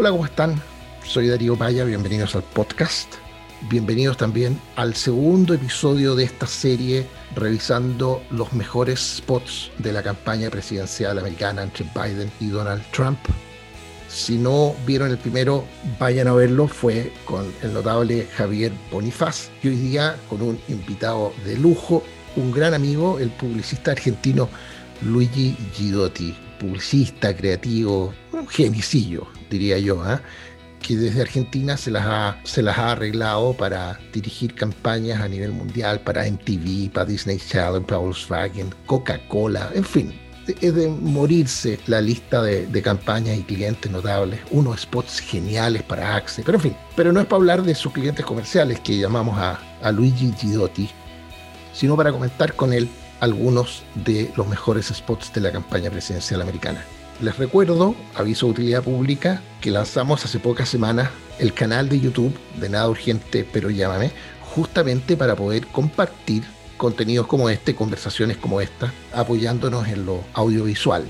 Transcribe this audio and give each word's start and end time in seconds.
Hola, 0.00 0.12
¿cómo 0.12 0.24
están? 0.24 0.62
Soy 1.04 1.28
Darío 1.28 1.56
Paya, 1.56 1.84
bienvenidos 1.84 2.34
al 2.34 2.42
podcast. 2.42 3.16
Bienvenidos 3.68 4.16
también 4.16 4.58
al 4.76 4.94
segundo 4.94 5.52
episodio 5.52 6.14
de 6.14 6.24
esta 6.24 6.46
serie 6.46 7.06
revisando 7.36 8.22
los 8.30 8.50
mejores 8.54 8.98
spots 8.98 9.70
de 9.76 9.92
la 9.92 10.02
campaña 10.02 10.48
presidencial 10.48 11.18
americana 11.18 11.64
entre 11.64 11.84
Biden 11.94 12.32
y 12.40 12.46
Donald 12.46 12.82
Trump. 12.92 13.18
Si 14.08 14.38
no 14.38 14.74
vieron 14.86 15.10
el 15.10 15.18
primero, 15.18 15.66
vayan 15.98 16.28
a 16.28 16.32
verlo. 16.32 16.66
Fue 16.66 17.12
con 17.26 17.52
el 17.62 17.74
notable 17.74 18.26
Javier 18.34 18.72
Bonifaz 18.90 19.50
y 19.62 19.68
hoy 19.68 19.76
día 19.76 20.16
con 20.30 20.40
un 20.40 20.58
invitado 20.68 21.34
de 21.44 21.58
lujo, 21.58 22.02
un 22.36 22.52
gran 22.52 22.72
amigo, 22.72 23.18
el 23.18 23.28
publicista 23.28 23.90
argentino 23.90 24.48
Luigi 25.02 25.54
Gidotti, 25.74 26.34
publicista, 26.58 27.36
creativo, 27.36 28.14
un 28.32 28.48
genicillo, 28.48 29.28
diría 29.50 29.78
yo, 29.78 30.02
¿eh? 30.10 30.18
que 30.80 30.96
desde 30.96 31.22
Argentina 31.22 31.76
se 31.76 31.90
las, 31.90 32.06
ha, 32.06 32.38
se 32.44 32.62
las 32.62 32.78
ha 32.78 32.92
arreglado 32.92 33.52
para 33.52 33.98
dirigir 34.12 34.54
campañas 34.54 35.20
a 35.20 35.28
nivel 35.28 35.52
mundial, 35.52 36.00
para 36.00 36.24
MTV, 36.24 36.90
para 36.92 37.06
Disney 37.06 37.38
Channel, 37.38 37.82
para 37.82 37.98
Volkswagen, 37.98 38.74
Coca-Cola, 38.86 39.70
en 39.74 39.84
fin. 39.84 40.18
Es 40.60 40.74
de 40.74 40.88
morirse 40.88 41.78
la 41.86 42.00
lista 42.00 42.42
de, 42.42 42.82
campañas 42.82 43.38
y 43.38 43.42
clientes 43.42 43.90
notables, 43.90 44.40
unos 44.50 44.80
spots 44.80 45.20
geniales 45.20 45.82
para 45.82 46.16
Axe, 46.16 46.42
pero 46.44 46.56
en 46.56 46.62
fin, 46.62 46.76
pero 46.96 47.12
no 47.12 47.20
es 47.20 47.26
para 47.26 47.36
hablar 47.36 47.62
de 47.62 47.74
sus 47.74 47.92
clientes 47.92 48.24
comerciales 48.24 48.80
que 48.80 48.98
llamamos 48.98 49.38
a, 49.38 49.60
a 49.82 49.92
Luigi 49.92 50.32
Gidotti, 50.32 50.90
sino 51.72 51.96
para 51.96 52.10
comentar 52.10 52.54
con 52.54 52.72
él 52.72 52.88
algunos 53.20 53.84
de 53.94 54.32
los 54.34 54.48
mejores 54.48 54.86
spots 54.86 55.32
de 55.32 55.42
la 55.42 55.52
campaña 55.52 55.90
presidencial 55.90 56.40
americana. 56.40 56.84
Les 57.20 57.36
recuerdo, 57.36 57.94
aviso 58.14 58.46
de 58.46 58.52
utilidad 58.52 58.82
pública, 58.82 59.42
que 59.60 59.70
lanzamos 59.70 60.24
hace 60.24 60.38
pocas 60.38 60.70
semanas 60.70 61.10
el 61.38 61.52
canal 61.52 61.90
de 61.90 62.00
YouTube 62.00 62.34
de 62.58 62.70
Nada 62.70 62.88
Urgente, 62.88 63.46
pero 63.52 63.68
llámame, 63.68 64.10
justamente 64.40 65.18
para 65.18 65.36
poder 65.36 65.66
compartir 65.66 66.44
contenidos 66.78 67.26
como 67.26 67.50
este, 67.50 67.74
conversaciones 67.74 68.38
como 68.38 68.62
esta, 68.62 68.90
apoyándonos 69.12 69.86
en 69.88 70.06
lo 70.06 70.24
audiovisual. 70.32 71.04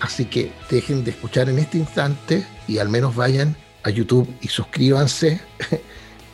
Así 0.00 0.24
que 0.24 0.52
dejen 0.68 1.04
de 1.04 1.12
escuchar 1.12 1.48
en 1.48 1.60
este 1.60 1.78
instante 1.78 2.44
y 2.66 2.78
al 2.78 2.88
menos 2.88 3.14
vayan 3.14 3.56
a 3.84 3.90
YouTube 3.90 4.28
y 4.40 4.48
suscríbanse 4.48 5.40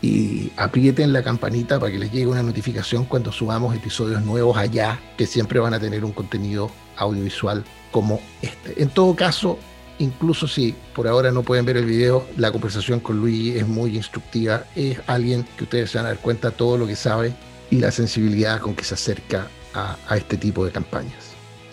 y 0.01 0.51
aprieten 0.57 1.13
la 1.13 1.23
campanita 1.23 1.79
para 1.79 1.93
que 1.93 1.99
les 1.99 2.11
llegue 2.11 2.27
una 2.27 2.43
notificación 2.43 3.05
cuando 3.05 3.33
subamos 3.33 3.77
episodios 3.77 4.23
nuevos 4.23 4.57
allá, 4.57 4.99
que 5.19 5.27
siempre 5.27 5.61
van 5.61 5.75
a 5.75 5.79
tener 5.79 6.07
un 6.07 6.13
contenido 6.13 6.71
audiovisual 7.01 7.65
como 7.91 8.21
este. 8.43 8.81
En 8.81 8.89
todo 8.91 9.17
caso, 9.17 9.59
incluso 9.99 10.47
si 10.47 10.75
por 10.95 11.09
ahora 11.09 11.33
no 11.33 11.43
pueden 11.43 11.65
ver 11.65 11.77
el 11.77 11.87
video, 11.87 12.27
la 12.37 12.53
conversación 12.53 13.01
con 13.01 13.19
Luigi 13.19 13.59
es 13.59 13.67
muy 13.67 13.97
instructiva. 13.97 14.65
Es 14.77 14.99
alguien 15.07 15.45
que 15.57 15.65
ustedes 15.65 15.91
se 15.91 15.99
van 15.99 16.07
a 16.07 16.11
dar 16.11 16.19
cuenta 16.19 16.51
todo 16.51 16.79
lo 16.79 16.87
que 16.87 16.97
sabe 16.97 17.33
y 17.71 17.77
la 17.77 17.91
sensibilidad 17.91 18.61
con 18.61 18.75
que 18.75 18.85
se 18.85 18.95
acerca 18.95 19.49
a, 19.75 19.97
este 20.17 20.37
tipo 20.37 20.65
de 20.65 20.73
campañas. 20.73 21.31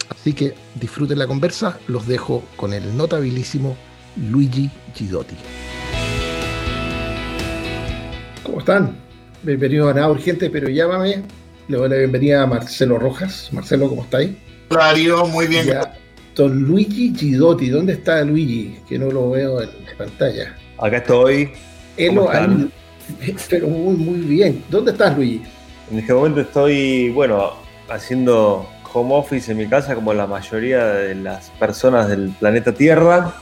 Así 0.10 0.34
que 0.34 0.56
disfruten 0.76 1.20
la 1.20 1.28
conversa, 1.28 1.80
los 1.88 2.08
dejo 2.08 2.44
con 2.56 2.74
el 2.74 2.96
notabilísimo 2.96 3.76
Luigi 4.16 4.70
Gidotti. 4.94 5.36
¿Cómo 8.44 8.60
están? 8.60 8.98
Bienvenido 9.44 9.90
a 9.90 9.94
Nada 9.94 10.10
Urgente, 10.10 10.50
pero 10.50 10.70
llámame. 10.70 11.24
Le 11.68 11.78
doy 11.78 11.90
la 11.90 11.98
bienvenida 11.98 12.44
a 12.44 12.48
Marcelo 12.48 12.98
Rojas. 12.98 13.50
Marcelo, 13.52 13.90
¿cómo 13.90 14.04
estáis? 14.04 14.32
Muy 15.30 15.48
bien. 15.48 15.68
don 16.36 16.64
Luigi 16.64 17.14
Gidotti, 17.16 17.70
¿dónde 17.70 17.94
está 17.94 18.24
Luigi? 18.24 18.78
Que 18.88 19.00
no 19.00 19.12
lo 19.12 19.32
veo 19.32 19.62
en 19.62 19.70
pantalla. 19.98 20.56
Acá 20.78 20.98
estoy. 20.98 21.52
pero 23.50 23.68
muy, 23.68 23.96
muy 23.96 24.20
bien. 24.20 24.64
¿Dónde 24.70 24.92
estás, 24.92 25.16
Luigi? 25.16 25.42
En 25.92 26.00
este 26.00 26.14
momento 26.14 26.42
estoy, 26.42 27.10
bueno, 27.12 27.54
haciendo 27.90 28.68
home 28.94 29.16
office 29.16 29.52
en 29.52 29.58
mi 29.58 29.68
casa, 29.68 29.96
como 29.96 30.14
la 30.14 30.28
mayoría 30.28 30.86
de 30.86 31.16
las 31.16 31.50
personas 31.52 32.10
del 32.10 32.30
planeta 32.40 32.74
Tierra, 32.74 33.34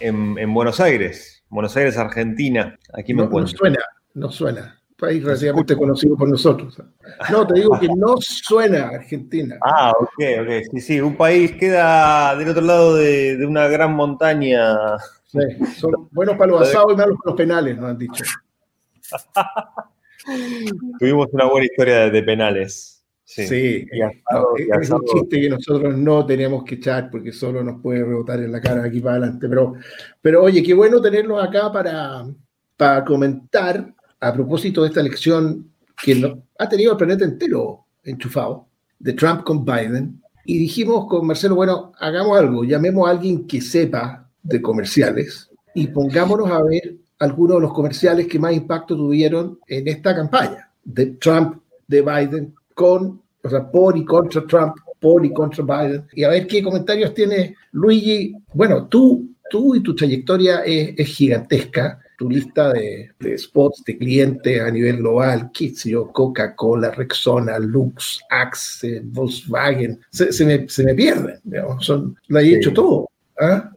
en, 0.00 0.52
Buenos 0.54 0.80
Aires. 0.80 1.42
Buenos 1.48 1.76
Aires, 1.76 1.96
Argentina. 1.96 2.78
Aquí 2.92 3.14
me 3.14 3.24
encuentro. 3.24 3.52
No 3.52 3.58
suena, 3.58 3.84
no 4.14 4.30
suena. 4.30 4.77
País 4.98 5.22
relativamente 5.22 5.76
conocido 5.76 6.16
por 6.16 6.28
nosotros. 6.28 6.76
No, 7.30 7.46
te 7.46 7.54
digo 7.54 7.78
que 7.78 7.86
no 7.96 8.16
suena 8.18 8.88
Argentina. 8.88 9.56
Ah, 9.62 9.92
ok, 9.96 10.24
ok. 10.42 10.50
Sí, 10.72 10.80
sí, 10.80 11.00
un 11.00 11.16
país 11.16 11.52
queda 11.52 12.34
del 12.34 12.48
otro 12.48 12.62
lado 12.62 12.96
de, 12.96 13.38
una 13.46 13.68
gran 13.68 13.94
montaña. 13.94 14.76
Sí, 15.24 15.38
son 15.76 16.08
buenos 16.10 16.36
para 16.36 16.50
los 16.50 16.62
asados 16.68 16.94
y 16.94 16.96
malos 16.96 17.16
para 17.22 17.30
los 17.30 17.36
penales, 17.36 17.76
nos 17.76 17.90
han 17.90 17.98
dicho. 17.98 18.24
Tuvimos 20.98 21.28
una 21.30 21.44
buena 21.44 21.66
historia 21.66 22.10
de, 22.10 22.22
penales. 22.24 23.04
Sí, 23.22 23.46
sí 23.46 23.86
es 24.72 24.90
un 24.90 25.04
chiste 25.04 25.40
que 25.42 25.48
nosotros 25.48 25.96
no 25.96 26.26
tenemos 26.26 26.64
que 26.64 26.74
echar 26.74 27.08
porque 27.10 27.30
solo 27.30 27.62
nos 27.62 27.80
puede 27.80 28.02
rebotar 28.02 28.40
en 28.40 28.50
la 28.50 28.60
cara 28.60 28.82
aquí 28.82 29.00
para 29.00 29.16
adelante. 29.16 29.48
Pero, 29.48 29.74
pero 30.20 30.42
oye, 30.42 30.60
qué 30.60 30.74
bueno 30.74 31.00
tenerlos 31.00 31.42
acá 31.46 31.70
para, 31.70 32.26
para 32.76 33.04
comentar 33.04 33.94
a 34.20 34.32
propósito 34.32 34.82
de 34.82 34.88
esta 34.88 35.00
elección 35.00 35.70
que 36.02 36.38
ha 36.58 36.68
tenido 36.68 36.92
el 36.92 36.98
planeta 36.98 37.24
entero 37.24 37.84
enchufado, 38.04 38.66
de 38.98 39.12
Trump 39.12 39.44
con 39.44 39.64
Biden, 39.64 40.20
y 40.44 40.58
dijimos 40.58 41.06
con 41.08 41.26
Marcelo, 41.26 41.54
bueno, 41.54 41.92
hagamos 41.98 42.38
algo, 42.38 42.64
llamemos 42.64 43.06
a 43.06 43.10
alguien 43.10 43.46
que 43.46 43.60
sepa 43.60 44.28
de 44.42 44.62
comerciales 44.62 45.50
y 45.74 45.88
pongámonos 45.88 46.50
a 46.50 46.62
ver 46.62 46.96
algunos 47.18 47.56
de 47.56 47.62
los 47.62 47.72
comerciales 47.74 48.26
que 48.26 48.38
más 48.38 48.54
impacto 48.54 48.96
tuvieron 48.96 49.58
en 49.66 49.88
esta 49.88 50.14
campaña, 50.14 50.70
de 50.84 51.06
Trump, 51.06 51.60
de 51.86 52.00
Biden, 52.00 52.54
con, 52.74 53.20
o 53.42 53.50
sea, 53.50 53.70
por 53.70 53.96
y 53.96 54.04
contra 54.04 54.46
Trump, 54.46 54.76
por 55.00 55.24
y 55.24 55.32
contra 55.32 55.64
Biden, 55.64 56.06
y 56.12 56.24
a 56.24 56.30
ver 56.30 56.46
qué 56.46 56.62
comentarios 56.62 57.12
tiene 57.12 57.54
Luigi. 57.72 58.34
Bueno, 58.54 58.86
tú, 58.86 59.28
tú 59.50 59.74
y 59.74 59.82
tu 59.82 59.94
trayectoria 59.94 60.60
es, 60.60 60.94
es 60.96 61.06
gigantesca 61.08 62.00
tu 62.18 62.28
lista 62.28 62.72
de, 62.72 63.12
spots 63.38 63.84
de 63.86 63.96
clientes 63.96 64.60
a 64.60 64.70
nivel 64.72 64.96
global, 64.96 65.52
Kitsio, 65.52 66.10
Coca-Cola, 66.12 66.90
Rexona, 66.90 67.60
Lux, 67.60 68.20
Axe, 68.28 69.00
Volkswagen, 69.04 70.00
se, 70.10 70.44
me, 70.44 70.68
se 70.68 70.82
me, 70.82 70.94
pierden, 70.94 71.38
son, 71.78 72.18
lo 72.26 72.40
he 72.40 72.56
hecho 72.56 72.72
todo. 72.72 73.08
¿ah? 73.40 73.70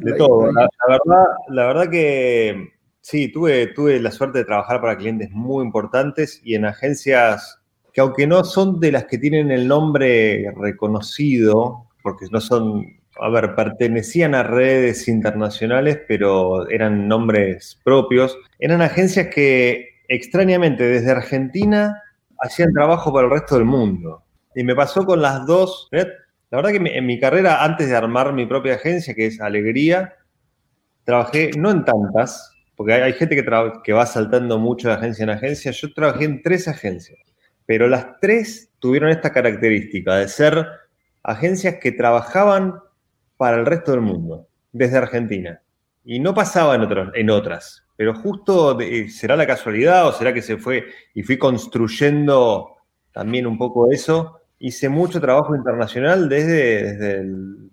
De 0.00 0.14
todo. 0.14 0.50
La, 0.52 0.68
verdad, 0.88 1.26
la 1.50 1.66
verdad 1.66 1.90
que 1.90 2.72
sí, 3.02 3.30
tuve, 3.30 3.66
tuve 3.68 4.00
la 4.00 4.10
suerte 4.10 4.38
de 4.38 4.46
trabajar 4.46 4.80
para 4.80 4.96
clientes 4.96 5.30
muy 5.30 5.62
importantes 5.62 6.40
y 6.42 6.54
en 6.54 6.64
agencias 6.64 7.58
que 7.92 8.00
aunque 8.00 8.26
no 8.26 8.42
son 8.42 8.80
de 8.80 8.90
las 8.90 9.04
que 9.04 9.18
tienen 9.18 9.50
el 9.50 9.68
nombre 9.68 10.50
reconocido, 10.56 11.88
porque 12.02 12.24
no 12.30 12.40
son 12.40 13.01
a 13.22 13.28
ver, 13.28 13.54
pertenecían 13.54 14.34
a 14.34 14.42
redes 14.42 15.06
internacionales, 15.08 16.00
pero 16.08 16.68
eran 16.68 17.06
nombres 17.06 17.78
propios. 17.84 18.36
Eran 18.58 18.82
agencias 18.82 19.28
que 19.28 20.00
extrañamente 20.08 20.84
desde 20.84 21.12
Argentina 21.12 22.02
hacían 22.40 22.72
trabajo 22.72 23.12
para 23.12 23.26
el 23.26 23.32
resto 23.32 23.54
del 23.54 23.64
mundo. 23.64 24.24
Y 24.54 24.64
me 24.64 24.74
pasó 24.74 25.06
con 25.06 25.22
las 25.22 25.46
dos. 25.46 25.88
La 25.92 26.06
verdad 26.50 26.70
que 26.72 26.98
en 26.98 27.06
mi 27.06 27.18
carrera, 27.18 27.64
antes 27.64 27.88
de 27.88 27.96
armar 27.96 28.32
mi 28.32 28.44
propia 28.44 28.74
agencia, 28.74 29.14
que 29.14 29.26
es 29.26 29.40
Alegría, 29.40 30.14
trabajé 31.04 31.52
no 31.56 31.70
en 31.70 31.84
tantas, 31.84 32.52
porque 32.76 32.94
hay, 32.94 33.12
gente 33.12 33.36
que, 33.36 33.72
que 33.84 33.92
va 33.92 34.06
saltando 34.06 34.58
mucho 34.58 34.88
de 34.88 34.94
agencia 34.94 35.22
en 35.22 35.30
agencia. 35.30 35.70
Yo 35.70 35.92
trabajé 35.94 36.24
en 36.24 36.42
tres 36.42 36.66
agencias, 36.68 37.20
pero 37.66 37.88
las 37.88 38.18
tres 38.20 38.70
tuvieron 38.80 39.10
esta 39.10 39.32
característica 39.32 40.16
de 40.16 40.28
ser 40.28 40.66
agencias 41.22 41.76
que 41.80 41.92
trabajaban 41.92 42.74
para 43.42 43.56
el 43.56 43.66
resto 43.66 43.90
del 43.90 44.02
mundo, 44.02 44.46
desde 44.70 44.98
Argentina. 44.98 45.60
Y 46.04 46.20
no 46.20 46.32
pasaba 46.32 46.76
en, 46.76 46.86
en 47.12 47.28
otras, 47.28 47.82
pero 47.96 48.14
justo 48.14 48.78
será 49.08 49.34
la 49.34 49.48
casualidad 49.48 50.06
o 50.06 50.12
será 50.12 50.32
que 50.32 50.42
se 50.42 50.58
fue 50.58 50.84
y 51.12 51.24
fui 51.24 51.38
construyendo 51.38 52.68
también 53.10 53.48
un 53.48 53.58
poco 53.58 53.90
eso. 53.90 54.38
Hice 54.60 54.88
mucho 54.88 55.20
trabajo 55.20 55.56
internacional 55.56 56.28
desde, 56.28 56.84
desde, 56.84 57.14
el, 57.18 57.70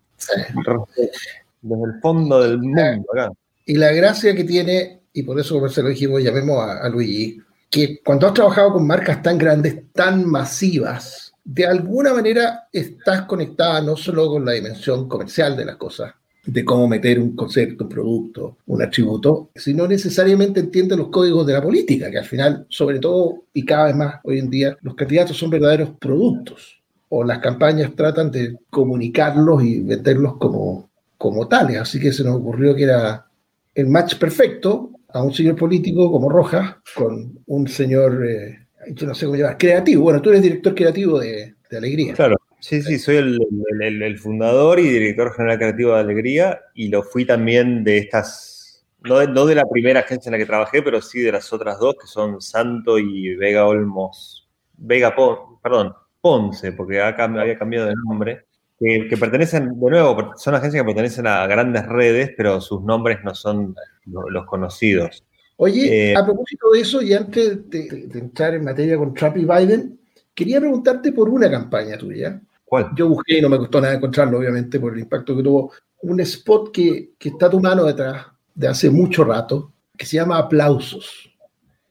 desde 1.61 1.83
el 1.83 2.01
fondo 2.01 2.41
del 2.41 2.57
mundo. 2.57 3.37
Y 3.67 3.75
la 3.75 3.91
gracia 3.91 4.33
que 4.33 4.45
tiene, 4.45 5.01
y 5.13 5.21
por 5.21 5.39
eso 5.39 5.69
se 5.69 5.83
lo 5.83 5.89
dijimos, 5.89 6.23
llamemos 6.23 6.63
a, 6.63 6.79
a 6.79 6.89
Luigi, 6.89 7.39
que 7.69 7.99
cuando 8.03 8.25
has 8.25 8.33
trabajado 8.33 8.73
con 8.73 8.87
marcas 8.87 9.21
tan 9.21 9.37
grandes, 9.37 9.83
tan 9.93 10.27
masivas, 10.27 11.28
de 11.51 11.65
alguna 11.65 12.13
manera 12.13 12.67
estás 12.71 13.23
conectada 13.23 13.81
no 13.81 13.97
solo 13.97 14.27
con 14.29 14.45
la 14.45 14.51
dimensión 14.51 15.09
comercial 15.09 15.57
de 15.57 15.65
las 15.65 15.77
cosas, 15.77 16.13
de 16.45 16.63
cómo 16.63 16.87
meter 16.87 17.19
un 17.19 17.35
concepto, 17.35 17.85
un 17.85 17.89
producto, 17.89 18.57
un 18.67 18.83
atributo, 18.83 19.49
sino 19.55 19.87
necesariamente 19.87 20.59
entiende 20.59 20.95
los 20.95 21.07
códigos 21.07 21.47
de 21.47 21.53
la 21.53 21.63
política, 21.63 22.11
que 22.11 22.19
al 22.19 22.25
final, 22.25 22.67
sobre 22.69 22.99
todo 22.99 23.45
y 23.51 23.65
cada 23.65 23.85
vez 23.85 23.95
más 23.95 24.15
hoy 24.23 24.37
en 24.37 24.49
día, 24.51 24.77
los 24.81 24.93
candidatos 24.93 25.37
son 25.37 25.49
verdaderos 25.49 25.89
productos, 25.99 26.79
o 27.09 27.23
las 27.23 27.39
campañas 27.39 27.95
tratan 27.95 28.29
de 28.29 28.55
comunicarlos 28.69 29.63
y 29.63 29.79
venderlos 29.79 30.37
como, 30.37 30.91
como 31.17 31.47
tales. 31.47 31.77
Así 31.77 31.99
que 31.99 32.13
se 32.13 32.23
nos 32.23 32.35
ocurrió 32.35 32.75
que 32.75 32.83
era, 32.83 33.25
el 33.73 33.87
match 33.87 34.17
perfecto 34.17 34.91
a 35.11 35.23
un 35.23 35.33
señor 35.33 35.55
político 35.55 36.11
como 36.11 36.29
Rojas 36.29 36.75
con 36.95 37.39
un 37.47 37.67
señor, 37.67 38.23
eh, 38.23 38.67
yo 38.93 39.07
no 39.07 39.15
sé 39.15 39.25
cómo 39.25 39.37
llamar, 39.37 39.57
creativo. 39.57 40.03
Bueno, 40.03 40.21
tú 40.21 40.29
eres 40.29 40.41
director 40.41 40.75
creativo 40.75 41.19
de, 41.19 41.55
Alegría. 41.71 42.15
Claro, 42.15 42.35
sí, 42.59 42.81
sí, 42.81 42.97
soy 42.97 43.17
el, 43.17 44.19
fundador 44.19 44.79
y 44.79 44.89
director 44.89 45.33
general 45.35 45.59
creativo 45.59 45.93
de 45.93 45.99
Alegría 45.99 46.61
y 46.73 46.87
lo 46.87 47.03
fui 47.03 47.25
también 47.25 47.83
de 47.83 47.99
estas, 47.99 48.83
no 49.01 49.19
de, 49.19 49.27
no 49.27 49.45
de 49.45 49.53
la 49.53 49.65
primera 49.65 49.99
agencia 49.99 50.29
en 50.29 50.31
la 50.31 50.39
que 50.39 50.47
trabajé, 50.47 50.81
pero 50.81 50.99
sí 50.99 51.19
de 51.19 51.31
las 51.31 51.53
otras 51.53 51.77
dos, 51.79 51.95
que 52.01 52.07
son 52.07 52.41
Santo 52.41 52.97
y 52.97 53.35
Vega 53.35 53.67
Olmos, 53.67 54.49
Vega, 54.77 55.15
perdón, 55.61 55.93
Ponce, 56.21 56.71
porque 56.71 56.99
había 56.99 57.57
cambiado 57.57 57.87
de 57.87 57.93
nombre 58.07 58.45
que, 58.79 59.17
pertenecen, 59.19 59.77
de 59.77 59.89
nuevo, 59.89 60.33
son 60.37 60.55
agencias 60.55 60.81
que 60.81 60.85
pertenecen 60.85 61.27
a 61.27 61.45
grandes 61.47 61.85
redes, 61.85 62.31
pero 62.37 62.61
sus 62.61 62.81
nombres 62.81 63.19
no 63.23 63.35
son 63.35 63.75
los, 64.05 64.45
conocidos. 64.45 65.23
Oye, 65.61 66.11
eh, 66.11 66.15
a 66.15 66.25
propósito 66.25 66.71
de 66.71 66.79
eso, 66.79 67.01
y 67.01 67.13
antes 67.13 67.69
de, 67.69 68.09
entrar 68.13 68.53
en 68.53 68.63
materia 68.63 68.97
con 68.97 69.13
Trump 69.13 69.35
y 69.37 69.43
Biden, 69.43 69.99
quería 70.33 70.61
preguntarte 70.61 71.11
por 71.11 71.27
una 71.27 71.51
campaña 71.51 71.97
tuya. 71.97 72.41
¿Cuál? 72.63 72.91
Yo 72.95 73.09
busqué 73.09 73.39
y 73.39 73.41
no 73.41 73.49
me 73.49 73.57
costó 73.57 73.81
nada 73.81 73.95
encontrarlo, 73.95 74.37
obviamente, 74.37 74.79
por 74.79 74.93
el 74.93 75.01
impacto 75.01 75.35
que 75.35 75.43
tuvo. 75.43 75.73
Un 76.03 76.21
spot 76.21 76.71
que, 76.71 77.11
que 77.19 77.29
está 77.29 77.47
a 77.47 77.49
tu 77.49 77.59
mano 77.59 77.83
detrás 77.83 78.27
de 78.55 78.69
hace 78.69 78.89
mucho 78.89 79.25
rato, 79.25 79.73
que 79.97 80.05
se 80.05 80.15
llama 80.15 80.37
Aplausos. 80.37 81.29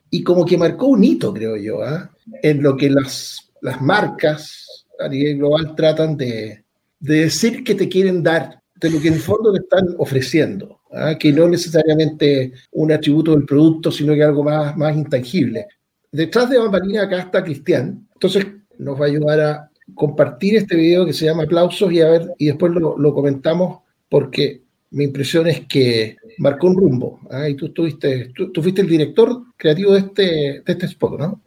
Y 0.08 0.22
como 0.22 0.46
que 0.46 0.56
marcó 0.56 0.86
un 0.86 1.04
hito, 1.04 1.34
creo 1.34 1.58
yo, 1.58 1.82
¿ah? 1.82 2.10
en 2.42 2.62
lo 2.62 2.74
que 2.74 2.88
las, 2.88 3.50
las 3.60 3.82
marcas 3.82 4.86
a 4.98 5.08
nivel 5.08 5.36
global 5.36 5.74
tratan 5.76 6.16
de, 6.16 6.64
de 7.00 7.14
decir 7.20 7.62
que 7.62 7.74
te 7.74 7.86
quieren 7.86 8.22
dar 8.22 8.62
de 8.80 8.90
lo 8.90 9.00
que 9.00 9.08
en 9.08 9.14
el 9.14 9.20
fondo 9.20 9.52
te 9.52 9.60
están 9.60 9.86
ofreciendo, 9.98 10.80
¿ah? 10.92 11.16
que 11.18 11.32
no 11.32 11.48
necesariamente 11.48 12.52
un 12.72 12.92
atributo 12.92 13.32
del 13.32 13.44
producto, 13.44 13.90
sino 13.90 14.14
que 14.14 14.22
algo 14.22 14.44
más, 14.44 14.76
más 14.76 14.96
intangible. 14.96 15.66
Detrás 16.10 16.48
de 16.48 16.58
Bambalina 16.58 17.02
acá 17.02 17.18
está 17.18 17.44
Cristian, 17.44 18.06
entonces 18.14 18.46
nos 18.78 19.00
va 19.00 19.04
a 19.04 19.08
ayudar 19.08 19.40
a 19.40 19.70
compartir 19.94 20.56
este 20.56 20.76
video 20.76 21.04
que 21.04 21.12
se 21.12 21.26
llama 21.26 21.44
Aplausos 21.44 21.92
y 21.92 22.00
a 22.00 22.08
ver, 22.08 22.32
y 22.38 22.46
después 22.46 22.72
lo, 22.72 23.14
comentamos 23.14 23.80
porque 24.08 24.62
mi 24.90 25.04
impresión 25.04 25.46
es 25.46 25.66
que 25.66 26.16
marcó 26.38 26.68
un 26.68 26.76
rumbo. 26.76 27.20
¿ah? 27.30 27.48
Y 27.48 27.54
tú, 27.54 27.66
estuviste, 27.66 28.32
tú, 28.34 28.62
fuiste 28.62 28.80
el 28.80 28.88
director 28.88 29.42
creativo 29.56 29.92
de 29.92 30.00
este, 30.00 30.22
de 30.22 30.72
este 30.72 30.86
spot, 30.86 31.18
¿no? 31.18 31.40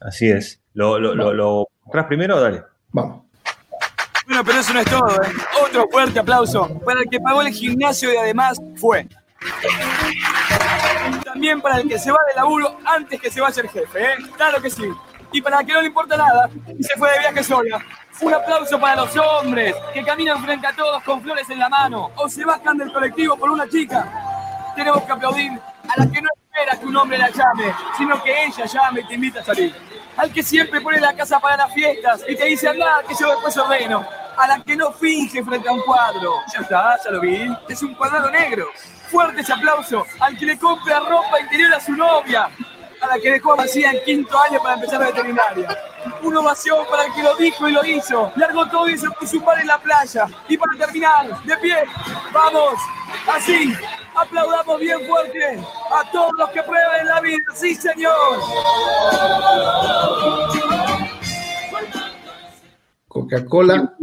Así 0.00 0.28
es. 0.28 0.60
¿Lo, 0.72 0.98
lo, 0.98 1.14
lo, 1.14 1.32
lo 1.32 1.68
primero? 2.08 2.40
Dale. 2.40 2.62
Vamos. 2.92 3.25
Bueno, 4.26 4.42
pero 4.44 4.58
eso 4.58 4.74
no 4.74 4.80
es 4.80 4.90
todo. 4.90 5.22
¿eh? 5.22 5.28
Otro 5.64 5.88
fuerte 5.88 6.18
aplauso 6.18 6.68
para 6.80 7.00
el 7.00 7.08
que 7.08 7.20
pagó 7.20 7.42
el 7.42 7.52
gimnasio 7.52 8.12
y 8.12 8.16
además 8.16 8.58
fue. 8.76 9.06
También 11.24 11.60
para 11.60 11.78
el 11.78 11.88
que 11.88 11.98
se 11.98 12.10
va 12.10 12.18
de 12.28 12.34
laburo 12.34 12.76
antes 12.84 13.20
que 13.20 13.30
se 13.30 13.40
vaya 13.40 13.62
el 13.62 13.68
jefe, 13.68 14.02
¿eh? 14.02 14.16
Claro 14.36 14.60
que 14.60 14.70
sí. 14.70 14.84
Y 15.32 15.40
para 15.40 15.60
el 15.60 15.66
que 15.66 15.72
no 15.72 15.80
le 15.80 15.86
importa 15.88 16.16
nada 16.16 16.50
y 16.76 16.82
se 16.82 16.96
fue 16.96 17.10
de 17.12 17.18
viaje 17.20 17.44
sola. 17.44 17.84
Un 18.20 18.34
aplauso 18.34 18.80
para 18.80 18.96
los 18.96 19.16
hombres 19.16 19.76
que 19.92 20.02
caminan 20.02 20.42
frente 20.42 20.66
a 20.66 20.74
todos 20.74 21.02
con 21.02 21.22
flores 21.22 21.48
en 21.50 21.58
la 21.58 21.68
mano 21.68 22.10
o 22.16 22.28
se 22.28 22.44
bajan 22.44 22.78
del 22.78 22.92
colectivo 22.92 23.36
por 23.36 23.50
una 23.50 23.68
chica. 23.68 24.72
Tenemos 24.74 25.02
que 25.02 25.12
aplaudir 25.12 25.52
a 25.52 26.00
la 26.00 26.10
que 26.10 26.20
no 26.20 26.28
espera 26.34 26.76
que 26.80 26.86
un 26.86 26.96
hombre 26.96 27.18
la 27.18 27.28
llame, 27.30 27.74
sino 27.96 28.20
que 28.22 28.44
ella 28.44 28.64
llame 28.64 29.00
y 29.02 29.06
te 29.06 29.14
invita 29.14 29.40
a 29.40 29.44
salir 29.44 29.74
al 30.16 30.32
que 30.32 30.42
siempre 30.42 30.80
pone 30.80 31.00
la 31.00 31.14
casa 31.14 31.38
para 31.40 31.56
las 31.56 31.72
fiestas 31.72 32.22
y 32.28 32.36
te 32.36 32.44
dice, 32.46 32.68
anda, 32.68 33.02
que 33.06 33.14
yo 33.18 33.30
después 33.30 33.56
ordeno. 33.56 34.06
A 34.36 34.48
la 34.48 34.62
que 34.62 34.76
no 34.76 34.92
finge 34.92 35.42
frente 35.42 35.68
a 35.68 35.72
un 35.72 35.80
cuadro. 35.80 36.34
Ya 36.52 36.60
está, 36.60 36.98
ya 37.02 37.10
lo 37.10 37.20
vi. 37.20 37.50
Es 37.68 37.82
un 37.82 37.94
cuadrado 37.94 38.30
negro. 38.30 38.66
Fuerte 39.10 39.40
ese 39.40 39.52
aplauso 39.52 40.04
al 40.20 40.36
que 40.36 40.44
le 40.44 40.58
compra 40.58 41.00
ropa 41.00 41.40
interior 41.40 41.72
a 41.72 41.80
su 41.80 41.92
novia. 41.92 42.50
A 43.10 43.18
que 43.20 43.30
dejó 43.30 43.56
vacía 43.56 43.92
en 43.92 44.04
quinto 44.04 44.36
año 44.38 44.60
para 44.60 44.74
empezar 44.74 45.00
la 45.00 45.06
veterinaria. 45.06 45.68
Una 46.22 46.40
ovación 46.40 46.84
para 46.90 47.04
el 47.04 47.14
que 47.14 47.22
lo 47.22 47.36
dijo 47.36 47.68
y 47.68 47.72
lo 47.72 47.84
hizo. 47.84 48.32
Largó 48.36 48.66
todo 48.66 48.88
y 48.88 48.98
se 48.98 49.08
puso 49.10 49.36
un 49.38 49.44
par 49.44 49.60
en 49.60 49.68
la 49.68 49.78
playa. 49.78 50.26
Y 50.48 50.58
para 50.58 50.76
terminar, 50.76 51.42
de 51.44 51.56
pie, 51.58 51.84
vamos, 52.32 52.74
así, 53.28 53.74
Aplaudamos 54.16 54.80
bien 54.80 55.06
fuerte 55.06 55.60
a 55.90 56.10
todos 56.10 56.32
los 56.38 56.48
que 56.50 56.62
prueben 56.62 57.06
la 57.06 57.20
vida. 57.20 57.44
Sí, 57.54 57.74
señor. 57.74 58.40
Coca-Cola. 63.20 63.96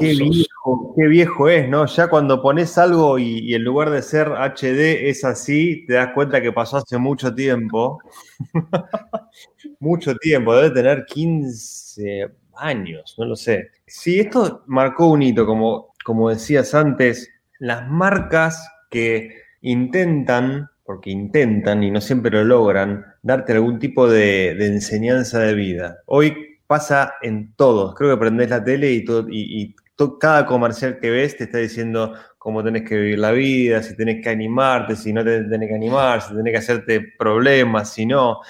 Qué 0.00 0.14
viejo, 0.14 0.94
qué 0.96 1.06
viejo 1.06 1.48
es, 1.48 1.68
¿no? 1.68 1.84
Ya 1.86 2.08
cuando 2.08 2.40
pones 2.40 2.78
algo 2.78 3.18
y, 3.18 3.54
en 3.54 3.62
lugar 3.62 3.90
de 3.90 4.00
ser 4.02 4.28
HD 4.28 5.08
es 5.10 5.24
así, 5.24 5.84
te 5.86 5.94
das 5.94 6.12
cuenta 6.14 6.40
que 6.40 6.52
pasó 6.52 6.78
hace 6.78 6.96
mucho 6.96 7.34
tiempo. 7.34 7.98
mucho 9.80 10.14
tiempo, 10.16 10.54
debe 10.54 10.70
tener 10.70 11.04
15 11.04 12.30
años, 12.56 13.14
no 13.18 13.26
lo 13.26 13.36
sé. 13.36 13.70
Sí, 13.86 14.20
esto 14.20 14.62
marcó 14.66 15.08
un 15.08 15.22
hito, 15.22 15.44
como, 15.44 15.92
como 16.04 16.30
decías 16.30 16.74
antes, 16.74 17.28
las 17.58 17.88
marcas 17.88 18.66
que 18.90 19.42
intentan, 19.60 20.70
porque 20.84 21.10
intentan 21.10 21.82
y 21.82 21.90
no 21.90 22.00
siempre 22.00 22.30
lo 22.30 22.44
logran, 22.44 23.04
darte 23.22 23.52
algún 23.52 23.78
tipo 23.78 24.08
de, 24.08 24.50
enseñanza 24.52 25.40
de 25.40 25.54
vida. 25.54 25.98
Hoy 26.06 26.45
pasa 26.66 27.14
en 27.22 27.54
todos. 27.54 27.94
Creo 27.94 28.14
que 28.14 28.20
prendés 28.20 28.50
la 28.50 28.62
tele 28.62 28.92
y, 28.92 29.04
todo, 29.04 29.26
y, 29.28 29.74
cada 30.20 30.44
comercial 30.44 30.98
que 31.00 31.10
ves 31.10 31.36
te 31.36 31.44
está 31.44 31.58
diciendo 31.58 32.12
cómo 32.38 32.62
tenés 32.62 32.82
que 32.82 32.96
vivir 32.96 33.18
la 33.18 33.32
vida, 33.32 33.82
si 33.82 33.96
tenés 33.96 34.22
que 34.22 34.28
animarte, 34.28 34.94
si 34.94 35.12
no 35.12 35.24
te 35.24 35.42
tenés 35.44 35.68
que 35.68 35.74
animar, 35.74 36.20
si 36.20 36.34
tenés 36.34 36.52
que 36.52 36.58
hacerte 36.58 37.14
problemas, 37.18 37.92
si 37.92 38.04
no. 38.04 38.40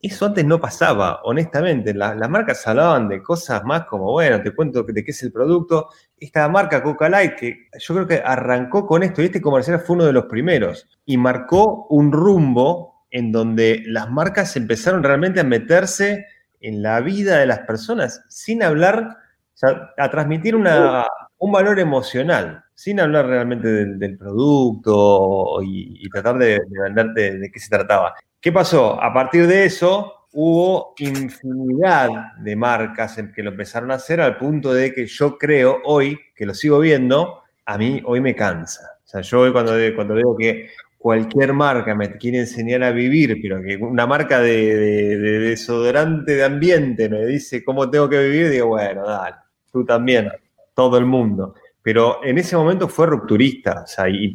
Eso 0.00 0.26
antes 0.26 0.44
no 0.44 0.60
pasaba, 0.60 1.20
honestamente. 1.24 1.92
las 1.92 2.30
marcas 2.30 2.64
hablaban 2.66 3.08
de 3.08 3.22
cosas 3.22 3.64
más 3.64 3.86
como, 3.86 4.12
bueno, 4.12 4.40
te 4.42 4.54
cuento 4.54 4.84
de 4.84 5.04
qué 5.04 5.10
es 5.10 5.22
el 5.22 5.32
producto. 5.32 5.88
Esta 6.16 6.48
marca 6.48 6.82
Coca 6.82 7.08
Light, 7.08 7.34
que 7.34 7.68
yo 7.78 7.94
creo 7.94 8.06
que 8.06 8.22
arrancó 8.24 8.86
con 8.86 9.02
esto, 9.02 9.22
y 9.22 9.26
este 9.26 9.40
comercial 9.40 9.80
fue 9.80 9.96
uno 9.96 10.04
de 10.04 10.12
los 10.12 10.26
primeros, 10.26 10.86
y 11.04 11.16
marcó 11.16 11.86
un 11.90 12.12
rumbo 12.12 13.06
en 13.10 13.32
donde 13.32 13.82
las 13.86 14.10
marcas 14.10 14.56
empezaron 14.56 15.02
realmente 15.02 15.40
a 15.40 15.44
meterse 15.44 16.26
en 16.60 16.82
la 16.82 17.00
vida 17.00 17.38
de 17.38 17.46
las 17.46 17.60
personas, 17.60 18.24
sin 18.28 18.62
hablar, 18.62 19.16
o 19.54 19.56
sea, 19.56 19.92
a 19.96 20.10
transmitir 20.10 20.56
una, 20.56 21.06
un 21.38 21.52
valor 21.52 21.78
emocional, 21.78 22.64
sin 22.74 23.00
hablar 23.00 23.26
realmente 23.26 23.68
del, 23.68 24.18
producto 24.18 25.60
y, 25.62 26.08
tratar 26.10 26.38
de, 26.38 26.60
de 26.68 26.82
venderte 26.82 27.38
de 27.38 27.50
qué 27.50 27.60
se 27.60 27.68
trataba. 27.68 28.14
¿Qué 28.40 28.52
pasó? 28.52 29.02
A 29.02 29.12
partir 29.12 29.46
de 29.46 29.64
eso 29.64 30.18
hubo 30.32 30.94
infinidad 30.98 32.08
de 32.38 32.54
marcas 32.54 33.18
que 33.34 33.42
lo 33.42 33.50
empezaron 33.50 33.90
a 33.90 33.94
hacer 33.94 34.20
al 34.20 34.36
punto 34.36 34.72
de 34.72 34.92
que 34.94 35.06
yo 35.06 35.38
creo 35.38 35.80
hoy, 35.84 36.18
que 36.34 36.46
lo 36.46 36.54
sigo 36.54 36.78
viendo, 36.78 37.42
a 37.66 37.78
mí 37.78 38.02
hoy 38.04 38.20
me 38.20 38.34
cansa. 38.34 38.98
O 39.04 39.08
sea, 39.08 39.20
yo 39.22 39.40
hoy 39.40 39.52
cuando, 39.52 39.72
cuando 39.94 40.14
veo 40.14 40.36
que 40.36 40.70
cualquier 40.98 41.52
marca 41.52 41.94
me 41.94 42.18
quiere 42.18 42.40
enseñar 42.40 42.82
a 42.82 42.90
vivir, 42.90 43.38
pero 43.40 43.62
que 43.62 43.76
una 43.76 44.06
marca 44.06 44.40
de, 44.40 45.16
desodorante 45.16 46.34
de 46.34 46.44
ambiente 46.44 47.08
me 47.08 47.24
dice 47.24 47.64
cómo 47.64 47.88
tengo 47.88 48.08
que 48.08 48.20
vivir, 48.20 48.50
digo, 48.50 48.66
bueno, 48.66 49.06
dale, 49.06 49.36
tú 49.72 49.84
también, 49.84 50.28
todo 50.74 50.98
el 50.98 51.06
mundo. 51.06 51.54
Pero 51.82 52.22
en 52.24 52.36
ese 52.36 52.56
momento 52.56 52.88
fue 52.88 53.06
rupturista, 53.06 53.82
o 53.84 53.86
sea, 53.86 54.08
y, 54.08 54.34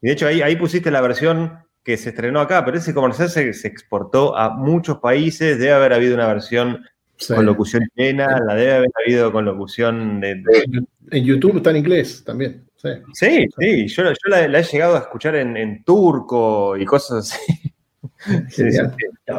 de 0.00 0.12
hecho 0.12 0.26
ahí, 0.26 0.42
ahí 0.42 0.56
pusiste 0.56 0.90
la 0.90 1.00
versión 1.00 1.58
que 1.82 1.96
se 1.96 2.10
estrenó 2.10 2.40
acá, 2.40 2.64
pero 2.64 2.76
ese 2.76 2.92
comercial 2.92 3.30
se, 3.30 3.48
exportó 3.66 4.36
a 4.36 4.50
muchos 4.50 4.98
países. 4.98 5.58
Debe 5.58 5.72
haber 5.72 5.92
habido 5.92 6.14
una 6.14 6.26
versión 6.26 6.84
con 7.28 7.46
locución 7.46 7.84
chilena, 7.94 8.40
la 8.44 8.54
debe 8.54 8.72
haber 8.74 8.90
habido 9.04 9.32
con 9.32 9.44
locución 9.44 10.20
de. 10.20 10.42
En 11.12 11.24
YouTube 11.24 11.58
está 11.58 11.70
en 11.70 11.76
inglés 11.76 12.24
también. 12.24 12.65
Sí, 13.12 13.46
sí, 13.58 13.86
yo, 13.88 14.04
la, 14.28 14.44
he 14.44 14.62
llegado 14.62 14.96
a 14.96 15.00
escuchar 15.00 15.36
en, 15.36 15.82
turco 15.84 16.76
y 16.76 16.84
cosas 16.84 17.32
así. 17.32 17.72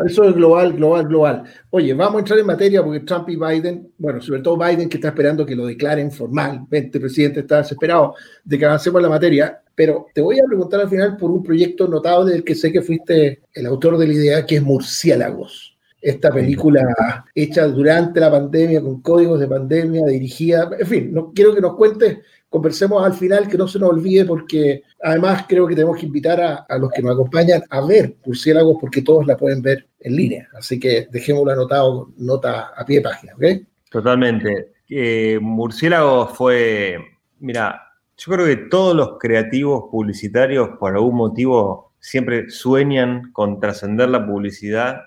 Eso 0.06 0.24
es 0.24 0.36
global, 0.36 0.74
global, 0.74 1.08
global. 1.08 1.44
Oye, 1.70 1.94
vamos 1.94 2.15
a 2.15 2.20
entrar 2.20 2.39
en 2.39 2.46
materia 2.46 2.84
porque 2.84 3.01
Trump 3.01 3.29
y 3.29 3.36
Biden, 3.36 3.91
bueno, 3.98 4.22
sobre 4.22 4.41
todo 4.41 4.58
Biden 4.58 4.89
que 4.89 4.98
está 4.98 5.10
esperando 5.10 5.46
que 5.46 5.56
lo 5.56 5.65
declaren 5.65 6.12
formalmente, 6.12 7.00
presidente 7.00 7.41
está 7.41 7.58
desesperado 7.58 8.15
de 8.44 8.58
que 8.58 8.65
avancemos 8.65 9.01
la 9.01 9.10
materia. 9.10 9.62
Pero 9.74 10.08
te 10.13 10.22
voy 10.22 10.39
a 10.39 10.44
preguntar 10.44 10.82
al 10.82 10.89
final 10.89 11.17
por 11.17 11.29
un 11.29 11.44
proyecto 11.44 11.88
notable 11.88 12.34
del 12.34 12.44
que 12.44 12.56
sé 12.56 12.72
que 12.72 12.82
fuiste 12.82 13.44
el 13.53 13.65
autor 13.67 13.98
de 13.98 14.08
la 14.08 14.13
idea, 14.13 14.46
que 14.46 14.56
es 14.56 14.63
Murciélagos. 14.63 15.77
Esta 16.01 16.32
película 16.32 17.25
hecha 17.34 17.67
durante 17.67 18.20
la 18.20 18.32
pandemia, 18.32 18.82
con 18.82 19.01
códigos 19.01 19.39
de 19.39 19.48
pandemia, 19.48 20.06
dirigida. 20.06 20.70
En 20.79 20.88
fin, 20.88 21.13
no 21.13 21.32
quiero 21.34 21.53
que 21.53 21.62
nos 21.62 21.75
cuentes, 21.75 22.20
conversemos 22.50 23.06
al 23.06 23.13
final, 23.13 23.48
que 23.48 23.58
no 23.58 23.68
se 23.68 23.80
nos 23.80 23.89
olvide, 23.89 24.25
porque 24.25 24.84
además 25.01 25.46
creo 25.48 25.68
que 25.68 25.75
tenemos 25.75 25.98
que 25.98 26.06
invitar 26.06 26.39
a, 26.68 26.77
los 26.77 26.89
que 26.92 27.01
nos 27.01 27.13
acompañan 27.13 27.63
a 27.70 27.86
ver 27.86 28.16
Murciélagos, 28.25 28.77
porque 28.80 29.01
todos 29.01 29.25
la 29.27 29.38
pueden 29.38 29.62
ver 29.62 29.88
en 30.00 30.16
línea. 30.16 30.48
Así 30.58 30.80
que 30.80 31.08
dejémoslo 31.12 31.51
anotado, 31.51 32.10
nota 32.18 32.72
a 32.75 32.86
pie 32.86 32.98
de 32.98 33.04
página, 33.04 33.34
¿ok? 33.36 33.44
Totalmente. 33.92 34.74
Eh, 34.89 35.39
Murciélagos 35.42 36.38
fue, 36.38 36.98
mira, 37.39 37.82
Yo 38.18 38.34
creo 38.34 38.46
que 38.46 38.56
todos 38.70 38.96
los 38.96 39.18
creativos 39.20 39.89
publicitarios, 39.92 40.70
por 40.80 40.96
algún 40.96 41.16
motivo, 41.16 41.94
siempre 42.00 42.50
sueñan 42.50 43.32
con 43.32 43.60
trascender 43.60 44.10
la 44.10 44.25
publicidad 44.25 45.01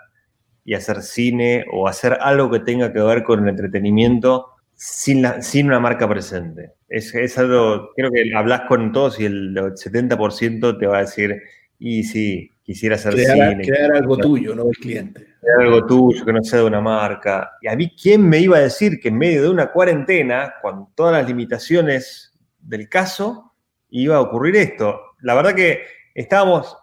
y 0.65 0.75
hacer 0.75 1.03
cine 1.03 1.65
o 1.73 1.89
hacer 1.89 2.19
algo 2.21 2.51
que 2.51 2.61
tenga 2.61 2.93
que 2.93 3.01
ver 3.01 3.25
con 3.25 3.43
el 3.43 3.49
entretenimiento 3.49 4.50
sin, 4.81 5.27
sin 5.43 5.67
una 5.67 5.79
marca 5.79 6.09
presente. 6.09 6.73
Es, 6.89 7.15
es, 7.15 7.37
algo, 7.37 7.91
creo 7.95 8.11
que 8.11 8.35
hablas 8.35 8.63
con 8.67 8.93
todos 8.93 9.21
y 9.21 9.27
el 9.27 9.55
70% 9.55 10.79
te 10.79 10.87
va 10.87 10.97
a 10.97 11.01
decir, 11.03 11.43
y 11.79 12.03
sí, 12.03 12.51
quisiera 12.63 12.97
hacer 12.97 13.15
cine. 13.15 13.61
Crear 13.63 13.93
algo 13.93 14.17
tuyo, 14.17 14.55
no 14.55 14.71
el 14.71 14.77
cliente. 14.79 15.27
Crear 15.39 15.61
algo 15.61 15.87
tuyo, 15.87 16.25
que 16.25 16.33
no 16.33 16.43
sea 16.43 16.61
de 16.61 16.65
una 16.65 16.81
marca. 16.81 17.53
Y 17.61 17.69
a 17.69 17.77
mí, 17.77 17.95
¿quién 17.95 18.27
me 18.27 18.39
iba 18.39 18.57
a 18.57 18.61
decir 18.61 18.99
que 19.01 19.09
en 19.09 19.19
medio 19.19 19.43
de 19.43 19.51
una 19.51 19.71
cuarentena, 19.71 20.55
con 20.63 20.95
todas 20.95 21.13
las 21.13 21.29
limitaciones 21.29 22.33
del 22.59 22.89
caso, 22.89 23.53
iba 23.91 24.17
a 24.17 24.21
ocurrir 24.23 24.57
esto? 24.57 24.99
La 25.21 25.35
verdad 25.35 25.55
que 25.55 25.83
estábamos, 26.15 26.75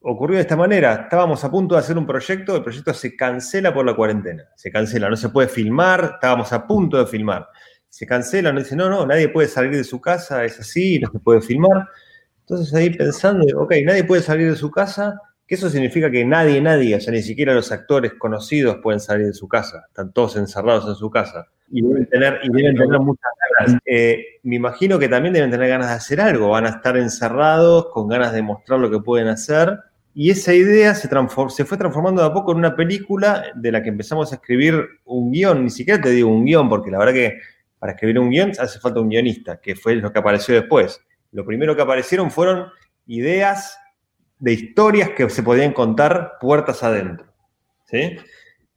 ocurrió 0.00 0.36
de 0.36 0.42
esta 0.42 0.56
manera, 0.56 0.94
estábamos 1.04 1.44
a 1.44 1.50
punto 1.50 1.74
de 1.74 1.80
hacer 1.80 1.98
un 1.98 2.06
proyecto, 2.06 2.56
el 2.56 2.62
proyecto 2.62 2.94
se 2.94 3.16
cancela 3.16 3.74
por 3.74 3.84
la 3.84 3.94
cuarentena, 3.94 4.44
se 4.54 4.70
cancela, 4.70 5.10
no 5.10 5.16
se 5.16 5.30
puede 5.30 5.48
filmar, 5.48 6.12
estábamos 6.14 6.52
a 6.52 6.66
punto 6.66 6.98
de 6.98 7.06
filmar. 7.06 7.48
Se 7.88 8.06
cancela, 8.06 8.52
no 8.52 8.60
dice, 8.60 8.76
no, 8.76 8.88
no, 8.90 9.06
nadie 9.06 9.28
puede 9.28 9.48
salir 9.48 9.74
de 9.74 9.84
su 9.84 10.00
casa, 10.00 10.44
es 10.44 10.60
así, 10.60 10.98
no 10.98 11.10
se 11.10 11.18
puede 11.18 11.40
filmar. 11.40 11.88
Entonces 12.40 12.72
ahí 12.74 12.90
pensando, 12.90 13.44
ok, 13.58 13.74
nadie 13.84 14.04
puede 14.04 14.22
salir 14.22 14.50
de 14.50 14.56
su 14.56 14.70
casa, 14.70 15.20
que 15.46 15.54
eso 15.54 15.70
significa 15.70 16.10
que 16.10 16.24
nadie, 16.24 16.60
nadie, 16.60 16.96
o 16.96 17.00
sea, 17.00 17.12
ni 17.12 17.22
siquiera 17.22 17.54
los 17.54 17.72
actores 17.72 18.14
conocidos 18.14 18.78
pueden 18.82 19.00
salir 19.00 19.26
de 19.26 19.32
su 19.32 19.48
casa, 19.48 19.84
están 19.88 20.12
todos 20.12 20.36
encerrados 20.36 20.86
en 20.88 20.94
su 20.94 21.10
casa. 21.10 21.46
Y 21.70 21.82
deben 21.82 22.06
tener, 22.08 22.40
y 22.42 22.50
deben 22.50 22.76
tener 22.76 23.00
Eh, 23.84 24.38
me 24.42 24.56
imagino 24.56 24.98
que 24.98 25.08
también 25.08 25.32
deben 25.34 25.50
tener 25.50 25.68
ganas 25.68 25.88
de 25.88 25.94
hacer 25.94 26.20
algo, 26.20 26.50
van 26.50 26.66
a 26.66 26.70
estar 26.70 26.96
encerrados, 26.96 27.86
con 27.92 28.08
ganas 28.08 28.32
de 28.32 28.42
mostrar 28.42 28.78
lo 28.78 28.90
que 28.90 29.00
pueden 29.00 29.28
hacer. 29.28 29.78
Y 30.14 30.30
esa 30.30 30.54
idea 30.54 30.94
se, 30.94 31.08
fue 31.64 31.76
transformando 31.76 32.22
de 32.22 32.28
a 32.28 32.32
poco 32.32 32.52
en 32.52 32.58
una 32.58 32.74
película 32.74 33.44
de 33.54 33.72
la 33.72 33.82
que 33.82 33.90
empezamos 33.90 34.32
a 34.32 34.36
escribir 34.36 34.82
un 35.04 35.30
guion, 35.30 35.64
ni 35.64 35.70
siquiera 35.70 36.00
te 36.00 36.10
digo 36.10 36.30
un 36.30 36.44
guion, 36.44 36.68
porque 36.68 36.90
la 36.90 36.98
verdad 36.98 37.12
que 37.12 37.38
para 37.78 37.92
escribir 37.92 38.18
un 38.18 38.30
guion 38.30 38.52
hace 38.58 38.78
falta 38.80 39.00
un 39.00 39.08
guionista, 39.08 39.60
que 39.60 39.76
fue 39.76 39.96
lo 39.96 40.12
que 40.12 40.18
apareció 40.18 40.54
después 40.54 41.00
lo 41.36 41.44
primero 41.44 41.76
que 41.76 41.82
aparecieron 41.82 42.30
fueron 42.30 42.70
ideas 43.06 43.78
de 44.38 44.54
historias 44.54 45.10
que 45.10 45.28
se 45.28 45.42
podían 45.42 45.74
contar 45.74 46.38
puertas 46.40 46.82
adentro. 46.82 47.26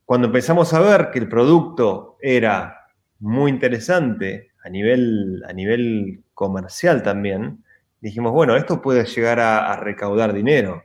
Cuando 0.03 0.27
empezamos 0.27 0.73
a 0.73 0.81
ver 0.81 1.09
que 1.11 1.19
el 1.19 1.29
producto 1.29 2.17
era 2.21 2.87
muy 3.19 3.49
interesante 3.49 4.48
a 4.69 4.71
nivel, 4.71 5.43
a 5.47 5.51
nivel 5.51 6.21
comercial 6.35 7.01
también, 7.01 7.63
dijimos, 7.99 8.31
bueno, 8.31 8.55
esto 8.55 8.81
puede 8.81 9.03
llegar 9.05 9.39
a, 9.39 9.75
recaudar 9.77 10.31
dinero, 10.31 10.83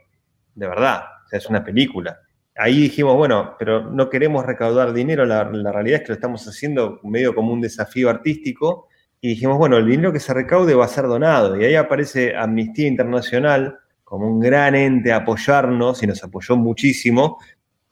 de 0.55 0.67
verdad, 0.67 1.03
o 1.25 1.29
sea, 1.29 1.39
es 1.39 1.47
una 1.51 1.63
película. 1.63 2.19
Ahí 2.57 2.81
dijimos, 2.81 3.15
bueno, 3.17 3.57
pero 3.59 3.91
no 3.91 4.09
queremos 4.09 4.47
recaudar 4.47 4.95
dinero, 4.95 5.27
la, 5.27 5.45
la 5.45 5.71
realidad 5.71 6.01
es 6.01 6.03
que 6.03 6.13
lo 6.13 6.15
estamos 6.15 6.49
haciendo 6.49 6.99
medio 7.03 7.35
como 7.35 7.53
un 7.53 7.61
desafío 7.61 8.09
artístico 8.09 8.89
y 9.21 9.29
dijimos, 9.29 9.59
bueno, 9.59 9.77
el 9.77 9.87
dinero 9.87 10.13
que 10.13 10.21
se 10.21 10.33
recaude 10.33 10.75
va 10.75 10.87
a 10.87 10.89
ser 10.89 11.07
donado. 11.07 11.61
Y 11.61 11.65
ahí 11.65 11.75
aparece 11.75 12.35
Amnistía 12.37 12.87
Internacional 12.87 13.79
como 14.03 14.29
un 14.29 14.41
gran 14.41 14.75
ente 14.75 15.13
a 15.13 15.17
apoyarnos 15.17 16.03
y 16.03 16.07
nos 16.07 16.23
apoyó 16.23 16.57
muchísimo. 16.57 17.39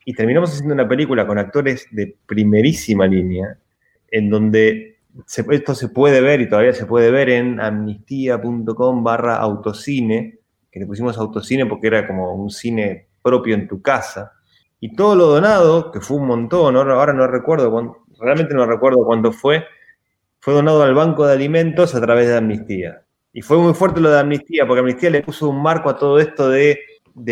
Y 0.04 0.14
terminamos 0.14 0.52
haciendo 0.52 0.74
una 0.74 0.88
película 0.88 1.26
con 1.26 1.38
actores 1.38 1.86
de 1.90 2.16
primerísima 2.26 3.06
línea, 3.06 3.58
en 4.10 4.30
donde 4.30 4.91
esto 5.50 5.74
se 5.74 5.88
puede 5.88 6.20
ver 6.20 6.40
y 6.40 6.48
todavía 6.48 6.72
se 6.72 6.86
puede 6.86 7.10
ver 7.10 7.30
en 7.30 7.60
amnistía.com 7.60 9.04
barra 9.04 9.36
autocine, 9.36 10.38
que 10.70 10.80
le 10.80 10.86
pusimos 10.86 11.18
autocine 11.18 11.66
porque 11.66 11.88
era 11.88 12.06
como 12.06 12.34
un 12.34 12.50
cine 12.50 13.08
propio 13.22 13.54
en 13.54 13.68
tu 13.68 13.82
casa. 13.82 14.32
Y 14.80 14.94
todo 14.96 15.14
lo 15.14 15.26
donado, 15.26 15.92
que 15.92 16.00
fue 16.00 16.16
un 16.16 16.26
montón, 16.26 16.76
ahora 16.76 17.12
no 17.12 17.26
recuerdo, 17.26 18.02
realmente 18.18 18.54
no 18.54 18.66
recuerdo 18.66 19.04
cuánto 19.04 19.32
fue, 19.32 19.64
fue 20.40 20.54
donado 20.54 20.82
al 20.82 20.92
Banco 20.92 21.24
de 21.24 21.34
Alimentos 21.34 21.94
a 21.94 22.00
través 22.00 22.26
de 22.26 22.36
Amnistía. 22.36 23.04
Y 23.32 23.42
fue 23.42 23.58
muy 23.58 23.74
fuerte 23.74 24.00
lo 24.00 24.10
de 24.10 24.18
Amnistía, 24.18 24.66
porque 24.66 24.80
Amnistía 24.80 25.08
le 25.10 25.22
puso 25.22 25.48
un 25.48 25.62
marco 25.62 25.88
a 25.88 25.96
todo 25.96 26.18
esto 26.18 26.50
de, 26.50 26.80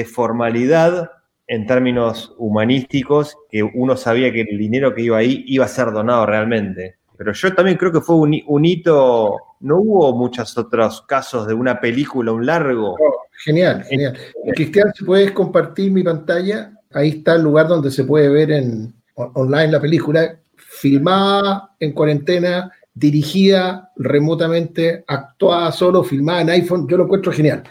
formalidad 0.04 1.10
en 1.48 1.66
términos 1.66 2.36
humanísticos, 2.38 3.36
que 3.50 3.64
uno 3.64 3.96
sabía 3.96 4.30
que 4.32 4.42
el 4.42 4.56
dinero 4.56 4.94
que 4.94 5.02
iba 5.02 5.18
ahí 5.18 5.42
iba 5.48 5.64
a 5.64 5.68
ser 5.68 5.90
donado 5.90 6.24
realmente. 6.24 6.99
Pero 7.20 7.34
yo 7.34 7.54
también 7.54 7.76
creo 7.76 7.92
que 7.92 8.00
fue 8.00 8.16
un, 8.16 8.64
hito, 8.64 9.36
no 9.60 9.76
hubo 9.76 10.16
muchos 10.16 10.56
otros 10.56 11.02
casos 11.02 11.46
de 11.46 11.52
una 11.52 11.78
película, 11.78 12.32
un 12.32 12.46
largo. 12.46 12.96
genial, 13.44 13.84
genial. 13.84 14.16
Cristian, 14.54 14.90
si 14.94 15.04
puedes 15.04 15.30
compartir 15.32 15.92
mi 15.92 16.02
pantalla, 16.02 16.72
ahí 16.90 17.10
está 17.10 17.34
el 17.34 17.42
lugar 17.42 17.68
donde 17.68 17.90
se 17.90 18.04
puede 18.04 18.30
ver 18.30 18.52
en 18.52 18.94
online 19.16 19.70
la 19.70 19.82
película, 19.82 20.40
filmada 20.56 21.74
en 21.78 21.92
cuarentena, 21.92 22.72
dirigida 22.94 23.92
remotamente, 23.96 25.04
actuada 25.06 25.72
solo, 25.72 26.02
filmada 26.02 26.40
en 26.40 26.48
iPhone, 26.48 26.88
yo 26.88 26.96
lo 26.96 27.04
encuentro 27.04 27.32
genial. 27.32 27.64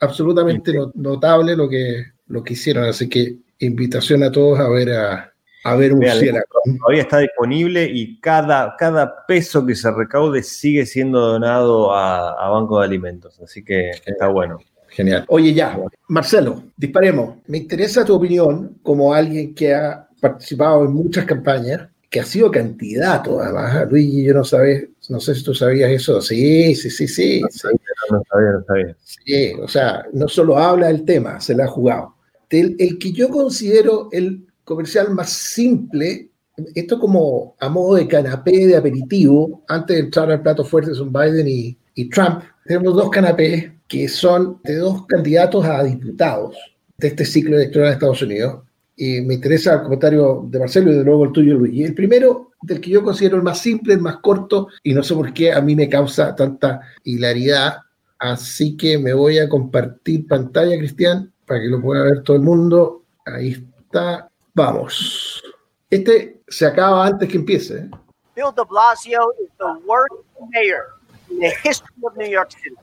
Absolutamente 0.00 0.72
notable 0.94 1.54
lo 1.54 1.68
que, 1.68 2.06
lo 2.28 2.42
que 2.42 2.54
hicieron. 2.54 2.86
Así 2.86 3.06
que 3.10 3.36
invitación 3.58 4.22
a 4.22 4.32
todos 4.32 4.58
a 4.60 4.68
ver 4.70 4.92
a, 4.92 5.33
a 5.64 5.74
ver 5.76 5.92
un 5.94 6.00
Todavía 6.00 7.02
está 7.02 7.18
disponible 7.18 7.88
y 7.90 8.20
cada, 8.20 8.76
cada 8.76 9.26
peso 9.26 9.64
que 9.66 9.74
se 9.74 9.90
recaude 9.90 10.42
sigue 10.42 10.84
siendo 10.86 11.20
donado 11.20 11.94
a, 11.94 12.48
Banco 12.50 12.78
de 12.78 12.86
Alimentos. 12.86 13.40
Así 13.40 13.64
que 13.64 13.90
está 14.04 14.28
bueno. 14.28 14.58
Genial. 14.88 15.24
Oye, 15.28 15.52
ya, 15.52 15.76
Marcelo, 16.08 16.62
disparemos. 16.76 17.38
Me 17.48 17.58
interesa 17.58 18.04
tu 18.04 18.14
opinión 18.14 18.78
como 18.82 19.12
alguien 19.12 19.54
que 19.54 19.74
ha 19.74 20.06
participado 20.20 20.84
en 20.84 20.92
muchas 20.92 21.24
campañas 21.24 21.88
que 22.08 22.20
ha 22.20 22.24
sido 22.24 22.48
candidato, 22.48 23.40
además, 23.40 23.90
Luigi, 23.90 24.22
yo 24.22 24.34
no 24.34 24.44
sabes, 24.44 24.88
no 25.08 25.18
sé 25.18 25.34
si 25.34 25.42
tú 25.42 25.52
sabías 25.52 25.90
eso. 25.90 26.20
Sí, 26.20 26.72
sí, 26.76 26.88
sí, 26.88 27.08
sí. 27.08 27.40
No, 27.40 27.48
sabía, 27.50 28.50
no 28.52 28.64
sabía. 28.64 28.96
Sí, 29.02 29.52
o 29.60 29.66
sea, 29.66 30.06
no 30.12 30.28
solo 30.28 30.56
habla 30.56 30.86
del 30.86 31.04
tema, 31.04 31.40
se 31.40 31.56
la 31.56 31.64
ha 31.64 31.68
jugado. 31.68 32.14
El, 32.50 32.76
el, 32.78 32.98
que 32.98 33.10
yo 33.10 33.28
considero 33.30 34.10
el 34.12 34.46
comercial 34.64 35.10
más 35.14 35.30
simple, 35.30 36.30
esto 36.74 36.98
como 36.98 37.56
a 37.60 37.68
modo 37.68 37.96
de 37.96 38.08
canapé 38.08 38.66
de 38.66 38.76
aperitivo, 38.76 39.62
antes 39.68 39.96
de 39.96 40.02
entrar 40.02 40.30
al 40.30 40.42
plato 40.42 40.64
fuerte 40.64 40.94
son 40.94 41.12
Biden 41.12 41.48
y, 41.48 41.76
y 41.94 42.08
Trump, 42.08 42.42
tenemos 42.64 42.94
dos 42.94 43.10
canapés 43.10 43.70
que 43.88 44.08
son 44.08 44.60
de 44.64 44.76
dos 44.76 45.06
candidatos 45.06 45.64
a 45.66 45.82
diputados 45.82 46.56
de 46.96 47.08
este 47.08 47.24
ciclo 47.24 47.56
electoral 47.56 47.88
de 47.88 47.92
Estados 47.94 48.22
Unidos 48.22 48.62
y 48.96 49.20
me 49.22 49.34
interesa 49.34 49.74
el 49.74 49.82
comentario 49.82 50.46
de 50.48 50.58
Marcelo 50.58 50.92
y 50.92 50.96
de 50.96 51.04
luego 51.04 51.24
el 51.24 51.32
tuyo, 51.32 51.54
Luis. 51.54 51.84
El 51.84 51.94
primero, 51.94 52.52
del 52.62 52.80
que 52.80 52.90
yo 52.90 53.02
considero 53.02 53.36
el 53.36 53.42
más 53.42 53.58
simple, 53.58 53.94
el 53.94 54.00
más 54.00 54.18
corto, 54.18 54.68
y 54.82 54.94
no 54.94 55.02
sé 55.02 55.14
por 55.14 55.32
qué 55.32 55.52
a 55.52 55.60
mí 55.60 55.74
me 55.74 55.88
causa 55.88 56.34
tanta 56.34 56.80
hilaridad. 57.02 57.78
Así 58.18 58.76
que 58.76 58.96
me 58.98 59.12
voy 59.12 59.38
a 59.38 59.48
compartir 59.48 60.26
pantalla, 60.26 60.78
Cristian, 60.78 61.32
para 61.46 61.60
que 61.60 61.66
lo 61.66 61.82
pueda 61.82 62.04
ver 62.04 62.22
todo 62.22 62.36
el 62.36 62.42
mundo. 62.42 63.02
Ahí 63.26 63.66
está. 63.80 64.30
Vamos. 64.54 65.42
Este 65.90 66.40
se 66.48 66.66
acaba 66.66 67.06
antes 67.06 67.28
que 67.28 67.36
empiece. 67.36 67.78
¿eh? 67.78 67.90
Bill 68.36 68.52
de 68.52 68.64
Blasio 68.64 69.32
is 69.42 69.50
the 69.58 69.80
worst 69.86 70.14
mayor 70.50 70.94
in 71.30 71.40
the 71.40 71.52
history 71.62 71.88
of 72.04 72.16
New 72.16 72.28
York 72.28 72.52
City. 72.52 72.76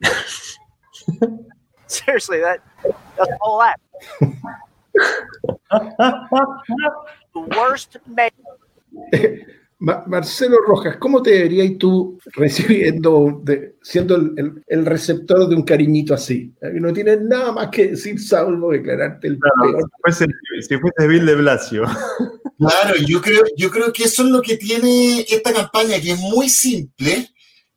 Seriously, 1.86 2.40
that, 2.40 2.60
that's 3.16 3.30
all 3.40 3.58
that. 3.60 3.78
worst 7.34 7.98
Marcelo 9.78 10.56
Rojas, 10.66 10.96
¿cómo 10.96 11.22
te 11.22 11.32
verías 11.32 11.76
tú 11.78 12.18
recibiendo, 12.34 13.42
siendo 13.82 14.16
el, 14.16 14.86
receptor 14.86 15.48
de 15.48 15.54
un 15.54 15.64
cariñito 15.64 16.14
así? 16.14 16.54
No 16.74 16.92
tienes 16.94 17.20
nada 17.20 17.52
más 17.52 17.68
que 17.68 17.88
decir, 17.88 18.18
salvo 18.18 18.72
declararte 18.72 19.28
el 19.28 19.38
peor. 19.38 19.82
Si 20.62 20.78
fuese, 20.78 21.06
Bill 21.08 21.26
de 21.26 21.34
Blasio. 21.34 21.84
Claro, 22.58 22.94
yo 23.06 23.20
creo, 23.20 23.42
yo 23.54 23.70
creo 23.70 23.92
que 23.92 24.04
eso 24.04 24.22
es 24.22 24.30
lo 24.30 24.40
que 24.40 24.56
tiene 24.56 25.26
esta 25.28 25.52
campaña, 25.52 26.00
que 26.00 26.12
es 26.12 26.18
muy 26.18 26.48
simple, 26.48 27.28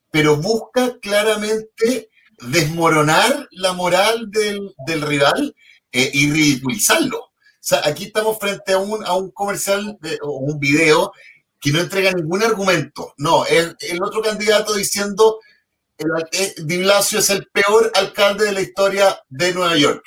pero 0.10 0.38
busca 0.38 0.98
claramente 1.02 2.10
desmoronar 2.50 3.50
la 3.52 3.74
moral 3.74 4.32
del, 4.32 4.74
del 4.88 5.02
rival 5.02 5.54
eh, 5.92 6.10
y 6.14 6.32
ridiculizarlo. 6.32 7.18
O 7.18 7.32
sea, 7.60 7.82
aquí 7.84 8.06
estamos 8.06 8.40
frente 8.40 8.72
a 8.72 8.78
un, 8.78 9.06
a 9.06 9.16
un 9.16 9.32
comercial 9.32 10.00
o 10.22 10.38
un 10.38 10.58
video 10.60 11.12
que 11.60 11.72
no 11.72 11.80
entrega 11.80 12.12
ningún 12.12 12.44
argumento. 12.44 13.14
No, 13.18 13.46
el 13.46 14.04
otro 14.04 14.22
candidato 14.22 14.74
diciendo 14.74 15.40
el, 16.00 16.08
eh, 16.32 16.56
Di 16.64 16.78
Blasio 16.78 17.20
es 17.20 17.30
el 17.30 17.48
peor 17.48 17.92
alcalde 17.94 18.46
de 18.46 18.54
la 18.54 18.62
historia 18.62 19.22
de 19.28 19.54
Nueva 19.54 19.76
York. 19.78 20.04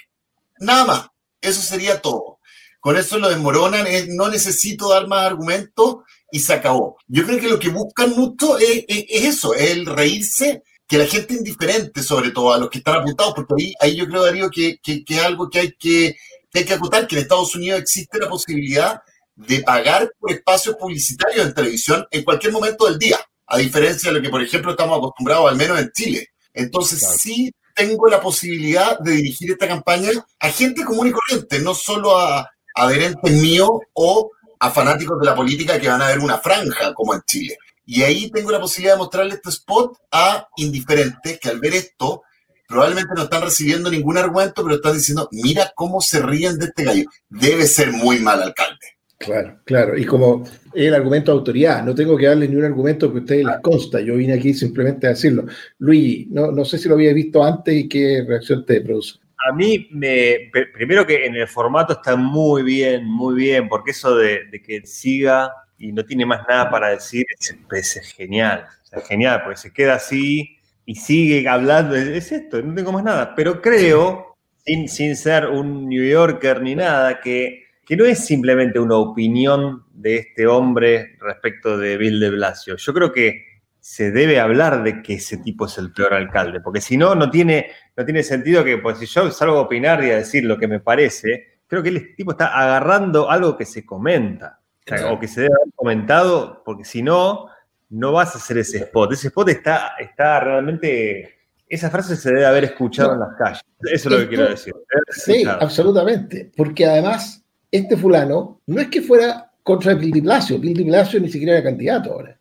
Nada 0.58 0.84
más. 0.84 1.06
Eso 1.40 1.60
sería 1.60 2.00
todo. 2.00 2.38
Con 2.80 2.96
eso 2.96 3.18
lo 3.18 3.28
desmoronan, 3.28 3.86
no 4.10 4.28
necesito 4.28 4.88
dar 4.88 5.06
más 5.08 5.24
argumentos 5.26 5.98
y 6.30 6.38
se 6.38 6.52
acabó. 6.52 6.96
Yo 7.08 7.24
creo 7.24 7.40
que 7.40 7.48
lo 7.48 7.58
que 7.58 7.68
buscan 7.68 8.10
mucho 8.10 8.58
es, 8.58 8.84
es, 8.88 9.04
eso, 9.08 9.54
es 9.54 9.70
el 9.72 9.86
reírse 9.86 10.62
que 10.86 10.98
la 10.98 11.06
gente 11.06 11.34
indiferente, 11.34 12.02
sobre 12.02 12.30
todo 12.30 12.52
a 12.52 12.58
los 12.58 12.70
que 12.70 12.78
están 12.78 13.00
apuntados, 13.00 13.34
porque 13.34 13.72
ahí, 13.80 13.96
yo 13.96 14.06
creo, 14.06 14.24
Darío, 14.24 14.50
que 14.50 14.80
es 14.84 15.18
algo 15.18 15.48
que 15.48 15.60
hay 15.60 15.72
que, 15.72 16.16
que 16.50 16.58
hay 16.60 16.64
que 16.64 16.74
acotar, 16.74 17.06
que 17.06 17.16
en 17.16 17.22
Estados 17.22 17.54
Unidos 17.54 17.80
existe 17.80 18.18
la 18.18 18.28
posibilidad 18.28 19.02
de 19.46 19.60
pagar 19.62 20.10
por 20.18 20.32
espacios 20.32 20.76
publicitarios 20.76 21.46
en 21.46 21.54
televisión 21.54 22.06
en 22.10 22.24
cualquier 22.24 22.52
momento 22.52 22.86
del 22.86 22.98
día, 22.98 23.18
a 23.46 23.58
diferencia 23.58 24.10
de 24.10 24.18
lo 24.18 24.22
que, 24.22 24.30
por 24.30 24.42
ejemplo, 24.42 24.70
estamos 24.70 24.98
acostumbrados, 24.98 25.50
al 25.50 25.56
menos 25.56 25.78
en 25.78 25.90
Chile. 25.92 26.28
Entonces, 26.54 27.06
sí 27.20 27.52
tengo 27.74 28.08
la 28.08 28.20
posibilidad 28.20 28.98
de 28.98 29.12
dirigir 29.12 29.50
esta 29.50 29.68
campaña 29.68 30.10
a 30.40 30.48
gente 30.50 30.84
común 30.84 31.08
y 31.08 31.12
corriente, 31.12 31.58
no 31.60 31.74
solo 31.74 32.18
a 32.18 32.50
adherentes 32.74 33.32
míos 33.32 33.70
o 33.94 34.30
a 34.58 34.70
fanáticos 34.70 35.18
de 35.18 35.26
la 35.26 35.34
política 35.34 35.80
que 35.80 35.88
van 35.88 36.02
a 36.02 36.08
ver 36.08 36.20
una 36.20 36.38
franja 36.38 36.94
como 36.94 37.14
en 37.14 37.22
Chile. 37.26 37.58
Y 37.84 38.02
ahí 38.02 38.30
tengo 38.30 38.50
la 38.50 38.60
posibilidad 38.60 38.94
de 38.94 38.98
mostrarle 38.98 39.34
este 39.34 39.50
spot 39.50 39.98
a 40.12 40.48
indiferentes 40.56 41.38
que 41.40 41.48
al 41.48 41.58
ver 41.58 41.74
esto 41.74 42.22
probablemente 42.68 43.12
no 43.14 43.24
están 43.24 43.42
recibiendo 43.42 43.90
ningún 43.90 44.16
argumento, 44.16 44.62
pero 44.62 44.76
están 44.76 44.94
diciendo, 44.94 45.28
mira 45.30 45.72
cómo 45.74 46.00
se 46.00 46.22
ríen 46.22 46.58
de 46.58 46.66
este 46.66 46.84
gallo. 46.84 47.04
Debe 47.28 47.66
ser 47.66 47.92
muy 47.92 48.20
mal 48.20 48.42
alcalde. 48.42 48.98
Claro, 49.22 49.60
claro. 49.64 49.96
Y 49.96 50.04
como 50.04 50.42
el 50.74 50.94
argumento 50.94 51.30
de 51.30 51.38
autoridad, 51.38 51.84
no 51.84 51.94
tengo 51.94 52.16
que 52.16 52.26
darle 52.26 52.48
ni 52.48 52.56
un 52.56 52.64
argumento 52.64 53.12
que 53.12 53.18
a 53.18 53.20
ustedes 53.20 53.44
les 53.44 53.60
consta. 53.60 54.00
Yo 54.00 54.16
vine 54.16 54.32
aquí 54.32 54.52
simplemente 54.52 55.06
a 55.06 55.10
decirlo. 55.10 55.44
Luigi, 55.78 56.26
no, 56.30 56.50
no 56.50 56.64
sé 56.64 56.76
si 56.76 56.88
lo 56.88 56.96
había 56.96 57.12
visto 57.12 57.42
antes 57.42 57.72
y 57.72 57.88
qué 57.88 58.24
reacción 58.26 58.66
te 58.66 58.80
produce. 58.80 59.20
A 59.48 59.52
mí, 59.52 59.88
me, 59.92 60.50
primero 60.74 61.06
que 61.06 61.24
en 61.24 61.36
el 61.36 61.46
formato 61.46 61.92
está 61.92 62.16
muy 62.16 62.62
bien, 62.64 63.04
muy 63.04 63.36
bien, 63.36 63.68
porque 63.68 63.92
eso 63.92 64.16
de, 64.16 64.48
que 64.64 64.84
siga 64.86 65.52
y 65.78 65.92
no 65.92 66.04
tiene 66.04 66.26
más 66.26 66.42
nada 66.48 66.68
para 66.70 66.90
decir 66.90 67.24
es, 67.38 68.14
genial. 68.16 68.66
es 68.90 69.06
genial, 69.06 69.42
porque 69.44 69.58
se 69.58 69.72
queda 69.72 69.94
así 69.94 70.56
y 70.84 70.96
sigue 70.96 71.48
hablando. 71.48 71.94
Es 71.94 72.32
esto, 72.32 72.60
no 72.60 72.74
tengo 72.74 72.90
más 72.90 73.04
nada. 73.04 73.36
Pero 73.36 73.62
creo, 73.62 74.36
sin 74.64 75.16
ser 75.16 75.46
un 75.46 75.88
New 75.88 76.04
Yorker 76.04 76.60
ni 76.60 76.74
nada, 76.74 77.20
que 77.20 77.62
que 77.92 77.96
no 77.98 78.06
es 78.06 78.24
simplemente 78.24 78.78
una 78.78 78.96
opinión 78.96 79.84
de 79.92 80.16
este 80.16 80.46
hombre 80.46 81.18
respecto 81.20 81.76
de 81.76 81.98
Bill 81.98 82.20
de 82.20 82.30
Blasio. 82.30 82.76
Yo 82.78 82.94
creo 82.94 83.12
que 83.12 83.44
se 83.80 84.10
debe 84.10 84.40
hablar 84.40 84.82
de 84.82 85.02
que 85.02 85.16
ese 85.16 85.36
tipo 85.36 85.66
es 85.66 85.76
el 85.76 85.92
peor 85.92 86.14
alcalde, 86.14 86.60
porque 86.60 86.80
si 86.80 86.96
no, 86.96 87.14
no 87.14 87.28
tiene, 87.28 87.70
no 87.94 88.02
tiene 88.06 88.22
sentido 88.22 88.64
que, 88.64 88.78
pues 88.78 88.96
si 88.96 89.04
yo 89.04 89.30
salgo 89.30 89.58
a 89.58 89.60
opinar 89.60 90.02
y 90.02 90.10
a 90.10 90.16
decir 90.16 90.42
lo 90.44 90.56
que 90.56 90.68
me 90.68 90.80
parece, 90.80 91.58
creo 91.66 91.82
que 91.82 91.90
el 91.90 92.16
tipo 92.16 92.30
está 92.30 92.58
agarrando 92.58 93.30
algo 93.30 93.58
que 93.58 93.66
se 93.66 93.84
comenta, 93.84 94.62
o 95.10 95.20
que 95.20 95.28
se 95.28 95.42
debe 95.42 95.52
haber 95.60 95.74
comentado, 95.74 96.62
porque 96.64 96.86
si 96.86 97.02
no, 97.02 97.48
no 97.90 98.12
vas 98.12 98.34
a 98.34 98.38
hacer 98.38 98.56
ese 98.56 98.78
spot. 98.78 99.12
Ese 99.12 99.28
spot 99.28 99.50
está, 99.50 99.96
está 99.98 100.40
realmente 100.40 101.40
esa 101.68 101.90
frase 101.90 102.16
se 102.16 102.30
debe 102.30 102.46
haber 102.46 102.64
escuchado 102.64 103.12
en 103.12 103.20
las 103.20 103.36
calles. 103.36 103.62
Eso 103.80 104.08
es 104.08 104.14
lo 104.14 104.18
que 104.18 104.28
quiero 104.28 104.48
decir. 104.48 104.74
Sí, 105.10 105.44
absolutamente. 105.46 106.50
Porque 106.56 106.86
además 106.86 107.41
este 107.72 107.96
fulano 107.96 108.60
no 108.66 108.80
es 108.80 108.88
que 108.88 109.02
fuera 109.02 109.50
contra 109.62 109.94
Bill 109.94 110.12
de 110.12 110.20
Blasio, 110.20 110.58
Bill 110.58 110.76
de 110.76 110.84
Blasio 110.84 111.18
ni 111.18 111.30
siquiera 111.30 111.54
era 111.54 111.64
candidato 111.64 112.12
ahora. 112.12 112.38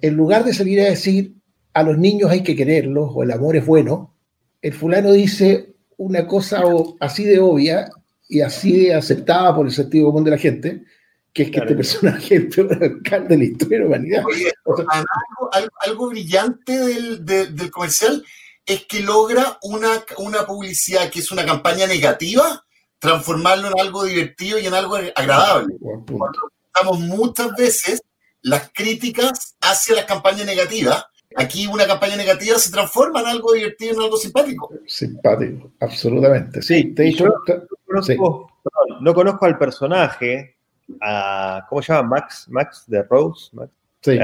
En 0.00 0.14
lugar 0.14 0.44
de 0.44 0.54
salir 0.54 0.80
a 0.80 0.84
decir 0.84 1.34
a 1.74 1.82
los 1.82 1.98
niños 1.98 2.30
hay 2.30 2.42
que 2.42 2.56
quererlos 2.56 3.10
o 3.12 3.22
el 3.22 3.32
amor 3.32 3.56
es 3.56 3.66
bueno, 3.66 4.14
el 4.62 4.72
fulano 4.72 5.12
dice 5.12 5.74
una 5.96 6.26
cosa 6.26 6.62
así 7.00 7.24
de 7.24 7.40
obvia 7.40 7.90
y 8.28 8.40
así 8.40 8.86
de 8.86 8.94
aceptada 8.94 9.54
por 9.54 9.66
el 9.66 9.72
sentido 9.72 10.06
común 10.06 10.24
de 10.24 10.30
la 10.30 10.38
gente, 10.38 10.84
que 11.32 11.44
es 11.44 11.50
que 11.50 11.58
este 11.58 11.74
personaje 11.74 12.36
es 12.36 12.40
el 12.42 12.48
peor 12.48 12.82
alcalde 12.82 13.28
de 13.28 13.38
la 13.38 13.44
historia 13.44 13.78
de 13.78 13.84
la 13.84 13.88
humanidad. 13.88 14.24
algo, 15.84 16.08
brillante 16.08 16.78
del, 16.78 17.24
del, 17.24 17.70
comercial 17.70 18.24
es 18.64 18.84
que 18.86 19.00
logra 19.00 19.58
una, 19.62 20.04
una 20.18 20.46
publicidad 20.46 21.10
que 21.10 21.20
es 21.20 21.32
una 21.32 21.44
campaña 21.44 21.86
negativa, 21.86 22.64
transformarlo 23.00 23.68
en 23.68 23.80
algo 23.80 24.04
divertido 24.04 24.58
y 24.58 24.66
en 24.66 24.74
algo 24.74 24.96
agradable. 25.16 25.74
Estamos 26.66 27.00
muchas 27.00 27.56
veces 27.56 28.02
las 28.42 28.70
críticas 28.72 29.56
hacia 29.60 29.96
las 29.96 30.04
campañas 30.04 30.46
negativas. 30.46 31.04
Aquí 31.36 31.66
una 31.66 31.86
campaña 31.86 32.16
negativa 32.16 32.58
se 32.58 32.70
transforma 32.70 33.20
en 33.20 33.26
algo 33.26 33.52
divertido, 33.52 33.94
en 33.94 34.00
algo 34.02 34.16
simpático. 34.16 34.70
Simpático, 34.86 35.72
absolutamente. 35.80 36.60
Sí, 36.60 36.92
te 36.94 37.08
he 37.08 37.16
no, 39.00 39.14
conozco, 39.14 39.46
al 39.46 39.58
personaje, 39.58 40.56
a, 41.00 41.64
¿cómo 41.68 41.82
se 41.82 41.92
llama? 41.92 42.08
Max, 42.08 42.46
Max 42.50 42.84
de 42.86 43.02
Rose. 43.04 43.50
Max, 43.54 43.72
sí, 44.02 44.18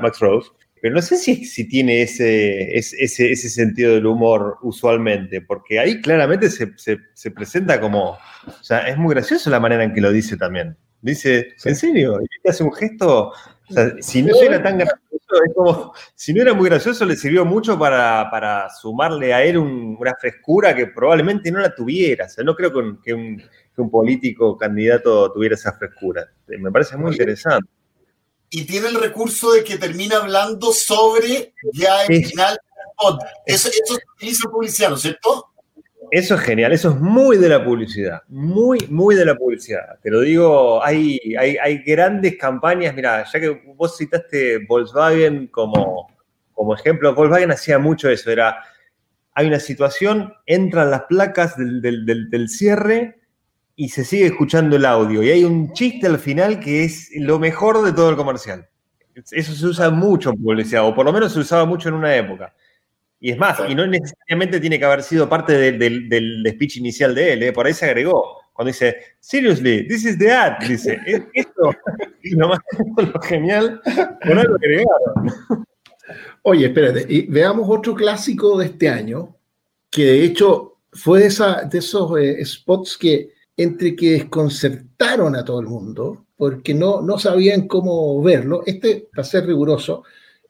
Max 0.00 0.18
Rose. 0.18 0.50
Pero 0.80 0.94
no 0.94 1.02
sé 1.02 1.16
si, 1.16 1.44
si 1.44 1.68
tiene 1.68 2.02
ese, 2.02 2.76
ese, 2.76 3.04
ese, 3.04 3.48
sentido 3.50 3.94
del 3.94 4.06
humor 4.06 4.56
usualmente, 4.62 5.42
porque 5.42 5.78
ahí 5.78 6.00
claramente 6.00 6.48
se, 6.48 6.72
se, 6.76 7.30
presenta 7.30 7.80
como, 7.80 8.12
o 8.12 8.62
sea, 8.62 8.88
es 8.88 8.96
muy 8.96 9.14
gracioso 9.14 9.50
la 9.50 9.60
manera 9.60 9.84
en 9.84 9.92
que 9.92 10.00
lo 10.00 10.10
dice 10.10 10.36
también. 10.36 10.76
Dice, 11.02 11.48
¿en 11.64 11.76
serio? 11.76 12.20
Y 12.22 12.48
hace 12.48 12.62
un 12.62 12.72
gesto, 12.72 13.28
o 13.28 13.72
sea, 13.72 13.94
si 14.00 14.22
no 14.22 14.34
era 14.40 14.62
tan 14.62 14.78
gracioso, 14.78 15.44
es 15.46 15.54
como, 15.54 15.92
si 16.14 16.32
no 16.32 16.42
era 16.42 16.54
muy 16.54 16.68
gracioso, 16.68 17.04
le 17.04 17.16
sirvió 17.16 17.44
mucho 17.44 17.78
para, 17.78 18.28
para 18.30 18.68
sumarle 18.70 19.34
a 19.34 19.42
él 19.44 19.58
una 19.58 20.14
frescura 20.18 20.74
que 20.74 20.86
probablemente 20.86 21.50
no 21.52 21.60
la 21.60 21.74
tuviera. 21.74 22.26
O 22.26 22.28
sea, 22.28 22.44
no 22.44 22.54
creo 22.54 22.72
que 22.72 22.78
un, 22.78 23.02
que 23.02 23.14
un, 23.14 23.36
que 23.36 23.80
un 23.80 23.90
político 23.90 24.56
candidato 24.56 25.32
tuviera 25.32 25.54
esa 25.54 25.72
frescura. 25.72 26.26
Me 26.46 26.70
parece 26.70 26.96
muy 26.96 27.12
interesante 27.12 27.68
y 28.50 28.64
tiene 28.64 28.88
el 28.88 29.00
recurso 29.00 29.52
de 29.52 29.62
que 29.62 29.78
termina 29.78 30.16
hablando 30.16 30.72
sobre 30.72 31.54
ya 31.72 32.04
el 32.04 32.26
final 32.26 32.58
Eso, 33.46 33.68
eso 33.68 33.94
se 33.96 34.04
utiliza 34.16 34.42
en 34.46 34.50
publicidad, 34.52 34.88
¿no 34.90 34.96
es 34.96 35.02
cierto? 35.02 35.46
Eso 36.10 36.34
es 36.34 36.40
genial, 36.40 36.72
eso 36.72 36.90
es 36.90 36.96
muy 36.96 37.36
de 37.36 37.48
la 37.48 37.64
publicidad, 37.64 38.22
muy, 38.26 38.78
muy 38.88 39.14
de 39.14 39.24
la 39.24 39.36
publicidad. 39.36 40.00
Te 40.02 40.10
lo 40.10 40.20
digo, 40.22 40.84
hay, 40.84 41.20
hay, 41.38 41.56
hay 41.56 41.78
grandes 41.84 42.36
campañas, 42.36 42.92
mira, 42.96 43.24
ya 43.32 43.40
que 43.40 43.62
vos 43.76 43.96
citaste 43.96 44.66
Volkswagen 44.66 45.46
como, 45.46 46.08
como 46.52 46.74
ejemplo, 46.74 47.14
Volkswagen 47.14 47.52
hacía 47.52 47.78
mucho 47.78 48.10
eso, 48.10 48.32
era, 48.32 48.56
hay 49.34 49.46
una 49.46 49.60
situación, 49.60 50.34
entran 50.46 50.90
las 50.90 51.02
placas 51.02 51.56
del, 51.56 51.80
del, 51.80 52.28
del 52.28 52.48
cierre 52.48 53.19
y 53.80 53.88
se 53.88 54.04
sigue 54.04 54.26
escuchando 54.26 54.76
el 54.76 54.84
audio. 54.84 55.22
Y 55.22 55.30
hay 55.30 55.42
un 55.42 55.72
chiste 55.72 56.06
al 56.06 56.18
final 56.18 56.60
que 56.60 56.84
es 56.84 57.08
lo 57.14 57.38
mejor 57.38 57.82
de 57.82 57.94
todo 57.94 58.10
el 58.10 58.16
comercial. 58.16 58.68
Eso 59.14 59.54
se 59.54 59.66
usa 59.66 59.88
mucho 59.88 60.28
en 60.28 60.42
publicidad, 60.42 60.86
o 60.86 60.94
por 60.94 61.06
lo 61.06 61.14
menos 61.14 61.32
se 61.32 61.38
usaba 61.38 61.64
mucho 61.64 61.88
en 61.88 61.94
una 61.94 62.14
época. 62.14 62.54
Y 63.18 63.30
es 63.30 63.38
más, 63.38 63.58
y 63.66 63.74
no 63.74 63.86
necesariamente 63.86 64.60
tiene 64.60 64.78
que 64.78 64.84
haber 64.84 65.02
sido 65.02 65.30
parte 65.30 65.72
del 65.72 66.44
speech 66.46 66.76
inicial 66.76 67.14
de 67.14 67.32
él, 67.32 67.42
¿eh? 67.42 67.52
por 67.54 67.66
ahí 67.66 67.72
se 67.72 67.86
agregó. 67.86 68.42
Cuando 68.52 68.68
dice, 68.68 68.98
seriously, 69.18 69.88
this 69.88 70.04
is 70.04 70.18
the 70.18 70.30
ad, 70.30 70.58
dice, 70.58 71.00
esto 71.32 71.70
es 72.22 72.32
lo 72.32 72.48
más 72.48 72.58
lo 73.14 73.20
genial, 73.22 73.80
por 74.22 74.38
algo 74.38 74.56
agregaron. 74.56 75.66
Oye, 76.42 76.66
espérate, 76.66 77.06
y 77.08 77.22
veamos 77.28 77.66
otro 77.66 77.94
clásico 77.94 78.58
de 78.58 78.66
este 78.66 78.90
año, 78.90 79.34
que 79.90 80.04
de 80.04 80.24
hecho 80.24 80.80
fue 80.92 81.20
de, 81.20 81.26
esa, 81.28 81.62
de 81.62 81.78
esos 81.78 82.18
eh, 82.18 82.44
spots 82.44 82.98
que 82.98 83.39
entre 83.62 83.94
que 83.94 84.12
desconcertaron 84.12 85.36
a 85.36 85.44
todo 85.44 85.60
el 85.60 85.66
mundo 85.66 86.24
porque 86.36 86.72
no, 86.72 87.02
no 87.02 87.18
sabían 87.18 87.68
cómo 87.68 88.22
verlo. 88.22 88.62
Este, 88.64 89.08
para 89.12 89.24
ser 89.24 89.46
riguroso 89.46 90.04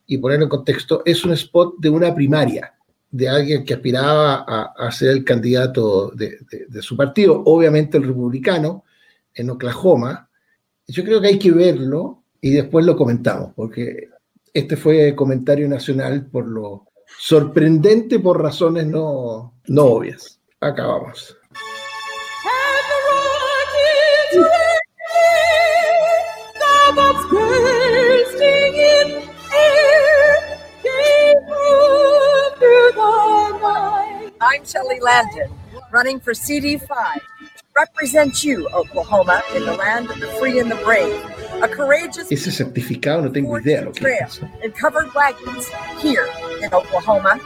y 0.07 0.17
ponerlo 0.17 0.45
en 0.45 0.49
contexto, 0.49 1.01
es 1.05 1.25
un 1.25 1.33
spot 1.33 1.75
de 1.79 1.89
una 1.89 2.15
primaria, 2.15 2.73
de 3.09 3.27
alguien 3.27 3.65
que 3.65 3.73
aspiraba 3.73 4.45
a, 4.45 4.89
ser 4.93 5.09
el 5.09 5.25
candidato 5.25 6.11
de, 6.11 6.37
su 6.81 6.95
partido, 6.95 7.43
obviamente 7.45 7.97
el 7.97 8.03
republicano, 8.03 8.85
en 9.33 9.49
Oklahoma. 9.49 10.29
Yo 10.87 11.03
creo 11.03 11.19
que 11.19 11.27
hay 11.27 11.39
que 11.39 11.51
verlo 11.51 12.23
y 12.39 12.51
después 12.51 12.85
lo 12.85 12.95
comentamos, 12.95 13.51
porque 13.53 14.07
este 14.53 14.77
fue 14.77 15.13
comentario 15.13 15.67
nacional 15.67 16.27
por 16.27 16.47
lo 16.47 16.87
sorprendente 17.19 18.19
por 18.19 18.41
razones 18.41 18.87
no, 18.87 19.55
no 19.67 19.83
obvias. 19.83 20.39
Acabamos. 20.61 21.35
I'm 24.33 24.39
Shelley 34.65 34.99
Landon, 35.01 35.51
running 35.91 36.21
for 36.21 36.31
CD5. 36.31 36.87
to 36.87 37.21
Represent 37.75 38.43
you, 38.43 38.69
Oklahoma, 38.69 39.41
in 39.53 39.65
the 39.65 39.73
land 39.73 40.09
of 40.09 40.19
the 40.21 40.27
free 40.39 40.59
and 40.59 40.71
the 40.71 40.75
brave. 40.75 41.13
A 41.61 41.67
courageous 41.67 42.31
Ese 42.31 42.51
certificado 42.51 43.23
no 43.23 43.31
tengo 43.31 43.57
idea 43.57 43.81
lo 43.81 43.91
que 43.91 44.07
es. 44.07 44.39
And 44.63 44.73
covered 44.73 45.13
wagons 45.13 45.67
here 45.99 46.27
in 46.61 46.73
Oklahoma, 46.73 47.37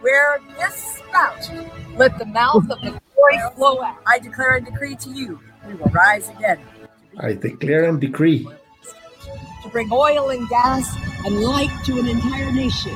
where 0.00 0.40
this 0.58 0.98
spout 0.98 1.48
let 1.96 2.18
the 2.18 2.26
mouth 2.26 2.68
of 2.70 2.80
the 2.80 3.00
glory 3.14 3.40
flow 3.54 3.82
out. 3.82 3.98
I 4.06 4.18
declare 4.18 4.56
and 4.56 4.66
decree 4.66 4.96
to 4.96 5.10
you, 5.10 5.38
we 5.66 5.74
will 5.74 5.90
rise 5.90 6.28
again. 6.30 6.58
I 7.18 7.34
declare 7.34 7.84
and 7.84 8.00
decree 8.00 8.46
to 9.62 9.68
bring 9.70 9.88
oil 9.92 10.30
and 10.30 10.48
gas 10.48 10.94
and 11.24 11.40
light 11.40 11.70
to 11.86 11.98
an 11.98 12.06
entire 12.06 12.52
nation 12.52 12.94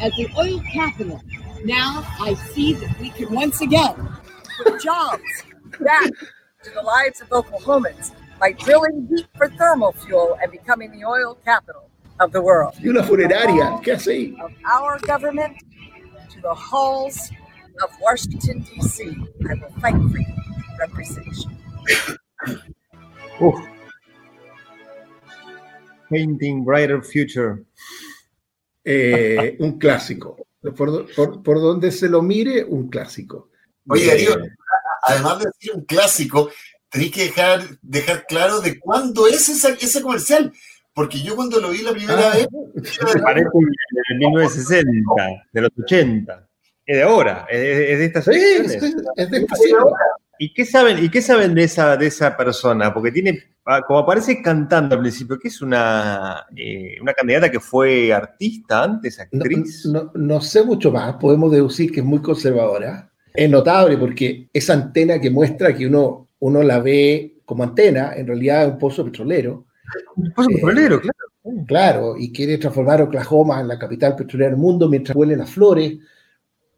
as 0.00 0.12
the 0.16 0.28
oil 0.38 0.60
capital. 0.72 1.20
Now 1.64 2.04
I 2.20 2.34
see 2.34 2.74
that 2.74 2.98
we 3.00 3.10
can 3.10 3.32
once 3.34 3.60
again 3.60 3.96
put 4.62 4.80
jobs 4.82 5.22
back 5.80 6.10
to 6.62 6.70
the 6.70 6.82
lives 6.82 7.20
of 7.20 7.28
Oklahomans 7.30 8.12
by 8.38 8.52
drilling 8.52 9.06
deep 9.06 9.26
for 9.36 9.48
thermal 9.48 9.92
fuel 9.92 10.38
and 10.42 10.52
becoming 10.52 10.90
the 10.92 11.04
oil 11.04 11.36
capital 11.44 11.90
of 12.20 12.32
the 12.32 12.40
world. 12.40 12.74
Y 12.82 12.88
una 12.88 13.02
funeraria, 13.02 13.80
¿qué 13.82 13.92
ahí? 13.92 14.34
Of 14.40 14.52
our 14.70 14.98
government 15.00 15.56
to 16.30 16.40
the 16.40 16.54
halls 16.54 17.30
of 17.82 17.90
Washington, 18.00 18.60
D.C. 18.60 19.16
I 19.50 19.54
will 19.54 19.70
fight 19.80 19.94
for 19.94 20.18
you, 20.18 20.34
representation. 20.78 21.63
Uf. 23.40 23.60
Painting 26.10 26.64
Brighter 26.64 27.02
Future. 27.02 27.64
Eh, 28.84 29.56
un 29.60 29.78
clásico. 29.78 30.36
Por, 30.76 31.12
por, 31.14 31.42
por, 31.42 31.60
donde 31.60 31.90
se 31.90 32.08
lo 32.08 32.22
mire, 32.22 32.64
un 32.64 32.88
clásico. 32.88 33.50
Oye, 33.88 34.06
Darío, 34.06 34.36
además 35.02 35.38
de 35.40 35.46
decir 35.46 35.72
un 35.74 35.84
clásico, 35.84 36.50
tenéis 36.88 37.12
que 37.12 37.22
dejar, 37.24 37.62
dejar 37.82 38.26
claro 38.26 38.60
de 38.60 38.78
cuándo 38.78 39.26
es 39.26 39.48
esa, 39.48 39.70
ese 39.70 40.00
comercial. 40.00 40.52
Porque 40.94 41.20
yo 41.20 41.34
cuando 41.34 41.60
lo 41.60 41.70
vi 41.70 41.82
la 41.82 41.92
primera 41.92 42.30
Ah. 42.32 42.36
vez. 42.36 42.46
Parece 43.22 43.48
de 44.10 44.14
1960, 44.18 45.12
de 45.52 45.60
los 45.60 45.70
80. 45.82 46.48
Es 46.86 46.96
de 46.98 47.02
ahora, 47.02 47.46
es 47.50 47.58
de, 47.60 47.92
es 47.92 47.98
de 47.98 48.04
estas 48.04 48.24
Sí, 48.26 48.30
es, 48.32 48.74
es 49.16 49.30
de 49.30 49.38
este 49.38 49.56
siglo. 49.56 49.92
¿Y 50.38 50.52
qué 50.52 50.64
saben, 50.64 51.02
y 51.04 51.08
qué 51.08 51.22
saben 51.22 51.54
de, 51.54 51.64
esa, 51.64 51.96
de 51.96 52.06
esa 52.06 52.36
persona? 52.36 52.92
Porque 52.92 53.12
tiene, 53.12 53.38
ah, 53.64 53.80
como 53.86 54.00
aparece 54.00 54.42
cantando 54.42 54.94
al 54.96 55.00
principio, 55.00 55.38
que 55.38 55.48
es 55.48 55.60
una, 55.62 56.44
eh, 56.56 56.96
una 57.00 57.12
candidata 57.14 57.50
que 57.50 57.60
fue 57.60 58.12
artista 58.12 58.82
antes, 58.82 59.18
No, 59.32 59.38
actriz. 59.42 59.86
no- 59.86 60.10
no 60.14 60.40
sé 60.40 60.62
mucho 60.64 60.90
más, 60.90 61.14
podemos 61.16 61.50
deducir 61.52 61.90
que 61.92 62.00
es 62.00 62.06
muy 62.06 62.20
conservadora. 62.20 63.10
Es 63.32 63.48
notable 63.50 63.96
porque 63.96 64.48
esa 64.52 64.74
antena 64.74 65.20
que 65.20 65.30
muestra 65.30 65.74
que 65.74 65.86
uno, 65.86 66.28
uno 66.40 66.62
la 66.62 66.78
ve 66.80 67.36
como 67.44 67.62
antena, 67.64 68.14
en 68.14 68.26
realidad 68.26 68.62
es 68.66 68.72
un 68.72 68.78
pozo 68.78 69.04
petrolero, 69.04 69.66
Un 70.16 70.32
pozo 70.32 70.50
eh, 70.50 70.54
petrolero, 70.54 71.00
claro. 71.00 71.64
claro, 71.66 72.14
y 72.18 72.32
quiere 72.32 72.58
transformar 72.58 73.02
Oklahoma 73.02 73.60
en 73.60 73.68
la 73.68 73.78
capital 73.78 74.14
petrolera 74.16 74.50
del 74.50 74.58
mundo 74.58 74.88
mientras 74.88 75.14
huelen 75.16 75.38
las 75.38 75.50
flores, 75.50 75.98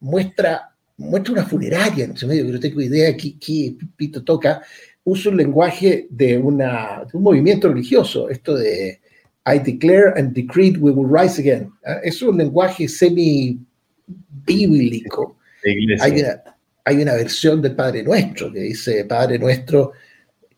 muestra, 0.01 0.76
muestra 0.99 1.33
una 1.33 1.45
funeraria 1.45 2.05
en 2.05 2.13
ese 2.13 2.27
medio, 2.27 2.45
no 2.45 2.61
tengo 2.61 2.81
idea 2.81 3.17
qué, 3.17 3.39
qué 3.39 3.77
pito 3.97 4.25
toca, 4.25 4.63
usa 5.05 5.31
un 5.31 5.37
lenguaje 5.37 6.07
de, 6.11 6.39
una, 6.39 7.05
de 7.11 7.17
un 7.17 7.23
movimiento 7.23 7.69
religioso, 7.69 8.29
esto 8.29 8.57
de 8.57 9.01
I 9.47 9.59
declare 9.61 10.13
and 10.17 10.35
decree 10.35 10.73
we 10.73 10.91
will 10.91 11.09
rise 11.09 11.39
again. 11.39 11.73
¿ah? 11.85 12.01
Es 12.03 12.21
un 12.21 12.37
lenguaje 12.37 12.89
semi-bíblico. 12.89 15.37
De 15.63 15.71
iglesia. 15.71 16.05
Hay 16.05 16.21
una, 16.21 16.43
hay 16.85 17.03
una 17.03 17.15
versión 17.15 17.63
del 17.63 17.77
Padre 17.77 18.03
Nuestro 18.03 18.53
que 18.53 18.59
dice, 18.61 19.05
Padre 19.05 19.39
Nuestro, 19.39 19.93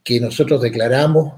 que 0.03 0.19
nosotros 0.19 0.63
declaramos 0.63 1.35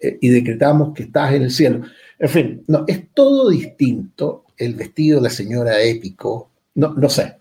eh, 0.00 0.18
y 0.20 0.30
decretamos 0.30 0.92
que 0.94 1.04
estás 1.04 1.32
en 1.34 1.42
el 1.42 1.52
cielo. 1.52 1.82
En 2.18 2.28
fin, 2.28 2.64
no, 2.66 2.84
es 2.88 3.04
todo 3.14 3.50
distinto. 3.50 4.46
El 4.56 4.74
vestido 4.74 5.18
de 5.18 5.22
la 5.22 5.30
señora 5.30 5.80
épico, 5.80 6.50
no, 6.74 6.92
no 6.94 7.08
sé. 7.08 7.36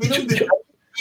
Tiene 0.00 0.18
un 0.20 0.26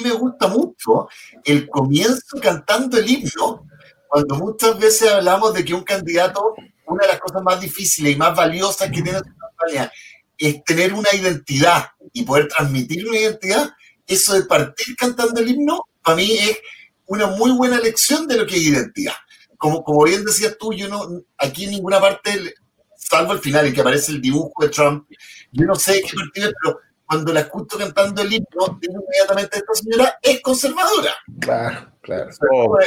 me 0.01 0.11
gusta 0.11 0.47
mucho 0.47 1.07
el 1.43 1.69
comienzo 1.69 2.39
cantando 2.41 2.97
el 2.97 3.09
himno, 3.09 3.67
cuando 4.07 4.35
muchas 4.35 4.77
veces 4.79 5.11
hablamos 5.11 5.53
de 5.53 5.63
que 5.63 5.73
un 5.73 5.83
candidato, 5.83 6.55
una 6.87 7.05
de 7.05 7.13
las 7.13 7.19
cosas 7.19 7.43
más 7.43 7.59
difíciles 7.59 8.13
y 8.13 8.15
más 8.15 8.35
valiosas 8.35 8.89
que 8.89 9.01
tiene 9.01 9.19
su 9.19 9.35
campaña 9.37 9.91
es 10.37 10.63
tener 10.63 10.93
una 10.93 11.09
identidad 11.13 11.85
y 12.11 12.23
poder 12.23 12.47
transmitir 12.47 13.07
una 13.07 13.19
identidad, 13.19 13.71
eso 14.05 14.33
de 14.33 14.43
partir 14.43 14.95
cantando 14.95 15.39
el 15.39 15.49
himno, 15.49 15.87
para 16.01 16.17
mí 16.17 16.31
es 16.31 16.57
una 17.05 17.27
muy 17.27 17.51
buena 17.51 17.79
lección 17.79 18.27
de 18.27 18.37
lo 18.37 18.45
que 18.45 18.55
es 18.55 18.63
identidad. 18.63 19.13
Como, 19.57 19.83
como 19.83 20.03
bien 20.03 20.25
decías 20.25 20.57
tú, 20.59 20.73
yo 20.73 20.89
no, 20.89 21.07
aquí 21.37 21.65
en 21.65 21.71
ninguna 21.71 22.01
parte, 22.01 22.55
salvo 22.97 23.33
el 23.33 23.39
final 23.39 23.67
en 23.67 23.73
que 23.73 23.81
aparece 23.81 24.11
el 24.11 24.21
dibujo 24.21 24.53
de 24.59 24.69
Trump, 24.69 25.07
yo 25.51 25.65
no 25.65 25.75
sé 25.75 26.01
qué 26.01 26.15
partido 26.15 26.49
es, 26.49 26.53
pero 26.61 26.79
cuando 27.05 27.33
la 27.33 27.41
escucho 27.41 27.77
cantando 27.77 28.21
el 28.21 28.33
himno, 28.33 28.77
digo 28.79 29.01
inmediatamente 29.03 29.57
esta 29.57 29.73
señora 29.73 30.17
es 30.21 30.41
conservadora. 30.41 31.13
claro, 31.39 31.91
claro. 32.01 32.29
Oh, 32.51 32.77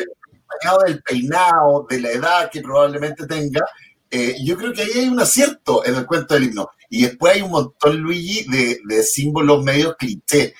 Acompañado 0.49 0.83
del 0.87 1.03
peinado, 1.03 1.87
de 1.89 2.01
la 2.01 2.11
edad 2.13 2.51
que 2.51 2.61
probablemente 2.63 3.27
tenga, 3.27 3.65
eh, 4.11 4.37
yo 4.45 4.57
creo 4.57 4.73
que 4.73 4.83
ahí 4.83 4.91
hay 4.95 5.09
un 5.09 5.19
acierto 5.21 5.85
en 5.85 5.97
el 5.97 6.07
cuento 6.07 6.35
del 6.35 6.45
himno. 6.45 6.71
Y 6.89 7.03
después 7.03 7.35
hay 7.35 7.43
un 7.43 7.51
montón, 7.51 7.97
Luigi, 7.99 8.45
de, 8.49 8.79
de 8.85 9.03
símbolos 9.03 9.65
medios 9.65 9.97
cliché, 9.99 10.55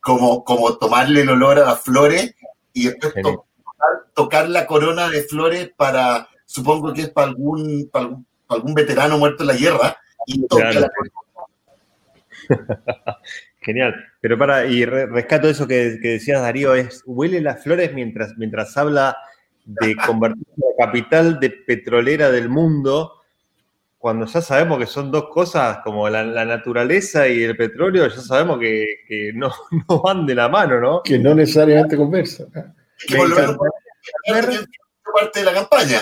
como, 0.00 0.44
como 0.44 0.76
tomarle 0.78 1.22
el 1.22 1.30
olor 1.30 1.58
a 1.58 1.64
las 1.66 1.80
flores 1.82 2.34
y 2.72 2.86
después 2.86 3.12
to- 3.20 3.44
tocar, 3.64 4.04
tocar 4.14 4.48
la 4.48 4.66
corona 4.66 5.08
de 5.08 5.24
flores 5.24 5.70
para, 5.76 6.28
supongo 6.46 6.92
que 6.92 7.02
es 7.02 7.10
para 7.10 7.26
algún, 7.28 7.88
para 7.92 8.04
algún, 8.06 8.26
para 8.46 8.58
algún 8.58 8.74
veterano 8.74 9.18
muerto 9.18 9.42
en 9.42 9.48
la 9.48 9.54
guerra, 9.54 9.96
y 10.26 10.46
toca 10.46 10.70
Claro. 10.70 10.80
la 10.80 10.88
Genial. 13.60 13.94
Pero 14.20 14.36
para, 14.38 14.66
y 14.66 14.84
re- 14.84 15.06
rescato 15.06 15.48
eso 15.48 15.66
que, 15.66 15.98
que 16.02 16.08
decías, 16.08 16.40
Darío, 16.42 16.74
es 16.74 17.02
huele 17.06 17.40
las 17.40 17.62
flores 17.62 17.92
mientras, 17.94 18.36
mientras 18.36 18.76
habla 18.76 19.16
de 19.64 19.94
convertir 20.06 20.46
la 20.56 20.84
capital 20.86 21.38
de 21.38 21.50
petrolera 21.50 22.30
del 22.30 22.48
mundo, 22.48 23.12
cuando 23.98 24.26
ya 24.26 24.40
sabemos 24.40 24.78
que 24.80 24.86
son 24.86 25.12
dos 25.12 25.28
cosas 25.30 25.78
como 25.84 26.08
la, 26.08 26.24
la 26.24 26.44
naturaleza 26.44 27.28
y 27.28 27.44
el 27.44 27.56
petróleo, 27.56 28.08
ya 28.08 28.20
sabemos 28.20 28.58
que, 28.58 28.84
que 29.06 29.32
no, 29.32 29.52
no 29.88 30.02
van 30.02 30.26
de 30.26 30.34
la 30.34 30.48
mano, 30.48 30.80
¿no? 30.80 31.02
Que 31.02 31.18
no 31.18 31.34
necesariamente 31.34 31.96
conversa. 31.96 32.46
que 33.06 33.16
por 33.16 33.28
lo 33.28 33.36
menos 33.36 33.56
encanta. 34.26 34.52
es 34.52 34.66
parte 35.20 35.38
de 35.38 35.44
la 35.44 35.54
campaña. 35.54 36.00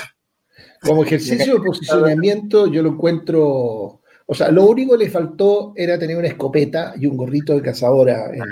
Como 0.82 1.04
ejercicio 1.04 1.54
de 1.56 1.60
posicionamiento, 1.60 2.66
yo 2.66 2.82
lo 2.82 2.88
encuentro. 2.90 3.99
O 4.30 4.34
sea, 4.34 4.48
lo 4.52 4.64
único 4.64 4.92
que 4.96 5.06
le 5.06 5.10
faltó 5.10 5.72
era 5.74 5.98
tener 5.98 6.16
una 6.16 6.28
escopeta 6.28 6.94
y 6.96 7.04
un 7.06 7.16
gorrito 7.16 7.52
de 7.52 7.62
cazadora. 7.62 8.30
en- 8.32 8.44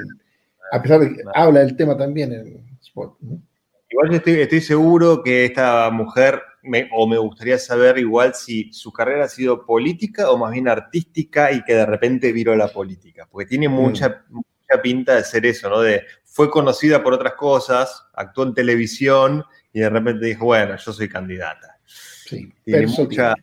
a 0.73 0.83
pesar 0.83 0.99
de 0.99 1.15
que 1.15 1.23
habla 1.35 1.61
del 1.61 1.77
tema 1.77 1.97
también 1.97 2.33
en 2.33 2.67
Spot. 2.83 3.17
¿no? 3.21 3.41
Igual 3.89 4.11
yo 4.11 4.17
estoy, 4.17 4.41
estoy 4.41 4.61
seguro 4.61 5.23
que 5.23 5.45
esta 5.45 5.89
mujer, 5.91 6.43
me- 6.65 6.91
o 6.93 7.07
me 7.07 7.17
gustaría 7.17 7.59
saber 7.59 7.97
igual 7.99 8.35
si 8.35 8.73
su 8.73 8.93
carrera 8.93 9.27
ha 9.27 9.29
sido 9.29 9.65
política 9.65 10.33
o 10.33 10.37
más 10.37 10.51
bien 10.51 10.67
artística 10.67 11.53
y 11.53 11.63
que 11.63 11.75
de 11.75 11.87
repente 11.87 12.33
viró 12.33 12.57
la 12.57 12.67
política, 12.69 13.29
porque 13.31 13.47
tiene 13.47 13.69
mucha, 13.69 14.25
mucha 14.31 14.83
pinta 14.83 15.15
de 15.15 15.23
ser 15.23 15.47
eso, 15.47 15.71
¿no? 15.71 15.81
De, 15.81 16.03
fue 16.25 16.51
conocida 16.51 17.05
por 17.05 17.15
otras 17.15 17.35
cosas, 17.35 18.03
actuó 18.15 18.43
en 18.45 18.53
televisión 18.55 19.45
y 19.73 19.79
de 19.79 19.91
repente 19.91 20.27
dijo, 20.27 20.47
bueno, 20.47 20.77
yo 20.77 20.93
soy 20.93 21.09
candidata. 21.09 21.79
Sí, 21.87 22.53
Tiene 22.65 22.89
mucha... 22.89 23.07
tiene. 23.33 23.35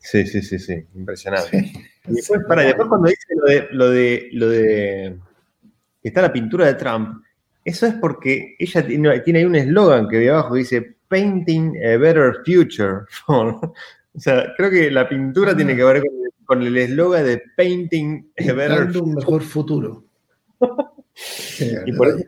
Sí, 0.00 0.26
sí, 0.26 0.42
sí, 0.42 0.58
sí, 0.58 0.84
impresionante. 0.94 1.72
Y 2.08 2.14
después, 2.14 2.40
para, 2.48 2.62
después 2.62 2.88
cuando 2.88 3.08
dice 3.08 3.26
lo 3.36 3.46
de, 3.46 3.68
lo 3.70 3.90
de, 3.90 4.28
lo 4.32 4.48
de 4.48 5.18
que 6.02 6.08
está 6.08 6.22
la 6.22 6.32
pintura 6.32 6.66
de 6.66 6.74
Trump, 6.74 7.22
eso 7.64 7.86
es 7.86 7.94
porque 7.94 8.56
ella 8.58 8.86
tiene, 8.86 9.20
tiene 9.20 9.40
ahí 9.40 9.44
un 9.44 9.56
eslogan 9.56 10.08
que 10.08 10.16
de 10.16 10.30
abajo 10.30 10.54
dice 10.54 10.96
Painting 11.08 11.76
a 11.84 11.96
Better 11.98 12.36
Future. 12.44 13.04
o 13.28 13.74
sea, 14.16 14.52
creo 14.56 14.70
que 14.70 14.90
la 14.90 15.08
pintura 15.08 15.54
tiene 15.54 15.76
que 15.76 15.84
ver 15.84 16.02
con, 16.46 16.62
el 16.62 16.76
eslogan 16.78 17.24
de 17.24 17.42
Painting 17.56 18.32
a 18.38 18.52
Better 18.52 18.78
Dando 18.78 19.02
un 19.02 19.12
Future. 19.12 19.26
mejor 19.26 19.42
futuro. 19.42 20.04
Genial. 21.14 21.84
Y 21.86 21.92
por 21.92 22.08
eso, 22.08 22.24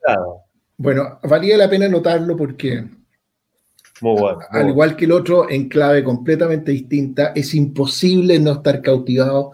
claro, 0.00 0.40
Bueno, 0.76 1.18
valía 1.22 1.56
la 1.56 1.70
pena 1.70 1.88
notarlo 1.88 2.36
porque, 2.36 2.84
muy 4.12 4.20
bueno. 4.20 4.38
muy 4.52 4.60
al 4.60 4.68
igual 4.68 4.96
que 4.96 5.04
el 5.06 5.12
otro, 5.12 5.48
en 5.50 5.68
clave 5.68 6.04
completamente 6.04 6.72
distinta, 6.72 7.32
es 7.34 7.54
imposible 7.54 8.38
no 8.38 8.52
estar 8.52 8.80
cautivado, 8.82 9.52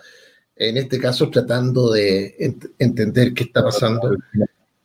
en 0.56 0.76
este 0.76 0.98
caso 0.98 1.30
tratando 1.30 1.90
de 1.92 2.36
ent- 2.38 2.70
entender 2.78 3.32
qué 3.32 3.44
está 3.44 3.62
pasando. 3.62 4.16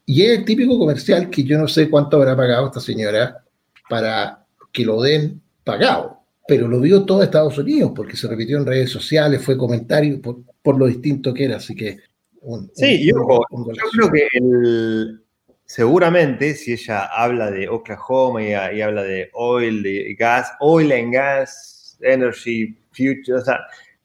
Y 0.05 0.21
es 0.21 0.37
el 0.39 0.45
típico 0.45 0.77
comercial 0.77 1.29
que 1.29 1.43
yo 1.43 1.57
no 1.57 1.67
sé 1.67 1.89
cuánto 1.89 2.17
habrá 2.17 2.35
pagado 2.35 2.67
esta 2.67 2.79
señora 2.79 3.43
para 3.89 4.45
que 4.71 4.85
lo 4.85 5.01
den 5.01 5.41
pagado, 5.63 6.19
pero 6.47 6.67
lo 6.67 6.79
vio 6.79 7.03
todo 7.05 7.23
Estados 7.23 7.57
Unidos 7.57 7.91
porque 7.95 8.15
se 8.15 8.27
repitió 8.27 8.57
en 8.57 8.65
redes 8.67 8.91
sociales, 8.91 9.41
fue 9.41 9.57
comentario 9.57 10.21
por, 10.21 10.37
por 10.61 10.77
lo 10.77 10.85
distinto 10.85 11.33
que 11.33 11.45
era, 11.45 11.57
así 11.57 11.73
que... 11.75 11.97
un- 12.41 12.69
Sí, 12.75 13.11
un- 13.11 13.19
un 13.19 13.63
yo 13.63 13.63
golazo. 13.65 13.89
creo 13.91 14.11
que 14.11 14.27
el- 14.37 15.21
seguramente 15.65 16.53
si 16.53 16.73
ella 16.73 17.05
habla 17.05 17.51
de 17.51 17.67
Oklahoma 17.67 18.43
y, 18.43 18.53
habla 18.53 19.03
de 19.03 19.29
oil, 19.33 19.83
de 19.83 20.15
gas, 20.17 20.51
oil 20.59 20.91
and 20.91 21.13
gas, 21.13 21.97
energy, 22.01 22.77
future, 22.91 23.39
o 23.39 23.41
sea, 23.41 23.59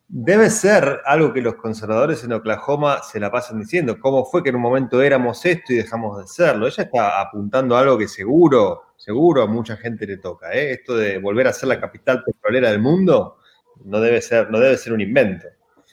debe 0.09 0.51
ser 0.51 1.01
algo 1.05 1.33
que 1.33 1.41
los 1.41 1.55
conservadores 1.55 2.25
en 2.25 2.33
Oklahoma 2.33 3.01
se 3.03 3.21
la 3.21 3.31
pasan 3.31 3.61
diciendo, 3.61 3.99
cómo 4.01 4.25
fue 4.25 4.43
que 4.43 4.49
en 4.49 4.57
un 4.57 4.63
momento 4.63 5.01
éramos 5.01 5.45
esto 5.47 5.73
y 5.73 5.77
dejamos 5.77 6.19
de 6.19 6.27
serlo. 6.27 6.67
Ella 6.67 6.83
está 6.83 7.21
apuntando 7.21 7.77
a 7.77 7.81
algo 7.81 7.97
que 7.97 8.09
seguro, 8.09 8.83
seguro 8.97 9.43
a 9.43 9.47
mucha 9.47 9.77
gente 9.77 10.07
le 10.07 10.17
toca, 10.17 10.53
¿eh? 10.53 10.73
Esto 10.73 10.97
de 10.97 11.19
volver 11.19 11.47
a 11.47 11.53
ser 11.53 11.69
la 11.69 11.81
capital 11.81 12.25
petrolera 12.25 12.71
del 12.71 12.81
mundo 12.81 13.37
no 13.85 14.01
debe 14.01 14.21
ser, 14.21 14.51
no 14.51 14.59
debe 14.59 14.77
ser 14.77 14.93
un 14.93 15.01
invento. 15.01 15.47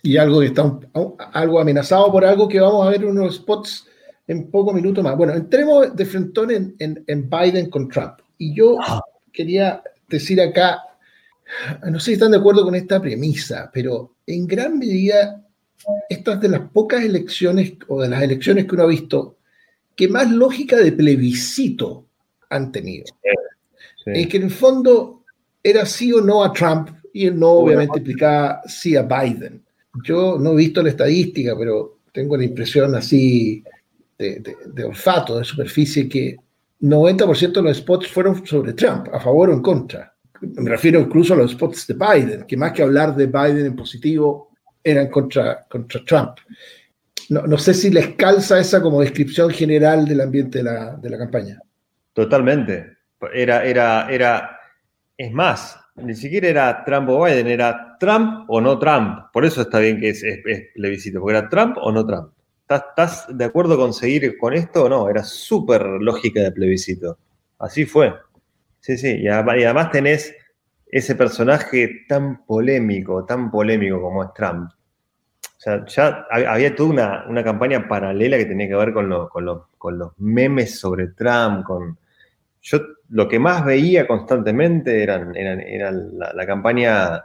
y 0.04 0.18
algo 0.18 0.40
que 0.40 0.48
está 0.48 0.80
algo 1.34 1.60
amenazado 1.60 2.12
por 2.12 2.26
algo 2.26 2.48
que 2.48 2.60
vamos 2.60 2.86
a 2.86 2.90
ver 2.90 3.06
unos 3.06 3.36
spots 3.36 3.88
en 4.28 4.52
pocos 4.52 4.74
minutos 4.74 5.04
más. 5.04 5.16
Bueno, 5.16 5.34
entremos 5.34 5.96
de 5.96 6.06
frente 6.06 6.42
en, 6.80 7.04
en, 7.08 7.30
Biden 7.30 7.70
con 7.70 7.88
Trump. 7.88 8.20
Y 8.38 8.54
yo 8.54 8.78
ah. 8.82 9.02
quería 9.32 9.82
decir 10.08 10.42
acá, 10.42 10.82
no 11.90 12.00
sé 12.00 12.06
si 12.06 12.14
están 12.14 12.32
de 12.32 12.38
acuerdo 12.38 12.64
con 12.64 12.76
esta 12.76 13.02
premisa, 13.02 13.70
pero 13.74 14.16
en 14.26 14.46
gran 14.46 14.78
medida, 14.78 15.42
estas 16.10 16.42
de 16.42 16.50
las 16.50 16.62
pocas 16.72 17.04
elecciones 17.04 17.74
o 17.88 18.02
de 18.02 18.10
las 18.10 18.22
elecciones 18.22 18.66
que 18.66 18.76
uno 18.76 18.84
ha 18.84 18.88
visto 18.88 19.38
que 19.96 20.08
más 20.08 20.30
lógica 20.30 20.76
de 20.78 20.92
plebiscito 20.92 22.06
han 22.50 22.72
tenido. 22.72 23.06
Es 24.06 24.28
que 24.28 24.38
en 24.38 24.44
el 24.44 24.52
fondo 24.52 25.24
era 25.64 25.86
sí 25.86 26.14
o 26.14 26.22
no 26.22 26.44
a 26.44 26.54
Trump 26.54 26.90
y 27.14 27.26
el 27.26 27.40
no 27.40 27.50
obviamente 27.52 28.00
implicaba 28.00 28.62
sí 28.68 28.96
a 28.96 29.02
Biden. 29.02 29.64
Yo 30.04 30.38
no 30.40 30.54
he 30.54 30.58
visto 30.58 30.84
la 30.84 30.90
estadística, 30.90 31.58
pero 31.58 31.98
tengo 32.14 32.38
la 32.38 32.46
impresión 32.46 32.96
así 32.96 33.64
de, 34.18 34.84
olfato, 34.84 35.38
de 35.38 35.44
superficie, 35.44 36.10
que 36.10 36.38
90% 36.82 37.54
de 37.54 37.62
los 37.62 37.78
spots 37.78 38.08
fueron 38.08 38.46
sobre 38.46 38.74
Trump, 38.74 39.08
a 39.14 39.20
favor 39.20 39.50
o 39.50 39.54
en 39.54 39.62
contra. 39.62 40.14
Me 40.42 40.70
refiero 40.70 41.00
incluso 41.00 41.34
a 41.34 41.38
los 41.38 41.52
spots 41.52 41.88
de 41.88 41.96
Biden, 41.96 42.44
que 42.44 42.58
más 42.58 42.72
que 42.72 42.84
hablar 42.84 43.16
de 43.16 43.28
Biden 43.28 43.66
en 43.66 43.76
positivo, 43.76 44.52
eran 44.84 45.08
contra, 45.10 45.66
contra 45.68 46.04
Trump. 46.06 46.38
No, 47.30 47.46
no 47.46 47.58
sé 47.58 47.74
si 47.74 47.90
les 47.90 48.16
calza 48.16 48.60
esa 48.60 48.82
como 48.82 49.02
descripción 49.02 49.50
general 49.50 50.06
del 50.06 50.22
ambiente 50.22 50.60
de 50.60 50.64
la, 50.64 50.96
de 50.96 51.10
la 51.10 51.18
campaña. 51.18 51.60
Totalmente. 52.14 52.98
Era, 53.34 53.66
era, 53.66 54.08
era, 54.10 54.60
es 55.18 55.32
más, 55.32 55.78
ni 55.98 56.14
siquiera 56.14 56.48
era 56.48 56.84
Trump 56.86 57.10
o 57.10 57.24
Biden, 57.24 57.48
era 57.48 57.98
Trump 58.00 58.46
o 58.48 58.62
no 58.62 58.78
Trump. 58.78 59.32
Por 59.34 59.46
eso 59.46 59.62
está 59.62 59.80
bien 59.80 60.00
que 60.00 60.10
es, 60.10 60.24
es, 60.24 60.40
plebiscito, 60.74 61.20
porque 61.20 61.38
era 61.38 61.50
Trump 61.50 61.78
o 61.82 61.92
no 61.92 62.06
Trump. 62.06 62.32
¿Estás, 62.70 63.26
de 63.30 63.46
acuerdo 63.46 63.78
con 63.78 63.94
seguir 63.94 64.38
con 64.38 64.54
esto 64.54 64.84
o 64.84 64.90
no? 64.90 65.10
Era 65.10 65.24
súper 65.24 65.84
lógica 65.84 66.42
de 66.42 66.52
plebiscito. 66.52 67.18
Así 67.60 67.86
fue. 67.86 68.14
Sí, 68.80 68.98
sí. 68.98 69.18
Y 69.22 69.28
además, 69.28 69.92
tenés 69.92 70.36
ese 70.86 71.16
personaje 71.16 72.06
tan 72.08 72.46
polémico, 72.46 73.26
tan 73.26 73.50
polémico 73.52 74.02
como 74.02 74.24
es 74.24 74.34
Trump. 74.34 74.72
O 74.72 75.60
sea, 75.60 75.86
ya 75.86 76.28
había 76.30 76.76
toda 76.76 77.26
una, 77.28 77.44
campaña 77.44 77.88
paralela 77.88 78.38
que 78.38 78.46
tenía 78.46 78.68
que 78.68 78.76
ver 78.76 78.94
con, 78.94 79.10
con, 79.30 79.62
con 79.78 79.98
los 79.98 80.12
memes 80.18 80.80
sobre 80.80 81.08
Trump, 81.08 81.66
con, 81.66 81.98
yo 82.62 82.80
lo 83.10 83.30
que 83.30 83.40
más 83.40 83.64
veía 83.64 84.06
constantemente 84.06 85.02
eran, 85.02 85.34
eran, 85.36 86.18
la, 86.18 86.46
campaña, 86.46 87.24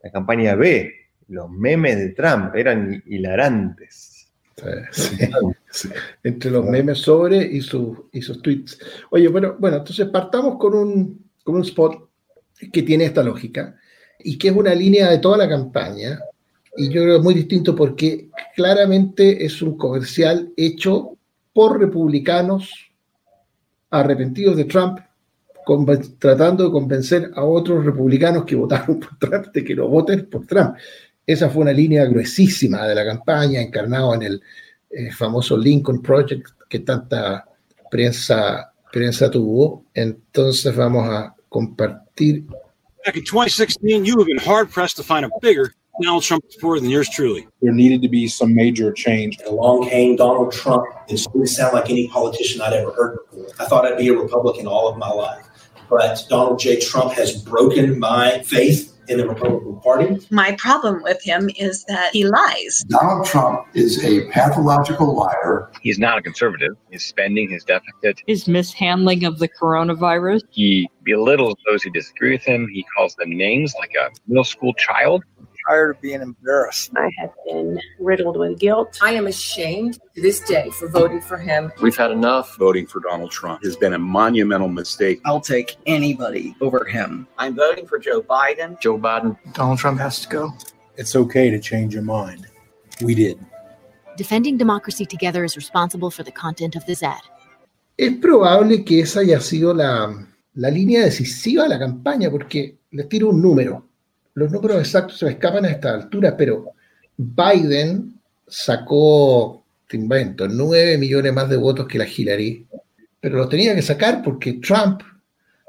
la 0.00 0.10
campaña 0.12 0.54
B, 0.54 0.92
los 1.28 1.50
memes 1.50 1.98
de 1.98 2.08
Trump, 2.10 2.54
eran 2.54 3.02
hilarantes. 3.06 4.13
Entre 6.22 6.50
los 6.50 6.64
memes 6.64 6.98
sobre 6.98 7.44
y, 7.44 7.58
y 7.58 8.22
sus 8.22 8.42
tweets. 8.42 8.78
Oye, 9.10 9.28
bueno, 9.28 9.56
bueno, 9.58 9.78
entonces 9.78 10.08
partamos 10.08 10.56
con 10.58 10.74
un, 10.74 11.24
con 11.42 11.56
un 11.56 11.62
spot 11.62 12.08
que 12.72 12.82
tiene 12.82 13.04
esta 13.04 13.22
lógica 13.22 13.76
y 14.20 14.38
que 14.38 14.48
es 14.48 14.56
una 14.56 14.74
línea 14.74 15.10
de 15.10 15.18
toda 15.18 15.38
la 15.38 15.48
campaña. 15.48 16.20
Y 16.76 16.86
yo 16.88 17.02
creo 17.02 17.14
que 17.14 17.18
es 17.18 17.24
muy 17.24 17.34
distinto 17.34 17.74
porque 17.74 18.28
claramente 18.54 19.44
es 19.44 19.62
un 19.62 19.76
comercial 19.76 20.52
hecho 20.56 21.16
por 21.52 21.78
republicanos 21.78 22.70
arrepentidos 23.90 24.56
de 24.56 24.64
Trump, 24.64 24.98
tratando 26.18 26.64
de 26.64 26.70
convencer 26.70 27.30
a 27.34 27.44
otros 27.44 27.84
republicanos 27.84 28.44
que 28.44 28.56
votaron 28.56 28.98
por 29.00 29.16
Trump 29.18 29.46
de 29.54 29.64
que 29.64 29.74
no 29.74 29.88
voten 29.88 30.28
por 30.28 30.46
Trump. 30.46 30.74
Esa 31.26 31.48
fue 31.48 31.62
una 31.62 31.72
línea 31.72 32.04
gruesísima 32.04 32.86
de 32.86 32.94
la 32.94 33.04
campaña, 33.04 33.60
encarnado 33.60 34.14
en 34.14 34.22
el 34.22 34.42
eh, 34.90 35.10
famoso 35.10 35.56
Lincoln 35.56 36.02
Project 36.02 36.50
que 36.68 36.80
tanta 36.80 37.44
prensa, 37.90 38.72
prensa 38.92 39.30
tuvo. 39.30 39.84
Entonces 39.94 40.74
vamos 40.76 41.08
a 41.08 41.34
compartir. 41.48 42.44
Back 43.06 43.16
in 43.16 43.24
2016, 43.24 44.04
you 44.04 44.18
have 44.18 44.26
been 44.26 44.38
hard 44.38 44.70
pressed 44.70 44.96
to 44.96 45.02
find 45.02 45.24
a 45.24 45.30
bigger 45.40 45.74
Donald 46.02 46.22
Trump 46.22 46.44
supporter 46.48 46.80
than 46.80 46.90
yours 46.90 47.08
truly. 47.08 47.46
There 47.62 47.72
needed 47.72 48.02
to 48.02 48.08
be 48.08 48.26
some 48.28 48.54
major 48.54 48.92
change. 48.92 49.38
Along 49.46 49.88
came 49.88 50.16
Donald 50.16 50.52
Trump. 50.52 50.84
It 51.08 51.26
didn't 51.32 51.48
sound 51.48 51.74
like 51.74 51.90
any 51.90 52.08
politician 52.08 52.60
I'd 52.60 52.72
ever 52.72 52.92
heard 52.92 53.18
before. 53.30 53.46
I 53.60 53.66
thought 53.66 53.86
I'd 53.86 53.98
be 53.98 54.08
a 54.08 54.14
Republican 54.14 54.66
all 54.66 54.88
of 54.88 54.98
my 54.98 55.10
life. 55.10 55.46
But 55.88 56.24
Donald 56.28 56.58
J. 56.58 56.80
Trump 56.80 57.12
has 57.12 57.40
broken 57.42 57.98
my 57.98 58.42
faith 58.44 58.93
in 59.08 59.18
the 59.18 59.28
Republican 59.28 59.80
Party. 59.80 60.26
My 60.30 60.52
problem 60.52 61.02
with 61.02 61.22
him 61.22 61.50
is 61.56 61.84
that 61.84 62.10
he 62.12 62.24
lies. 62.24 62.84
Donald 62.88 63.26
Trump 63.26 63.66
is 63.74 64.04
a 64.04 64.28
pathological 64.30 65.14
liar. 65.16 65.70
He's 65.82 65.98
not 65.98 66.18
a 66.18 66.22
conservative. 66.22 66.76
His 66.90 67.04
spending, 67.04 67.50
his 67.50 67.64
deficit, 67.64 68.20
his 68.26 68.48
mishandling 68.48 69.24
of 69.24 69.38
the 69.38 69.48
coronavirus. 69.48 70.42
He 70.50 70.88
belittles 71.04 71.56
those 71.66 71.82
who 71.82 71.90
disagree 71.90 72.32
with 72.32 72.44
him. 72.44 72.68
He 72.72 72.84
calls 72.96 73.14
them 73.16 73.30
names 73.30 73.74
like 73.78 73.92
a 74.00 74.10
middle 74.26 74.44
school 74.44 74.74
child 74.74 75.24
tired 75.66 75.96
of 75.96 76.00
being 76.00 76.20
embarrassed. 76.20 76.92
I 76.96 77.10
have 77.18 77.30
been 77.46 77.80
riddled 77.98 78.36
with 78.36 78.58
guilt. 78.58 78.98
I 79.02 79.12
am 79.12 79.26
ashamed 79.26 79.98
to 80.14 80.22
this 80.22 80.40
day 80.40 80.70
for 80.70 80.88
voting 80.88 81.20
for 81.20 81.36
him. 81.36 81.72
We've 81.80 81.96
had 81.96 82.10
enough. 82.10 82.56
Voting 82.58 82.86
for 82.86 83.00
Donald 83.00 83.30
Trump 83.30 83.64
has 83.64 83.76
been 83.76 83.94
a 83.94 83.98
monumental 83.98 84.68
mistake. 84.68 85.20
I'll 85.24 85.40
take 85.40 85.76
anybody 85.86 86.54
over 86.60 86.84
him. 86.84 87.26
I'm 87.38 87.54
voting 87.54 87.86
for 87.86 87.98
Joe 87.98 88.22
Biden. 88.22 88.80
Joe 88.80 88.98
Biden. 88.98 89.36
Donald 89.52 89.78
Trump 89.78 90.00
has 90.00 90.20
to 90.20 90.28
go. 90.28 90.52
It's 90.96 91.16
okay 91.16 91.50
to 91.50 91.58
change 91.58 91.94
your 91.94 92.04
mind. 92.04 92.46
We 93.00 93.14
did. 93.14 93.38
Defending 94.16 94.56
Democracy 94.56 95.04
Together 95.04 95.44
is 95.44 95.56
responsible 95.56 96.10
for 96.10 96.22
the 96.22 96.30
content 96.30 96.76
of 96.76 96.86
this 96.86 97.02
ad. 97.02 97.22
Es 97.96 98.12
probable 98.20 98.84
que 98.84 99.02
esa 99.02 99.20
haya 99.20 99.40
sido 99.40 99.72
la, 99.72 100.12
la 100.54 100.70
línea 100.70 101.04
decisiva 101.04 101.64
de 101.64 101.70
la 101.70 101.78
campaña, 101.78 102.30
porque 102.30 102.78
les 102.90 103.08
tiro 103.08 103.30
un 103.30 103.40
número. 103.40 103.84
Los 104.34 104.50
números 104.50 104.78
exactos 104.78 105.18
se 105.18 105.24
me 105.24 105.32
escapan 105.32 105.64
a 105.64 105.70
esta 105.70 105.94
altura, 105.94 106.36
pero 106.36 106.72
Biden 107.16 108.14
sacó, 108.46 109.64
te 109.88 109.96
invento, 109.96 110.48
9 110.48 110.98
millones 110.98 111.32
más 111.32 111.48
de 111.48 111.56
votos 111.56 111.86
que 111.86 111.98
la 111.98 112.06
Hillary, 112.06 112.66
pero 113.20 113.38
los 113.38 113.48
tenía 113.48 113.74
que 113.74 113.82
sacar 113.82 114.22
porque 114.22 114.54
Trump 114.54 115.02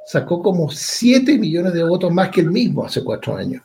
sacó 0.05 0.41
como 0.41 0.69
7 0.69 1.37
millones 1.37 1.73
de 1.73 1.83
votos 1.83 2.11
más 2.11 2.29
que 2.29 2.41
el 2.41 2.51
mismo 2.51 2.85
hace 2.85 3.03
cuatro 3.03 3.35
años, 3.35 3.63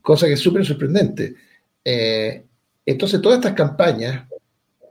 cosa 0.00 0.26
que 0.26 0.34
es 0.34 0.40
súper 0.40 0.64
sorprendente. 0.64 1.34
Eh, 1.84 2.44
entonces, 2.84 3.20
todas 3.20 3.38
estas 3.38 3.54
campañas, 3.54 4.26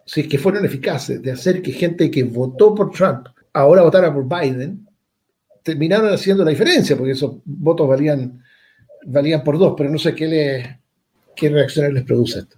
si 0.05 0.21
es 0.21 0.27
que 0.27 0.37
fueron 0.37 0.65
eficaces, 0.65 1.21
de 1.21 1.31
hacer 1.31 1.61
que 1.61 1.71
gente 1.71 2.09
que 2.09 2.23
votó 2.23 2.73
por 2.73 2.91
Trump 2.91 3.27
ahora 3.53 3.81
votara 3.81 4.13
por 4.13 4.27
Biden, 4.27 4.87
terminaron 5.63 6.11
haciendo 6.13 6.43
la 6.43 6.51
diferencia, 6.51 6.95
porque 6.95 7.11
esos 7.11 7.35
votos 7.45 7.87
valían 7.87 8.41
valían 9.05 9.43
por 9.43 9.57
dos, 9.57 9.73
pero 9.77 9.89
no 9.89 9.97
sé 9.97 10.15
qué, 10.15 10.27
le, 10.27 10.79
qué 11.35 11.49
reacciones 11.49 11.93
les 11.93 12.03
produce 12.03 12.39
esto. 12.39 12.57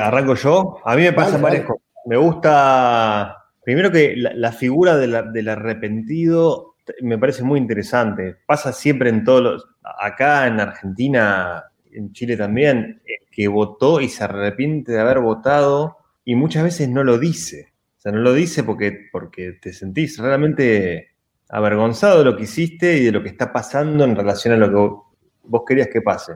¿Arranco 0.00 0.34
yo? 0.34 0.78
A 0.84 0.96
mí 0.96 1.02
me 1.02 1.12
pasa 1.12 1.38
varias 1.38 1.64
cosas. 1.64 1.82
Me 2.06 2.16
gusta, 2.16 3.36
primero 3.62 3.90
que 3.90 4.14
la, 4.16 4.52
figura 4.52 4.96
del 4.96 5.48
arrepentido 5.48 6.70
me 7.02 7.18
parece 7.18 7.42
muy 7.42 7.58
interesante. 7.58 8.36
Pasa 8.46 8.72
siempre 8.72 9.10
en 9.10 9.24
todos 9.24 9.42
los, 9.42 9.68
acá 9.82 10.46
en 10.46 10.60
Argentina, 10.60 11.64
en 11.92 12.12
Chile 12.12 12.36
también, 12.36 13.02
que 13.30 13.48
votó 13.48 14.00
y 14.00 14.08
se 14.08 14.24
arrepiente 14.24 14.92
de 14.92 15.00
haber 15.00 15.20
votado 15.20 15.98
y 16.24 16.34
muchas 16.34 16.64
veces 16.64 16.88
no 16.88 17.04
lo 17.04 17.18
dice. 17.18 17.72
O 17.98 18.00
sea, 18.00 18.12
no 18.12 18.20
lo 18.20 18.32
dice 18.32 18.64
porque, 18.64 19.08
porque 19.12 19.52
te 19.60 19.72
sentís 19.72 20.18
realmente 20.18 21.10
avergonzado 21.48 22.18
de 22.18 22.24
lo 22.24 22.36
que 22.36 22.44
hiciste 22.44 22.96
y 22.96 23.04
de 23.04 23.12
lo 23.12 23.22
que 23.22 23.28
está 23.28 23.52
pasando 23.52 24.04
en 24.04 24.16
relación 24.16 24.54
a 24.54 24.56
lo 24.56 24.70
que 24.70 25.09
vos 25.50 25.62
querías 25.66 25.88
que 25.88 26.00
pase. 26.00 26.34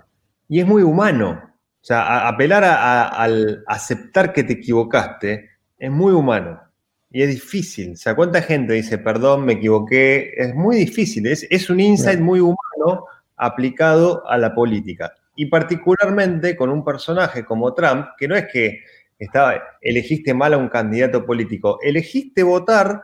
Y 0.49 0.61
es 0.61 0.67
muy 0.67 0.83
humano. 0.83 1.41
O 1.81 1.87
sea, 1.87 2.27
apelar 2.27 2.65
al 2.65 3.63
aceptar 3.67 4.33
que 4.33 4.43
te 4.43 4.55
equivocaste 4.55 5.51
es 5.79 5.91
muy 5.91 6.13
humano. 6.13 6.61
Y 7.11 7.23
es 7.23 7.29
difícil. 7.29 7.93
O 7.93 7.97
sea, 7.97 8.17
¿cuánta 8.17 8.43
gente 8.43 8.73
dice, 8.75 8.99
perdón, 8.99 9.45
me 9.45 9.55
equivoqué? 9.55 10.33
Es 10.37 10.55
muy 10.55 10.77
difícil. 10.77 11.27
Es, 11.27 11.47
es 11.49 11.71
un 11.71 11.81
insight 11.81 12.21
muy 12.21 12.41
humano 12.41 13.07
aplicado 13.37 14.27
a 14.29 14.37
la 14.37 14.55
política. 14.55 15.13
Y 15.37 15.47
particularmente 15.47 16.57
con 16.57 16.71
un 16.71 16.85
personaje 16.85 17.45
como 17.45 17.73
Trump, 17.75 18.07
que 18.19 18.29
no 18.29 18.35
es 18.35 18.47
que 18.53 18.81
estaba, 19.19 19.63
elegiste 19.81 20.35
mal 20.35 20.55
a 20.55 20.59
un 20.59 20.69
candidato 20.69 21.25
político, 21.25 21.79
elegiste 21.83 22.43
votar 22.43 23.03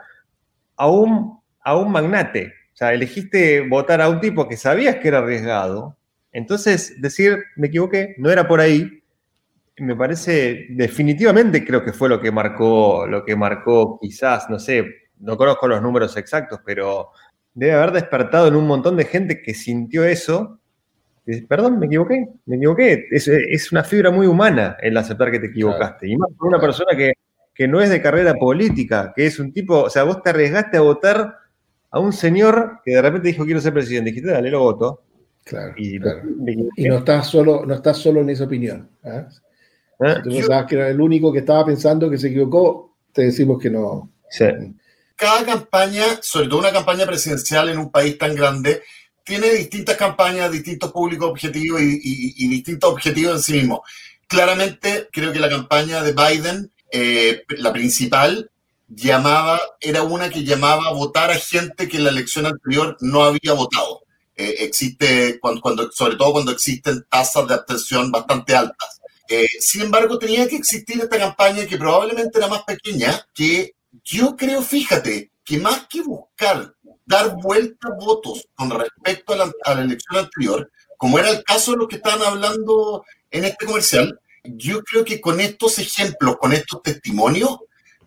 a 0.76 0.88
un, 0.88 1.38
a 1.62 1.76
un 1.76 1.92
magnate, 1.92 2.52
sea, 2.80 2.94
elegiste 2.94 3.60
votar 3.60 4.00
a 4.00 4.08
un 4.08 4.20
tipo 4.20 4.48
que 4.48 4.56
sabías 4.56 4.96
que 4.96 5.08
era 5.08 5.18
arriesgado. 5.18 5.98
Entonces, 6.32 7.00
decir, 7.00 7.38
me 7.56 7.68
equivoqué, 7.68 8.14
no 8.18 8.30
era 8.30 8.46
por 8.46 8.60
ahí, 8.60 9.02
me 9.78 9.96
parece, 9.96 10.66
definitivamente 10.70 11.64
creo 11.64 11.84
que 11.84 11.92
fue 11.92 12.08
lo 12.08 12.20
que 12.20 12.30
marcó, 12.30 13.06
lo 13.06 13.24
que 13.24 13.34
marcó 13.34 13.98
quizás, 14.00 14.48
no 14.50 14.58
sé, 14.58 14.84
no 15.18 15.36
conozco 15.36 15.68
los 15.68 15.82
números 15.82 16.16
exactos, 16.16 16.60
pero 16.64 17.10
debe 17.54 17.72
haber 17.72 17.92
despertado 17.92 18.48
en 18.48 18.56
un 18.56 18.66
montón 18.66 18.96
de 18.96 19.04
gente 19.04 19.42
que 19.42 19.54
sintió 19.54 20.04
eso, 20.04 20.60
Perdón, 21.48 21.78
me 21.78 21.86
equivoqué, 21.86 22.26
me 22.46 22.56
equivoqué. 22.56 23.06
Es, 23.10 23.28
es, 23.28 23.70
una 23.72 23.84
fibra 23.84 24.10
muy 24.10 24.26
humana 24.26 24.76
el 24.80 24.96
aceptar 24.96 25.30
que 25.30 25.38
te 25.38 25.46
equivocaste. 25.46 26.08
Y 26.08 26.16
más 26.16 26.30
por 26.36 26.48
una 26.48 26.58
persona 26.60 26.96
que, 26.96 27.12
que 27.54 27.68
no 27.68 27.80
es 27.80 27.90
de 27.90 28.02
carrera 28.02 28.34
política, 28.34 29.12
que 29.14 29.26
es 29.26 29.38
un 29.38 29.52
tipo, 29.52 29.82
o 29.82 29.90
sea, 29.90 30.02
vos 30.04 30.22
te 30.22 30.30
arriesgaste 30.30 30.76
a 30.76 30.80
votar 30.80 31.36
a 31.90 31.98
un 31.98 32.12
señor 32.12 32.80
que 32.84 32.92
de 32.92 33.02
repente 33.02 33.28
dijo 33.28 33.44
quiero 33.44 33.60
ser 33.60 33.74
presidente. 33.74 34.10
Dijiste, 34.10 34.32
dale, 34.32 34.50
lo 34.50 34.60
voto. 34.60 35.02
Claro. 35.50 35.74
Y, 35.76 35.98
no 35.98 36.98
estás 36.98 37.26
solo, 37.26 37.66
no 37.66 37.74
estás 37.74 37.98
solo 37.98 38.20
en 38.20 38.30
esa 38.30 38.44
opinión. 38.44 38.88
¿eh? 39.02 39.24
¿Eh? 39.98 40.14
Si 40.14 40.22
tú 40.22 40.30
pensabas 40.30 40.66
que 40.66 40.76
era 40.76 40.88
el 40.88 41.00
único 41.00 41.32
que 41.32 41.40
estaba 41.40 41.66
pensando 41.66 42.08
que 42.08 42.18
se 42.18 42.28
equivocó, 42.28 42.96
te 43.12 43.22
decimos 43.22 43.60
que 43.60 43.68
no. 43.68 44.12
Sí. 44.30 44.44
Cada 45.16 45.44
campaña, 45.44 46.04
sobre 46.22 46.46
todo 46.46 46.60
una 46.60 46.70
campaña 46.70 47.04
presidencial 47.04 47.68
en 47.68 47.78
un 47.78 47.90
país 47.90 48.16
tan 48.16 48.36
grande, 48.36 48.82
tiene 49.24 49.50
distintas 49.50 49.96
campañas, 49.96 50.52
distintos 50.52 50.92
públicos 50.92 51.28
objetivos 51.28 51.80
y, 51.82 52.48
distintos 52.48 52.92
objetivos 52.92 53.34
en 53.34 53.42
sí 53.42 53.52
mismo. 53.54 53.82
Claramente, 54.28 55.08
creo 55.10 55.32
que 55.32 55.40
la 55.40 55.48
campaña 55.48 56.00
de 56.04 56.12
Biden, 56.12 56.70
eh, 56.92 57.42
la 57.58 57.72
principal, 57.72 58.52
llamaba, 58.86 59.60
era 59.80 60.04
una 60.04 60.30
que 60.30 60.44
llamaba 60.44 60.86
a 60.86 60.92
votar 60.92 61.32
a 61.32 61.34
gente 61.34 61.88
que 61.88 61.96
en 61.96 62.04
la 62.04 62.10
elección 62.10 62.46
anterior 62.46 62.96
no 63.00 63.24
había 63.24 63.52
votado. 63.52 64.02
Eh, 64.40 64.64
existe, 64.64 65.38
cuando, 65.38 65.92
sobre 65.92 66.16
todo 66.16 66.32
cuando 66.32 66.52
existen 66.52 67.04
tasas 67.10 67.46
de 67.46 67.52
abstención 67.52 68.10
bastante 68.10 68.54
altas. 68.56 69.02
Eh, 69.28 69.46
sin 69.60 69.82
embargo, 69.82 70.18
tenía 70.18 70.48
que 70.48 70.56
existir 70.56 70.98
esta 70.98 71.18
campaña 71.18 71.66
que 71.66 71.76
probablemente 71.76 72.38
era 72.38 72.48
más 72.48 72.62
pequeña, 72.62 73.22
que 73.34 73.74
yo 74.02 74.34
creo, 74.36 74.62
fíjate, 74.62 75.30
que 75.44 75.58
más 75.58 75.86
que 75.90 76.00
buscar 76.00 76.74
dar 77.04 77.36
vuelta 77.36 77.90
votos 78.00 78.48
con 78.54 78.70
respecto 78.70 79.34
a 79.34 79.36
la, 79.36 79.52
a 79.64 79.74
la 79.74 79.82
elección 79.82 80.16
anterior, 80.16 80.70
como 80.96 81.18
era 81.18 81.28
el 81.28 81.44
caso 81.44 81.72
de 81.72 81.76
los 81.76 81.88
que 81.88 81.96
estaban 81.96 82.22
hablando 82.22 83.04
en 83.30 83.44
este 83.44 83.66
comercial, 83.66 84.18
yo 84.42 84.82
creo 84.82 85.04
que 85.04 85.20
con 85.20 85.38
estos 85.38 85.78
ejemplos, 85.78 86.38
con 86.38 86.54
estos 86.54 86.82
testimonios, 86.82 87.58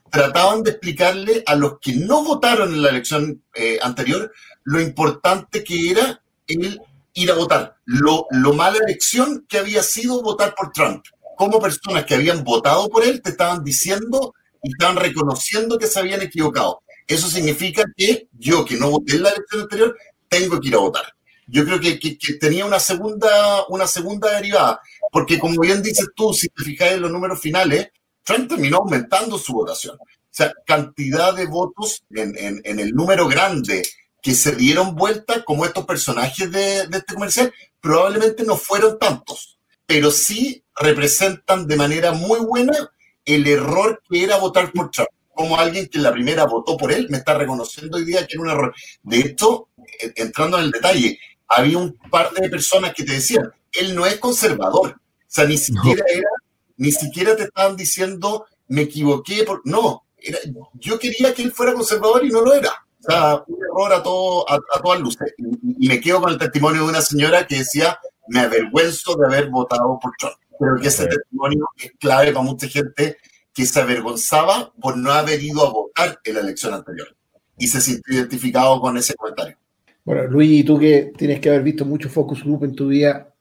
trataban 0.10 0.64
de 0.64 0.72
explicarle 0.72 1.44
a 1.46 1.54
los 1.54 1.80
que 1.80 1.94
no 1.94 2.24
votaron 2.24 2.74
en 2.74 2.82
la 2.82 2.90
elección 2.90 3.44
eh, 3.54 3.78
anterior 3.84 4.32
lo 4.64 4.82
importante 4.82 5.64
que 5.64 5.92
era 5.92 6.23
el 6.48 6.82
ir 7.14 7.32
a 7.32 7.36
votar, 7.36 7.78
lo, 7.86 8.26
lo 8.32 8.54
mala 8.54 8.78
elección 8.86 9.46
que 9.48 9.60
había 9.60 9.84
sido 9.84 10.22
votar 10.22 10.56
por 10.56 10.72
Trump. 10.72 11.06
Como 11.38 11.60
personas 11.60 12.06
que 12.06 12.16
habían 12.16 12.44
votado 12.44 12.90
por 12.90 13.04
él 13.04 13.22
te 13.22 13.32
estaban 13.32 13.64
diciendo 13.64 14.34
y 14.62 14.72
estaban 14.72 14.98
reconociendo 14.98 15.78
que 15.78 15.88
se 15.88 16.00
habían 16.00 16.22
equivocado. 16.22 16.82
Eso 17.08 17.28
significa 17.28 17.84
que 17.96 18.28
yo, 18.32 18.64
que 18.66 18.78
no 18.78 18.92
voté 18.92 19.16
en 19.16 19.24
la 19.24 19.30
elección 19.30 19.62
anterior, 19.62 19.98
tengo 20.30 20.60
que 20.60 20.70
ir 20.70 20.76
a 20.76 20.80
votar. 20.80 21.04
Yo 21.48 21.66
creo 21.66 21.80
que, 21.80 22.00
que, 22.00 22.18
que 22.18 22.34
tenía 22.36 22.66
una 22.66 22.80
segunda, 22.80 23.66
una 23.68 23.86
segunda 23.86 24.32
derivada, 24.32 24.80
porque 25.12 25.38
como 25.38 25.60
bien 25.60 25.84
dices 25.84 26.08
tú, 26.16 26.34
si 26.34 26.48
te 26.50 26.64
fijas 26.64 26.94
en 26.94 27.02
los 27.02 27.12
números 27.12 27.40
finales, 27.40 27.90
Trump 28.24 28.48
terminó 28.48 28.78
aumentando 28.78 29.38
su 29.38 29.54
votación. 29.54 29.98
O 29.98 30.36
sea, 30.36 30.54
cantidad 30.66 31.36
de 31.36 31.46
votos 31.46 32.04
en, 32.12 32.36
en, 32.38 32.62
en 32.64 32.80
el 32.80 32.92
número 32.92 33.28
grande 33.28 33.84
que 34.24 34.34
se 34.34 34.56
dieron 34.56 34.96
vuelta, 34.96 35.44
como 35.44 35.66
estos 35.66 35.86
personajes 35.86 36.52
de, 36.52 36.88
de 36.88 36.98
este 36.98 37.14
comercial, 37.14 37.54
probablemente 37.80 38.44
no 38.44 38.58
fueron 38.58 38.98
tantos, 38.98 39.60
pero 39.86 40.10
sí 40.10 40.64
representan 40.76 41.68
de 41.68 41.76
manera 41.76 42.14
muy 42.14 42.40
buena 42.40 42.92
el 43.26 43.46
error 43.46 44.02
que 44.10 44.24
era 44.24 44.38
votar 44.38 44.72
por 44.72 44.90
Trump. 44.90 45.10
Como 45.36 45.58
alguien 45.58 45.88
que 45.88 45.98
en 45.98 46.04
la 46.04 46.12
primera 46.12 46.46
votó 46.46 46.78
por 46.78 46.92
él 46.92 47.08
me 47.10 47.18
está 47.18 47.38
reconociendo 47.38 47.98
hoy 47.98 48.06
día 48.06 48.26
que 48.26 48.34
era 48.34 48.42
un 48.42 48.50
error. 48.50 48.74
De 49.04 49.20
hecho, 49.20 49.68
entrando 50.16 50.58
en 50.58 50.66
el 50.66 50.72
detalle, 50.72 51.20
había 51.48 51.78
un 51.78 51.94
par 52.10 52.32
de 52.32 52.50
personas 52.50 52.94
que 52.94 53.04
te 53.04 53.14
decían, 53.14 53.52
él 53.72 53.96
no 53.96 54.06
es 54.06 54.18
conservador. 54.18 54.92
O 54.92 55.26
sea, 55.28 55.46
ni 55.46 55.58
siquiera 55.58 56.04
era 56.08 56.30
ni 56.78 56.92
siquiera 56.92 57.36
te 57.36 57.44
estaban 57.44 57.76
diciendo, 57.76 58.46
me 58.68 58.82
equivoqué. 58.82 59.44
Por... 59.44 59.62
No, 59.66 60.04
era, 60.18 60.40
yo 60.74 61.00
quería 61.00 61.34
que 61.34 61.44
él 61.44 61.52
fuera 61.52 61.74
conservador 61.74 62.26
y 62.26 62.30
no 62.30 62.42
lo 62.42 62.54
era. 62.54 62.83
O 63.06 63.12
sea, 63.12 63.44
un 63.48 63.58
error 63.64 63.94
a, 63.94 64.04
todo, 64.04 64.50
a, 64.50 64.60
todas 64.82 65.02
luces. 65.02 65.34
Y, 65.38 65.88
me 65.88 66.00
quedo 66.00 66.22
con 66.22 66.32
el 66.32 66.38
testimonio 66.38 66.84
de 66.84 66.90
una 66.90 67.02
señora 67.02 67.46
que 67.46 67.58
decía, 67.58 68.00
me 68.28 68.40
avergüenzo 68.40 69.16
de 69.16 69.26
haber 69.26 69.50
votado 69.50 70.00
por 70.02 70.14
Trump. 70.18 70.36
Pero 70.60 70.78
que 70.82 70.88
ese 70.88 71.08
testimonio 71.08 71.66
es 71.78 71.92
clave 72.00 72.32
para 72.32 72.46
mucha 72.46 72.68
gente 72.68 73.18
que 73.54 73.66
se 73.66 73.80
avergonzaba 73.80 74.72
por 74.82 74.98
no 74.98 75.12
haber 75.12 75.44
ido 75.44 75.66
a 75.66 75.72
votar 75.72 76.20
en 76.24 76.36
la 76.36 76.42
elección 76.42 76.74
anterior. 76.74 77.16
Y 77.58 77.68
se 77.68 77.82
sintió 77.82 78.16
identificado 78.16 78.80
con 78.80 78.98
ese 78.98 79.16
comentario. 79.16 79.58
Bueno, 80.06 80.24
Luis, 80.28 80.66
tú 80.66 80.80
que 80.80 81.12
tienes 81.18 81.40
que 81.40 81.50
haber 81.50 81.64
visto 81.64 81.86
mucho 81.86 82.10
focus 82.10 82.44
group 82.44 82.64
en 82.64 82.76
tu 82.76 82.88
vida, 82.88 83.34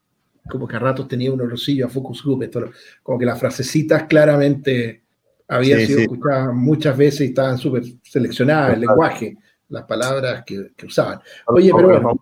como 0.49 0.67
que 0.67 0.77
a 0.77 0.79
ratos 0.79 1.09
tenía 1.09 1.33
un 1.33 1.41
olorcillo 1.41 1.87
a 1.87 1.89
Focus 1.89 2.23
Group, 2.23 2.43
esto, 2.43 2.71
como 3.03 3.19
que 3.19 3.27
las 3.27 3.39
frasecitas 3.39 4.05
claramente 4.05 5.03
habían 5.49 5.87
sido 5.87 6.01
escuchadas 6.01 6.55
muchas 6.55 6.97
veces 6.97 7.21
y 7.23 7.25
estaban 7.27 7.59
súper 7.59 7.85
seleccionadas, 8.03 8.75
el 8.75 8.81
lenguaje, 8.81 9.37
las 9.73 9.85
palabras 9.85 10.45
que, 10.45 10.71
usaban. 10.85 11.21
Oye, 11.47 11.73
pero 11.75 11.89
bueno. 11.89 12.21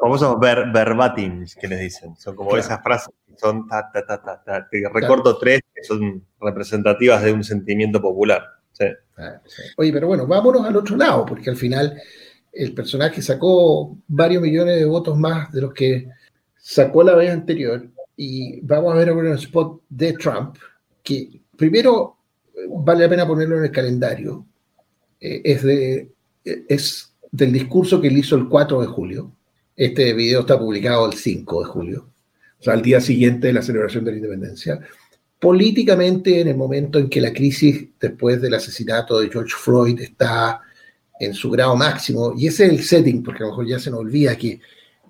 Famosos 0.00 0.38
ver, 0.38 0.70
verbatims 0.72 1.56
que 1.56 1.66
les 1.66 1.80
dicen, 1.80 2.14
son 2.16 2.36
como 2.36 2.56
esas 2.56 2.80
frases 2.82 3.12
que 3.26 3.36
son 3.36 3.66
ta, 3.66 3.90
ta, 3.92 4.06
ta, 4.06 4.22
ta, 4.22 4.44
ta. 4.44 4.68
recorto 4.94 5.36
tres 5.38 5.60
que 5.74 5.82
son 5.82 6.24
representativas 6.40 7.20
de 7.22 7.32
un 7.32 7.42
sentimiento 7.42 8.00
popular. 8.00 8.44
Ah, 9.16 9.40
Oye, 9.76 9.92
pero 9.92 10.06
bueno, 10.06 10.26
vámonos 10.26 10.64
al 10.64 10.76
otro 10.76 10.96
lado, 10.96 11.26
porque 11.26 11.50
al 11.50 11.56
final 11.56 12.00
el 12.52 12.74
personaje 12.74 13.20
sacó 13.22 13.96
varios 14.06 14.42
millones 14.42 14.76
de 14.76 14.84
votos 14.84 15.18
más 15.18 15.50
de 15.52 15.62
los 15.62 15.74
que 15.74 16.08
sacó 16.56 17.02
la 17.02 17.16
vez 17.16 17.30
anterior 17.30 17.88
y 18.16 18.60
vamos 18.60 18.92
a 18.92 18.96
ver 18.96 19.08
ahora 19.08 19.30
un 19.30 19.36
spot 19.36 19.82
de 19.88 20.12
Trump 20.12 20.56
que 21.02 21.40
primero 21.56 22.16
vale 22.68 23.04
la 23.04 23.08
pena 23.08 23.26
ponerlo 23.26 23.58
en 23.58 23.64
el 23.64 23.72
calendario. 23.72 24.46
Eh, 25.20 25.40
es, 25.44 25.62
de, 25.62 26.10
es 26.68 27.12
del 27.30 27.52
discurso 27.52 28.00
que 28.00 28.08
él 28.08 28.18
hizo 28.18 28.36
el 28.36 28.48
4 28.48 28.80
de 28.80 28.86
julio. 28.86 29.32
Este 29.76 30.12
video 30.14 30.40
está 30.40 30.58
publicado 30.58 31.06
el 31.06 31.16
5 31.16 31.62
de 31.62 31.66
julio, 31.68 32.08
o 32.58 32.62
sea, 32.62 32.74
al 32.74 32.82
día 32.82 33.00
siguiente 33.00 33.48
de 33.48 33.52
la 33.52 33.62
celebración 33.62 34.04
de 34.04 34.12
la 34.12 34.16
independencia. 34.16 34.80
Políticamente, 35.38 36.40
en 36.40 36.48
el 36.48 36.56
momento 36.56 36.98
en 36.98 37.08
que 37.08 37.20
la 37.20 37.32
crisis 37.32 37.88
después 38.00 38.40
del 38.42 38.54
asesinato 38.54 39.20
de 39.20 39.30
George 39.30 39.54
Floyd 39.56 40.00
está 40.00 40.60
en 41.20 41.32
su 41.32 41.50
grado 41.50 41.76
máximo, 41.76 42.34
y 42.36 42.48
ese 42.48 42.66
es 42.66 42.72
el 42.72 42.82
setting, 42.82 43.22
porque 43.22 43.42
a 43.42 43.46
lo 43.46 43.52
mejor 43.52 43.68
ya 43.68 43.78
se 43.78 43.90
nos 43.90 44.00
olvida 44.00 44.36
que 44.36 44.60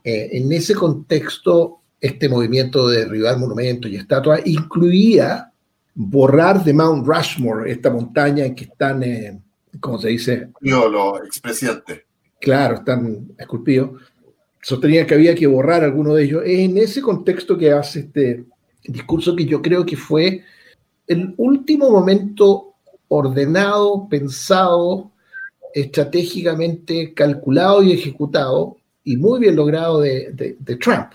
eh, 0.04 0.28
en 0.32 0.52
ese 0.52 0.74
contexto, 0.74 1.80
este 2.00 2.28
movimiento 2.28 2.88
de 2.88 3.00
derribar 3.00 3.38
monumentos 3.38 3.90
y 3.90 3.96
estatuas 3.96 4.40
incluía 4.46 5.52
borrar 5.94 6.62
de 6.62 6.72
Mount 6.72 7.06
Rushmore, 7.06 7.70
esta 7.70 7.90
montaña 7.90 8.44
en 8.44 8.54
que 8.54 8.64
están, 8.64 9.02
eh, 9.02 9.40
¿cómo 9.80 9.98
se 9.98 10.08
dice? 10.08 10.48
Los 10.60 11.20
expresidentes. 11.24 12.02
Claro, 12.40 12.76
están 12.76 13.28
esculpidos. 13.38 14.02
Sostenía 14.62 15.06
que 15.06 15.14
había 15.14 15.34
que 15.34 15.46
borrar 15.46 15.84
alguno 15.84 16.14
de 16.14 16.24
ellos. 16.24 16.42
Es 16.44 16.58
en 16.60 16.78
ese 16.78 17.00
contexto 17.00 17.56
que 17.56 17.72
hace 17.72 18.00
este 18.00 18.44
discurso 18.84 19.34
que 19.34 19.44
yo 19.44 19.60
creo 19.62 19.84
que 19.84 19.96
fue 19.96 20.42
el 21.06 21.34
último 21.36 21.90
momento 21.90 22.74
ordenado, 23.08 24.08
pensado, 24.08 25.10
estratégicamente 25.74 27.14
calculado 27.14 27.82
y 27.82 27.92
ejecutado 27.92 28.76
y 29.04 29.16
muy 29.16 29.40
bien 29.40 29.56
logrado 29.56 30.00
de, 30.00 30.56
Trump, 30.80 31.12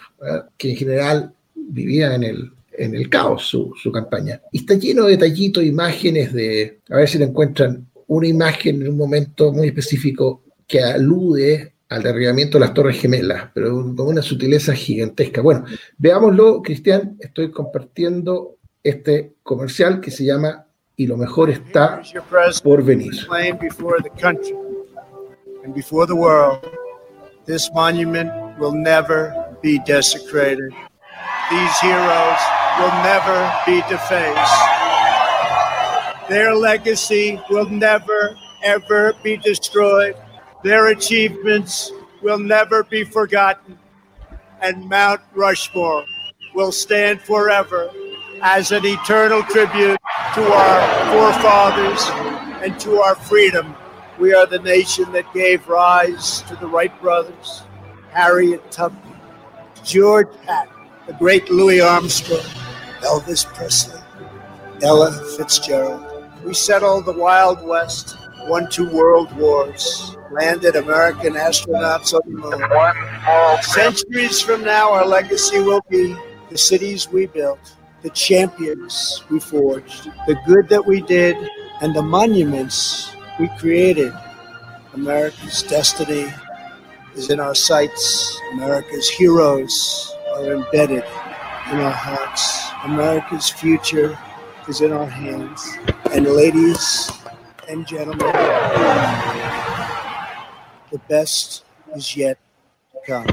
que 0.57 0.71
en 0.71 0.75
general 0.77 1.33
vivía 1.55 2.15
en 2.15 2.23
el, 2.23 2.51
en 2.77 2.95
el 2.95 3.09
caos 3.09 3.43
su, 3.45 3.73
su, 3.81 3.91
campaña. 3.91 4.41
Y 4.51 4.59
está 4.59 4.73
lleno 4.73 5.03
de 5.03 5.11
detallitos, 5.11 5.63
imágenes 5.63 6.33
de, 6.33 6.79
a 6.89 6.97
ver 6.97 7.07
si 7.07 7.19
le 7.19 7.25
encuentran 7.25 7.85
una 8.07 8.27
imagen 8.27 8.81
en 8.81 8.89
un 8.89 8.97
momento 8.97 9.51
muy 9.51 9.67
específico 9.67 10.41
que 10.67 10.81
alude 10.81 11.73
al 11.89 12.01
derribamiento 12.01 12.57
de 12.57 12.65
las 12.65 12.73
Torres 12.73 12.99
Gemelas, 12.99 13.49
pero 13.53 13.71
con 13.95 14.07
una 14.07 14.21
sutileza 14.21 14.73
gigantesca. 14.73 15.41
Bueno, 15.41 15.65
veámoslo, 15.97 16.61
Cristian, 16.61 17.17
estoy 17.19 17.51
compartiendo 17.51 18.57
este 18.81 19.33
comercial 19.43 20.01
que 20.01 20.09
se 20.09 20.25
llama 20.25 20.65
Y 20.95 21.07
lo 21.07 21.17
mejor 21.17 21.49
está 21.49 22.01
por 22.63 22.83
venir. 22.83 23.13
This 27.45 27.69
monument 27.73 28.31
will 28.57 28.71
never 28.71 29.33
be 29.61 29.77
desecrated. 29.85 30.71
These 31.49 31.79
heroes 31.81 32.39
will 32.79 32.95
never 33.03 33.51
be 33.65 33.81
defaced. 33.89 34.72
Their 36.29 36.55
legacy 36.55 37.41
will 37.49 37.69
never, 37.69 38.35
ever 38.63 39.13
be 39.23 39.37
destroyed. 39.37 40.15
Their 40.63 40.87
achievements 40.87 41.91
will 42.21 42.39
never 42.39 42.83
be 42.83 43.03
forgotten. 43.03 43.77
And 44.61 44.87
Mount 44.87 45.21
Rushmore 45.33 46.05
will 46.55 46.71
stand 46.71 47.21
forever 47.21 47.89
as 48.41 48.71
an 48.71 48.85
eternal 48.85 49.43
tribute 49.43 49.97
to 50.35 50.43
our 50.53 51.11
forefathers 51.13 52.09
and 52.63 52.79
to 52.79 53.01
our 53.01 53.15
freedom 53.15 53.75
we 54.19 54.33
are 54.33 54.45
the 54.45 54.59
nation 54.59 55.11
that 55.11 55.31
gave 55.33 55.67
rise 55.67 56.43
to 56.43 56.55
the 56.55 56.67
Wright 56.67 56.93
brothers, 57.01 57.63
Harriet 58.11 58.71
Tubman, 58.71 59.19
George 59.83 60.27
Patton, 60.45 60.87
the 61.07 61.13
great 61.13 61.49
Louis 61.49 61.81
Armstrong, 61.81 62.45
Elvis 63.01 63.43
Presley, 63.43 63.99
Ella 64.81 65.11
Fitzgerald. 65.35 66.12
We 66.43 66.53
settled 66.53 67.05
the 67.05 67.13
Wild 67.13 67.65
West, 67.65 68.17
won 68.47 68.69
two 68.69 68.89
world 68.89 69.33
wars, 69.37 70.17
landed 70.31 70.75
American 70.75 71.33
astronauts 71.33 72.13
on 72.13 72.21
the 72.25 72.37
moon. 72.37 73.61
Centuries 73.63 74.41
from 74.41 74.63
now, 74.63 74.91
our 74.91 75.05
legacy 75.05 75.59
will 75.59 75.81
be 75.89 76.15
the 76.49 76.57
cities 76.57 77.09
we 77.09 77.27
built, 77.27 77.75
the 78.01 78.09
champions 78.09 79.23
we 79.29 79.39
forged, 79.39 80.11
the 80.27 80.35
good 80.45 80.67
that 80.67 80.85
we 80.85 81.01
did, 81.01 81.37
and 81.81 81.95
the 81.95 82.01
monuments 82.01 83.15
we 83.39 83.47
created. 83.57 84.13
America's 84.93 85.63
destiny 85.63 86.27
is 87.15 87.29
in 87.29 87.39
our 87.39 87.55
sights. 87.55 88.37
America's 88.51 89.09
heroes 89.09 90.13
are 90.35 90.53
embedded 90.53 91.03
in 91.71 91.79
our 91.79 91.91
hearts. 91.91 92.69
America's 92.83 93.49
future 93.49 94.17
is 94.67 94.81
in 94.81 94.91
our 94.91 95.07
hands. 95.07 95.77
And 96.13 96.27
ladies 96.27 97.09
and 97.67 97.87
gentlemen, 97.87 98.29
the 100.91 101.01
best 101.09 101.65
is 101.95 102.15
yet 102.15 102.37
to 102.91 102.99
come. 103.01 103.25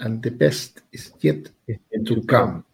And 0.00 0.20
the 0.20 0.30
best 0.30 0.82
is 0.90 1.12
yet 1.22 1.48
to 2.04 2.26
come. 2.26 2.64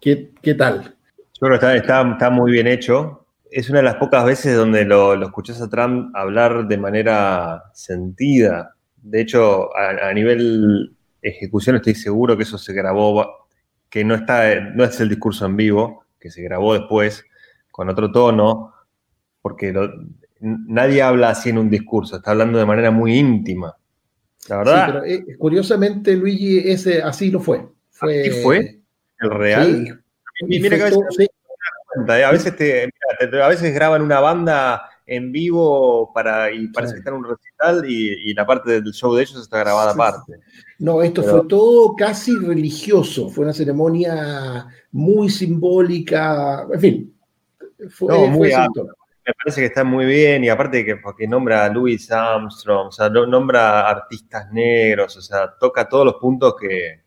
¿Qué, 0.00 0.30
qué 0.40 0.54
tal? 0.54 0.96
Yo 1.34 1.46
creo 1.46 1.58
que 1.58 1.66
está, 1.66 1.76
está, 1.76 2.10
está 2.10 2.30
muy 2.30 2.52
bien 2.52 2.66
hecho. 2.66 3.26
Es 3.50 3.68
una 3.68 3.80
de 3.80 3.84
las 3.84 3.96
pocas 3.96 4.24
veces 4.24 4.56
donde 4.56 4.86
lo, 4.86 5.14
lo 5.14 5.26
escuchás 5.26 5.60
a 5.60 5.68
Trump 5.68 6.16
hablar 6.16 6.66
de 6.68 6.78
manera 6.78 7.64
sentida. 7.74 8.74
De 8.96 9.20
hecho, 9.20 9.76
a, 9.76 10.08
a, 10.08 10.14
nivel 10.14 10.96
ejecución 11.22 11.76
estoy 11.76 11.94
seguro 11.94 12.36
que 12.36 12.42
eso 12.42 12.58
se 12.58 12.72
grabó, 12.72 13.46
que 13.88 14.04
no, 14.04 14.14
está, 14.14 14.60
no 14.60 14.84
es 14.84 15.00
el 15.00 15.08
discurso 15.08 15.46
en 15.46 15.56
vivo, 15.56 16.04
que 16.18 16.30
se 16.30 16.42
grabó 16.42 16.74
después 16.74 17.24
con 17.70 17.88
otro 17.88 18.10
tono, 18.10 18.74
porque 19.40 19.72
lo, 19.72 19.90
nadie 20.40 21.02
habla 21.02 21.30
así 21.30 21.50
en 21.50 21.58
un 21.58 21.70
discurso, 21.70 22.16
está 22.16 22.32
hablando 22.32 22.58
de 22.58 22.66
manera 22.66 22.90
muy 22.90 23.16
íntima. 23.16 23.76
La 24.48 24.58
verdad. 24.58 24.86
Sí, 24.86 24.92
pero 24.92 25.04
eh, 25.04 25.36
curiosamente, 25.38 26.16
Luigi, 26.16 26.58
ese 26.70 27.00
así 27.00 27.30
lo 27.30 27.40
fue. 27.40 27.64
fue 27.90 28.22
¿Así 28.22 28.42
fue? 28.42 28.80
¿El 29.20 29.30
real? 29.30 29.86
Sí. 29.86 29.92
Y 30.48 30.60
mira 30.60 30.76
que 30.76 30.82
a 30.82 30.86
veces, 30.86 31.00
sí. 31.16 31.28
cuenta, 31.94 32.18
¿eh? 32.18 32.24
a, 32.24 32.32
veces 32.32 32.56
te, 32.56 32.86
mira, 32.86 33.30
te, 33.30 33.42
a 33.42 33.48
veces 33.48 33.72
graban 33.72 34.02
una 34.02 34.18
banda 34.18 34.90
en 35.06 35.32
vivo 35.32 36.12
para, 36.12 36.52
y 36.52 36.68
parece 36.68 36.90
sí. 36.90 36.94
que 36.94 36.98
está 37.00 37.10
en 37.10 37.16
un 37.16 37.24
recital 37.24 37.90
y, 37.90 38.30
y, 38.30 38.34
la 38.34 38.46
parte 38.46 38.80
del 38.80 38.92
show 38.92 39.14
de 39.14 39.22
ellos 39.22 39.40
está 39.40 39.58
grabada 39.58 39.92
aparte. 39.92 40.40
No, 40.78 41.02
esto 41.02 41.22
Pero, 41.22 41.38
fue 41.38 41.48
todo 41.48 41.94
casi 41.96 42.36
religioso, 42.36 43.28
fue 43.28 43.44
una 43.44 43.54
ceremonia 43.54 44.66
muy 44.92 45.28
simbólica, 45.28 46.66
en 46.72 46.80
fin. 46.80 47.14
Fue, 47.90 48.08
no, 48.08 48.26
muy 48.28 48.50
fue 48.50 48.84
me 49.24 49.32
parece 49.34 49.60
que 49.60 49.66
está 49.68 49.84
muy 49.84 50.04
bien 50.04 50.42
y 50.44 50.48
aparte 50.48 50.84
que 50.84 50.96
porque 50.96 51.28
nombra 51.28 51.64
a 51.64 51.68
Louis 51.68 52.10
Armstrong, 52.10 52.88
o 52.88 52.92
sea, 52.92 53.08
nombra 53.08 53.88
artistas 53.88 54.50
negros, 54.52 55.16
o 55.16 55.22
sea, 55.22 55.54
toca 55.58 55.88
todos 55.88 56.04
los 56.04 56.14
puntos 56.16 56.54
que, 56.60 57.02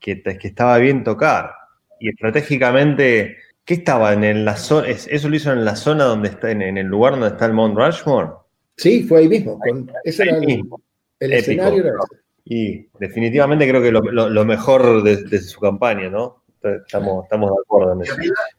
que, 0.00 0.22
que 0.22 0.48
estaba 0.48 0.78
bien 0.78 1.04
tocar. 1.04 1.52
Y 2.00 2.08
estratégicamente, 2.08 3.38
¿qué 3.64 3.74
estaba 3.74 4.12
en 4.12 4.44
la 4.44 4.56
zona? 4.56 4.88
¿Eso 4.88 5.28
lo 5.28 5.36
hizo 5.36 5.52
en 5.52 5.64
la 5.64 5.76
zona 5.76 6.04
donde 6.04 6.28
está, 6.28 6.50
en, 6.50 6.62
en 6.62 6.78
el 6.78 6.86
lugar 6.86 7.12
donde 7.12 7.28
está 7.28 7.46
el 7.46 7.52
Mount 7.52 7.76
Rushmore? 7.76 8.30
Sí, 8.76 9.02
fue 9.04 9.20
ahí 9.20 9.28
mismo. 9.28 9.58
Con, 9.58 9.90
ese 10.04 10.24
era 10.24 10.36
el, 10.36 10.46
mismo. 10.46 10.80
el 11.20 11.32
escenario. 11.32 11.86
Era. 11.86 11.96
Y 12.44 12.86
definitivamente 12.98 13.68
creo 13.68 13.80
que 13.80 13.90
lo, 13.90 14.00
lo, 14.00 14.28
lo 14.28 14.44
mejor 14.44 15.02
de, 15.02 15.24
de, 15.24 15.40
su 15.40 15.60
campaña, 15.60 16.10
¿no? 16.10 16.44
Estamos, 16.62 17.24
estamos 17.24 17.50
de 17.50 17.56
acuerdo 17.62 17.92
en 17.92 18.02
eso. 18.02 18.14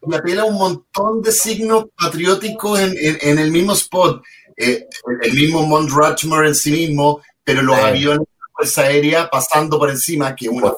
Me 0.08 0.18
apela 0.18 0.46
un 0.46 0.56
montón 0.56 1.22
de 1.22 1.32
signos 1.32 1.88
patrióticos 1.98 2.80
en, 2.80 2.94
en, 2.98 3.18
en 3.22 3.40
el 3.40 3.52
mismo 3.52 3.74
spot. 3.74 4.24
Eh, 4.58 4.88
el 5.22 5.34
mismo 5.34 5.66
Mount 5.66 5.90
Rushmore 5.90 6.48
en 6.48 6.56
sí 6.56 6.72
mismo, 6.72 7.22
pero 7.44 7.62
los 7.62 7.78
aviones 7.78 8.20
de 8.20 8.40
la 8.40 8.48
Fuerza 8.56 8.82
Aérea 8.84 9.30
pasando 9.30 9.78
por 9.78 9.90
encima, 9.90 10.36
que 10.36 10.46
es 10.46 10.52
una, 10.52 10.74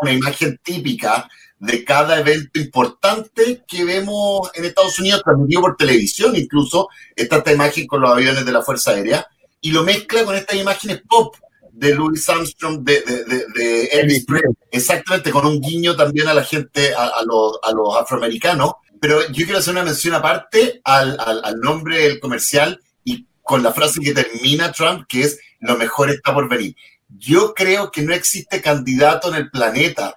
una 0.00 0.12
imagen 0.12 0.58
típica 0.62 1.28
de 1.60 1.84
cada 1.84 2.20
evento 2.20 2.60
importante 2.60 3.64
que 3.66 3.84
vemos 3.84 4.50
en 4.54 4.64
Estados 4.64 4.98
Unidos, 4.98 5.22
transmitido 5.24 5.62
por 5.62 5.76
televisión 5.76 6.36
incluso, 6.36 6.88
está 7.16 7.38
esta 7.38 7.52
imagen 7.52 7.86
con 7.86 8.00
los 8.00 8.10
aviones 8.10 8.44
de 8.44 8.52
la 8.52 8.62
Fuerza 8.62 8.92
Aérea, 8.92 9.26
y 9.60 9.72
lo 9.72 9.82
mezcla 9.82 10.24
con 10.24 10.36
estas 10.36 10.56
imágenes 10.56 11.02
pop 11.08 11.34
de 11.72 11.94
Louis 11.94 12.28
Armstrong, 12.28 12.82
de, 12.84 13.00
de, 13.02 13.24
de, 13.24 13.44
de 13.54 13.84
Elvis 13.86 14.24
Presley, 14.24 14.54
exactamente, 14.70 15.30
con 15.30 15.46
un 15.46 15.60
guiño 15.60 15.96
también 15.96 16.28
a 16.28 16.34
la 16.34 16.44
gente, 16.44 16.92
a, 16.94 17.06
a, 17.06 17.22
los, 17.22 17.58
a 17.62 17.72
los 17.72 17.96
afroamericanos. 17.96 18.72
Pero 19.00 19.20
yo 19.28 19.44
quiero 19.44 19.58
hacer 19.58 19.74
una 19.74 19.84
mención 19.84 20.14
aparte 20.14 20.80
al, 20.82 21.16
al, 21.20 21.40
al, 21.44 21.60
nombre 21.60 22.00
del 22.00 22.18
comercial 22.18 22.80
y 23.04 23.26
con 23.42 23.62
la 23.62 23.72
frase 23.72 24.00
que 24.00 24.12
termina 24.12 24.72
Trump, 24.72 25.06
que 25.08 25.20
es 25.20 25.38
lo 25.60 25.76
mejor 25.76 26.10
está 26.10 26.34
por 26.34 26.48
venir. 26.48 26.74
Yo 27.08 27.54
creo 27.54 27.92
que 27.92 28.02
no 28.02 28.12
existe 28.12 28.60
candidato 28.60 29.28
en 29.28 29.36
el 29.36 29.50
planeta 29.50 30.16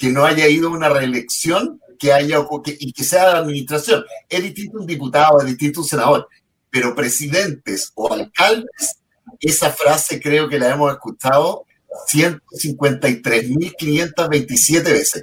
que 0.00 0.08
no 0.08 0.24
haya 0.24 0.48
ido 0.48 0.68
a 0.68 0.72
una 0.72 0.88
reelección 0.88 1.78
que 1.98 2.14
haya 2.14 2.38
que, 2.64 2.74
y 2.80 2.94
que 2.94 3.04
sea 3.04 3.26
de 3.26 3.32
la 3.34 3.40
administración. 3.40 4.02
Es 4.30 4.42
distinto 4.42 4.78
un 4.78 4.86
diputado, 4.86 5.38
es 5.40 5.46
distinto 5.46 5.80
un 5.80 5.86
senador, 5.86 6.26
pero 6.70 6.94
presidentes 6.94 7.92
o 7.94 8.10
alcaldes 8.10 8.96
esa 9.40 9.68
frase 9.70 10.18
creo 10.18 10.48
que 10.48 10.58
la 10.58 10.70
hemos 10.70 10.90
escuchado 10.90 11.66
153.527 12.10 14.84
veces. 14.84 15.20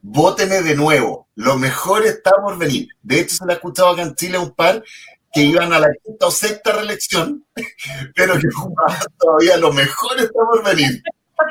Vóteme 0.00 0.62
de 0.62 0.76
nuevo, 0.76 1.26
lo 1.34 1.58
mejor 1.58 2.06
está 2.06 2.30
por 2.40 2.56
venir. 2.56 2.90
De 3.02 3.18
hecho, 3.20 3.34
se 3.34 3.44
la 3.44 3.54
ha 3.54 3.56
escuchado 3.56 3.88
acá 3.88 4.02
en 4.02 4.14
Chile 4.14 4.38
un 4.38 4.52
par 4.52 4.84
que 5.32 5.42
iban 5.42 5.72
a 5.72 5.80
la 5.80 5.88
quinta 6.04 6.28
o 6.28 6.30
sexta 6.30 6.70
reelección, 6.70 7.44
pero 8.14 8.34
que 8.34 8.46
todavía 9.18 9.56
lo 9.56 9.72
mejor 9.72 10.20
está 10.20 10.32
por 10.32 10.64
venir. 10.64 11.02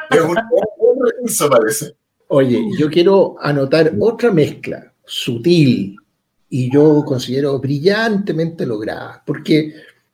Es 0.09 0.21
un 0.21 0.35
buen 0.35 0.99
recurso, 1.05 1.49
parece. 1.49 1.97
Oye, 2.33 2.63
yo 2.77 2.89
quiero 2.89 3.35
anotar 3.41 3.91
otra 3.99 4.31
mezcla 4.31 4.93
sutil 5.03 5.97
y 6.49 6.71
yo 6.71 7.03
considero 7.05 7.59
brillantemente 7.59 8.65
lograda, 8.65 9.21
porque 9.25 9.73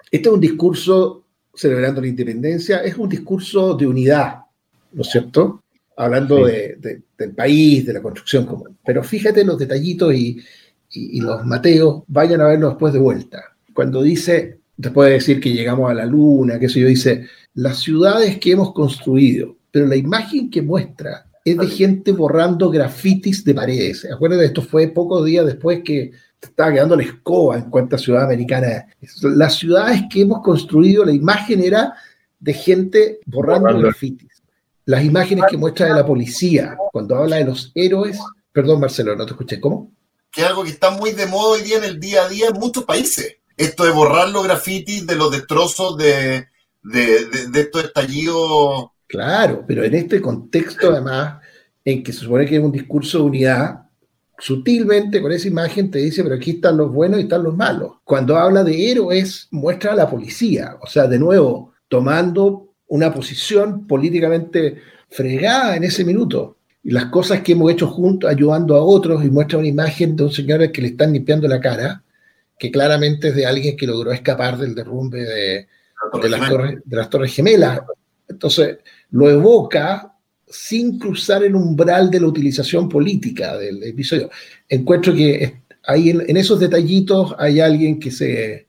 este 0.09 0.27
es 0.27 0.33
un 0.33 0.41
discurso 0.41 1.25
celebrando 1.53 2.01
la 2.01 2.07
independencia, 2.07 2.79
es 2.79 2.97
un 2.97 3.07
discurso 3.07 3.75
de 3.75 3.85
unidad, 3.85 4.37
¿no 4.93 5.03
es 5.03 5.11
cierto? 5.11 5.61
Hablando 5.95 6.47
sí. 6.47 6.53
de, 6.53 6.75
de, 6.77 7.01
del 7.15 7.35
país, 7.35 7.85
de 7.85 7.93
la 7.93 8.01
construcción 8.01 8.47
común. 8.47 8.75
Pero 8.83 9.03
fíjate 9.03 9.45
los 9.45 9.59
detallitos 9.59 10.11
y, 10.15 10.39
y, 10.89 11.17
y, 11.17 11.21
los 11.21 11.45
mateos, 11.45 12.01
vayan 12.07 12.41
a 12.41 12.47
verlo 12.47 12.69
después 12.69 12.93
de 12.93 12.99
vuelta. 12.99 13.43
Cuando 13.75 14.01
dice, 14.01 14.57
después 14.75 15.09
de 15.09 15.13
decir 15.13 15.39
que 15.39 15.53
llegamos 15.53 15.91
a 15.91 15.93
la 15.93 16.07
luna, 16.07 16.57
que 16.57 16.65
eso 16.65 16.79
yo 16.79 16.87
dice, 16.87 17.27
las 17.53 17.77
ciudades 17.77 18.39
que 18.39 18.53
hemos 18.53 18.73
construido, 18.73 19.55
pero 19.69 19.85
la 19.85 19.95
imagen 19.95 20.49
que 20.49 20.63
muestra 20.63 21.26
es 21.51 21.57
de 21.57 21.67
gente 21.67 22.11
borrando 22.11 22.69
grafitis 22.69 23.43
de 23.43 23.53
paredes. 23.53 24.05
Acuérdense, 24.11 24.45
esto 24.45 24.61
fue 24.61 24.87
pocos 24.87 25.25
días 25.25 25.45
después 25.45 25.81
que 25.83 26.11
estaba 26.41 26.73
quedando 26.73 26.95
la 26.95 27.03
escoba 27.03 27.57
en 27.57 27.69
cuanto 27.69 27.95
a 27.95 27.99
ciudad 27.99 28.25
americana. 28.25 28.87
Las 29.21 29.55
ciudades 29.55 30.03
que 30.09 30.21
hemos 30.21 30.41
construido, 30.41 31.05
la 31.05 31.13
imagen 31.13 31.63
era 31.63 31.93
de 32.39 32.53
gente 32.53 33.19
borrando, 33.25 33.61
borrando. 33.61 33.83
grafitis. 33.83 34.43
Las 34.85 35.03
imágenes 35.03 35.45
que 35.49 35.57
muestra 35.57 35.87
de 35.87 35.93
la 35.93 36.05
policía, 36.05 36.77
cuando 36.91 37.15
habla 37.15 37.37
de 37.37 37.45
los 37.45 37.71
héroes. 37.75 38.19
Perdón, 38.51 38.79
Marcelo, 38.79 39.15
no 39.15 39.25
te 39.25 39.31
escuché. 39.31 39.59
¿Cómo? 39.59 39.91
Que 40.31 40.41
es 40.41 40.47
algo 40.47 40.63
que 40.63 40.69
está 40.69 40.91
muy 40.91 41.11
de 41.11 41.25
moda 41.25 41.53
hoy 41.53 41.61
día 41.61 41.77
en 41.77 41.83
el 41.83 41.99
día 41.99 42.23
a 42.23 42.29
día 42.29 42.47
en 42.47 42.59
muchos 42.59 42.83
países. 42.83 43.37
Esto 43.55 43.83
de 43.85 43.91
borrar 43.91 44.29
los 44.29 44.43
grafitis, 44.43 45.05
de 45.07 45.15
los 45.15 45.31
destrozos, 45.31 45.97
de, 45.97 46.47
de, 46.83 47.25
de, 47.25 47.47
de 47.49 47.59
estos 47.61 47.85
estallidos. 47.85 48.91
Claro, 49.07 49.63
pero 49.65 49.83
en 49.83 49.95
este 49.95 50.21
contexto, 50.21 50.91
además, 50.91 51.41
en 51.83 52.03
que 52.03 52.11
se 52.11 52.19
supone 52.19 52.45
que 52.45 52.57
es 52.57 52.61
un 52.61 52.71
discurso 52.71 53.19
de 53.19 53.23
unidad, 53.23 53.87
sutilmente 54.37 55.21
con 55.21 55.31
esa 55.31 55.47
imagen 55.47 55.89
te 55.89 55.99
dice, 55.99 56.23
pero 56.23 56.35
aquí 56.35 56.51
están 56.51 56.77
los 56.77 56.91
buenos 56.91 57.19
y 57.19 57.23
están 57.23 57.43
los 57.43 57.55
malos. 57.55 57.93
Cuando 58.03 58.37
habla 58.37 58.63
de 58.63 58.91
héroes, 58.91 59.47
muestra 59.51 59.93
a 59.93 59.95
la 59.95 60.09
policía, 60.09 60.77
o 60.81 60.87
sea, 60.87 61.07
de 61.07 61.17
nuevo, 61.17 61.73
tomando 61.87 62.73
una 62.87 63.13
posición 63.13 63.87
políticamente 63.87 64.81
fregada 65.09 65.75
en 65.75 65.83
ese 65.83 66.03
minuto. 66.03 66.57
Y 66.83 66.91
las 66.91 67.05
cosas 67.05 67.41
que 67.41 67.53
hemos 67.53 67.71
hecho 67.71 67.87
juntos, 67.87 68.29
ayudando 68.29 68.75
a 68.75 68.81
otros, 68.81 69.23
y 69.25 69.29
muestra 69.29 69.57
una 69.57 69.67
imagen 69.67 70.15
de 70.15 70.23
un 70.23 70.31
señor 70.31 70.71
que 70.71 70.81
le 70.81 70.89
están 70.89 71.13
limpiando 71.13 71.47
la 71.47 71.59
cara, 71.59 72.03
que 72.59 72.71
claramente 72.71 73.29
es 73.29 73.35
de 73.35 73.45
alguien 73.45 73.75
que 73.77 73.87
logró 73.87 74.11
escapar 74.11 74.57
del 74.57 74.75
derrumbe 74.75 75.19
de, 75.19 75.67
de, 76.21 76.29
las, 76.29 76.49
torres, 76.49 76.79
de 76.83 76.95
las 76.95 77.09
Torres 77.09 77.33
Gemelas. 77.33 77.81
Entonces, 78.27 78.77
lo 79.11 79.29
evoca 79.29 80.13
sin 80.47 80.97
cruzar 80.97 81.43
el 81.43 81.55
umbral 81.55 82.09
de 82.09 82.19
la 82.19 82.27
utilización 82.27 82.87
política 82.87 83.57
del 83.57 83.83
episodio. 83.83 84.29
Encuentro 84.67 85.13
que 85.13 85.61
ahí 85.83 86.09
en, 86.09 86.23
en, 86.27 86.37
esos 86.37 86.59
detallitos 86.59 87.35
hay 87.37 87.59
alguien 87.59 87.99
que 87.99 88.11
se 88.11 88.67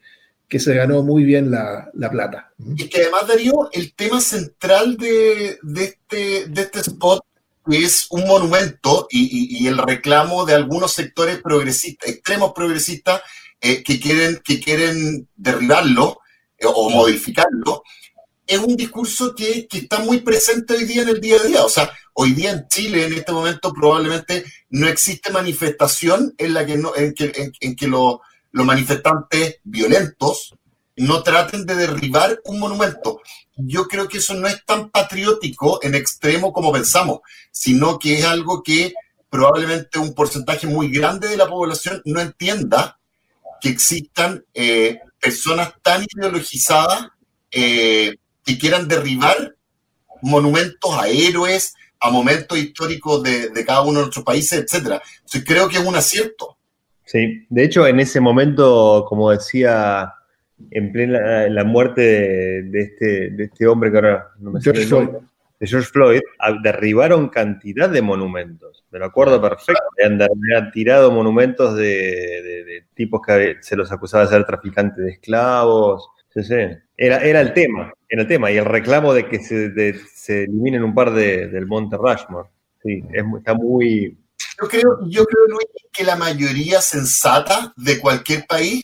que 0.49 0.59
se 0.59 0.75
ganó 0.75 1.03
muy 1.03 1.25
bien 1.25 1.51
la, 1.51 1.91
la 1.95 2.11
plata. 2.11 2.53
Y 2.75 2.89
que 2.89 3.03
además, 3.03 3.29
Darío, 3.29 3.69
el 3.73 3.93
tema 3.93 4.21
central 4.21 4.97
de, 4.97 5.59
de, 5.63 5.85
este, 5.85 6.47
de 6.49 6.63
este 6.63 6.81
spot 6.81 7.23
es 7.67 8.07
un 8.09 8.27
monumento 8.27 9.07
y, 9.11 9.59
y, 9.63 9.67
el 9.67 9.77
reclamo 9.77 10.47
de 10.47 10.55
algunos 10.55 10.93
sectores 10.93 11.43
progresistas, 11.43 12.09
extremos 12.09 12.53
progresistas, 12.55 13.21
eh, 13.61 13.83
que, 13.83 14.01
quieren, 14.01 14.41
que 14.43 14.59
quieren 14.59 15.29
derribarlo 15.37 16.21
eh, 16.57 16.65
o 16.67 16.89
modificarlo, 16.89 17.83
es 18.49 18.59
un 18.59 18.77
discurso 18.77 19.35
que, 19.35 19.69
que, 19.69 19.79
está 19.79 20.01
muy 20.01 20.21
presente 20.21 20.75
hoy 20.75 20.85
día 20.85 21.03
en 21.03 21.11
el 21.11 21.21
día 21.21 21.37
a 21.37 21.47
día. 21.47 21.65
O 21.65 21.69
sea, 21.69 21.93
hoy 22.15 22.33
día 22.33 22.53
en 22.53 22.67
Chile, 22.69 23.07
en 23.07 23.13
este 23.13 23.31
momento, 23.31 23.73
probablemente 23.75 24.45
no 24.71 24.89
existe 24.89 25.31
manifestación 25.31 26.35
en 26.39 26.55
la 26.55 26.65
que, 26.65 26.79
no, 26.79 26.97
en 26.97 27.13
que, 27.13 27.53
en, 27.61 27.77
que 27.77 27.87
los 27.87 28.21
manifestantes 28.53 29.59
violentos 29.65 30.55
no 30.97 31.23
traten 31.23 31.67
de 31.67 31.75
derribar 31.75 32.41
un 32.45 32.59
monumento. 32.59 33.21
Yo 33.55 33.87
creo 33.87 34.09
que 34.09 34.19
eso 34.19 34.33
no 34.35 34.49
es 34.49 34.65
tan 34.65 34.89
patriótico 34.91 35.79
en 35.83 35.95
extremo 35.95 36.53
como 36.53 36.73
pensamos, 36.73 37.21
sino 37.53 37.99
que 37.99 38.19
es 38.19 38.25
algo 38.25 38.63
que 38.63 38.95
probablemente 39.29 39.99
un 39.99 40.15
porcentaje 40.15 40.67
muy 40.67 40.91
grande 40.91 41.29
de 41.29 41.37
la 41.37 41.47
población 41.47 42.01
no 42.07 42.21
entienda 42.21 42.99
que 43.61 43.69
existan 43.69 44.43
eh, 44.55 45.01
personas 45.21 45.75
tan 45.83 46.03
ideologizadas 46.03 47.09
eh, 47.51 48.17
que 48.49 48.59
quieran 48.59 48.89
derribar 48.89 49.55
monumentos 50.23 50.91
a 50.99 51.07
héroes, 51.07 51.75
a 52.01 52.11
momentos 52.11 52.57
históricos 52.57 53.23
de, 53.23 53.65
cada 53.67 53.83
uno 53.83 53.99
de 53.99 54.05
nuestros 54.07 54.25
países, 54.25 54.65
etcétera. 54.65 55.03
Entonces 55.17 55.45
creo 55.47 55.69
que 55.69 55.77
es 55.77 55.85
un 55.85 55.95
acierto. 55.95 56.57
Sí, 57.05 57.45
de 57.51 57.65
hecho 57.65 57.87
en 57.87 58.01
ese 58.01 58.21
momento, 58.21 59.05
como 59.07 59.31
decía, 59.31 60.15
en 60.71 60.93
plena 60.93 61.47
la 61.49 61.65
muerte 61.65 62.63
de, 62.63 62.81
este, 62.81 63.31
de 63.31 63.45
este 63.45 63.67
hombre 63.67 63.91
que 63.91 63.97
ahora 63.99 64.29
no 64.39 64.53
me 64.53 64.63
George 64.63 64.87
Floyd. 64.87 65.09
de 65.61 65.67
George 65.67 65.91
Floyd, 65.91 66.21
derribaron 66.63 67.29
cantidad 67.29 67.91
de 67.91 68.01
monumentos. 68.01 68.83
Me 68.91 68.99
lo 68.99 69.05
acuerdo 69.05 69.43
perfecto. 69.43 69.83
Han 70.07 70.71
tirado 70.73 71.11
monumentos 71.11 71.77
de, 71.77 72.87
tipos 72.95 73.21
que 73.27 73.57
se 73.61 73.77
los 73.77 73.93
acusaba 73.93 74.25
de 74.25 74.31
ser 74.31 74.47
traficantes 74.47 75.05
de 75.05 75.11
esclavos. 75.11 76.09
Sí, 76.31 76.43
sí. 76.45 76.55
Era, 76.97 77.19
era 77.19 77.43
el 77.43 77.53
tema, 77.53 77.93
era 78.09 78.23
el 78.23 78.29
tema. 78.29 78.51
Y 78.51 78.57
el 78.57 78.65
reclamo 78.65 79.13
de 79.13 79.29
que 79.29 79.41
se, 79.41 79.95
se 80.15 80.45
eliminen 80.45 80.83
un 80.83 80.95
par 80.95 81.13
del 81.13 81.67
Monte 81.67 81.97
Rushmore. 81.97 82.49
Sí, 82.83 83.03
está 83.37 83.55
muy, 83.55 84.17
yo 84.61 84.69
creo, 84.69 84.99
yo 85.09 85.25
creo, 85.25 85.47
Luis, 85.49 85.69
que 85.93 86.05
la 86.05 86.17
mayoría 86.17 86.81
sensata 86.81 87.73
de 87.77 87.99
cualquier 87.99 88.47
país 88.47 88.83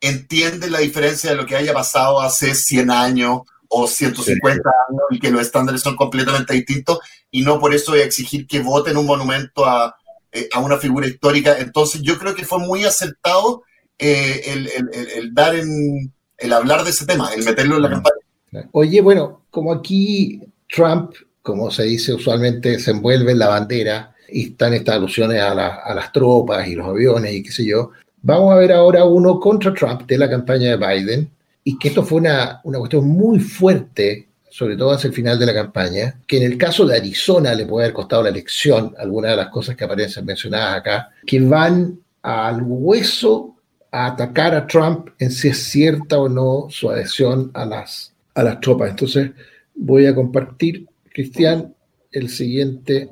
entiende 0.00 0.70
la 0.70 0.78
diferencia 0.78 1.30
de 1.30 1.36
lo 1.36 1.46
que 1.46 1.56
haya 1.56 1.72
pasado 1.72 2.20
hace 2.20 2.54
100 2.54 2.90
años 2.90 3.40
o 3.68 3.86
150 3.86 4.70
años 4.88 5.02
y 5.10 5.18
que 5.18 5.30
los 5.30 5.42
estándares 5.42 5.82
son 5.82 5.96
completamente 5.96 6.54
distintos 6.54 7.00
y 7.30 7.42
no 7.42 7.58
por 7.58 7.74
eso 7.74 7.94
exigir 7.94 8.46
que 8.46 8.60
voten 8.60 8.96
un 8.96 9.06
monumento 9.06 9.66
a, 9.66 9.96
eh, 10.30 10.48
a 10.52 10.60
una 10.60 10.78
figura 10.78 11.06
histórica. 11.06 11.58
Entonces 11.58 12.00
yo 12.02 12.18
creo 12.18 12.34
que 12.34 12.46
fue 12.46 12.60
muy 12.60 12.84
acertado 12.84 13.64
eh, 13.98 14.42
el, 14.46 14.68
el, 14.68 15.08
el, 15.16 15.34
dar 15.34 15.56
en, 15.56 16.14
el 16.38 16.52
hablar 16.52 16.84
de 16.84 16.90
ese 16.90 17.06
tema, 17.06 17.32
el 17.34 17.44
meterlo 17.44 17.76
en 17.76 17.82
la 17.82 17.90
campaña. 17.90 18.27
Oye, 18.72 19.00
bueno, 19.00 19.42
como 19.50 19.72
aquí 19.72 20.40
Trump, 20.68 21.12
como 21.42 21.70
se 21.70 21.84
dice 21.84 22.14
usualmente, 22.14 22.78
se 22.78 22.90
envuelve 22.90 23.32
en 23.32 23.38
la 23.38 23.48
bandera 23.48 24.14
y 24.28 24.50
están 24.50 24.74
estas 24.74 24.96
alusiones 24.96 25.40
a, 25.40 25.52
a 25.52 25.94
las 25.94 26.12
tropas 26.12 26.66
y 26.68 26.74
los 26.74 26.86
aviones 26.86 27.32
y 27.32 27.42
qué 27.42 27.52
sé 27.52 27.64
yo, 27.64 27.92
Vamos 28.20 28.52
a 28.52 28.56
ver 28.56 28.72
ahora 28.72 29.04
uno 29.04 29.38
contra 29.38 29.72
Trump 29.72 30.02
de 30.06 30.18
la 30.18 30.28
campaña 30.28 30.70
de 30.70 30.76
Biden, 30.76 31.30
y 31.62 31.78
que 31.78 31.88
esto 31.88 32.02
fue 32.02 32.18
una, 32.18 32.60
una 32.64 32.78
cuestión 32.78 33.06
muy 33.06 33.38
fuerte, 33.38 34.28
sobre 34.50 34.76
todo 34.76 34.92
hacia 34.92 35.08
el 35.08 35.14
final 35.14 35.38
de 35.38 35.46
la 35.46 35.54
campaña, 35.54 36.20
que 36.26 36.38
en 36.38 36.42
el 36.44 36.58
caso 36.58 36.86
de 36.86 36.96
Arizona 36.96 37.54
le 37.54 37.66
puede 37.66 37.84
haber 37.84 37.94
costado 37.94 38.22
la 38.22 38.30
elección, 38.30 38.94
algunas 38.98 39.32
de 39.32 39.36
las 39.36 39.48
cosas 39.48 39.76
que 39.76 39.84
aparecen 39.84 40.24
mencionadas 40.24 40.78
acá, 40.78 41.10
que 41.26 41.40
van 41.40 42.00
al 42.22 42.62
hueso 42.62 43.54
a 43.92 44.06
atacar 44.06 44.54
a 44.54 44.66
Trump 44.66 45.10
en 45.18 45.30
si 45.30 45.48
es 45.48 45.62
cierta 45.64 46.18
o 46.18 46.28
no 46.28 46.66
su 46.70 46.90
adhesión 46.90 47.50
a 47.54 47.64
las, 47.64 48.07
a 48.38 48.44
las 48.44 48.60
tropas. 48.60 48.90
Entonces 48.90 49.32
voy 49.74 50.06
a 50.06 50.14
compartir, 50.14 50.86
Cristian, 51.12 51.74
el 52.12 52.28
siguiente 52.28 53.10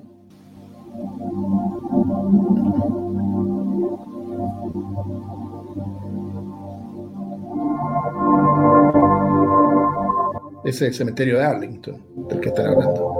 es 10.64 10.82
el 10.82 10.94
cementerio 10.94 11.38
de 11.38 11.44
Arlington, 11.44 12.00
del 12.28 12.40
que 12.40 12.48
están 12.48 12.66
hablando. 12.66 13.16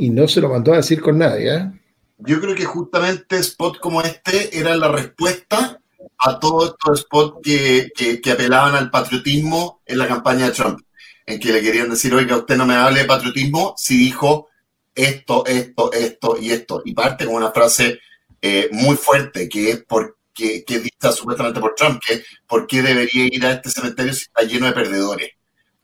Y 0.00 0.08
no 0.08 0.26
se 0.26 0.40
lo 0.40 0.48
mandó 0.48 0.72
a 0.72 0.76
decir 0.76 1.00
con 1.02 1.18
nadie. 1.18 1.54
¿eh? 1.54 1.79
Yo 2.22 2.40
creo 2.40 2.54
que 2.54 2.64
justamente 2.64 3.42
spots 3.42 3.78
como 3.78 4.02
este 4.02 4.58
era 4.58 4.76
la 4.76 4.88
respuesta 4.88 5.80
a 6.18 6.38
todos 6.38 6.70
estos 6.70 7.00
spots 7.00 7.38
que, 7.42 7.90
que, 8.22 8.30
apelaban 8.30 8.74
al 8.74 8.90
patriotismo 8.90 9.80
en 9.86 9.98
la 9.98 10.06
campaña 10.06 10.46
de 10.46 10.52
Trump, 10.52 10.80
en 11.26 11.40
que 11.40 11.52
le 11.52 11.62
querían 11.62 11.90
decir, 11.90 12.12
oiga, 12.14 12.36
usted 12.36 12.56
no 12.56 12.66
me 12.66 12.74
hable 12.74 13.00
de 13.00 13.06
patriotismo 13.06 13.74
si 13.76 13.96
dijo 13.96 14.48
esto, 14.94 15.44
esto, 15.46 15.92
esto 15.92 16.36
y 16.40 16.50
esto. 16.50 16.82
Y 16.84 16.92
parte 16.92 17.24
con 17.24 17.36
una 17.36 17.50
frase 17.50 18.00
eh, 18.40 18.68
muy 18.72 18.96
fuerte, 18.96 19.48
que 19.48 19.70
es 19.70 19.84
porque, 19.86 20.64
que 20.66 20.78
dicta 20.78 21.12
supuestamente 21.12 21.60
por 21.60 21.74
Trump, 21.74 22.00
que 22.06 22.14
es 22.14 22.24
¿por 22.46 22.66
qué 22.66 22.82
debería 22.82 23.26
ir 23.26 23.44
a 23.46 23.52
este 23.52 23.70
cementerio 23.70 24.12
si 24.12 24.24
está 24.24 24.42
lleno 24.42 24.66
de 24.66 24.72
perdedores? 24.72 25.30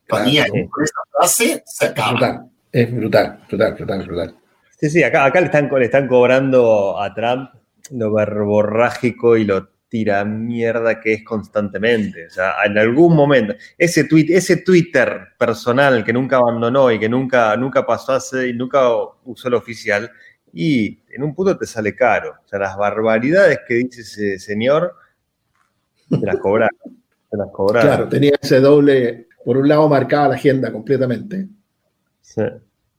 Para 0.07 0.24
mí, 0.24 0.39
con 0.70 0.84
esa 0.84 1.01
frase 1.12 1.62
se 1.66 1.87
acaba. 1.87 2.47
Es 2.70 2.95
brutal, 2.95 3.43
brutal, 3.49 3.74
brutal, 3.74 4.07
brutal. 4.07 4.37
Sí, 4.79 4.91
sí, 4.91 5.03
acá, 5.03 5.24
acá 5.24 5.41
le, 5.41 5.47
están, 5.47 5.70
le 5.72 5.85
están 5.87 6.07
cobrando 6.07 7.01
a 7.01 7.12
Trump 7.14 7.51
lo 7.93 8.12
verborrágico 8.12 9.37
y 9.37 9.45
lo 9.45 9.68
tira 9.89 10.24
mierda 10.24 11.01
que 11.01 11.14
es 11.14 11.24
constantemente. 11.24 12.27
O 12.27 12.31
sea, 12.31 12.57
en 12.64 12.77
algún 12.77 13.16
momento, 13.16 13.55
ese 13.79 14.05
tweet, 14.05 14.27
ese 14.29 14.59
Twitter 14.59 15.29
personal 15.39 16.05
que 16.05 16.12
nunca 16.12 16.37
abandonó 16.37 16.91
y 16.91 16.99
que 16.99 17.09
nunca, 17.09 17.57
nunca 17.57 17.87
pasó 17.87 18.12
a 18.12 18.20
ser 18.20 18.49
y 18.49 18.53
nunca 18.53 18.81
usó 19.24 19.49
el 19.49 19.55
oficial, 19.55 20.11
y 20.53 21.01
en 21.11 21.22
un 21.22 21.35
punto 21.35 21.57
te 21.57 21.66
sale 21.66 21.95
caro. 21.95 22.35
O 22.45 22.49
sea, 22.49 22.59
las 22.59 22.77
barbaridades 22.77 23.61
que 23.66 23.74
dice 23.74 24.03
ese 24.03 24.39
señor, 24.39 24.95
te 26.09 26.18
las 26.18 26.37
cobraron. 26.37 26.79
Te 27.31 27.37
las 27.37 27.49
cobraron. 27.51 27.89
Claro, 27.89 28.09
tenía 28.09 28.33
ese 28.41 28.61
doble, 28.61 29.29
por 29.45 29.57
un 29.57 29.68
lado 29.68 29.89
marcaba 29.89 30.29
la 30.29 30.35
agenda 30.35 30.70
completamente. 30.72 31.47
Sí 32.20 32.43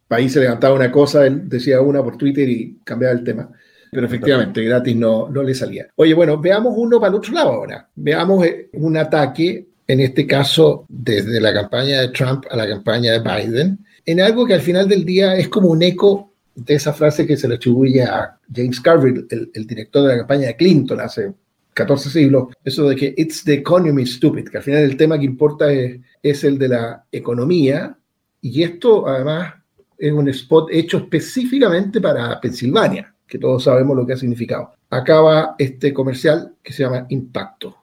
país 0.07 0.31
se 0.31 0.39
levantaba 0.39 0.75
una 0.75 0.91
cosa, 0.91 1.25
él 1.25 1.47
decía 1.47 1.81
una 1.81 2.03
por 2.03 2.17
Twitter 2.17 2.47
y 2.47 2.79
cambiaba 2.83 3.13
el 3.13 3.23
tema. 3.23 3.49
Pero 3.91 4.05
efectivamente, 4.05 4.63
gratis 4.63 4.95
no, 4.95 5.29
no 5.29 5.43
le 5.43 5.55
salía. 5.55 5.87
Oye, 5.95 6.13
bueno, 6.13 6.39
veamos 6.39 6.73
uno 6.75 6.99
para 6.99 7.09
el 7.09 7.15
otro 7.15 7.33
lado 7.33 7.49
ahora. 7.51 7.87
Veamos 7.95 8.45
eh, 8.45 8.69
un 8.73 8.97
ataque, 8.97 9.67
en 9.87 9.99
este 10.01 10.27
caso, 10.27 10.85
desde 10.89 11.39
la 11.39 11.53
campaña 11.53 12.01
de 12.01 12.09
Trump 12.09 12.45
a 12.49 12.57
la 12.57 12.67
campaña 12.67 13.13
de 13.13 13.19
Biden, 13.19 13.79
en 14.05 14.21
algo 14.21 14.45
que 14.45 14.53
al 14.53 14.61
final 14.61 14.87
del 14.87 15.05
día 15.05 15.35
es 15.35 15.47
como 15.47 15.69
un 15.69 15.81
eco 15.81 16.33
de 16.55 16.75
esa 16.75 16.91
frase 16.91 17.25
que 17.25 17.37
se 17.37 17.47
le 17.47 17.55
atribuye 17.55 18.03
a 18.03 18.37
James 18.53 18.81
Carville, 18.81 19.25
el, 19.29 19.51
el 19.53 19.67
director 19.67 20.03
de 20.03 20.09
la 20.09 20.17
campaña 20.19 20.47
de 20.47 20.55
Clinton 20.55 20.99
hace 20.99 21.31
14 21.77 22.09
siglos, 22.09 22.47
eso 22.63 22.89
de 22.89 22.95
que 22.95 23.13
it's 23.15 23.43
the 23.43 23.53
economy 23.53 24.05
stupid, 24.05 24.49
que 24.49 24.57
al 24.57 24.63
final 24.63 24.81
el 24.81 24.97
tema 24.97 25.19
que 25.19 25.25
importa 25.25 25.71
es, 25.71 25.99
es 26.23 26.43
el 26.43 26.57
de 26.57 26.69
la 26.69 27.05
economía, 27.11 27.95
y 28.41 28.63
esto 28.63 29.07
además 29.07 29.53
es 29.97 30.13
un 30.13 30.27
spot 30.29 30.69
hecho 30.71 30.97
específicamente 30.97 31.99
para 31.99 32.39
Pensilvania, 32.39 33.13
que 33.27 33.39
todos 33.39 33.63
sabemos 33.63 33.97
lo 33.97 34.05
que 34.05 34.13
ha 34.13 34.17
significado. 34.17 34.73
Acaba 34.89 35.55
este 35.57 35.93
comercial 35.93 36.55
que 36.63 36.71
se 36.71 36.83
llama 36.83 37.05
Impacto. 37.09 37.75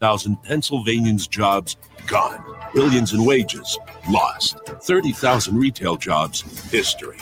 Thousand 0.00 0.42
Pennsylvanians 0.42 1.28
jobs 1.28 1.76
gone. 2.06 2.42
Billions 2.74 3.12
in 3.12 3.24
wages 3.24 3.78
lost. 4.10 4.56
30,000 4.82 5.58
retail 5.58 5.96
jobs 5.96 6.42
history. 6.70 7.18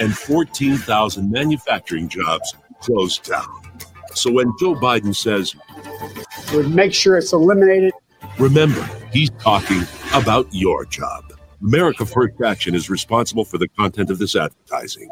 And 0.00 0.16
14,000 0.16 1.30
manufacturing 1.30 2.08
jobs 2.08 2.54
closed 2.80 3.24
down. 3.28 3.46
So 4.14 4.32
when 4.32 4.52
Joe 4.58 4.74
Biden 4.74 5.14
says, 5.14 5.54
would 6.52 6.74
make 6.74 6.92
sure 6.92 7.16
it's 7.16 7.32
eliminated. 7.32 7.92
remember, 8.38 8.82
he's 9.12 9.30
talking 9.38 9.82
about 10.12 10.46
your 10.50 10.84
job. 10.86 11.23
America 11.64 12.04
First 12.04 12.40
Action 12.44 12.74
is 12.74 12.90
responsible 12.90 13.44
for 13.44 13.58
the 13.58 13.68
content 13.68 14.10
of 14.10 14.18
this 14.18 14.36
advertising. 14.36 15.08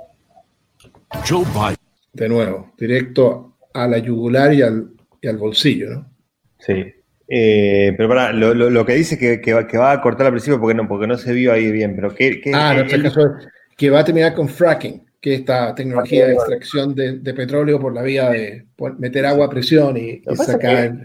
Joe 1.25 1.45
Biden. 1.55 1.77
De 2.13 2.29
nuevo, 2.29 2.73
directo 2.77 3.57
a 3.73 3.87
la 3.89 3.99
yugular 3.99 4.53
y 4.53 4.61
al, 4.61 4.91
y 5.21 5.29
al 5.29 5.39
bolsillo, 5.39 5.91
¿no? 5.91 6.11
Sí. 6.59 6.85
Eh, 7.27 7.95
pero 7.97 8.09
para, 8.09 8.33
lo, 8.33 8.53
lo, 8.53 8.69
lo 8.69 8.85
que 8.85 8.95
dice 8.95 9.17
que, 9.17 9.41
que, 9.41 9.55
va, 9.55 9.67
que 9.67 9.79
va 9.79 9.93
a 9.93 10.01
cortar 10.03 10.27
al 10.27 10.33
principio 10.33 10.61
porque 10.61 10.75
no, 10.75 10.87
porque 10.87 11.07
no 11.07 11.17
se 11.17 11.33
vio 11.33 11.53
ahí 11.53 11.73
bien, 11.73 11.97
pero 11.97 12.15
que... 12.15 12.41
que 12.43 12.53
Ah, 12.53 12.75
no, 12.75 12.83
este 12.83 13.03
caso 13.03 13.21
es 13.21 13.49
que 13.77 13.89
va 13.89 14.01
a 14.01 14.05
terminar 14.05 14.35
con 14.35 14.49
fracking, 14.49 15.03
que 15.21 15.35
es 15.35 15.41
esta 15.41 15.75
tecnología 15.75 16.27
de 16.27 16.35
extracción 16.35 16.95
de, 16.95 17.19
de 17.19 17.35
petróleo 17.35 17.81
por 17.81 17.95
la 17.95 18.03
vía 18.03 18.29
de 18.29 18.67
meter 18.99 19.25
agua 19.25 19.47
a 19.47 19.51
presión 19.51 19.97
y, 19.97 20.23
y 20.31 20.37
sacar. 20.37 20.99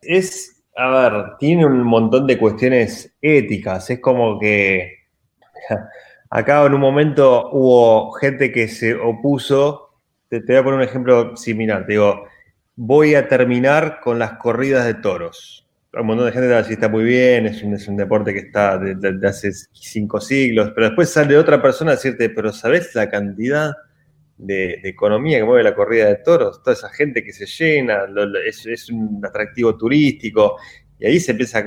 es, 0.00 0.53
a 0.76 0.88
ver, 1.10 1.24
tiene 1.38 1.66
un 1.66 1.82
montón 1.82 2.26
de 2.26 2.38
cuestiones 2.38 3.14
éticas. 3.20 3.90
Es 3.90 4.00
como 4.00 4.38
que 4.38 5.04
acá 6.30 6.64
en 6.66 6.74
un 6.74 6.80
momento 6.80 7.50
hubo 7.52 8.12
gente 8.12 8.50
que 8.52 8.68
se 8.68 8.94
opuso. 8.94 9.90
Te, 10.28 10.40
voy 10.40 10.56
a 10.56 10.64
poner 10.64 10.78
un 10.80 10.84
ejemplo 10.84 11.36
similar. 11.36 11.86
Te 11.86 11.92
digo, 11.92 12.24
voy 12.76 13.14
a 13.14 13.28
terminar 13.28 14.00
con 14.00 14.18
las 14.18 14.32
corridas 14.34 14.84
de 14.86 14.94
toros. 14.94 15.66
Un 15.92 16.06
montón 16.06 16.26
de 16.26 16.32
gente 16.32 16.48
te 16.48 16.52
va 16.52 16.58
a 16.58 16.62
decir, 16.62 16.74
está 16.74 16.88
muy 16.88 17.04
bien, 17.04 17.46
es 17.46 17.62
un, 17.62 17.96
deporte 17.96 18.32
que 18.32 18.40
está 18.40 18.76
de, 18.78 18.96
de- 18.96 19.12
de 19.12 19.28
hace 19.28 19.52
cinco 19.72 20.20
siglos, 20.20 20.72
pero 20.74 20.88
después 20.88 21.08
sale 21.08 21.36
otra 21.38 21.62
persona 21.62 21.92
a 21.92 21.94
decirte, 21.94 22.30
pero 22.30 22.52
¿sabes 22.52 22.92
la 22.96 23.08
cantidad 23.08 23.70
de, 24.46 24.80
economía 24.84 25.38
que 25.38 25.44
mueve 25.44 25.62
la 25.62 25.74
corrida 25.74 26.06
de 26.06 26.16
toros? 26.16 26.62
Toda 26.62 26.74
esa 26.74 26.88
gente 26.90 27.22
que 27.22 27.32
se 27.32 27.46
llena, 27.46 28.06
es, 28.46 28.90
un 28.90 29.20
atractivo 29.24 29.76
turístico, 29.76 30.56
y 30.98 31.06
ahí 31.06 31.20
se 31.20 31.32
empieza, 31.32 31.64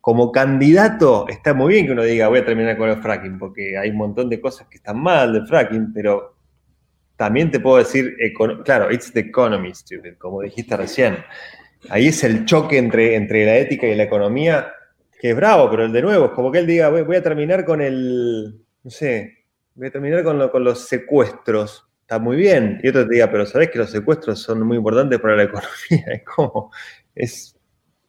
como 0.00 0.32
candidato 0.32 1.26
está 1.28 1.54
muy 1.54 1.74
bien 1.74 1.86
que 1.86 1.92
uno 1.92 2.02
diga, 2.02 2.28
voy 2.28 2.40
a 2.40 2.44
terminar 2.44 2.76
con 2.76 2.88
el 2.88 2.96
fracking, 2.96 3.38
porque 3.38 3.76
hay 3.76 3.90
un 3.90 3.96
montón 3.96 4.28
de 4.28 4.40
cosas 4.40 4.66
que 4.68 4.76
están 4.76 5.00
mal 5.00 5.32
del 5.32 5.46
fracking, 5.46 5.92
pero 5.92 6.36
también 7.16 7.50
te 7.50 7.60
puedo 7.60 7.76
decir, 7.76 8.16
claro, 8.64 8.90
it's 8.90 9.12
the 9.12 9.20
economy, 9.20 9.74
stupid, 9.74 10.14
como 10.16 10.40
dijiste 10.40 10.76
recién. 10.76 11.18
Ahí 11.90 12.08
es 12.08 12.24
el 12.24 12.46
choque 12.46 12.78
entre, 12.78 13.14
entre 13.14 13.44
la 13.44 13.56
ética 13.58 13.86
y 13.86 13.94
la 13.94 14.04
economía, 14.04 14.72
que 15.20 15.30
es 15.30 15.36
bravo, 15.36 15.70
pero 15.70 15.84
el 15.84 15.92
de 15.92 16.00
nuevo, 16.00 16.26
es 16.26 16.30
como 16.32 16.50
que 16.50 16.58
él 16.60 16.66
diga, 16.66 16.88
voy 16.88 17.16
a 17.16 17.22
terminar 17.22 17.66
con 17.66 17.82
el, 17.82 18.64
no 18.82 18.90
sé, 18.90 19.39
voy 19.80 19.88
a 19.88 19.90
terminar 19.92 20.22
con, 20.24 20.38
lo- 20.38 20.50
con 20.50 20.64
los 20.64 20.86
secuestros. 20.88 21.86
Está 22.02 22.18
muy 22.18 22.36
bien. 22.36 22.80
Y 22.82 22.88
otro 22.88 23.06
te 23.06 23.14
diga, 23.14 23.30
pero 23.30 23.46
sabes 23.46 23.70
que 23.70 23.78
los 23.78 23.90
secuestros 23.90 24.40
son 24.42 24.62
muy 24.66 24.76
importantes 24.76 25.18
para 25.20 25.36
la 25.36 25.42
economía. 25.44 26.04
Es 26.12 26.22
como, 26.24 26.70
es, 27.14 27.56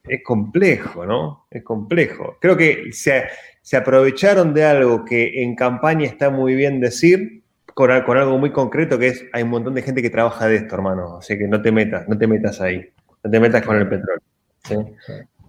es 0.03 0.23
complejo, 0.23 1.05
¿no? 1.05 1.47
Es 1.51 1.63
complejo. 1.63 2.37
Creo 2.41 2.57
que 2.57 2.89
se, 2.91 3.25
se 3.61 3.77
aprovecharon 3.77 4.53
de 4.53 4.63
algo 4.65 5.05
que 5.05 5.43
en 5.43 5.55
campaña 5.55 6.05
está 6.07 6.29
muy 6.29 6.55
bien 6.55 6.79
decir, 6.79 7.43
con, 7.73 7.89
con 8.03 8.17
algo 8.17 8.37
muy 8.37 8.51
concreto 8.51 8.97
que 8.99 9.07
es, 9.09 9.25
hay 9.33 9.43
un 9.43 9.49
montón 9.49 9.73
de 9.75 9.81
gente 9.83 10.01
que 10.01 10.09
trabaja 10.09 10.47
de 10.47 10.55
esto, 10.57 10.75
hermano. 10.75 11.17
Así 11.17 11.37
que 11.37 11.47
no 11.47 11.61
te 11.61 11.71
metas, 11.71 12.07
no 12.09 12.17
te 12.17 12.27
metas 12.27 12.59
ahí. 12.61 12.89
No 13.23 13.29
te 13.31 13.39
metas 13.39 13.63
con 13.65 13.77
el 13.77 13.87
petróleo. 13.87 14.21
¿sí? 14.63 14.75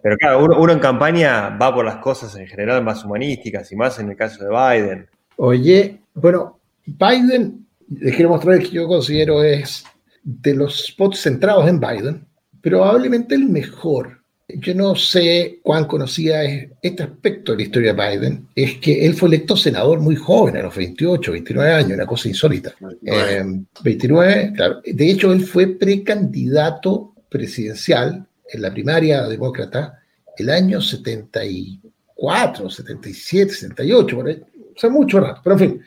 Pero 0.02 0.16
claro, 0.16 0.44
uno, 0.44 0.60
uno 0.60 0.72
en 0.72 0.78
campaña 0.80 1.50
va 1.56 1.74
por 1.74 1.84
las 1.84 1.96
cosas 1.96 2.34
en 2.36 2.46
general 2.46 2.82
más 2.82 3.04
humanísticas 3.04 3.70
y 3.72 3.76
más 3.76 3.98
en 4.00 4.10
el 4.10 4.16
caso 4.16 4.44
de 4.44 4.50
Biden. 4.50 5.08
Oye, 5.36 6.00
bueno, 6.14 6.60
Biden, 6.86 7.66
les 7.88 8.14
quiero 8.14 8.30
mostrar 8.30 8.56
el 8.56 8.62
que 8.62 8.76
yo 8.76 8.86
considero 8.86 9.42
es 9.42 9.84
de 10.22 10.54
los 10.54 10.86
spots 10.86 11.20
centrados 11.20 11.68
en 11.68 11.80
Biden, 11.80 12.26
probablemente 12.60 13.34
el 13.34 13.46
mejor. 13.46 14.22
Yo 14.48 14.74
no 14.74 14.94
sé 14.94 15.60
cuán 15.62 15.86
conocía 15.86 16.42
es 16.44 16.68
este 16.82 17.04
aspecto 17.04 17.52
de 17.52 17.58
la 17.58 17.64
historia 17.64 17.94
de 17.94 18.10
Biden, 18.10 18.48
es 18.54 18.78
que 18.78 19.06
él 19.06 19.14
fue 19.14 19.28
electo 19.28 19.56
senador 19.56 20.00
muy 20.00 20.16
joven, 20.16 20.56
a 20.56 20.62
los 20.62 20.76
28, 20.76 21.32
29 21.32 21.72
años, 21.72 21.92
una 21.92 22.06
cosa 22.06 22.28
insólita. 22.28 22.74
Eh, 23.04 23.42
29, 23.82 24.52
claro. 24.54 24.82
De 24.84 25.10
hecho, 25.10 25.32
él 25.32 25.44
fue 25.44 25.68
precandidato 25.68 27.14
presidencial 27.30 28.26
en 28.52 28.62
la 28.62 28.70
primaria 28.70 29.26
demócrata 29.26 30.00
el 30.36 30.50
año 30.50 30.80
74, 30.80 32.70
77, 32.70 33.52
78, 33.52 34.16
por 34.16 34.28
ahí. 34.28 34.42
Sea, 34.82 34.90
mucho 34.90 35.20
rato. 35.20 35.40
Pero 35.44 35.54
en 35.54 35.60
fin, 35.60 35.82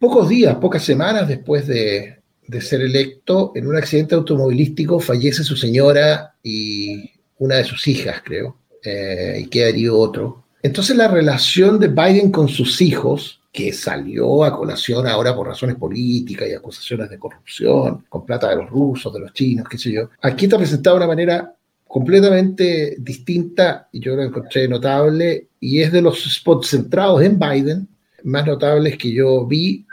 pocos 0.00 0.28
días, 0.28 0.56
pocas 0.56 0.82
semanas 0.82 1.28
después 1.28 1.64
de, 1.68 2.18
de 2.48 2.60
ser 2.60 2.80
electo, 2.80 3.52
en 3.54 3.68
un 3.68 3.76
accidente 3.76 4.16
automovilístico 4.16 4.98
fallece 4.98 5.44
su 5.44 5.56
señora 5.56 6.34
y 6.42 7.08
una 7.38 7.56
de 7.56 7.64
sus 7.64 7.86
hijas, 7.86 8.20
creo, 8.24 8.56
eh, 8.82 9.42
y 9.44 9.46
queda 9.46 9.68
herido 9.68 9.96
otro. 9.96 10.44
Entonces 10.60 10.96
la 10.96 11.06
relación 11.06 11.78
de 11.78 11.86
Biden 11.86 12.32
con 12.32 12.48
sus 12.48 12.80
hijos, 12.80 13.40
que 13.52 13.72
salió 13.72 14.42
a 14.42 14.56
colación 14.56 15.06
ahora 15.06 15.36
por 15.36 15.46
razones 15.46 15.76
políticas 15.76 16.48
y 16.48 16.54
acusaciones 16.54 17.10
de 17.10 17.20
corrupción, 17.20 18.04
con 18.08 18.26
plata 18.26 18.48
de 18.48 18.56
los 18.56 18.70
rusos, 18.70 19.14
de 19.14 19.20
los 19.20 19.32
chinos, 19.32 19.68
qué 19.68 19.78
sé 19.78 19.92
yo, 19.92 20.10
aquí 20.20 20.46
está 20.46 20.58
presentada 20.58 20.96
de 20.96 21.04
una 21.04 21.14
manera 21.14 21.54
completamente 21.86 22.96
distinta 22.98 23.88
y 23.92 24.00
yo 24.00 24.16
lo 24.16 24.24
encontré 24.24 24.66
notable 24.66 25.46
y 25.60 25.80
es 25.80 25.92
de 25.92 26.02
los 26.02 26.24
spots 26.24 26.70
centrados 26.70 27.22
en 27.22 27.38
Biden 27.38 27.88
más 28.24 28.46
notables 28.46 28.96
que 28.96 29.12
yo 29.12 29.46
vi, 29.46 29.86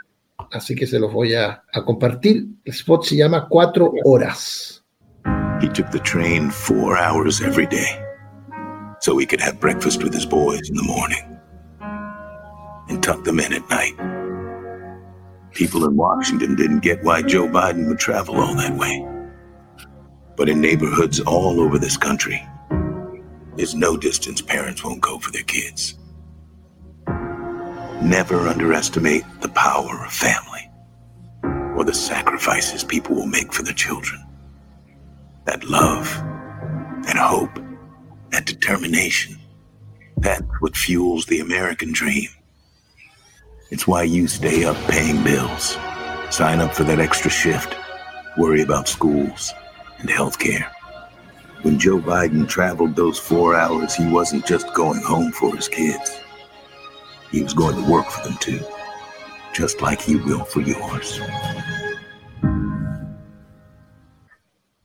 así 0.52 0.76
que 0.76 0.88
se 0.88 1.00
los 1.00 1.12
voy 1.12 1.34
a, 1.34 1.64
a 1.74 1.86
compartir. 1.86 2.48
El 2.64 2.74
spot 2.74 3.04
se 3.04 3.18
llama 3.18 3.48
Cuatro 3.50 3.92
Horas. 4.04 4.84
He 5.62 5.68
took 5.68 5.92
the 5.92 6.00
train 6.00 6.50
four 6.50 6.98
hours 6.98 7.42
every 7.42 7.68
day 7.68 8.00
so 9.02 9.18
he 9.18 9.26
could 9.26 9.42
have 9.42 9.60
breakfast 9.60 10.04
with 10.04 10.14
his 10.14 10.26
boys 10.26 10.70
in 10.70 10.76
the 10.76 10.84
morning 10.84 11.38
and 12.90 13.04
tuck 13.04 13.24
them 13.24 13.40
in 13.40 13.54
at 13.54 13.70
night. 13.70 13.94
People 15.52 15.86
in 15.86 15.96
Washington 15.96 16.56
didn't 16.56 16.80
get 16.80 17.04
why 17.04 17.22
Joe 17.22 17.48
Biden 17.48 17.88
would 17.88 18.00
travel 18.00 18.40
all 18.40 18.56
that 18.56 18.78
way. 18.78 19.06
But 20.38 20.48
in 20.48 20.62
neighborhoods 20.62 21.20
all 21.20 21.60
over 21.60 21.78
this 21.78 21.98
country, 21.98 22.42
there's 23.58 23.76
no 23.76 23.98
distance 23.98 24.42
parents 24.42 24.84
won't 24.86 25.02
go 25.02 25.20
for 25.20 25.32
their 25.32 25.44
kids. 25.44 25.99
Never 28.02 28.48
underestimate 28.48 29.26
the 29.42 29.50
power 29.50 30.06
of 30.06 30.12
family 30.14 30.72
or 31.44 31.84
the 31.84 31.94
sacrifices 31.94 32.84
people 32.84 33.16
will 33.16 33.26
make 33.26 33.52
for 33.52 33.62
their 33.62 33.74
children. 33.74 34.26
That 35.46 35.66
love, 35.66 36.06
that 37.04 37.18
hope, 37.18 37.60
that 38.32 38.46
determination, 38.46 39.38
that's 40.18 40.44
what 40.60 40.78
fuels 40.78 41.26
the 41.26 41.42
American 41.42 41.92
dream. 41.92 42.30
It's 43.70 43.86
why 43.86 44.04
you 44.04 44.28
stay 44.28 44.64
up 44.64 44.78
paying 44.90 45.22
bills, 45.24 45.78
sign 46.30 46.60
up 46.60 46.74
for 46.74 46.86
that 46.86 47.00
extra 47.00 47.30
shift, 47.30 47.76
worry 48.38 48.62
about 48.62 48.88
schools 48.88 49.54
and 50.00 50.10
health 50.10 50.40
care. 50.40 50.72
When 51.64 51.78
Joe 51.78 52.00
Biden 52.00 52.48
traveled 52.48 52.96
those 52.96 53.20
four 53.20 53.56
hours, 53.56 53.94
he 53.94 54.10
wasn't 54.10 54.46
just 54.46 54.74
going 54.74 55.02
home 55.02 55.34
for 55.34 55.54
his 55.54 55.68
kids. 55.68 56.20
He 57.32 57.44
was 57.44 57.54
going 57.54 57.76
to 57.76 57.92
work 57.92 58.08
for 58.10 58.24
them 58.28 58.38
too, 58.40 58.60
just 59.54 59.82
like 59.82 60.02
he 60.02 60.16
will 60.16 60.44
for 60.46 60.62
yours. 60.62 61.22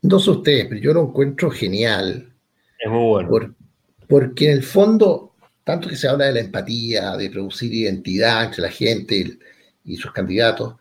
No 0.02 0.18
sé 0.20 0.30
ustedes, 0.30 0.66
pero 0.68 0.80
yo 0.80 0.92
lo 0.92 1.02
encuentro 1.06 1.50
genial. 1.50 2.30
Es 2.78 2.90
muy 2.90 3.08
bueno. 3.08 3.28
Por- 3.30 3.54
porque 4.06 4.50
en 4.50 4.58
el 4.58 4.62
fondo, 4.62 5.32
tanto 5.64 5.88
que 5.88 5.96
se 5.96 6.06
habla 6.06 6.26
de 6.26 6.34
la 6.34 6.40
empatía, 6.40 7.16
de 7.16 7.30
producir 7.30 7.72
identidad 7.72 8.44
entre 8.44 8.62
la 8.62 8.70
gente 8.70 9.16
y, 9.16 9.38
y 9.92 9.96
sus 9.96 10.12
candidatos, 10.12 10.74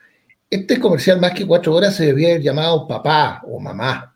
este 0.49 0.77
comercial 0.79 1.21
más 1.21 1.31
que 1.33 1.47
cuatro 1.47 1.73
horas 1.73 1.95
se 1.95 2.07
debía 2.07 2.29
haber 2.29 2.41
llamado 2.41 2.85
papá 2.85 3.41
o 3.47 3.59
mamá. 3.61 4.13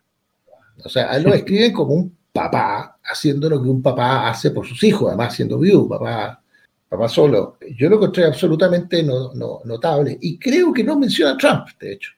O 0.84 0.90
sea, 0.90 1.10
a 1.12 1.16
él 1.18 1.24
lo 1.24 1.34
escriben 1.34 1.72
como 1.72 1.94
un 1.94 2.18
papá, 2.34 3.00
haciendo 3.04 3.50
lo 3.50 3.64
que 3.64 3.70
un 3.70 3.82
papá 3.82 4.30
hace 4.30 4.52
por 4.52 4.68
sus 4.68 4.84
hijos, 4.84 5.08
además 5.08 5.34
siendo 5.34 5.58
viudo, 5.58 5.88
papá, 5.88 6.44
papá 6.90 7.10
solo. 7.10 7.58
Yo 7.78 7.90
lo 7.90 7.96
encontré 7.98 8.26
absolutamente 8.26 9.04
no- 9.04 9.34
no- 9.34 9.62
notable 9.66 10.18
y 10.22 10.38
creo 10.38 10.74
que 10.74 10.84
no 10.84 10.98
menciona 10.98 11.32
a 11.34 11.38
Trump, 11.38 11.68
de 11.80 11.94
hecho. 11.94 12.12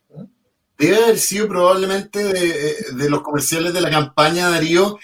Debe 0.78 1.04
haber 1.04 1.20
sido 1.20 1.48
probablemente 1.48 2.24
de, 2.24 2.76
de 2.96 3.10
los 3.10 3.22
comerciales 3.22 3.74
de 3.74 3.82
la 3.82 3.90
campaña, 3.90 4.50
Darío, 4.50 4.98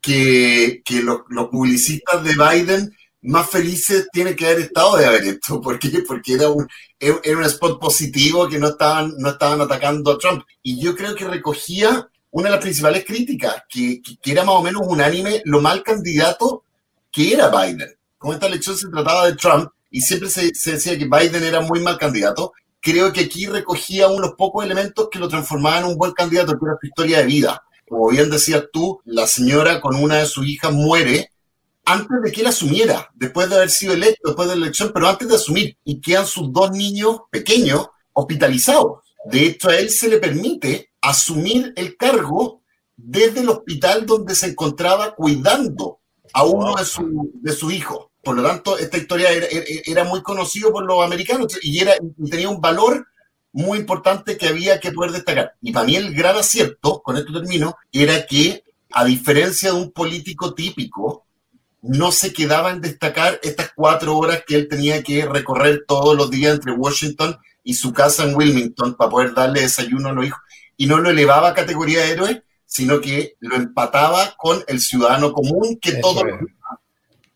que, 0.00 0.82
que 0.84 1.02
los, 1.02 1.20
publicistas 1.50 2.24
de 2.24 2.32
Biden 2.34 2.96
más 3.22 3.48
felices 3.48 4.08
tienen 4.12 4.34
que 4.34 4.46
haber 4.46 4.60
estado 4.60 4.96
de 4.96 5.06
haber 5.06 5.22
esto. 5.24 5.60
¿Por? 5.60 5.78
Porque 6.06 6.32
era 6.34 6.48
un, 6.48 6.66
era 6.98 7.36
un 7.36 7.44
spot 7.44 7.78
positivo 7.80 8.48
que 8.48 8.58
no 8.58 8.68
estaban, 8.68 9.12
no 9.18 9.30
estaban 9.30 9.60
atacando 9.60 10.10
a 10.12 10.18
Trump. 10.18 10.42
Y 10.62 10.80
yo 10.80 10.96
creo 10.96 11.14
que 11.14 11.28
recogía 11.28 12.08
una 12.32 12.48
de 12.48 12.56
las 12.56 12.62
principales 12.62 13.04
críticas, 13.04 13.62
que, 13.68 14.00
que 14.02 14.32
era 14.32 14.44
más 14.44 14.54
o 14.56 14.62
menos 14.62 14.82
unánime 14.84 15.42
lo 15.44 15.60
mal 15.60 15.82
candidato 15.82 16.64
que 17.12 17.34
era 17.34 17.48
Biden. 17.50 17.94
Como 18.20 18.34
esta 18.34 18.48
elección 18.48 18.76
se 18.76 18.90
trataba 18.90 19.24
de 19.24 19.34
Trump 19.34 19.70
y 19.90 20.02
siempre 20.02 20.28
se, 20.28 20.54
se 20.54 20.72
decía 20.72 20.98
que 20.98 21.06
Biden 21.06 21.42
era 21.42 21.62
muy 21.62 21.80
mal 21.80 21.96
candidato, 21.96 22.52
creo 22.78 23.14
que 23.14 23.22
aquí 23.22 23.46
recogía 23.46 24.08
unos 24.08 24.34
pocos 24.36 24.62
elementos 24.62 25.08
que 25.10 25.18
lo 25.18 25.26
transformaban 25.26 25.84
en 25.84 25.90
un 25.92 25.96
buen 25.96 26.12
candidato, 26.12 26.52
que 26.52 26.66
era 26.66 26.76
su 26.78 26.86
historia 26.86 27.18
de 27.20 27.24
vida. 27.24 27.62
Como 27.88 28.10
bien 28.10 28.28
decías 28.28 28.64
tú, 28.70 29.00
la 29.06 29.26
señora 29.26 29.80
con 29.80 29.96
una 29.96 30.18
de 30.18 30.26
sus 30.26 30.46
hijas 30.46 30.70
muere 30.70 31.32
antes 31.86 32.20
de 32.22 32.30
que 32.30 32.42
él 32.42 32.48
asumiera, 32.48 33.10
después 33.14 33.48
de 33.48 33.56
haber 33.56 33.70
sido 33.70 33.94
electo, 33.94 34.28
después 34.28 34.50
de 34.50 34.56
la 34.56 34.64
elección, 34.64 34.90
pero 34.92 35.08
antes 35.08 35.26
de 35.26 35.36
asumir, 35.36 35.78
y 35.82 35.98
quedan 36.02 36.26
sus 36.26 36.52
dos 36.52 36.72
niños 36.72 37.22
pequeños 37.30 37.88
hospitalizados. 38.12 38.98
De 39.24 39.46
hecho, 39.46 39.70
a 39.70 39.76
él 39.76 39.88
se 39.88 40.08
le 40.08 40.18
permite 40.18 40.90
asumir 41.00 41.72
el 41.74 41.96
cargo 41.96 42.60
desde 42.98 43.40
el 43.40 43.48
hospital 43.48 44.04
donde 44.04 44.34
se 44.34 44.48
encontraba 44.48 45.14
cuidando 45.14 46.00
a 46.34 46.44
uno 46.44 46.76
de, 46.76 46.84
su, 46.84 47.30
de 47.34 47.52
sus 47.52 47.72
hijos. 47.72 48.09
Por 48.22 48.36
lo 48.36 48.42
tanto, 48.42 48.78
esta 48.78 48.98
historia 48.98 49.30
era, 49.30 49.46
era 49.86 50.04
muy 50.04 50.22
conocida 50.22 50.70
por 50.70 50.84
los 50.84 51.02
americanos 51.02 51.58
y, 51.62 51.80
era, 51.80 51.94
y 52.18 52.30
tenía 52.30 52.48
un 52.48 52.60
valor 52.60 53.06
muy 53.52 53.78
importante 53.78 54.36
que 54.36 54.48
había 54.48 54.78
que 54.78 54.92
poder 54.92 55.12
destacar. 55.12 55.54
Y 55.60 55.72
para 55.72 55.86
mí 55.86 55.96
el 55.96 56.14
gran 56.14 56.36
acierto, 56.36 57.02
con 57.02 57.16
esto 57.16 57.32
termino, 57.32 57.76
era 57.92 58.26
que, 58.26 58.62
a 58.92 59.04
diferencia 59.04 59.72
de 59.72 59.76
un 59.76 59.90
político 59.90 60.54
típico, 60.54 61.24
no 61.82 62.12
se 62.12 62.32
quedaba 62.32 62.70
en 62.70 62.80
destacar 62.80 63.40
estas 63.42 63.72
cuatro 63.74 64.16
horas 64.16 64.42
que 64.46 64.54
él 64.54 64.68
tenía 64.68 65.02
que 65.02 65.24
recorrer 65.24 65.84
todos 65.86 66.16
los 66.16 66.30
días 66.30 66.54
entre 66.54 66.72
Washington 66.72 67.38
y 67.64 67.74
su 67.74 67.92
casa 67.92 68.24
en 68.24 68.34
Wilmington 68.34 68.94
para 68.96 69.10
poder 69.10 69.34
darle 69.34 69.62
desayuno 69.62 70.10
a 70.10 70.12
los 70.12 70.26
hijos. 70.26 70.40
Y 70.76 70.86
no 70.86 70.98
lo 70.98 71.10
elevaba 71.10 71.48
a 71.48 71.54
categoría 71.54 72.02
de 72.02 72.10
héroe, 72.10 72.42
sino 72.66 73.00
que 73.00 73.36
lo 73.40 73.56
empataba 73.56 74.34
con 74.36 74.62
el 74.68 74.80
ciudadano 74.80 75.32
común 75.32 75.78
que 75.80 75.94
todo 75.94 76.22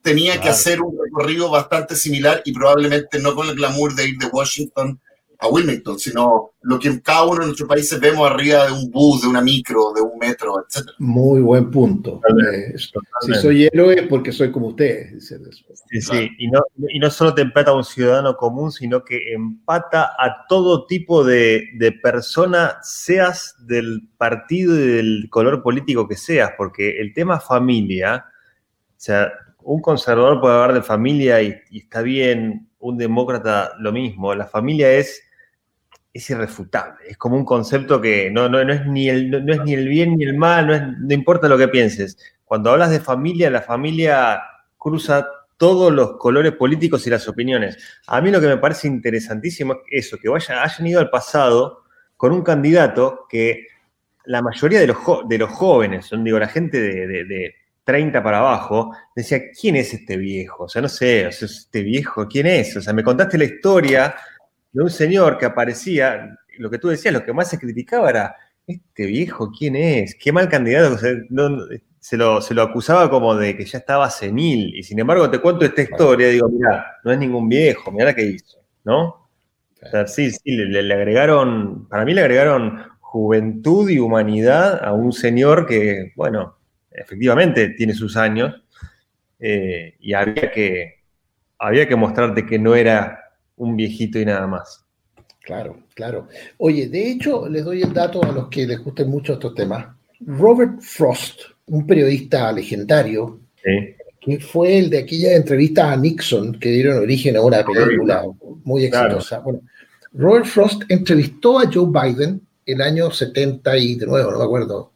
tenía 0.04 0.38
que 0.38 0.50
hacer 0.50 0.82
un 0.82 0.94
recorrido 1.02 1.50
bastante 1.50 1.96
similar 1.96 2.42
y 2.44 2.52
probablemente 2.52 3.18
no 3.18 3.34
con 3.34 3.48
el 3.48 3.54
glamour 3.54 3.94
de 3.94 4.10
ir 4.10 4.18
de 4.18 4.26
Washington 4.26 5.00
a 5.38 5.48
Wilmington, 5.48 5.98
sino 5.98 6.50
lo 6.60 6.78
que 6.78 6.88
en 6.88 7.00
cada 7.00 7.24
uno 7.24 7.40
de 7.40 7.46
nuestros 7.46 7.66
países 7.66 7.98
vemos 7.98 8.30
arriba 8.30 8.66
de 8.66 8.72
un 8.72 8.90
bus, 8.90 9.22
de 9.22 9.28
una 9.28 9.40
micro, 9.40 9.94
de 9.94 10.02
un 10.02 10.18
metro, 10.18 10.56
etc. 10.60 10.90
Muy 10.98 11.40
buen 11.40 11.70
punto. 11.70 12.20
Eh, 12.52 12.74
si 12.76 13.34
soy 13.34 13.64
héroe 13.64 13.94
es 13.94 14.06
porque 14.06 14.30
soy 14.30 14.52
como 14.52 14.68
ustedes. 14.68 15.26
Sí, 15.88 16.00
sí, 16.02 16.30
y 16.38 16.48
no, 16.48 16.60
y 16.76 16.98
no 16.98 17.10
solo 17.10 17.34
te 17.34 17.40
empata 17.40 17.70
a 17.70 17.74
un 17.74 17.84
ciudadano 17.84 18.36
común, 18.36 18.72
sino 18.72 19.02
que 19.04 19.32
empata 19.32 20.12
a 20.18 20.46
todo 20.50 20.84
tipo 20.84 21.24
de, 21.24 21.70
de 21.76 21.92
persona, 21.92 22.76
seas 22.82 23.56
del 23.66 24.06
partido 24.18 24.78
y 24.78 24.86
del 24.86 25.28
color 25.30 25.62
político 25.62 26.06
que 26.06 26.16
seas, 26.16 26.52
porque 26.58 27.00
el 27.00 27.14
tema 27.14 27.40
familia, 27.40 28.26
o 28.26 29.00
sea, 29.00 29.32
un 29.64 29.80
conservador 29.80 30.40
puede 30.40 30.54
hablar 30.54 30.74
de 30.74 30.82
familia 30.82 31.42
y, 31.42 31.60
está 31.72 32.02
bien, 32.02 32.68
un 32.78 32.98
demócrata 32.98 33.72
lo 33.78 33.92
mismo. 33.92 34.34
La 34.34 34.46
familia 34.46 34.92
es, 34.92 35.22
es 36.12 36.30
irrefutable, 36.30 37.08
es 37.08 37.16
como 37.16 37.36
un 37.36 37.44
concepto 37.44 38.00
que 38.00 38.30
no, 38.30 38.48
no, 38.48 38.60
es 38.60 38.86
ni 38.86 39.08
el, 39.08 39.30
no, 39.30 39.52
es 39.52 39.60
ni 39.64 39.74
el 39.74 39.88
bien 39.88 40.16
ni 40.16 40.24
el 40.24 40.36
mal, 40.36 40.66
no, 40.66 40.74
es, 40.74 40.82
no 40.82 41.14
importa 41.14 41.48
lo 41.48 41.58
que 41.58 41.68
pienses. 41.68 42.16
Cuando 42.44 42.70
hablas 42.70 42.90
de 42.90 43.00
familia, 43.00 43.50
la 43.50 43.62
familia 43.62 44.42
cruza 44.76 45.26
todos 45.56 45.92
los 45.92 46.18
colores 46.18 46.52
políticos 46.52 47.06
y 47.06 47.10
las 47.10 47.26
opiniones. 47.26 47.78
A 48.06 48.20
mí 48.20 48.30
lo 48.30 48.40
que 48.40 48.48
me 48.48 48.58
parece 48.58 48.86
interesantísimo 48.86 49.74
es 49.90 50.06
eso, 50.06 50.18
que 50.18 50.28
vaya, 50.28 50.62
hayan 50.62 50.86
ido 50.86 51.00
al 51.00 51.10
pasado 51.10 51.84
con 52.16 52.32
un 52.32 52.42
candidato 52.42 53.26
que 53.28 53.66
la 54.26 54.42
mayoría 54.42 54.80
de 54.80 54.88
los, 54.88 54.98
de 55.28 55.38
los 55.38 55.50
jóvenes, 55.50 56.10
digo, 56.22 56.38
la 56.38 56.48
gente 56.48 56.80
de 56.80 57.54
30 57.84 58.22
para 58.22 58.38
abajo, 58.38 58.96
decía, 59.14 59.40
¿quién 59.58 59.76
es 59.76 59.92
este 59.94 60.16
viejo? 60.16 60.64
O 60.64 60.68
sea, 60.68 60.82
no 60.82 60.88
sé, 60.88 61.26
este 61.28 61.82
viejo, 61.82 62.26
¿quién 62.26 62.46
es? 62.46 62.76
O 62.76 62.80
sea, 62.80 62.92
me 62.92 63.04
contaste 63.04 63.38
la 63.38 63.44
historia 63.44 64.14
de 64.72 64.82
un 64.82 64.90
señor 64.90 65.38
que 65.38 65.46
aparecía, 65.46 66.36
lo 66.58 66.70
que 66.70 66.78
tú 66.78 66.88
decías, 66.88 67.14
lo 67.14 67.24
que 67.24 67.32
más 67.32 67.48
se 67.50 67.58
criticaba 67.58 68.10
era, 68.10 68.36
este 68.66 69.06
viejo, 69.06 69.52
¿quién 69.56 69.76
es? 69.76 70.14
Qué 70.14 70.32
mal 70.32 70.48
candidato. 70.48 70.96
se, 72.00 72.16
lo, 72.16 72.40
se 72.40 72.54
lo 72.54 72.62
acusaba 72.62 73.10
como 73.10 73.34
de 73.34 73.56
que 73.56 73.64
ya 73.64 73.78
estaba 73.78 74.10
senil. 74.10 74.74
Y 74.74 74.82
sin 74.82 74.98
embargo, 74.98 75.30
te 75.30 75.38
cuento 75.38 75.64
esta 75.64 75.82
historia, 75.82 76.28
digo, 76.28 76.48
mira, 76.48 76.98
no 77.04 77.12
es 77.12 77.18
ningún 77.18 77.48
viejo, 77.48 77.92
mira 77.92 78.06
la 78.06 78.14
que 78.14 78.24
hizo, 78.24 78.58
¿no? 78.84 79.28
O 79.82 79.86
sea, 79.90 80.06
sí, 80.06 80.30
sí, 80.30 80.40
le, 80.50 80.82
le 80.82 80.94
agregaron, 80.94 81.86
para 81.88 82.06
mí 82.06 82.14
le 82.14 82.22
agregaron 82.22 82.84
juventud 83.00 83.88
y 83.90 83.98
humanidad 83.98 84.82
a 84.82 84.92
un 84.92 85.12
señor 85.12 85.66
que, 85.66 86.12
bueno, 86.16 86.56
efectivamente 86.94 87.70
tiene 87.70 87.92
sus 87.92 88.16
años 88.16 88.62
eh, 89.38 89.96
y 90.00 90.14
había 90.14 90.50
que, 90.50 90.94
había 91.58 91.88
que 91.88 91.96
mostrarte 91.96 92.46
que 92.46 92.58
no 92.58 92.74
era 92.74 93.20
un 93.56 93.76
viejito 93.76 94.18
y 94.18 94.24
nada 94.24 94.46
más. 94.46 94.84
Claro, 95.40 95.84
claro. 95.94 96.28
Oye, 96.58 96.88
de 96.88 97.10
hecho, 97.10 97.48
les 97.48 97.64
doy 97.64 97.82
el 97.82 97.92
dato 97.92 98.22
a 98.24 98.32
los 98.32 98.48
que 98.48 98.66
les 98.66 98.82
gusten 98.82 99.10
mucho 99.10 99.34
estos 99.34 99.54
temas. 99.54 99.86
Robert 100.20 100.80
Frost, 100.80 101.42
un 101.66 101.86
periodista 101.86 102.50
legendario, 102.50 103.40
que 104.20 104.40
fue 104.40 104.78
el 104.78 104.88
de 104.88 105.00
aquella 105.00 105.36
entrevista 105.36 105.92
a 105.92 105.96
Nixon 105.96 106.58
que 106.58 106.70
dieron 106.70 106.98
origen 106.98 107.36
a 107.36 107.42
una 107.42 107.62
película 107.64 108.24
muy 108.64 108.86
exitosa. 108.86 109.40
Bueno, 109.40 109.60
Robert 110.12 110.46
Frost 110.46 110.82
entrevistó 110.88 111.58
a 111.58 111.70
Joe 111.70 111.88
Biden 111.90 112.40
el 112.64 112.80
año 112.80 113.10
70 113.10 113.76
y 113.76 113.96
de 113.96 114.06
nuevo, 114.06 114.30
no 114.30 114.38
me 114.38 114.44
acuerdo, 114.44 114.93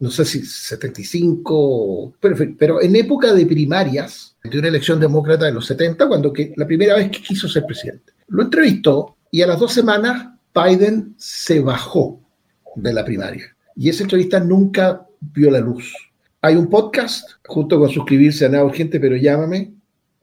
no 0.00 0.10
sé 0.10 0.24
si 0.24 0.44
75, 0.44 2.14
pero, 2.20 2.82
en 2.82 2.96
época 2.96 3.32
de 3.32 3.46
primarias 3.46 4.36
de 4.42 4.58
una 4.58 4.68
elección 4.68 5.00
demócrata 5.00 5.46
de 5.46 5.52
los 5.52 5.66
70, 5.66 6.08
cuando 6.08 6.32
la 6.56 6.66
primera 6.66 6.96
vez 6.96 7.10
que 7.10 7.22
quiso 7.22 7.48
ser 7.48 7.64
presidente. 7.64 8.12
Lo 8.28 8.42
entrevistó 8.42 9.16
y 9.30 9.42
a 9.42 9.46
las 9.46 9.58
dos 9.58 9.72
semanas 9.72 10.28
Biden 10.54 11.14
se 11.16 11.60
bajó 11.60 12.20
de 12.76 12.92
la 12.92 13.04
primaria. 13.04 13.56
Y 13.76 13.88
esa 13.88 14.02
entrevista 14.02 14.40
nunca 14.40 15.06
vio 15.20 15.50
la 15.50 15.60
luz. 15.60 15.92
Hay 16.42 16.56
un 16.56 16.68
podcast, 16.68 17.30
junto 17.46 17.78
con 17.78 17.88
suscribirse 17.88 18.44
a 18.44 18.50
Nada 18.50 18.64
Urgente, 18.64 19.00
pero 19.00 19.16
llámame, 19.16 19.72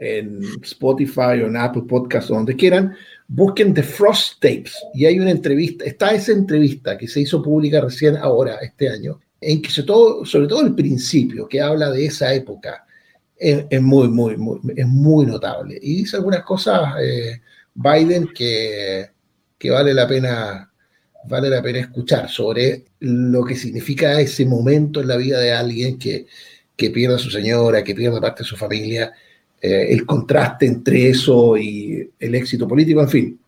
en 0.01 0.41
Spotify 0.63 1.41
o 1.43 1.47
en 1.47 1.55
Apple 1.55 1.83
Podcast 1.87 2.31
o 2.31 2.35
donde 2.35 2.55
quieran, 2.55 2.95
busquen 3.27 3.73
The 3.73 3.83
Frost 3.83 4.41
Tapes 4.41 4.75
y 4.93 5.05
hay 5.05 5.19
una 5.19 5.29
entrevista, 5.29 5.85
está 5.85 6.11
esa 6.11 6.31
entrevista 6.31 6.97
que 6.97 7.07
se 7.07 7.21
hizo 7.21 7.41
pública 7.41 7.79
recién 7.81 8.17
ahora, 8.17 8.55
este 8.61 8.89
año, 8.89 9.19
en 9.41 9.61
que 9.61 9.71
sobre 9.71 9.87
todo, 9.87 10.25
sobre 10.25 10.47
todo 10.47 10.61
el 10.61 10.75
principio, 10.75 11.47
que 11.47 11.59
habla 11.59 11.89
de 11.89 12.05
esa 12.05 12.31
época, 12.33 12.85
es, 13.35 13.81
muy, 13.81 14.07
muy, 14.07 14.37
muy, 14.37 14.59
es 14.75 14.87
muy 14.87 15.25
notable. 15.25 15.79
Y 15.81 15.97
dice 15.97 16.17
algunas 16.17 16.43
cosas 16.43 16.93
eh, 17.01 17.41
Biden 17.73 18.27
que, 18.27 19.09
que, 19.57 19.71
vale, 19.71 19.95
la 19.95 20.07
pena, 20.07 20.71
vale 21.27 21.49
la 21.49 21.61
pena 21.63 21.79
escuchar 21.79 22.29
sobre 22.29 22.85
lo 22.99 23.43
que 23.43 23.55
significa 23.55 24.21
ese 24.21 24.45
momento 24.45 25.01
en 25.01 25.07
la 25.07 25.17
vida 25.17 25.39
de 25.39 25.53
alguien 25.53 25.97
que, 25.97 26.27
que 26.75 26.91
pierde 26.91 27.15
a 27.15 27.19
su 27.19 27.31
señora, 27.31 27.83
que 27.83 27.95
pierde 27.95 28.21
parte 28.21 28.43
de 28.43 28.49
su 28.49 28.55
familia, 28.55 29.11
eh, 29.59 29.87
el 29.89 30.05
contraste 30.05 30.67
entre 30.67 31.09
eso 31.09 31.57
y 31.57 32.11
el 32.19 32.35
éxito 32.35 32.67
político, 32.67 33.01
en 33.01 33.09
fin. 33.09 33.39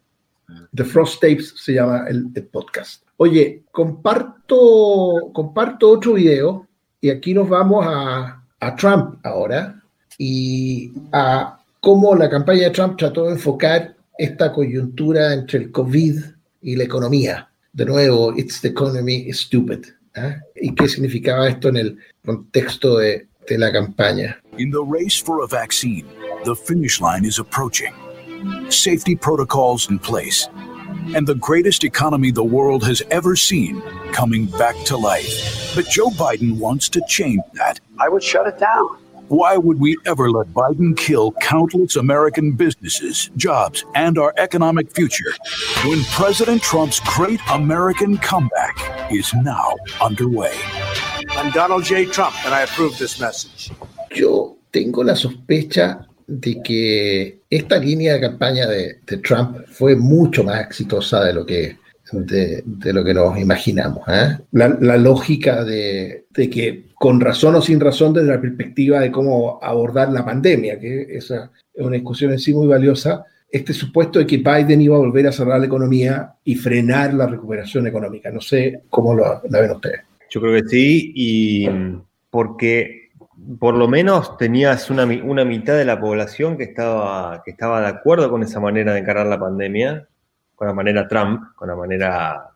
The 0.74 0.86
Frost 0.86 1.22
Tapes 1.22 1.54
se 1.56 1.74
llama 1.74 2.08
el 2.10 2.32
podcast. 2.52 3.03
Oye, 3.18 3.64
comparto, 3.72 5.32
comparto 5.34 5.90
otro 5.90 6.14
video 6.14 6.68
y 7.00 7.10
aquí 7.10 7.34
nos 7.34 7.48
vamos 7.48 7.86
a, 7.88 8.40
Trump 8.78 9.20
ahora 9.26 9.78
y 10.18 10.94
a 11.12 11.60
cómo 11.82 12.16
la 12.16 12.30
campaña 12.30 12.64
de 12.64 12.70
Trump 12.70 12.98
trató 12.98 13.26
de 13.26 13.34
enfocar 13.34 13.94
esta 14.18 14.54
coyuntura 14.54 15.34
entre 15.34 15.60
el 15.60 15.72
COVID 15.72 16.24
y 16.62 16.78
la 16.78 16.86
economía. 16.86 17.50
De 17.74 17.86
nuevo, 17.86 18.34
it's 18.38 18.62
the 18.62 18.70
economy 18.70 19.34
stupid. 19.34 19.86
¿eh? 20.16 20.38
¿Y 20.56 20.74
qué 20.76 20.88
significaba 20.88 21.50
esto 21.50 21.68
en 21.68 21.76
el 21.76 21.98
contexto 22.24 23.00
de, 23.00 23.28
de 23.50 23.58
la 23.58 23.70
campaña? 23.74 24.42
In 24.58 24.72
the 24.72 24.80
race 24.80 25.22
for 25.22 25.44
a 25.44 25.48
vaccine, 25.48 26.06
the 26.46 26.56
finish 26.56 27.02
line 27.02 27.26
is 27.28 27.38
approaching. 27.38 27.92
Safety 28.70 29.18
protocols 29.18 29.90
in 29.90 30.00
place 30.00 30.48
and 31.16 31.28
the 31.28 31.36
greatest 31.36 31.84
economy 31.84 32.32
the 32.32 32.44
world 32.44 32.84
has 32.84 33.02
ever 33.12 33.36
seen 33.36 33.82
coming 34.12 34.46
back 34.46 34.76
to 34.86 34.98
life. 34.98 35.76
But 35.76 35.86
Joe 35.90 36.10
Biden 36.10 36.58
wants 36.58 36.90
to 36.90 37.02
change 37.08 37.42
that. 37.54 37.80
I 38.00 38.10
would 38.10 38.24
shut 38.24 38.48
it 38.48 38.60
down. 38.60 38.98
Why 39.30 39.58
would 39.58 39.80
we 39.80 39.98
ever 40.06 40.30
let 40.30 40.48
Biden 40.54 40.96
kill 40.96 41.32
countless 41.34 41.96
American 41.96 42.52
businesses, 42.52 43.32
jobs, 43.36 43.84
and 43.96 44.18
our 44.18 44.34
economic 44.38 44.94
future 44.94 45.34
when 45.86 46.04
President 46.12 46.62
Trump's 46.62 47.00
great 47.00 47.40
American 47.50 48.18
comeback 48.18 49.12
is 49.12 49.34
now 49.34 49.74
underway? 50.02 50.56
I'm 51.32 51.52
Donald 51.52 51.84
J. 51.86 52.06
Trump, 52.06 52.36
and 52.46 52.54
I 52.54 52.62
approve 52.62 52.98
this 52.98 53.20
message. 53.20 53.72
Yo 54.12 54.58
tengo 54.72 55.04
la 55.04 55.14
sospecha 55.14 56.06
de 56.40 56.62
que 56.64 57.40
esta 57.50 57.78
línea 57.78 58.14
de 58.14 58.22
campaña 58.22 58.68
de, 58.68 59.00
Trump 59.24 59.58
fue 59.68 59.96
mucho 59.96 60.44
más 60.44 60.62
exitosa 60.62 61.24
de 61.24 61.34
lo 61.34 61.46
que, 61.46 61.78
de, 62.12 62.94
lo 62.94 63.04
que 63.04 63.14
nos 63.14 63.38
imaginamos. 63.40 64.04
¿eh? 64.08 64.40
La, 64.52 64.98
lógica 64.98 65.64
de, 65.64 66.26
que 66.34 66.86
con 66.96 67.20
razón 67.20 67.56
o 67.56 67.62
sin 67.62 67.80
razón 67.80 68.14
desde 68.14 68.30
la 68.30 68.42
perspectiva 68.42 69.00
de 69.00 69.12
cómo 69.12 69.60
abordar 69.62 70.12
la 70.12 70.26
pandemia, 70.26 70.80
que 70.80 71.16
esa 71.16 71.52
es 71.74 71.86
una 71.86 71.96
discusión 71.96 72.32
en 72.32 72.40
sí 72.40 72.54
muy 72.54 72.68
valiosa, 72.68 73.26
este 73.50 73.74
supuesto 73.74 74.18
de 74.18 74.26
que 74.26 74.38
Biden 74.38 74.82
iba 74.82 74.96
a 74.96 75.00
volver 75.00 75.28
a 75.28 75.32
cerrar 75.32 75.60
la 75.60 75.68
economía 75.68 76.34
y 76.44 76.56
frenar 76.56 77.14
la 77.14 77.28
recuperación 77.28 77.86
económica. 77.86 78.32
No 78.32 78.42
sé 78.42 78.82
cómo 78.90 79.14
lo, 79.14 79.42
la 79.48 79.62
ven 79.62 79.72
ustedes. 79.72 80.02
Yo 80.32 80.42
creo 80.42 80.54
que 80.60 80.68
sí, 80.68 81.12
y 81.14 81.70
porque 82.32 83.03
por 83.60 83.76
lo 83.76 83.88
menos 83.88 84.38
tenías 84.38 84.90
una, 84.90 85.06
una 85.06 85.46
mitad 85.46 85.76
de 85.76 85.86
la 85.86 86.00
población 86.00 86.58
que 86.58 86.64
estaba, 86.64 87.42
que 87.44 87.52
estaba 87.52 87.82
de 87.82 87.88
acuerdo 87.88 88.30
con 88.30 88.44
esa 88.44 88.60
manera 88.60 88.94
de 88.94 89.00
encarar 89.00 89.26
la 89.26 89.40
pandemia, 89.40 90.08
con 90.56 90.68
la 90.68 90.74
manera 90.74 91.08
Trump, 91.08 91.54
con 91.56 91.68
la 91.68 91.76
manera, 91.76 92.50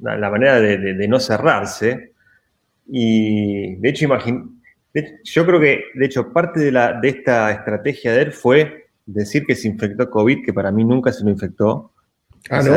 la, 0.00 0.30
manera 0.30 0.60
de, 0.60 0.78
de, 0.78 1.08
no 1.08 1.18
cerrarse. 1.20 2.12
Y 2.86 3.76
de 3.76 3.88
hecho, 3.88 4.04
imagín, 4.04 4.62
yo 5.24 5.46
creo 5.46 5.60
que, 5.60 5.84
de 5.94 6.06
hecho, 6.06 6.32
parte 6.32 6.60
de, 6.60 6.72
la, 6.72 6.92
de 7.00 7.08
esta 7.08 7.50
estrategia 7.50 8.12
de 8.12 8.22
él 8.22 8.32
fue 8.32 8.88
decir 9.04 9.44
que 9.44 9.54
se 9.54 9.68
infectó 9.68 10.08
COVID, 10.08 10.44
que 10.44 10.52
para 10.52 10.70
mí 10.70 10.84
nunca 10.84 11.12
se 11.12 11.24
lo 11.24 11.30
infectó. 11.30 11.92
Ah, 12.50 12.62
¿no? 12.62 12.74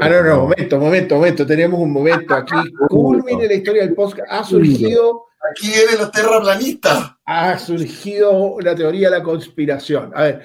ah, 0.00 0.08
no, 0.08 0.22
no, 0.22 0.40
momento, 0.42 0.78
momento, 0.78 1.14
momento. 1.16 1.46
Tenemos 1.46 1.80
un 1.80 1.92
momento 1.92 2.34
aquí. 2.34 2.54
Culmine 2.88 3.46
la 3.46 3.54
historia 3.54 3.82
del 3.82 3.94
podcast. 3.94 4.28
Ha 4.30 4.44
surgido. 4.44 5.26
Aquí 5.50 5.68
vienen 5.68 5.98
los 5.98 6.12
terraplanistas. 6.12 7.16
Ha 7.24 7.58
surgido 7.58 8.56
la 8.60 8.74
teoría 8.74 9.10
de 9.10 9.18
la 9.18 9.24
conspiración. 9.24 10.12
A 10.14 10.22
ver, 10.22 10.42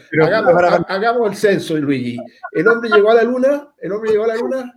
hagamos, 0.87 1.29
el 1.29 1.35
censo, 1.35 1.75
Luigi. 1.77 2.17
¿El 2.51 2.67
hombre 2.67 2.89
llegó 2.89 3.11
a 3.11 3.15
la 3.15 3.23
luna? 3.23 3.73
¿El 3.77 3.91
hombre 3.91 4.11
llegó 4.11 4.23
a 4.23 4.27
la 4.27 4.35
luna? 4.35 4.73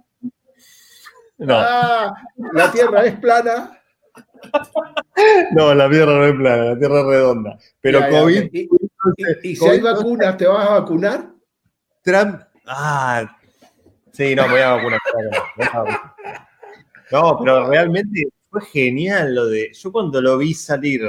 No. 1.39 1.55
Ah, 1.57 2.13
la 2.53 2.71
Tierra 2.71 3.05
es 3.07 3.19
plana. 3.19 3.79
No, 5.53 5.75
la 5.75 5.89
Tierra 5.89 6.13
no 6.13 6.25
es 6.27 6.35
plana, 6.35 6.65
la 6.65 6.79
Tierra 6.79 7.01
es 7.01 7.07
redonda. 7.07 7.59
Pero 7.81 8.09
COVID. 8.09 8.51
¿Y, 9.43 9.57
si 9.57 9.69
hay 9.69 9.81
vacunas, 9.81 10.37
te 10.37 10.47
vas 10.47 10.69
a 10.69 10.81
vacunar? 10.81 11.31
Trump. 12.03 12.43
Ah, 12.67 13.39
sí, 14.13 14.35
no, 14.35 14.45
me 14.45 14.53
voy 14.53 14.61
a 14.61 14.71
vacunar. 14.73 15.01
No, 17.11 17.39
pero 17.39 17.69
realmente 17.69 18.29
fue 18.51 18.63
genial 18.63 19.35
lo 19.35 19.47
de. 19.49 19.73
Yo 19.73 19.93
cuando 19.93 20.21
lo 20.21 20.39
vi 20.39 20.55
salir 20.55 21.03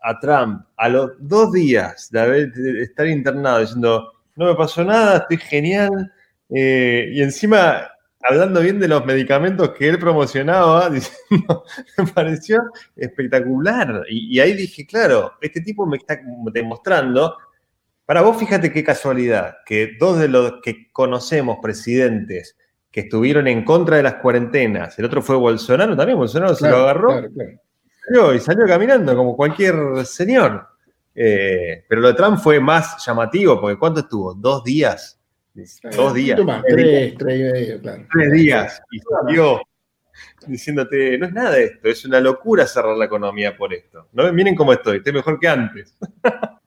a 0.00 0.20
Trump 0.20 0.64
a 0.76 0.88
los 0.88 1.12
dos 1.18 1.52
días 1.52 2.10
de, 2.10 2.20
haber, 2.20 2.52
de 2.52 2.82
estar 2.82 3.06
internado 3.06 3.60
diciendo, 3.60 4.12
no 4.36 4.46
me 4.46 4.54
pasó 4.54 4.84
nada, 4.84 5.18
estoy 5.18 5.38
genial. 5.38 6.12
Eh, 6.48 7.10
y 7.12 7.22
encima 7.22 7.90
hablando 8.28 8.60
bien 8.60 8.78
de 8.78 8.88
los 8.88 9.04
medicamentos 9.04 9.70
que 9.70 9.88
él 9.88 9.98
promocionaba, 9.98 10.90
diciendo, 10.90 11.64
me 11.98 12.06
pareció 12.06 12.58
espectacular. 12.94 14.04
Y, 14.08 14.38
ahí 14.40 14.54
dije, 14.54 14.86
claro, 14.86 15.34
este 15.40 15.60
tipo 15.60 15.86
me 15.86 15.96
está 15.98 16.20
demostrando. 16.52 17.36
Para 18.04 18.22
vos, 18.22 18.36
fíjate 18.38 18.72
qué 18.72 18.84
casualidad, 18.84 19.56
que 19.64 19.96
dos 19.98 20.18
de 20.18 20.28
los 20.28 20.54
que 20.62 20.90
conocemos 20.92 21.58
presidentes 21.60 22.56
que 22.96 23.00
estuvieron 23.02 23.46
en 23.46 23.62
contra 23.62 23.98
de 23.98 24.02
las 24.02 24.14
cuarentenas, 24.14 24.98
el 24.98 25.04
otro 25.04 25.20
fue 25.20 25.36
Bolsonaro 25.36 25.94
también, 25.94 26.16
Bolsonaro 26.16 26.54
se 26.54 26.66
lo 26.66 26.76
agarró 26.78 27.20
y 28.34 28.38
salió 28.38 28.64
caminando 28.66 29.14
como 29.14 29.36
cualquier 29.36 30.06
señor. 30.06 30.66
Eh, 31.14 31.84
pero 31.86 32.00
lo 32.00 32.08
de 32.08 32.14
Trump 32.14 32.38
fue 32.38 32.58
más 32.58 33.04
llamativo, 33.04 33.60
porque 33.60 33.78
¿cuánto 33.78 34.00
estuvo? 34.00 34.32
Dos 34.32 34.64
días 34.64 35.16
Dos 35.94 36.14
días. 36.14 36.40
tres, 36.66 37.14
tres, 37.18 37.38
y 37.38 37.42
medio, 37.42 37.80
claro. 37.82 38.06
Tres 38.10 38.32
días. 38.32 38.82
Y 38.90 38.98
salió 38.98 39.60
diciéndote, 40.46 41.18
no 41.18 41.26
es 41.26 41.32
nada 41.34 41.58
esto, 41.58 41.88
es 41.88 42.04
una 42.06 42.20
locura 42.20 42.66
cerrar 42.66 42.96
la 42.96 43.04
economía 43.04 43.54
por 43.54 43.74
esto. 43.74 44.08
¿No? 44.12 44.32
Miren 44.32 44.54
cómo 44.54 44.72
estoy, 44.72 44.98
estoy 44.98 45.12
mejor 45.12 45.38
que 45.38 45.48
antes. 45.48 45.94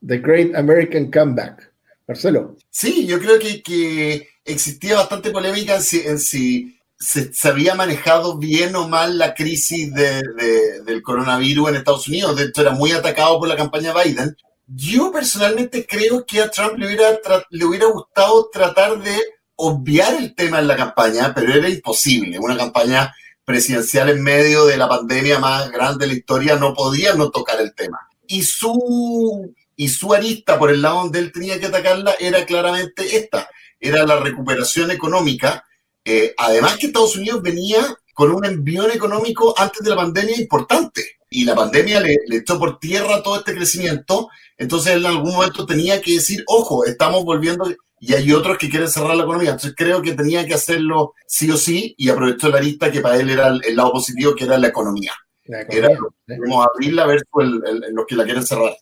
The 0.05 0.19
Great 0.19 0.55
American 0.55 1.09
Comeback. 1.09 1.71
Marcelo. 2.07 2.55
Sí, 2.69 3.05
yo 3.05 3.19
creo 3.19 3.37
que, 3.37 3.61
que 3.61 4.27
existía 4.51 4.95
bastante 4.95 5.31
polémica 5.31 5.75
en 5.75 5.81
si, 5.81 6.01
en 6.01 6.19
si 6.19 6.79
se, 6.97 7.33
se, 7.33 7.47
había 7.47 7.75
manejado 7.75 8.37
bien 8.37 8.75
o 8.75 8.87
mal 8.87 9.17
la 9.17 9.33
crisis 9.33 9.93
de, 9.93 10.21
de, 10.21 10.81
del 10.85 11.01
coronavirus 11.01 11.69
en 11.69 11.75
Estados 11.75 12.07
Unidos. 12.07 12.35
De 12.35 12.45
hecho, 12.45 12.61
era 12.61 12.71
muy 12.71 12.91
atacado 12.91 13.39
por 13.39 13.47
la 13.47 13.55
campaña 13.55 13.93
Biden. 13.93 14.35
Yo 14.67 15.11
personalmente 15.11 15.85
creo 15.87 16.25
que 16.25 16.41
a 16.41 16.51
Trump 16.51 16.77
le 16.77 16.87
hubiera, 16.87 17.19
le 17.49 17.65
hubiera 17.65 17.87
gustado 17.87 18.49
tratar 18.51 19.01
de 19.01 19.17
obviar 19.55 20.15
el 20.15 20.35
tema 20.35 20.59
en 20.59 20.67
la 20.67 20.77
campaña, 20.77 21.33
pero 21.33 21.53
era 21.53 21.67
imposible. 21.69 22.37
Una 22.39 22.55
campaña 22.55 23.13
presidencial 23.43 24.09
en 24.09 24.21
medio 24.21 24.65
de 24.65 24.77
la 24.77 24.87
pandemia 24.87 25.39
más 25.39 25.71
grande 25.71 26.05
de 26.05 26.13
la 26.13 26.19
historia 26.19 26.55
no 26.55 26.73
podía 26.73 27.15
no 27.15 27.31
tocar 27.31 27.59
el 27.59 27.73
tema. 27.73 27.99
Y 28.27 28.43
su, 28.43 29.53
y 29.75 29.87
su 29.89 30.13
arista 30.13 30.59
por 30.59 30.69
el 30.69 30.81
lado 30.81 30.99
donde 30.99 31.19
él 31.19 31.31
tenía 31.31 31.59
que 31.59 31.65
atacarla 31.65 32.13
era 32.19 32.45
claramente 32.45 33.17
esta, 33.17 33.49
era 33.79 34.05
la 34.05 34.19
recuperación 34.19 34.91
económica. 34.91 35.63
Eh, 36.03 36.33
además 36.37 36.77
que 36.77 36.87
Estados 36.87 37.15
Unidos 37.15 37.41
venía 37.41 37.79
con 38.13 38.31
un 38.31 38.45
envión 38.45 38.91
económico 38.91 39.53
antes 39.57 39.81
de 39.81 39.89
la 39.89 39.95
pandemia 39.95 40.39
importante 40.39 41.19
y 41.29 41.45
la 41.45 41.55
pandemia 41.55 41.99
le, 41.99 42.17
le, 42.27 42.37
echó 42.37 42.57
por 42.57 42.79
tierra 42.79 43.21
todo 43.21 43.37
este 43.37 43.53
crecimiento, 43.53 44.29
entonces 44.57 44.95
en 44.95 45.05
algún 45.05 45.33
momento 45.33 45.65
tenía 45.65 46.01
que 46.01 46.13
decir, 46.13 46.43
ojo, 46.47 46.85
estamos 46.85 47.23
volviendo, 47.23 47.71
y 47.99 48.13
hay 48.13 48.31
otros 48.31 48.57
que 48.57 48.69
quieren 48.69 48.87
cerrar 48.87 49.15
la 49.15 49.23
economía, 49.23 49.51
entonces 49.51 49.75
creo 49.75 50.01
que 50.01 50.13
tenía 50.13 50.45
que 50.45 50.53
hacerlo 50.53 51.13
sí 51.27 51.51
o 51.51 51.57
sí, 51.57 51.93
y 51.97 52.09
aprovechó 52.09 52.49
la 52.49 52.61
lista 52.61 52.91
que 52.91 53.01
para 53.01 53.17
él 53.17 53.29
era 53.29 53.49
el, 53.49 53.75
lado 53.75 53.91
positivo, 53.93 54.35
que 54.35 54.45
era 54.45 54.57
la 54.57 54.67
economía. 54.67 55.13
La 55.45 55.61
economía 55.61 55.97
era, 56.27 56.63
abrirla 56.63 57.03
a 57.03 57.07
ver 57.07 57.23
los 57.91 58.05
que 58.07 58.15
la 58.15 58.23
quieren 58.23 58.45
cerrar. 58.45 58.75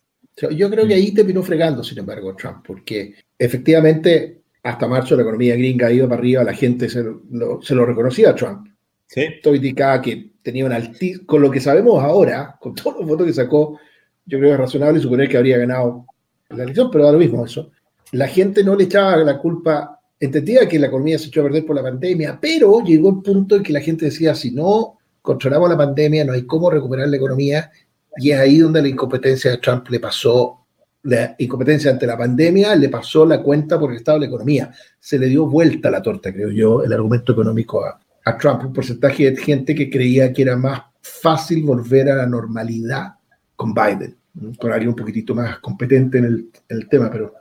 Yo 0.51 0.69
creo 0.69 0.87
que 0.87 0.93
ahí 0.93 1.13
terminó 1.13 1.41
fregando, 1.41 1.83
sin 1.83 1.97
embargo, 1.97 2.35
Trump, 2.35 2.63
porque 2.65 3.15
efectivamente 3.37 4.43
hasta 4.67 4.87
marzo 4.87 5.15
la 5.15 5.21
economía 5.21 5.55
gringa 5.55 5.87
ha 5.87 5.91
ido 5.91 6.09
para 6.09 6.19
arriba, 6.19 6.43
la 6.43 6.53
gente 6.53 6.89
se 6.89 7.01
lo, 7.03 7.61
se 7.61 7.73
lo 7.73 7.85
reconocía 7.85 8.31
a 8.31 8.35
Trump. 8.35 8.67
¿Sí? 9.05 9.25
Todo 9.41 9.55
indicaba 9.55 10.01
que 10.01 10.33
tenía 10.41 10.65
un 10.65 10.73
altísimo, 10.73 11.25
con 11.25 11.41
lo 11.41 11.49
que 11.49 11.61
sabemos 11.61 12.03
ahora, 12.03 12.57
con 12.59 12.75
todos 12.75 12.97
los 12.99 13.07
votos 13.07 13.27
que 13.27 13.33
sacó, 13.33 13.79
yo 14.25 14.37
creo 14.37 14.49
que 14.49 14.53
es 14.55 14.59
razonable 14.59 14.99
suponer 14.99 15.29
que 15.29 15.37
habría 15.37 15.57
ganado 15.57 16.05
la 16.49 16.63
elección, 16.63 16.91
pero 16.91 17.05
da 17.05 17.13
lo 17.13 17.17
mismo 17.17 17.45
eso. 17.45 17.71
La 18.11 18.27
gente 18.27 18.61
no 18.63 18.75
le 18.75 18.83
echaba 18.83 19.15
la 19.17 19.37
culpa, 19.37 20.01
entendía 20.19 20.67
que 20.67 20.79
la 20.79 20.87
economía 20.87 21.17
se 21.17 21.27
echó 21.27 21.41
a 21.41 21.43
perder 21.45 21.65
por 21.65 21.75
la 21.75 21.83
pandemia, 21.83 22.37
pero 22.41 22.81
llegó 22.83 23.09
el 23.09 23.21
punto 23.21 23.55
en 23.55 23.63
que 23.63 23.71
la 23.71 23.79
gente 23.79 24.05
decía, 24.05 24.35
si 24.35 24.51
no 24.51 24.97
controlamos 25.21 25.69
la 25.69 25.77
pandemia, 25.77 26.25
no 26.25 26.33
hay 26.33 26.45
cómo 26.45 26.69
recuperar 26.69 27.07
la 27.07 27.17
economía, 27.17 27.71
y 28.17 28.31
es 28.31 28.39
ahí 28.39 28.57
donde 28.57 28.81
la 28.81 28.89
incompetencia 28.89 29.51
de 29.51 29.57
Trump 29.57 29.87
le 29.89 30.01
pasó, 30.01 30.66
la 31.07 31.35
incompetencia 31.37 31.89
ante 31.89 32.05
la 32.05 32.17
pandemia 32.17 32.75
le 32.75 32.89
pasó 32.89 33.25
la 33.25 33.41
cuenta 33.41 33.79
por 33.79 33.91
el 33.91 33.97
estado 33.97 34.17
de 34.17 34.21
la 34.21 34.27
economía. 34.27 34.71
Se 34.99 35.17
le 35.17 35.27
dio 35.27 35.47
vuelta 35.47 35.89
la 35.89 36.01
torta, 36.01 36.33
creo 36.33 36.51
yo, 36.51 36.83
el 36.83 36.91
argumento 36.91 37.31
económico 37.31 37.83
a, 37.83 37.99
a 38.25 38.37
Trump, 38.37 38.65
un 38.65 38.73
porcentaje 38.73 39.31
de 39.31 39.37
gente 39.37 39.73
que 39.73 39.89
creía 39.89 40.33
que 40.33 40.41
era 40.41 40.57
más 40.57 40.81
fácil 41.01 41.63
volver 41.63 42.09
a 42.09 42.15
la 42.15 42.25
normalidad 42.25 43.13
con 43.55 43.73
Biden, 43.73 44.17
con 44.57 44.71
alguien 44.71 44.89
un 44.89 44.95
poquitito 44.95 45.33
más 45.33 45.59
competente 45.59 46.17
en 46.17 46.51
el, 46.67 46.89
tema, 46.89 47.09
pero 47.09 47.33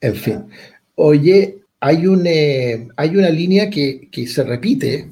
en 0.00 0.14
fin. 0.14 0.46
Oye, 0.94 1.62
hay, 1.78 2.06
un, 2.06 2.26
eh, 2.26 2.88
hay 2.96 3.16
una 3.16 3.28
línea 3.28 3.68
que, 3.68 4.08
que, 4.10 4.26
se 4.26 4.42
repite, 4.44 5.10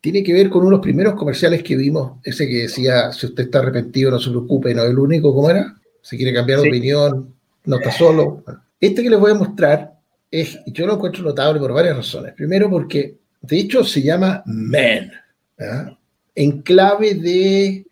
tiene 0.00 0.24
que 0.24 0.32
ver 0.32 0.50
con 0.50 0.62
uno 0.62 0.70
de 0.70 0.76
los 0.76 0.82
primeros 0.82 1.14
comerciales 1.14 1.62
que 1.62 1.76
vimos, 1.76 2.18
ese 2.24 2.48
que 2.48 2.62
decía, 2.62 3.12
si 3.12 3.26
usted 3.26 3.44
está 3.44 3.60
arrepentido, 3.60 4.10
no 4.10 4.18
se 4.18 4.30
preocupe, 4.30 4.74
no 4.74 4.82
es 4.82 4.90
el 4.90 4.98
único, 4.98 5.32
¿cómo 5.32 5.50
era? 5.50 5.74
Si 6.02 6.16
quiere 6.16 6.34
cambiar 6.34 6.60
de 6.60 6.68
opinión, 6.68 7.34
no 7.64 7.76
está 7.76 7.90
solo. 7.90 8.44
Este 8.80 9.02
que 9.02 9.10
les 9.10 9.18
voy 9.18 9.30
a 9.30 9.34
mostrar 9.34 9.94
es, 10.30 10.58
yo 10.66 10.86
lo 10.86 10.94
encuentro 10.94 11.22
notable 11.22 11.60
por 11.60 11.72
varias 11.72 11.96
razones. 11.96 12.34
Primero 12.34 12.68
porque 12.68 13.18
de 13.46 13.58
hecho, 13.58 13.84
se 13.84 14.00
llama 14.00 14.42
man, 14.46 15.12
en 16.34 16.62
clave 16.62 17.14
de 17.14 17.86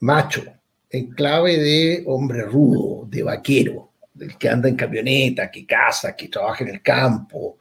macho, 0.00 0.42
en 0.90 1.10
clave 1.10 1.58
de 1.58 2.02
hombre 2.06 2.42
rudo, 2.42 3.06
de 3.08 3.22
vaquero, 3.22 3.92
del 4.12 4.36
que 4.36 4.48
anda 4.48 4.68
en 4.68 4.74
camioneta, 4.74 5.48
que 5.48 5.64
caza, 5.64 6.16
que 6.16 6.26
trabaja 6.26 6.64
en 6.64 6.70
el 6.70 6.82
campo, 6.82 7.58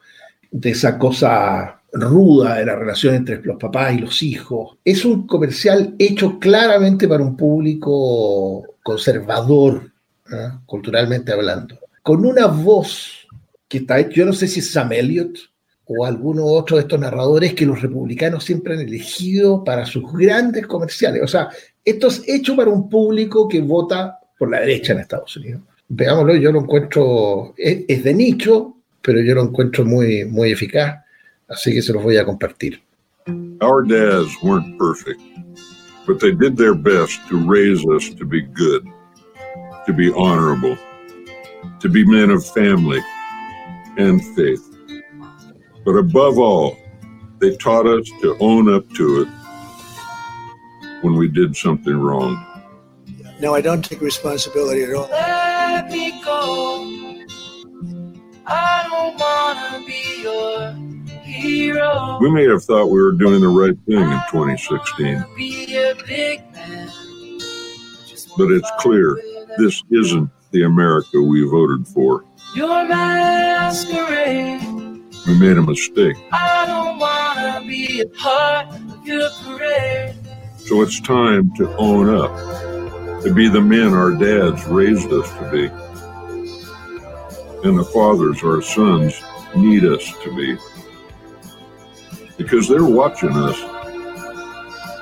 de 0.49 0.71
esa 0.71 0.97
cosa 0.97 1.79
ruda 1.93 2.55
de 2.55 2.65
la 2.65 2.75
relación 2.75 3.13
entre 3.13 3.39
los 3.43 3.57
papás 3.57 3.93
y 3.93 3.99
los 3.99 4.23
hijos. 4.23 4.79
Es 4.83 5.05
un 5.05 5.27
comercial 5.27 5.93
hecho 5.99 6.39
claramente 6.39 7.07
para 7.07 7.21
un 7.21 7.37
público 7.37 8.77
conservador, 8.81 9.91
culturalmente 10.65 11.31
hablando, 11.31 11.79
con 12.01 12.25
una 12.25 12.47
voz 12.47 13.27
que 13.67 13.79
está 13.79 14.07
yo 14.09 14.25
no 14.25 14.33
sé 14.33 14.47
si 14.47 14.59
es 14.59 14.71
Sam 14.71 14.93
Elliott, 14.93 15.37
o 15.87 16.05
alguno 16.05 16.45
otro 16.45 16.77
de 16.77 16.83
estos 16.83 16.99
narradores 16.99 17.53
que 17.53 17.65
los 17.65 17.81
republicanos 17.81 18.43
siempre 18.43 18.73
han 18.73 18.81
elegido 18.81 19.63
para 19.63 19.85
sus 19.85 20.11
grandes 20.11 20.65
comerciales. 20.65 21.21
O 21.23 21.27
sea, 21.27 21.49
esto 21.83 22.07
es 22.07 22.23
hecho 22.27 22.55
para 22.55 22.71
un 22.71 22.89
público 22.89 23.47
que 23.47 23.61
vota 23.61 24.17
por 24.37 24.49
la 24.49 24.61
derecha 24.61 24.93
en 24.93 24.99
Estados 24.99 25.37
Unidos. 25.37 25.61
Veámoslo, 25.87 26.35
yo 26.35 26.51
lo 26.51 26.61
encuentro, 26.61 27.53
es, 27.57 28.03
de 28.03 28.13
nicho, 28.13 28.75
pero 29.01 29.21
yo 29.21 29.35
lo 29.35 29.43
encuentro 29.43 29.85
muy, 29.85 30.25
muy 30.25 30.51
eficaz, 30.51 31.03
así 31.47 31.71
que 31.71 31.81
se 31.81 31.93
los 31.93 32.01
voy 32.01 32.17
a 32.17 32.25
compartir. 32.25 32.81
Our 33.61 33.87
dads 33.87 34.31
weren't 34.41 34.77
perfect, 34.79 35.21
but 36.07 36.19
they 36.19 36.31
did 36.31 36.57
their 36.57 36.73
best 36.73 37.19
to 37.29 37.37
raise 37.37 37.85
us 37.85 38.13
to 38.15 38.25
be 38.25 38.41
good, 38.41 38.83
to 39.85 39.93
be 39.93 40.11
honorable, 40.13 40.77
to 41.79 41.89
be 41.89 42.05
men 42.05 42.29
of 42.29 42.45
family 42.45 43.01
and 43.97 44.23
faith. 44.35 44.63
But 45.85 45.93
above 45.93 46.39
all, 46.39 46.77
they 47.39 47.55
taught 47.57 47.85
us 47.85 48.09
to 48.21 48.35
own 48.39 48.73
up 48.73 48.89
to 48.93 49.21
it 49.21 49.27
when 51.01 51.15
we 51.15 51.27
did 51.27 51.55
something 51.55 51.95
wrong. 51.95 52.43
No, 53.39 53.53
I 53.53 53.61
don't 53.61 53.83
take 53.83 54.01
responsibility 54.01 54.83
at 54.83 54.93
all. 54.93 55.07
Let 55.09 55.91
me 55.91 56.21
go. 56.23 57.21
I 58.47 58.87
don't 58.89 59.19
wanna 59.19 59.85
be 59.85 60.21
your 60.21 60.73
hero. 61.21 62.17
We 62.21 62.29
may 62.31 62.47
have 62.47 62.63
thought 62.63 62.87
we 62.87 63.01
were 63.01 63.11
doing 63.11 63.41
the 63.41 63.47
right 63.49 63.77
thing 63.87 63.97
in 63.99 64.21
2016, 64.31 65.25
Be 65.35 65.75
a 65.75 65.95
big 66.07 66.41
man. 66.53 66.87
but 68.37 68.51
it's 68.51 68.71
clear 68.79 69.17
this 69.57 69.83
isn't 69.91 70.29
the 70.51 70.63
America 70.63 71.21
we 71.21 71.47
voted 71.47 71.87
for. 71.87 72.23
Your 72.55 72.87
masquerade. 72.87 74.61
We 75.27 75.39
made 75.39 75.57
a 75.57 75.61
mistake. 75.61 76.15
I 76.31 76.65
don't 76.65 76.99
wanna 76.99 77.61
be 77.67 78.01
a 78.01 78.07
part 78.07 78.67
of 78.67 79.05
your 79.05 79.29
parade. 79.43 80.15
So 80.57 80.81
it's 80.81 80.99
time 80.99 81.53
to 81.55 81.75
own 81.77 82.09
up, 82.09 82.31
to 83.23 83.33
be 83.33 83.47
the 83.47 83.61
men 83.61 83.93
our 83.93 84.11
dads 84.11 84.65
raised 84.65 85.11
us 85.11 85.29
to 85.33 85.51
be, 85.51 85.65
and 87.67 87.77
the 87.77 87.83
fathers 87.85 88.43
our 88.43 88.61
sons 88.61 89.21
need 89.55 89.83
us 89.85 90.03
to 90.23 90.35
be. 90.35 90.57
Because 92.37 92.67
they're 92.67 92.83
watching 92.83 93.31
us 93.31 93.59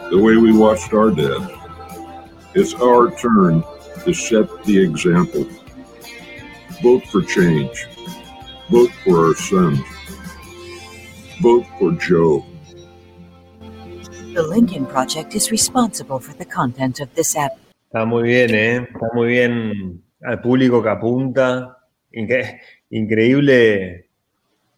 the 0.09 0.19
way 0.21 0.37
we 0.37 0.53
watched 0.55 0.93
our 0.93 1.11
dads. 1.11 1.51
It's 2.55 2.73
our 2.75 3.09
turn 3.17 3.63
to 4.05 4.13
set 4.13 4.47
the 4.65 4.77
example. 4.83 5.45
Vote 6.81 7.03
for 7.11 7.21
change. 7.23 7.87
Vote 8.69 8.91
for 9.03 9.27
our 9.27 9.35
sons. 9.35 9.79
Vote 11.41 11.65
for 11.79 11.91
Joe. 11.93 12.43
The 14.33 14.41
Lincoln 14.43 14.85
Project 14.85 15.35
is 15.35 15.51
responsible 15.51 16.19
for 16.19 16.33
the 16.37 16.45
content 16.45 16.99
of 16.99 17.13
this 17.15 17.35
app. 17.35 17.51
Está 17.91 18.05
muy 18.05 18.23
bien, 18.23 18.55
¿eh? 18.55 18.87
Está 18.91 19.07
muy 19.13 19.27
bien 19.27 20.01
al 20.23 20.41
público 20.41 20.81
que 20.81 20.89
apunta. 20.89 21.77
Incre- 22.11 22.59
increíble. 22.89 24.09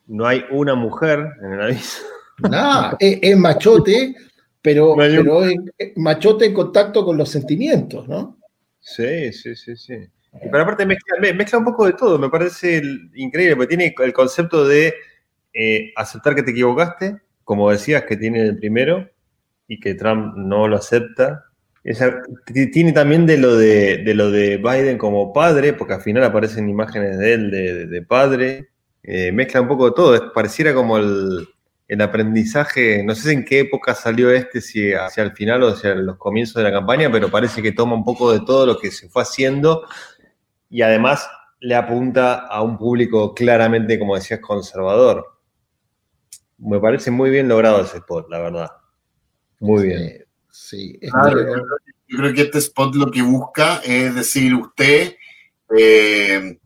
No 0.07 0.25
hay 0.27 0.43
una 0.51 0.75
mujer 0.75 1.25
en 1.41 1.53
el 1.53 1.61
aviso. 1.61 2.01
Nada, 2.39 2.97
es, 2.99 3.19
es 3.21 3.37
machote, 3.37 4.13
pero, 4.61 4.93
No 4.95 5.01
hay 5.03 5.17
un- 5.17 5.23
pero 5.23 5.45
es 5.45 5.55
es 5.77 5.91
machote 5.97 6.45
en 6.47 6.53
contacto 6.53 7.05
con 7.05 7.17
los 7.17 7.29
sentimientos, 7.29 8.07
¿no? 8.09 8.37
Sí, 8.87 9.33
sí, 9.33 9.55
sí, 9.55 9.75
sí. 9.75 9.93
Y 9.95 10.49
Pero 10.51 10.61
aparte 10.61 10.85
mezcla, 10.85 11.17
me- 11.19 11.33
mezcla 11.33 11.57
un 11.57 11.65
poco 11.65 11.85
de 11.87 11.93
todo, 11.93 12.19
me 12.19 12.29
parece 12.29 12.81
increíble, 13.15 13.55
porque 13.55 13.75
tiene 13.75 13.95
el 13.97 14.13
concepto 14.13 14.63
de 14.67 14.93
eh, 15.53 15.91
aceptar 15.95 16.35
que 16.35 16.43
te 16.43 16.51
equivocaste, 16.51 17.17
como 17.43 17.71
decías 17.71 18.03
que 18.03 18.17
tiene 18.17 18.41
el 18.41 18.57
primero, 18.59 19.09
y 19.67 19.79
que 19.79 19.95
Trump 19.95 20.35
no 20.37 20.67
lo 20.67 20.75
acepta. 20.77 21.45
Esa- 21.83 22.21
tiene 22.73 22.91
también 22.93 23.25
de 23.25 23.37
lo 23.37 23.55
de, 23.57 23.97
de 24.03 24.13
lo 24.13 24.29
de 24.31 24.57
Biden 24.57 24.97
como 24.99 25.33
padre, 25.33 25.73
porque 25.73 25.93
al 25.95 26.01
final 26.01 26.23
aparecen 26.23 26.69
imágenes 26.69 27.17
de 27.17 27.33
él 27.33 27.51
de, 27.51 27.73
de- 27.73 27.87
de 27.87 28.01
padre. 28.03 28.69
Eh, 29.03 29.31
mezcla 29.31 29.61
un 29.61 29.67
poco 29.69 29.85
de 29.87 29.95
todo, 29.95 30.33
pareciera 30.33 30.73
como 30.73 30.97
el, 30.97 31.47
el 31.87 32.01
aprendizaje, 32.01 33.03
no 33.03 33.13
sé 33.13 33.31
en 33.33 33.45
qué 33.45 33.59
época 33.59 33.93
salió 33.93 34.31
este, 34.31 34.59
si 34.61 34.91
hacia 34.93 35.23
el 35.23 35.33
final 35.33 35.61
o 35.63 35.67
hacia 35.69 35.93
los 35.95 36.17
comienzos 36.17 36.55
de 36.55 36.63
la 36.63 36.71
campaña, 36.71 37.11
pero 37.11 37.29
parece 37.29 37.61
que 37.61 37.71
toma 37.71 37.93
un 37.95 38.03
poco 38.03 38.31
de 38.31 38.39
todo 38.39 38.65
lo 38.65 38.77
que 38.79 38.89
se 38.91 39.07
fue 39.09 39.21
haciendo 39.21 39.85
y 40.69 40.81
además 40.81 41.29
le 41.59 41.75
apunta 41.75 42.47
a 42.47 42.61
un 42.63 42.77
público 42.77 43.33
claramente, 43.35 43.99
como 43.99 44.15
decías, 44.15 44.39
conservador. 44.39 45.25
Me 46.57 46.79
parece 46.79 47.11
muy 47.11 47.29
bien 47.29 47.47
logrado 47.47 47.81
ese 47.81 47.97
spot, 47.97 48.27
la 48.29 48.39
verdad. 48.39 48.71
Muy 49.59 49.87
bien. 49.87 50.25
Sí, 50.49 50.97
Claro, 51.11 51.39
yo, 51.39 51.45
creo- 51.53 51.65
yo 52.07 52.17
creo 52.17 52.33
que 52.33 52.41
este 52.43 52.57
spot 52.59 52.95
lo 52.95 53.11
que 53.11 53.21
busca 53.21 53.81
es 53.83 54.15
decir, 54.15 54.53
usted 54.55 55.15
eh, 55.77 56.59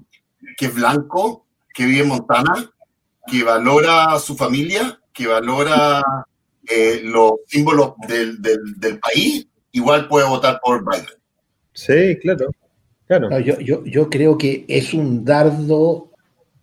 que 0.58 0.66
es 0.66 0.76
blanco, 0.76 1.46
que 1.74 1.86
vive 1.86 2.02
en 2.02 2.10
Montana, 2.10 2.72
que 3.28 3.44
valora 3.44 4.12
a 4.14 4.20
su 4.20 4.36
familia, 4.36 5.00
que 5.14 5.28
valora 5.28 6.04
eh, 6.68 7.02
los 7.04 7.34
símbolos 7.48 7.94
del, 8.08 8.42
del- 8.42 8.76
del 8.78 9.00
país, 9.00 9.48
igual 9.72 10.08
puede 10.08 10.28
votar 10.28 10.60
por 10.64 10.84
Biden. 10.84 11.06
Sí, 11.74 12.18
claro. 12.22 12.50
claro. 13.08 13.30
No, 13.30 13.40
yo, 13.40 13.60
yo, 13.60 13.84
yo 13.86 14.10
creo 14.10 14.38
que 14.38 14.66
es 14.68 14.94
un 14.94 15.24
dardo, 15.26 16.12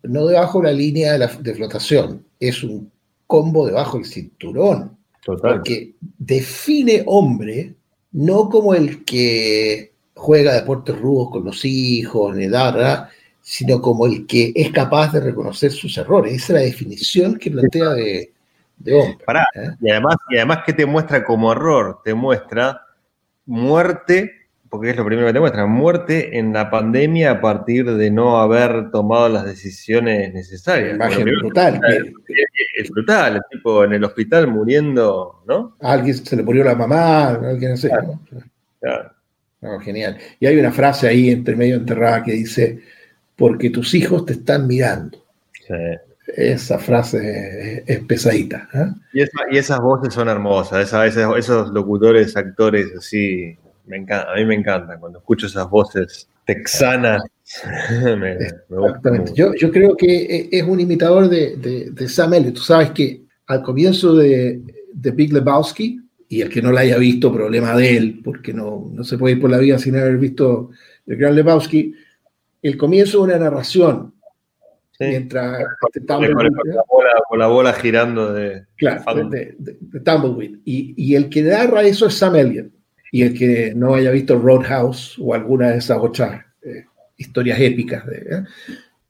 no 0.03 0.27
debajo 0.27 0.59
de 0.59 0.65
la 0.67 0.73
línea 0.73 1.13
de, 1.13 1.19
la, 1.19 1.27
de 1.27 1.53
flotación, 1.55 2.25
es 2.39 2.63
un 2.63 2.91
combo 3.25 3.65
debajo 3.65 3.97
del 3.97 4.05
cinturón. 4.05 4.97
Total. 5.25 5.55
Porque 5.55 5.93
define 6.17 7.03
hombre 7.05 7.73
no 8.13 8.49
como 8.49 8.73
el 8.73 9.03
que 9.03 9.91
juega 10.15 10.53
deportes 10.53 10.97
rudos 10.97 11.29
con 11.31 11.43
los 11.45 11.63
hijos, 11.65 12.35
ni 12.35 12.47
nada, 12.47 13.09
sino 13.41 13.81
como 13.81 14.05
el 14.07 14.25
que 14.25 14.51
es 14.55 14.71
capaz 14.71 15.11
de 15.11 15.19
reconocer 15.19 15.71
sus 15.71 15.97
errores. 15.97 16.33
Esa 16.33 16.45
es 16.45 16.49
la 16.53 16.59
definición 16.61 17.37
que 17.37 17.51
plantea 17.51 17.89
de, 17.89 18.31
de 18.77 18.93
hombre. 18.93 19.25
Pará, 19.25 19.47
Y 19.81 19.89
además, 19.89 20.15
y 20.29 20.37
además, 20.37 20.59
¿qué 20.65 20.73
te 20.73 20.85
muestra 20.85 21.23
como 21.23 21.51
error? 21.51 21.99
Te 22.03 22.13
muestra 22.13 22.81
muerte, 23.45 24.31
porque 24.69 24.91
es 24.91 24.97
lo 24.97 25.05
primero 25.05 25.27
que 25.27 25.33
te 25.33 25.39
muestra, 25.39 25.65
muerte 25.65 26.37
en 26.37 26.53
la 26.53 26.69
pandemia 26.69 27.31
a 27.31 27.41
partir 27.41 27.85
de 27.85 28.11
no 28.11 28.37
haber 28.37 28.91
tomado 28.91 29.29
las 29.29 29.45
decisiones 29.45 30.33
necesarias. 30.33 30.95
Imagen 30.95 31.25
brutal. 31.25 31.79
Es, 32.75 32.89
brutal, 32.89 33.35
el 33.37 33.41
tipo 33.49 33.83
en 33.83 33.93
el 33.93 34.03
hospital 34.03 34.47
muriendo, 34.47 35.43
¿no? 35.47 35.75
A 35.81 35.93
alguien 35.93 36.15
se 36.15 36.35
le 36.35 36.43
murió 36.43 36.63
la 36.63 36.75
mamá, 36.75 37.29
alguien 37.29 37.71
no 37.71 37.77
sé. 37.77 37.89
¿no? 37.89 38.21
No, 39.59 39.79
genial. 39.79 40.17
Y 40.39 40.45
hay 40.45 40.59
una 40.59 40.71
frase 40.71 41.07
ahí 41.07 41.29
entre 41.31 41.55
medio 41.55 41.75
enterrada 41.75 42.23
que 42.23 42.33
dice, 42.33 42.79
porque 43.35 43.69
tus 43.69 43.93
hijos 43.95 44.25
te 44.25 44.33
están 44.33 44.67
mirando. 44.67 45.25
Esa 46.35 46.77
frase 46.77 47.17
es, 47.77 47.83
es 47.87 47.99
pesadita. 48.05 48.67
¿eh? 48.73 48.85
Y, 49.13 49.21
esa- 49.21 49.45
y 49.51 49.57
esas 49.57 49.79
voces 49.79 50.13
son 50.13 50.27
hermosas, 50.29 50.87
esa- 50.87 51.05
esas- 51.05 51.37
esos 51.37 51.69
locutores, 51.71 52.35
actores 52.35 52.87
así, 52.97 53.55
me 53.85 53.97
encanta, 53.97 54.31
a 54.31 54.35
mí 54.35 54.45
me 54.45 54.55
encantan 54.55 54.99
cuando 54.99 55.19
escucho 55.19 55.47
esas 55.47 55.69
voces 55.69 56.27
texanas. 56.45 57.21
me, 58.03 58.15
me 58.17 58.31
Exactamente. 58.33 59.31
mucho. 59.31 59.33
Yo, 59.35 59.53
yo 59.55 59.71
creo 59.71 59.95
que 59.95 60.23
e- 60.25 60.49
es 60.51 60.63
un 60.63 60.79
imitador 60.79 61.29
de, 61.29 61.55
de- 61.57 61.91
de 61.91 62.09
Sam 62.09 62.33
Elliott. 62.33 62.55
Tú 62.55 62.61
sabes 62.61 62.91
que 62.91 63.21
al 63.47 63.63
comienzo 63.63 64.15
de, 64.15 64.61
de 64.93 65.11
Big 65.11 65.31
Lebowski, 65.31 66.01
y 66.27 66.41
el 66.41 66.49
que 66.49 66.61
no 66.61 66.73
la 66.73 66.81
haya 66.81 66.97
visto, 66.97 67.31
problema 67.31 67.73
de 67.77 67.95
él, 67.95 68.19
porque 68.21 68.53
no, 68.53 68.89
no 68.91 69.03
se 69.05 69.17
puede 69.17 69.35
ir 69.35 69.41
por 69.41 69.49
la 69.49 69.59
vida 69.59 69.79
sin 69.79 69.95
haber 69.95 70.17
visto 70.17 70.71
el 71.05 71.15
gran 71.15 71.33
Lebowski, 71.35 71.93
el 72.61 72.75
comienzo 72.75 73.19
de 73.19 73.23
una 73.23 73.37
narración, 73.39 74.13
mientras 74.99 75.59
este 75.93 76.05
Con, 76.05 76.17
con 76.25 76.25
Tumbleweed- 76.35 76.73
la 76.73 76.83
bola, 76.89 77.09
con 77.29 77.39
la 77.39 77.47
bola 77.47 77.73
girando 77.73 78.33
de... 78.33 78.65
Claro, 78.77 79.29
de, 79.29 79.55
de- 79.59 79.77
de 79.79 79.99
Tumbleweed. 79.99 80.59
Y, 80.65 80.93
y 80.97 81.15
el 81.15 81.29
que 81.29 81.41
narra 81.43 81.83
eso 81.83 82.07
es 82.07 82.15
Sam 82.15 82.35
Elliott. 82.35 82.71
Y 83.11 83.21
el 83.23 83.37
que 83.37 83.73
no 83.75 83.95
haya 83.95 84.11
visto 84.11 84.37
Roadhouse 84.37 85.17
o 85.19 85.33
alguna 85.33 85.69
de 85.71 85.77
esas 85.77 85.97
otras 86.01 86.41
eh, 86.63 86.85
historias 87.17 87.59
épicas. 87.59 88.05
de- 88.05 88.17
¿eh? 88.17 88.43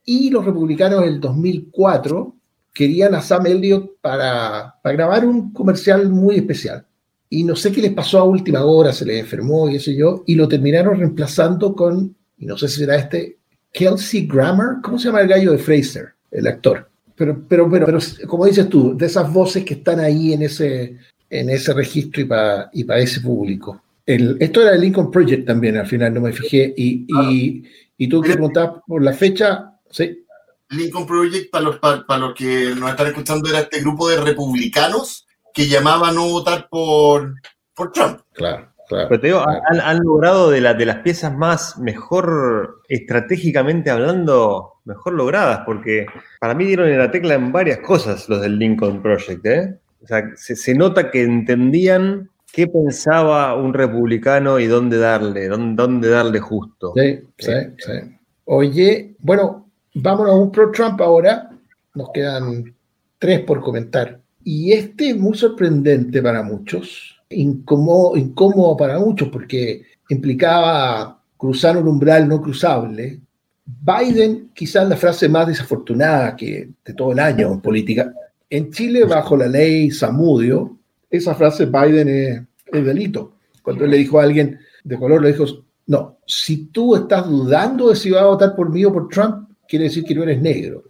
Y 0.06 0.30
los 0.30 0.46
republicanos 0.46 1.02
en 1.04 1.10
el 1.10 1.20
2004 1.20 2.36
querían 2.74 3.16
a 3.16 3.22
Sam 3.22 3.48
Elliott 3.48 3.94
para, 4.02 4.76
para 4.82 4.96
grabar 4.96 5.26
un 5.26 5.52
comercial 5.52 6.10
muy 6.10 6.36
especial. 6.38 6.86
Y 7.30 7.44
no 7.44 7.56
sé 7.56 7.72
qué 7.72 7.82
les 7.82 7.92
pasó 7.94 8.20
a 8.20 8.24
última 8.24 8.64
hora, 8.64 8.94
se 8.94 9.06
les 9.06 9.20
enfermó 9.20 9.68
y 9.68 9.74
qué 9.74 9.80
sé 9.80 9.96
yo, 9.96 10.24
y 10.28 10.36
lo 10.36 10.48
terminaron 10.48 10.98
reemplazando 10.98 11.76
con, 11.76 12.16
y 12.38 12.46
no 12.46 12.58
sé 12.58 12.70
si 12.70 12.80
será 12.82 12.96
este, 12.96 13.38
Kelsey 13.78 14.26
Grammer, 14.26 14.78
¿cómo 14.82 14.98
se 14.98 15.06
llama 15.06 15.22
el 15.22 15.28
gallo 15.28 15.52
de 15.52 15.60
Fraser, 15.60 16.16
el 16.32 16.48
actor? 16.48 16.90
Pero, 17.16 17.46
pero, 17.48 17.70
pero, 17.70 17.86
pero 17.86 18.00
como 18.26 18.48
dices 18.48 18.68
tú, 18.70 18.98
de 18.98 19.06
esas 19.06 19.32
voces 19.32 19.64
que 19.64 19.76
están 19.76 20.00
ahí 20.00 20.34
en 20.34 20.42
ese, 20.42 20.98
en 21.30 21.50
ese 21.52 21.74
registro 21.74 22.24
y 22.24 22.26
para 22.26 22.72
y 22.74 22.86
ese 23.04 23.22
público. 23.22 23.84
El, 24.04 24.36
esto 24.40 24.64
era 24.64 24.74
el 24.74 24.82
Lincoln 24.82 25.12
Project 25.12 25.46
también, 25.46 25.78
al 25.78 25.86
final 25.86 26.12
no 26.12 26.22
me 26.22 26.34
fijé, 26.34 26.74
y, 26.76 27.06
y, 27.08 27.64
y 28.00 28.08
tú 28.10 28.20
que 28.20 28.34
preguntabas 28.34 28.82
por 28.88 29.04
la 29.04 29.14
fecha, 29.14 29.74
sí, 29.92 30.26
Lincoln 30.70 31.06
Project, 31.06 31.52
para 31.52 31.66
los, 31.66 31.78
para, 31.78 32.04
para 32.04 32.20
los 32.20 32.34
que 32.34 32.74
nos 32.76 32.90
están 32.90 33.08
escuchando, 33.08 33.48
era 33.48 33.60
este 33.60 33.80
grupo 33.82 34.10
de 34.10 34.18
republicanos 34.18 35.28
que 35.54 35.68
llamaban 35.68 36.10
a 36.10 36.14
no 36.14 36.30
votar 36.30 36.68
por, 36.68 37.36
por 37.76 37.92
Trump. 37.92 38.22
Claro, 38.34 38.74
claro. 38.88 39.08
Pero 39.10 39.22
te 39.22 39.28
digo, 39.28 39.40
han, 39.48 39.80
han 39.82 40.00
logrado 40.04 40.50
de, 40.52 40.62
la- 40.62 40.74
de 40.74 40.86
las 40.86 40.98
piezas 40.98 41.36
más 41.36 41.78
mejor 41.80 42.82
estratégicamente 42.88 43.90
hablando, 43.90 44.74
mejor 44.86 45.14
logradas, 45.14 45.62
porque 45.66 46.06
para 46.40 46.54
mí 46.54 46.66
dieron 46.66 46.88
en 46.90 46.98
la 47.00 47.12
tecla 47.12 47.34
en 47.36 47.52
varias 47.52 47.80
cosas 47.80 48.28
los 48.30 48.42
del 48.42 48.58
Lincoln 48.60 49.02
Project. 49.02 49.46
¿eh? 49.46 49.78
O 50.04 50.08
sea, 50.08 50.24
se, 50.36 50.56
se 50.56 50.74
nota 50.74 51.12
que 51.12 51.24
entendían 51.24 52.30
qué 52.54 52.68
pensaba 52.68 53.56
un 53.56 53.74
republicano 53.74 54.60
y 54.60 54.68
dónde 54.68 54.98
darle, 54.98 55.48
dónde, 55.48 55.82
dónde 55.82 56.10
darle 56.10 56.40
justo. 56.40 56.94
Sí, 56.96 57.20
sí, 57.38 57.52
sí. 57.78 57.92
Oye, 58.46 59.16
bueno, 59.20 59.70
vámonos 59.96 60.34
a 60.34 60.38
un 60.38 60.52
pro-Trump 60.52 61.02
ahora. 61.02 61.50
nos 61.94 62.12
quedan 62.14 62.74
tres 63.20 63.42
por 63.42 63.60
comentar. 63.62 64.20
Y 64.44 64.72
este 64.72 65.10
es 65.10 65.18
muy 65.18 65.36
sorprendente 65.38 66.22
para 66.22 66.42
muchos, 66.44 67.17
incómodo, 67.30 68.18
incómodo 68.18 68.78
para 68.78 69.00
muchos 69.00 69.30
porque 69.30 69.84
implicaba 70.10 71.22
cruzar 71.38 71.78
un 71.78 71.88
umbral 71.88 72.28
no 72.28 72.42
cruzable. 72.42 73.20
Biden, 73.66 74.52
quizás 74.54 74.88
la 74.88 74.96
frase 74.96 75.28
más 75.28 75.48
desafortunada 75.48 76.36
que 76.36 76.70
de 76.84 76.94
todo 76.94 77.12
el 77.12 77.20
año 77.20 77.52
en 77.52 77.62
política. 77.62 78.14
En 78.50 78.72
Chile, 78.72 79.04
bajo 79.04 79.36
la 79.36 79.48
ley 79.48 79.92
Samudio, 79.92 80.78
esa 81.10 81.36
frase 81.36 81.66
Biden 81.66 82.08
es, 82.08 82.42
es 82.72 82.86
delito. 82.86 83.34
Cuando 83.62 83.84
él 83.84 83.92
le 83.92 83.98
dijo 83.98 84.20
a 84.20 84.24
alguien 84.24 84.60
de 84.84 84.98
color, 84.98 85.22
le 85.22 85.34
dijo, 85.34 85.46
no, 85.88 86.18
si 86.26 86.68
tú 86.68 86.96
estás 86.96 87.28
dudando 87.28 87.90
de 87.90 87.96
si 87.96 88.10
va 88.10 88.22
a 88.22 88.28
votar 88.28 88.56
por 88.56 88.72
mí 88.72 88.86
o 88.86 88.94
por 88.94 89.10
Trump, 89.10 89.50
quiere 89.68 89.86
decir 89.86 90.04
que 90.04 90.16
no 90.16 90.24
eres 90.24 90.42
negro. 90.42 90.84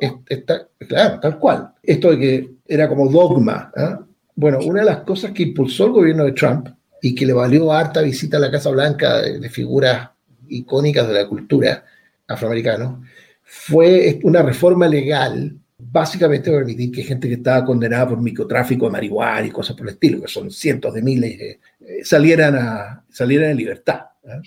¿eh? 0.00 0.12
Está, 0.28 0.68
claro, 0.78 1.20
tal 1.20 1.38
cual. 1.38 1.72
Esto 1.82 2.10
de 2.10 2.18
que 2.18 2.50
era 2.66 2.88
como 2.88 3.08
dogma. 3.08 3.72
¿eh? 3.76 3.96
Bueno, 4.40 4.58
una 4.64 4.80
de 4.80 4.86
las 4.86 5.00
cosas 5.00 5.32
que 5.32 5.42
impulsó 5.42 5.84
el 5.84 5.92
gobierno 5.92 6.24
de 6.24 6.32
Trump 6.32 6.68
y 7.02 7.14
que 7.14 7.26
le 7.26 7.34
valió 7.34 7.70
harta 7.70 8.00
visita 8.00 8.38
a 8.38 8.40
la 8.40 8.50
Casa 8.50 8.70
Blanca 8.70 9.20
de, 9.20 9.38
de 9.38 9.50
figuras 9.50 10.08
icónicas 10.48 11.06
de 11.06 11.12
la 11.12 11.28
cultura 11.28 11.84
afroamericana 12.26 12.98
fue 13.44 14.18
una 14.22 14.40
reforma 14.40 14.88
legal 14.88 15.54
básicamente 15.76 16.50
permitir 16.50 16.90
que 16.90 17.02
gente 17.02 17.28
que 17.28 17.34
estaba 17.34 17.66
condenada 17.66 18.08
por 18.08 18.22
microtráfico 18.22 18.86
de 18.86 18.92
marihuana 18.92 19.46
y 19.46 19.50
cosas 19.50 19.76
por 19.76 19.86
el 19.86 19.92
estilo, 19.92 20.22
que 20.22 20.28
son 20.28 20.50
cientos 20.50 20.94
de 20.94 21.02
miles, 21.02 21.38
eh, 21.38 21.60
eh, 21.80 22.02
salieran, 22.02 22.56
a, 22.56 23.04
salieran 23.10 23.50
en 23.50 23.58
libertad. 23.58 24.00
¿eh? 24.24 24.40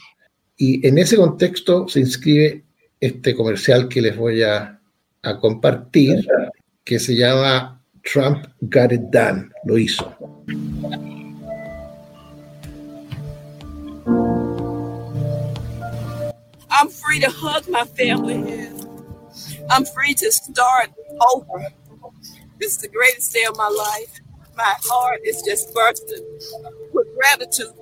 Y 0.58 0.88
en 0.88 0.98
ese 0.98 1.18
contexto 1.18 1.88
se 1.88 2.00
inscribe 2.00 2.64
este 3.00 3.36
comercial 3.36 3.88
que 3.88 4.02
les 4.02 4.18
voy 4.18 4.42
a, 4.42 4.80
a 5.22 5.40
compartir, 5.40 6.26
que 6.84 7.00
se 7.00 7.16
llama 7.16 7.83
Trump 8.04 8.48
Got 8.70 8.92
It 8.92 9.12
Done, 9.12 9.52
lo 9.66 9.76
hizo. 9.76 10.14
I'm 16.70 16.90
free 16.90 17.20
to 17.22 17.30
hug 17.30 17.68
my 17.70 17.86
family. 17.86 18.70
I'm 19.70 19.86
free 19.86 20.14
to 20.16 20.32
start 20.32 20.92
over. 21.34 21.68
This 22.60 22.76
is 22.76 22.78
the 22.80 22.90
greatest 22.90 23.34
day 23.34 23.46
of 23.46 23.56
my 23.58 23.70
life. 23.70 24.20
My 24.56 24.76
heart 24.84 25.22
is 25.26 25.42
just 25.42 25.74
bursting 25.74 26.26
with 26.94 27.08
gratitude. 27.16 27.74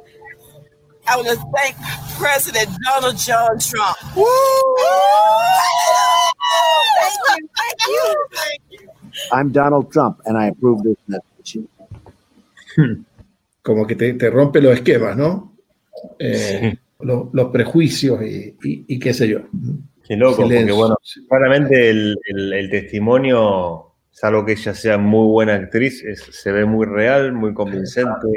I 1.08 1.16
want 1.18 1.30
to 1.30 1.36
thank 1.56 1.76
President 2.18 2.70
Donald 2.86 3.18
John 3.18 3.58
Trump. 3.60 3.98
Woo! 4.16 4.26
Thank 7.00 7.42
you, 7.42 7.50
thank 7.58 7.88
you, 7.88 8.26
thank 8.34 8.62
you. 8.70 8.91
I'm 9.32 9.52
Donald 9.52 9.92
Trump 9.92 10.20
and 10.26 10.38
I 10.38 10.50
approve 10.50 10.84
this 10.84 10.98
message. 11.08 11.68
Como 13.62 13.86
que 13.86 13.96
te, 13.96 14.14
te 14.14 14.30
rompe 14.30 14.62
los 14.62 14.74
esquemas, 14.74 15.16
¿no? 15.18 15.56
Eh, 16.18 16.76
los, 17.02 17.28
los, 17.32 17.50
prejuicios 17.50 18.22
y, 18.24 18.56
y, 18.64 18.86
y, 18.88 19.00
qué 19.00 19.14
sé 19.14 19.28
yo. 19.28 19.42
Qué 20.04 20.16
loco, 20.16 20.44
Silencio. 20.44 20.60
porque 20.60 20.72
bueno, 20.72 20.98
claramente 21.28 21.90
el, 21.90 22.18
el, 22.26 22.54
el, 22.54 22.70
testimonio, 22.70 23.94
salvo 24.10 24.46
que 24.46 24.54
ella 24.54 24.74
sea 24.74 24.98
muy 24.98 25.28
buena 25.28 25.56
actriz, 25.56 26.04
es, 26.04 26.22
se 26.22 26.52
ve 26.52 26.66
muy 26.66 26.86
real, 26.86 27.34
muy 27.34 27.54
convincente. 27.54 28.28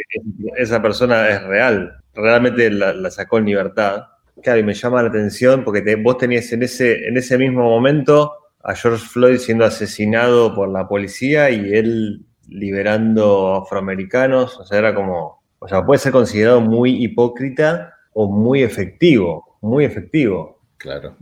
Esa 0.57 0.83
persona 0.83 1.29
es 1.29 1.43
real, 1.45 1.93
realmente 2.14 2.70
la, 2.70 2.93
la, 2.93 3.11
sacó 3.11 3.39
en 3.39 3.47
libertad. 3.47 4.05
Claro, 4.43 4.61
y 4.61 4.64
me 4.64 4.75
llama 4.75 5.03
la 5.03 5.09
atención 5.09 5.64
porque 5.64 5.81
te, 5.81 5.95
vos 5.97 6.18
tenías 6.18 6.53
en 6.53 6.64
ese, 6.64 7.07
en 7.09 7.16
ese 7.16 7.39
mismo 7.39 7.62
momento 7.62 8.33
a 8.65 8.75
George 8.75 9.07
Floyd 9.07 9.39
siendo 9.39 9.65
asesinado 9.65 10.55
por 10.55 10.71
la 10.71 10.89
policía 10.89 11.51
y 11.51 11.73
él 11.73 12.25
liberando 12.49 13.55
afroamericanos, 13.55 14.59
o 14.59 14.65
sea, 14.65 14.79
era 14.79 14.95
como, 14.95 15.43
o 15.59 15.69
sea, 15.69 15.85
puede 15.85 15.99
ser 15.99 16.12
considerado 16.12 16.61
muy 16.61 17.05
hipócrita 17.05 17.95
o 18.15 18.31
muy 18.31 18.62
efectivo, 18.62 19.59
muy 19.61 19.85
efectivo. 19.85 20.59
Claro. 20.79 21.17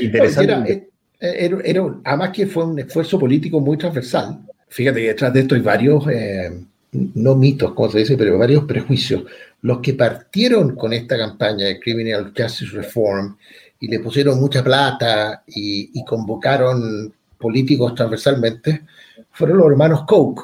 Interesante. 0.00 0.88
Era, 1.18 1.32
era, 1.32 1.58
era, 1.64 1.94
además 2.04 2.30
que 2.30 2.46
fue 2.46 2.64
un 2.64 2.78
esfuerzo 2.78 3.18
político 3.18 3.60
muy 3.60 3.76
transversal. 3.76 4.40
Fíjate 4.68 5.00
que 5.00 5.08
detrás 5.08 5.32
de 5.32 5.40
esto 5.40 5.54
hay 5.54 5.60
varios, 5.60 6.06
eh, 6.08 6.50
no 6.92 7.34
mitos, 7.34 7.72
como 7.74 7.90
se 7.90 7.98
dice, 7.98 8.16
pero 8.16 8.38
varios 8.38 8.64
prejuicios. 8.64 9.24
Los 9.62 9.80
que 9.80 9.94
partieron 9.94 10.76
con 10.76 10.92
esta 10.92 11.16
campaña 11.16 11.66
de 11.66 11.80
Criminal 11.80 12.32
Justice 12.36 12.76
Reform 12.76 13.36
y 13.84 13.88
le 13.88 14.00
pusieron 14.00 14.40
mucha 14.40 14.64
plata 14.64 15.42
y, 15.46 15.90
y 15.92 16.04
convocaron 16.04 17.12
políticos 17.38 17.94
transversalmente, 17.94 18.82
fueron 19.30 19.58
los 19.58 19.70
hermanos 19.70 20.04
Koch, 20.06 20.40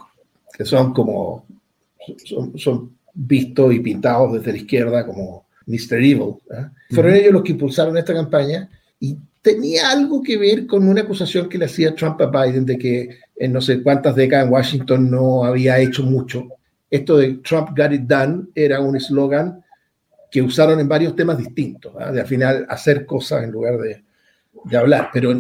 que 0.53 0.67
son 0.67 0.93
como, 0.93 1.47
son, 2.25 2.59
son 2.59 2.91
vistos 3.15 3.73
y 3.73 3.81
pintados 3.81 4.35
desde 4.35 4.53
la 4.53 4.59
izquierda 4.59 5.07
como 5.07 5.47
Mr. 5.67 5.95
Evil. 5.95 6.35
¿eh? 6.51 6.67
Fueron 6.91 7.13
uh 7.13 7.15
-huh. 7.15 7.21
ellos 7.21 7.33
los 7.33 7.43
que 7.43 7.53
impulsaron 7.53 7.97
esta 7.97 8.13
campaña 8.13 8.69
y 8.99 9.17
tenía 9.41 9.91
algo 9.91 10.23
que 10.23 10.37
ver 10.37 10.67
con 10.67 10.87
una 10.87 11.01
acusación 11.01 11.49
que 11.49 11.57
le 11.57 11.65
hacía 11.65 11.95
Trump 11.95 12.21
a 12.21 12.27
Biden 12.27 12.67
de 12.67 12.77
que 12.77 13.09
en 13.37 13.53
no 13.55 13.63
sé 13.63 13.83
cuántas 13.83 14.15
décadas 14.15 14.47
en 14.47 14.53
Washington 14.53 15.11
no 15.11 15.45
había 15.45 15.79
hecho 15.79 16.03
mucho. 16.03 16.47
Esto 16.91 17.17
de 17.17 17.35
Trump 17.37 17.71
got 17.75 17.93
it 17.93 18.03
done 18.03 18.49
era 18.55 18.81
un 18.81 18.97
eslogan 18.97 19.65
que 20.31 20.43
usaron 20.43 20.79
en 20.81 20.89
varios 20.89 21.17
temas 21.17 21.39
distintos, 21.39 21.93
¿eh? 22.01 22.13
de 22.13 22.21
al 22.21 22.27
final 22.27 22.67
hacer 22.69 23.05
cosas 23.05 23.45
en 23.45 23.51
lugar 23.51 23.79
de, 23.79 24.05
de 24.65 24.77
hablar. 24.77 25.11
Pero, 25.13 25.35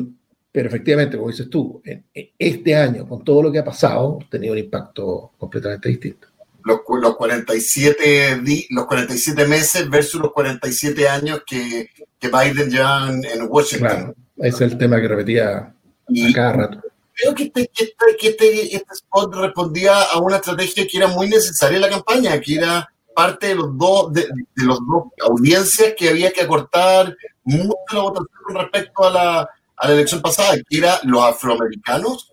pero 0.50 0.68
efectivamente, 0.68 1.16
como 1.16 1.30
dices 1.30 1.48
tú, 1.48 1.80
en, 1.84 2.04
en 2.12 2.30
este 2.38 2.74
año, 2.74 3.06
con 3.06 3.22
todo 3.22 3.42
lo 3.42 3.52
que 3.52 3.60
ha 3.60 3.64
pasado, 3.64 4.18
ha 4.20 4.28
tenido 4.28 4.52
un 4.52 4.58
impacto 4.58 5.32
completamente 5.38 5.88
distinto 5.88 6.30
los, 6.64 6.80
los, 7.00 7.16
47, 7.16 8.42
los 8.70 8.86
47 8.86 9.46
meses 9.46 9.88
versus 9.88 10.20
los 10.20 10.32
47 10.32 11.08
años 11.08 11.42
que, 11.46 11.90
que 12.18 12.28
Biden 12.28 12.70
lleva 12.70 13.08
en, 13.08 13.24
en 13.24 13.46
Washington. 13.48 13.88
Claro, 13.88 14.14
ese 14.38 14.64
es 14.64 14.72
el 14.72 14.78
tema 14.78 15.00
que 15.00 15.08
repetía 15.08 15.74
y 16.08 16.30
a 16.30 16.34
cada 16.34 16.52
rato. 16.52 16.80
Creo 17.14 17.34
que 17.34 17.44
este, 17.44 17.70
que, 17.74 17.84
este, 17.84 18.16
que 18.18 18.28
este, 18.28 18.76
este, 18.76 18.94
spot 18.94 19.34
respondía 19.34 20.02
a 20.02 20.18
una 20.20 20.36
estrategia 20.36 20.86
que 20.86 20.96
era 20.96 21.08
muy 21.08 21.28
necesaria 21.28 21.76
en 21.76 21.82
la 21.82 21.90
campaña, 21.90 22.40
que 22.40 22.54
era 22.54 22.88
parte 23.22 23.48
de 23.48 23.54
los 23.54 23.76
dos, 23.76 24.12
de, 24.12 24.22
de 24.22 24.64
los 24.64 24.78
dos 24.86 25.04
audiencias 25.22 25.94
que 25.96 26.08
había 26.08 26.30
que 26.30 26.42
acortar 26.42 27.16
mucho 27.44 27.74
la 27.92 28.02
votación 28.02 28.28
con 28.46 28.56
respecto 28.56 29.04
a 29.04 29.10
la, 29.10 29.40
a 29.76 29.88
la 29.88 29.94
elección 29.94 30.22
pasada, 30.22 30.56
que 30.68 30.78
era 30.78 30.98
los 31.04 31.22
afroamericanos 31.22 32.32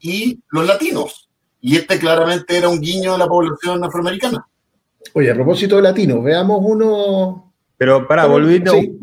y 0.00 0.40
los 0.50 0.66
latinos 0.66 1.26
y 1.66 1.76
este 1.76 1.98
claramente 1.98 2.56
era 2.56 2.68
un 2.68 2.80
guiño 2.80 3.14
a 3.14 3.18
la 3.18 3.26
población 3.26 3.82
afroamericana. 3.82 4.46
Oye, 5.14 5.32
a 5.32 5.34
propósito 5.34 5.74
de 5.74 5.82
latinos, 5.82 6.22
veamos 6.22 6.60
uno. 6.62 7.54
Pero 7.76 8.06
para, 8.06 8.26
volviendo 8.26 8.70
sí, 8.70 8.96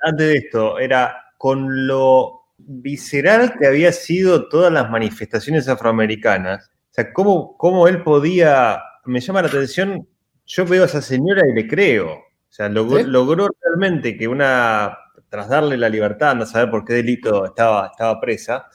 antes 0.00 0.26
de 0.28 0.34
esto, 0.34 0.78
era 0.78 1.12
con 1.36 1.88
lo 1.88 2.42
visceral 2.56 3.54
que 3.58 3.66
había 3.66 3.90
sido 3.90 4.48
todas 4.48 4.72
las 4.72 4.90
manifestaciones 4.90 5.68
afroamericanas. 5.68 6.68
O 6.68 6.94
sea, 6.94 7.12
cómo, 7.12 7.56
cómo 7.56 7.88
él 7.88 8.04
podía. 8.04 8.80
Me 9.04 9.20
llama 9.20 9.42
la 9.42 9.48
atención, 9.48 10.06
yo 10.46 10.66
veo 10.66 10.82
a 10.82 10.86
esa 10.86 11.02
señora 11.02 11.42
y 11.48 11.52
le 11.52 11.66
creo. 11.66 12.12
O 12.12 12.54
sea, 12.54 12.68
logró, 12.68 12.98
¿Eh? 12.98 13.04
logró 13.04 13.48
realmente 13.62 14.16
que 14.16 14.28
una. 14.28 14.98
Tras 15.28 15.48
darle 15.48 15.78
la 15.78 15.88
libertad, 15.88 16.34
no 16.34 16.44
saber 16.44 16.70
por 16.70 16.84
qué 16.84 16.92
delito 16.92 17.46
estaba, 17.46 17.86
estaba 17.86 18.20
presa. 18.20 18.66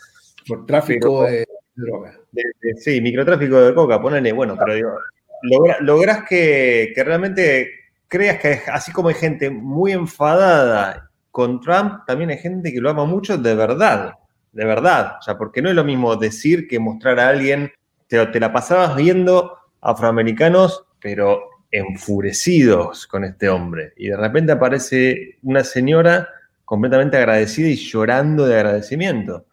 Por 0.48 0.66
tráfico 0.66 1.24
pero, 1.24 1.32
de 1.32 1.48
droga. 1.76 2.18
De, 2.32 2.42
de, 2.62 2.76
sí, 2.78 3.00
microtráfico 3.00 3.62
de 3.62 3.76
coca, 3.76 4.02
ponele, 4.02 4.32
bueno, 4.32 4.56
pero 4.58 4.74
digo, 4.74 4.98
logra, 5.44 5.78
logras 5.82 6.24
que, 6.28 6.92
que, 6.96 7.04
realmente 7.04 7.70
creas 8.08 8.40
que 8.40 8.62
así 8.72 8.92
como 8.92 9.10
hay 9.10 9.16
gente 9.16 9.52
muy 9.52 9.92
enfadada 9.92 11.12
con 11.30 11.62
Trump, 11.62 12.06
también 12.08 12.32
hay 12.32 12.40
gente 12.40 12.74
que 12.74 12.82
lo 12.82 12.90
ama 12.90 13.06
mucho 13.06 13.38
de 13.38 13.54
verdad, 13.54 14.14
de 14.52 14.66
verdad. 14.66 15.18
O 15.20 15.22
sea, 15.22 15.38
porque 15.38 15.62
no 15.62 15.70
es 15.70 15.76
lo 15.76 15.84
mismo 15.84 16.16
decir 16.16 16.68
que 16.68 16.80
mostrar 16.80 17.20
a 17.20 17.30
alguien, 17.30 17.72
te, 18.08 18.26
te 18.26 18.40
la 18.40 18.52
pasabas 18.52 18.96
viendo 18.96 19.56
afroamericanos, 19.82 20.86
pero 21.00 21.57
enfurecidos 21.72 23.08
con 23.08 23.24
este 23.24 23.50
hombre. 23.50 23.94
Y 23.98 24.08
de 24.08 24.18
repente 24.18 24.52
aparece 24.52 25.38
una 25.44 25.64
señora 25.64 26.30
completamente 26.66 27.18
agradecida 27.18 27.68
y 27.70 27.76
llorando 27.76 28.46
de 28.46 28.56
agradecimiento. 28.56 29.46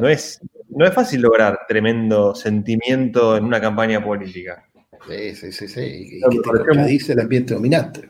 No 0.00 0.08
es, 0.08 0.40
no 0.68 0.84
es 0.84 0.92
fácil 0.92 1.22
lograr 1.22 1.60
tremendo 1.66 2.34
sentimiento 2.34 3.36
en 3.36 3.44
una 3.44 3.60
campaña 3.60 4.04
política. 4.04 4.64
Sí, 5.06 5.34
sí, 5.34 5.52
sí, 5.52 5.68
sí. 5.68 5.80
Y 5.80 6.20
que 6.20 6.36
te 6.36 6.42
contradice 6.42 7.12
el 7.12 7.20
ambiente 7.20 7.54
dominante. 7.54 8.08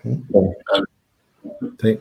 Sí. 1.81 2.01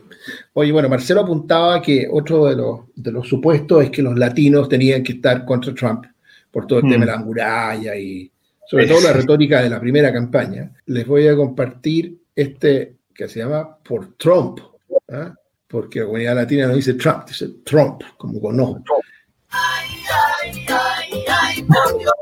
Oye, 0.54 0.72
bueno, 0.72 0.88
Marcelo 0.88 1.20
apuntaba 1.20 1.80
que 1.80 2.08
otro 2.10 2.46
de 2.46 2.56
los, 2.56 2.80
de 2.96 3.12
los 3.12 3.28
supuestos 3.28 3.84
es 3.84 3.90
que 3.90 4.02
los 4.02 4.18
latinos 4.18 4.68
tenían 4.68 5.02
que 5.02 5.12
estar 5.12 5.44
contra 5.44 5.74
Trump 5.74 6.06
por 6.50 6.66
todo 6.66 6.80
el 6.80 6.86
mm. 6.86 6.90
tema 6.90 7.04
de 7.04 7.12
la 7.12 7.18
muralla 7.18 7.96
y 7.96 8.30
sobre 8.68 8.86
todo 8.86 9.00
la 9.00 9.12
retórica 9.12 9.62
de 9.62 9.70
la 9.70 9.80
primera 9.80 10.12
campaña. 10.12 10.70
Les 10.86 11.06
voy 11.06 11.26
a 11.26 11.34
compartir 11.34 12.18
este 12.34 12.96
que 13.14 13.28
se 13.28 13.40
llama 13.40 13.78
Por 13.78 14.14
Trump, 14.16 14.60
¿eh? 15.08 15.32
porque 15.66 16.00
la 16.00 16.06
comunidad 16.06 16.36
latina 16.36 16.66
no 16.66 16.74
dice 16.74 16.94
Trump, 16.94 17.26
dice 17.26 17.48
Trump, 17.64 18.02
como 18.16 18.40
con 18.40 18.60
ojo. 18.60 18.82
ay, 19.50 19.88
por 21.62 21.98
Dios. 21.98 22.12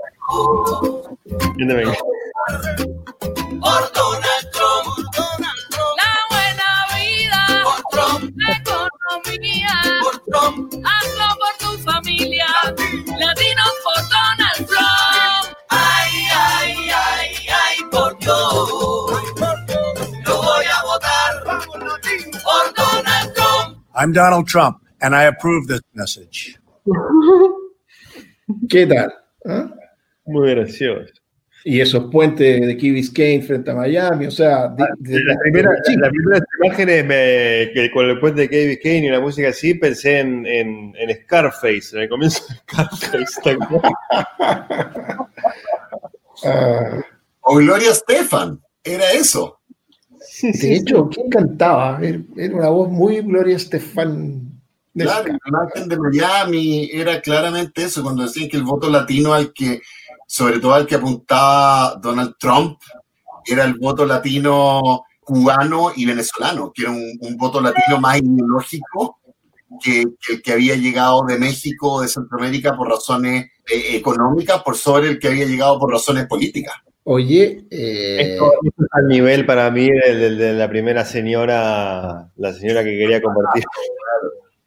Por 3.61 3.93
Donald 3.93 4.51
Trump. 4.53 4.87
La 5.97 6.15
buena 6.31 6.71
vida. 6.95 7.41
Por 7.65 7.81
Trump. 7.91 8.33
La 8.37 8.53
economía. 8.53 9.75
Por 10.03 10.17
Trump. 10.25 10.73
Hazlo 10.85 11.27
por 11.41 11.55
tu 11.59 11.79
familia. 11.83 12.47
I'm 23.97 24.13
Donald 24.13 24.47
Trump, 24.47 24.79
and 25.01 25.15
I 25.15 25.25
approve 25.25 25.67
this 25.69 25.81
message. 25.95 26.59
¿Qué 28.69 28.87
tal? 28.87 29.13
¿Ah? 29.47 29.69
Muy 30.27 30.51
gracioso. 30.51 31.13
Y 31.65 31.81
esos 31.81 32.11
puentes 32.13 32.65
de 32.65 32.77
Key 32.77 32.93
Biscayne 32.93 33.43
frente 33.43 33.73
a 33.73 33.75
Miami, 33.75 34.27
o 34.27 34.31
sea, 34.31 34.69
de- 34.69 34.85
de- 35.01 35.25
La 35.25 35.37
primera, 35.41 35.71
las 35.73 36.11
primeras 36.11 36.43
imágenes 36.63 37.05
me- 37.05 37.73
que 37.75 37.91
con 37.93 38.07
el 38.09 38.21
puente 38.21 38.43
de 38.43 38.49
Kevin 38.51 38.69
Biscayne 38.69 39.07
y 39.09 39.11
la 39.11 39.19
música 39.21 39.49
así, 39.49 39.75
pensé 39.75 40.21
en, 40.21 40.47
en, 40.47 40.95
en 40.97 41.17
Scarface, 41.25 41.97
en 41.97 42.03
el 42.03 42.09
comienzo 42.09 42.45
de 42.47 43.27
Scarface. 43.27 43.59
Ah, 46.45 47.01
O 47.41 47.57
Gloria 47.57 47.95
Stefan, 47.95 48.61
era 48.85 49.11
eso. 49.13 49.56
De 50.43 50.77
hecho, 50.77 51.09
¿quién 51.09 51.29
cantaba? 51.31 52.01
Era 52.03 52.57
una 52.57 52.69
voz 52.69 52.91
muy 52.91 53.21
Gloria 53.21 53.57
Estefan. 53.57 54.53
Claro, 54.95 55.29
la 55.29 55.39
imagen 55.47 55.89
de 55.89 55.99
Miami 55.99 56.89
era 56.93 57.21
claramente 57.21 57.85
eso, 57.85 58.03
cuando 58.03 58.23
decían 58.23 58.49
que 58.49 58.57
el 58.57 58.63
voto 58.63 58.89
latino 58.89 59.35
al 59.35 59.53
que, 59.53 59.83
sobre 60.27 60.59
todo 60.59 60.73
al 60.73 60.87
que 60.87 60.95
apuntaba 60.95 61.97
Donald 61.97 62.35
Trump, 62.39 62.79
era 63.45 63.65
el 63.65 63.75
voto 63.75 64.07
latino 64.07 65.05
cubano 65.21 65.91
y 65.95 66.07
venezolano, 66.07 66.73
que 66.75 66.83
era 66.83 66.93
un, 66.93 67.19
un 67.21 67.37
voto 67.37 67.61
latino 67.61 68.01
más 68.01 68.19
ideológico 68.19 69.19
que, 69.83 70.05
que 70.21 70.35
el 70.35 70.43
que 70.43 70.53
había 70.53 70.77
llegado 70.77 71.25
de 71.27 71.39
México 71.39 71.95
o 71.95 72.01
de 72.01 72.09
Centroamérica 72.09 72.77
por 72.77 72.89
razones 72.89 73.51
eh, 73.71 73.97
económicas, 73.97 74.63
por 74.63 74.77
sobre 74.77 75.11
el 75.11 75.19
que 75.19 75.29
había 75.29 75.45
llegado 75.45 75.79
por 75.79 75.93
razones 75.93 76.27
políticas. 76.27 76.75
Oye, 77.09 77.65
eh, 77.71 78.33
Esto, 78.33 78.53
esto 78.65 78.83
es 78.83 78.89
al 78.91 79.07
nivel 79.07 79.47
para 79.47 79.71
mí 79.71 79.89
del- 79.89 80.39
de, 80.39 80.55
la 80.55 80.69
primera 80.69 81.05
señora, 81.05 82.29
la 82.37 82.53
señora 82.53 82.83
que 82.83 82.99
quería 82.99 83.23
compartir. 83.23 83.63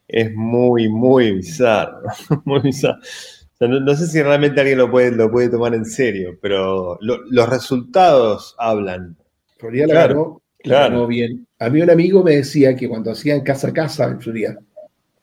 Es 0.07 0.33
muy, 0.33 0.87
muy 0.87 1.33
bizarro. 1.33 2.01
Muy 2.45 2.61
bizarro. 2.61 2.99
O 2.99 3.57
sea, 3.59 3.67
no, 3.67 3.81
no 3.81 3.93
sé 3.93 4.07
si 4.07 4.21
realmente 4.23 4.61
alguien 4.61 4.77
lo 4.77 4.89
puede, 4.89 5.11
lo 5.11 5.29
puede 5.29 5.49
tomar 5.49 5.75
en 5.75 5.83
serio, 5.83 6.37
pero 6.41 6.97
lo- 7.01 7.19
los 7.29 7.49
resultados 7.49 8.55
hablan. 8.57 9.17
Florida 9.57 9.85
la 9.87 9.93
Claro, 9.93 10.15
ganó, 10.15 10.41
la 10.63 10.79
ganó 10.89 11.07
bien. 11.07 11.45
A 11.59 11.69
mí 11.69 11.81
un 11.81 11.89
amigo 11.89 12.23
me 12.23 12.37
decía 12.37 12.73
que 12.75 12.87
cuando 12.87 13.11
hacían 13.11 13.41
casa 13.41 13.67
a 13.67 13.73
casa 13.73 14.05
en 14.07 14.21
Florida, 14.21 14.57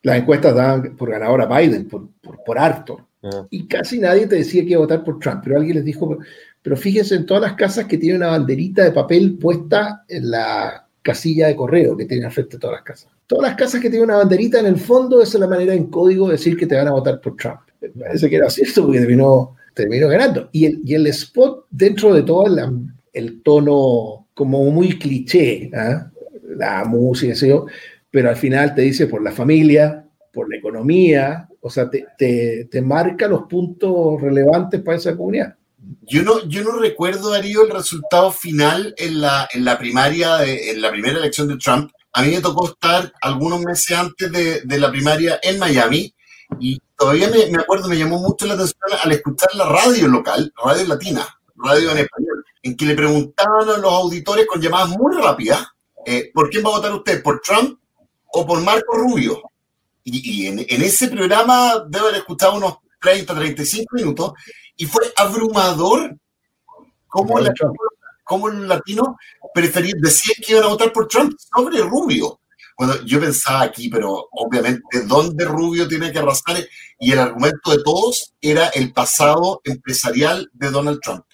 las 0.02 0.18
encuestas 0.18 0.55
daban 0.55 0.94
por 0.97 1.10
ganador 1.10 1.40
a 1.40 1.47
Biden, 1.47 1.88
por, 1.88 2.09
por, 2.20 2.44
por 2.44 2.59
harto. 2.59 3.09
Ah. 3.22 3.47
Y 3.51 3.66
casi 3.66 3.98
nadie 3.98 4.26
te 4.26 4.36
decía 4.36 4.62
que 4.62 4.68
iba 4.72 4.78
a 4.78 4.82
votar 4.82 5.02
por 5.02 5.18
Trump, 5.18 5.40
pero 5.43 5.56
alguien 5.56 5.76
les 5.76 5.84
dijo, 5.84 6.18
pero 6.66 6.76
fíjense 6.76 7.14
en 7.14 7.26
todas 7.26 7.44
las 7.44 7.52
casas 7.52 7.84
que 7.84 7.97
tienen 7.97 8.22
una 8.22 8.30
banderita 8.30 8.82
de 8.82 8.90
papel 8.90 9.38
puesta 9.38 10.05
en 10.09 10.32
la 10.32 10.84
casilla 11.01 11.47
de 11.47 11.55
correo 11.55 11.97
que 11.97 12.06
tienen 12.06 12.26
al 12.26 12.32
frente 12.32 12.56
de 12.56 12.60
todas 12.60 12.74
las 12.74 12.82
casas. 12.82 13.12
Todas 13.28 13.51
las 13.51 13.56
casas 13.56 13.80
que 13.80 13.88
tienen 13.88 14.10
una 14.10 14.16
banderita 14.16 14.59
en 14.59 14.66
el 14.66 14.76
fondo, 14.76 15.22
esa 15.22 15.36
es 15.36 15.43
la 15.43 15.47
manera 15.47 15.74
en 15.74 15.86
código 15.86 16.26
de 16.26 16.32
decir 16.32 16.56
que 16.56 16.66
te 16.66 16.74
van 16.74 16.88
a 16.88 16.90
votar 16.90 17.20
por 17.20 17.36
Trump. 17.36 17.60
Parece 17.97 18.28
que 18.28 18.34
era 18.34 18.51
cierto 18.51 18.82
porque 18.82 18.98
terminó, 18.98 19.55
terminó 19.74 20.09
ganando. 20.09 20.48
Y 20.51 20.64
el, 20.64 20.80
y 20.84 20.94
el 20.94 21.06
spot, 21.06 21.66
dentro 21.70 22.12
de 22.12 22.24
todo 22.24 22.47
el, 23.12 23.43
tono 23.44 24.26
como 24.34 24.64
muy 24.72 24.98
cliché, 24.98 25.70
¿ah? 25.72 26.10
la 26.48 26.84
música, 26.84 27.32
yo, 27.34 27.66
pero 28.10 28.28
al 28.28 28.36
final 28.36 28.74
te 28.74 28.82
dice 28.82 29.06
por 29.06 29.22
la 29.22 29.30
familia, 29.30 30.05
por 30.32 30.51
la 30.51 30.56
economía, 30.56 31.48
o 31.60 31.70
sea, 31.70 31.88
te, 31.88 32.06
te, 32.18 32.64
te 32.68 32.82
marca 32.82 33.28
los 33.28 33.44
puntos 33.44 34.20
relevantes 34.20 34.80
para 34.82 34.98
esa 34.98 35.16
comunidad. 35.16 35.55
Yo 36.08 36.22
no, 36.22 36.44
yo 36.46 36.62
no 36.62 36.72
recuerdo, 36.78 37.30
Darío, 37.30 37.62
el 37.64 37.70
resultado 37.70 38.30
final 38.32 38.94
en 38.96 39.20
la, 39.20 39.48
en 39.52 39.64
la 39.64 39.78
primaria, 39.78 40.36
de- 40.36 40.70
en 40.70 40.80
la 40.80 40.90
primera 40.90 41.18
elección 41.18 41.48
de 41.48 41.56
Trump. 41.56 41.90
A 42.12 42.22
mí 42.22 42.30
me 42.30 42.40
tocó 42.40 42.68
estar 42.68 43.12
algunos 43.20 43.60
meses 43.60 43.96
antes 43.96 44.30
de, 44.30 44.60
de 44.62 44.78
la 44.78 44.90
primaria 44.90 45.38
en 45.42 45.58
Miami 45.58 46.14
y 46.60 46.78
todavía 46.96 47.28
me, 47.28 47.46
me 47.50 47.58
acuerdo, 47.60 47.88
me 47.88 47.98
llamó 47.98 48.18
mucho 48.20 48.46
la 48.46 48.54
atención 48.54 48.78
al 49.02 49.12
escuchar 49.12 49.50
la 49.54 49.66
radio 49.68 50.06
local, 50.08 50.52
radio 50.64 50.86
latina, 50.86 51.26
radio 51.56 51.90
en 51.90 51.98
español, 51.98 52.44
en 52.62 52.76
que 52.76 52.86
le 52.86 52.94
preguntaban 52.94 53.68
a 53.68 53.76
los 53.78 53.92
auditores 53.92 54.46
con 54.46 54.60
llamadas 54.62 54.90
muy 54.90 55.14
rápidas, 55.16 55.66
eh, 56.06 56.30
¿por 56.32 56.48
quién 56.50 56.64
va 56.64 56.68
a 56.70 56.76
votar 56.76 56.92
usted? 56.94 57.22
¿Por 57.22 57.40
Trump 57.40 57.78
o 58.32 58.46
por 58.46 58.60
Marco 58.62 58.96
Rubio? 58.96 59.42
Y, 60.04 60.46
en, 60.46 60.60
en 60.60 60.82
ese 60.82 61.08
programa 61.08 61.84
debo 61.88 62.06
haber 62.06 62.20
escuchado 62.20 62.54
unos 62.54 62.76
30, 63.00 63.34
35 63.34 63.96
minutos 63.96 64.32
y 64.76 64.86
fue 64.86 65.12
abrumador 65.16 66.16
cómo, 67.08 67.38
la- 67.38 67.52
cómo 68.24 68.48
los 68.48 68.66
latinos 68.66 69.08
preferían, 69.54 69.98
decían 70.00 70.36
que 70.44 70.52
iban 70.52 70.64
a 70.64 70.68
votar 70.68 70.92
por 70.92 71.08
Trump 71.08 71.32
sobre 71.38 71.80
Rubio. 71.82 72.40
Cuando 72.74 73.02
yo 73.04 73.18
pensaba 73.20 73.62
aquí, 73.62 73.88
pero 73.88 74.28
obviamente, 74.32 75.02
¿dónde 75.06 75.46
Rubio 75.46 75.88
tiene 75.88 76.12
que 76.12 76.18
arrasar? 76.18 76.58
Y 77.00 77.12
el 77.12 77.18
argumento 77.20 77.70
de 77.70 77.82
todos 77.82 78.34
era 78.40 78.68
el 78.68 78.92
pasado 78.92 79.62
empresarial 79.64 80.50
de 80.52 80.70
Donald 80.70 81.00
Trump. 81.02 81.24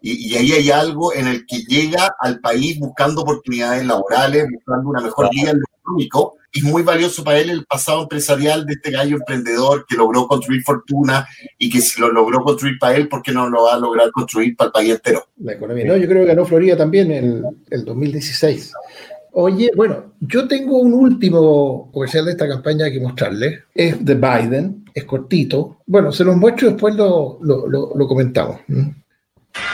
Y, 0.00 0.32
y 0.32 0.36
ahí 0.36 0.52
hay 0.52 0.70
algo 0.70 1.12
en 1.12 1.26
el 1.26 1.44
que 1.44 1.58
llega 1.58 2.14
al 2.20 2.40
país 2.40 2.78
buscando 2.78 3.20
oportunidades 3.20 3.84
laborales, 3.84 4.46
buscando 4.50 4.88
una 4.88 5.02
mejor 5.02 5.28
vida 5.30 5.50
en 5.50 5.58
lo 5.58 5.64
económico. 5.78 6.37
Y 6.58 6.62
muy 6.62 6.82
valioso 6.82 7.22
para 7.22 7.38
él 7.38 7.50
el 7.50 7.64
pasado 7.66 8.02
empresarial 8.02 8.64
de 8.66 8.72
este 8.74 8.90
gallo 8.90 9.16
emprendedor 9.16 9.84
que 9.86 9.96
logró 9.96 10.26
construir 10.26 10.62
fortuna 10.62 11.26
y 11.58 11.70
que 11.70 11.80
si 11.80 12.00
lo 12.00 12.10
logró 12.10 12.42
construir 12.42 12.78
para 12.78 12.96
él, 12.96 13.08
¿por 13.08 13.22
qué 13.22 13.32
no 13.32 13.48
lo 13.48 13.64
va 13.64 13.74
a 13.74 13.78
lograr 13.78 14.10
construir 14.10 14.56
para 14.56 14.66
el 14.68 14.72
país 14.72 14.90
entero? 14.94 15.26
La 15.38 15.52
economía. 15.52 15.84
No, 15.86 15.96
yo 15.96 16.08
creo 16.08 16.22
que 16.22 16.28
ganó 16.28 16.44
Florida 16.44 16.76
también 16.76 17.10
el, 17.12 17.44
el 17.70 17.84
2016. 17.84 18.72
Oye, 19.32 19.70
bueno, 19.76 20.14
yo 20.20 20.48
tengo 20.48 20.78
un 20.78 20.94
último 20.94 21.90
comercial 21.92 22.24
de 22.24 22.32
esta 22.32 22.48
campaña 22.48 22.90
que 22.90 22.98
mostrarles. 22.98 23.60
Es 23.74 24.04
de 24.04 24.14
Biden, 24.14 24.84
es 24.94 25.04
cortito. 25.04 25.78
Bueno, 25.86 26.10
se 26.10 26.24
los 26.24 26.36
muestro 26.36 26.68
y 26.68 26.72
después 26.72 26.94
lo, 26.96 27.38
lo, 27.42 27.68
lo- 27.68 27.92
lo 27.94 28.08
comentamos. 28.08 28.60
¿Mm? 28.66 28.88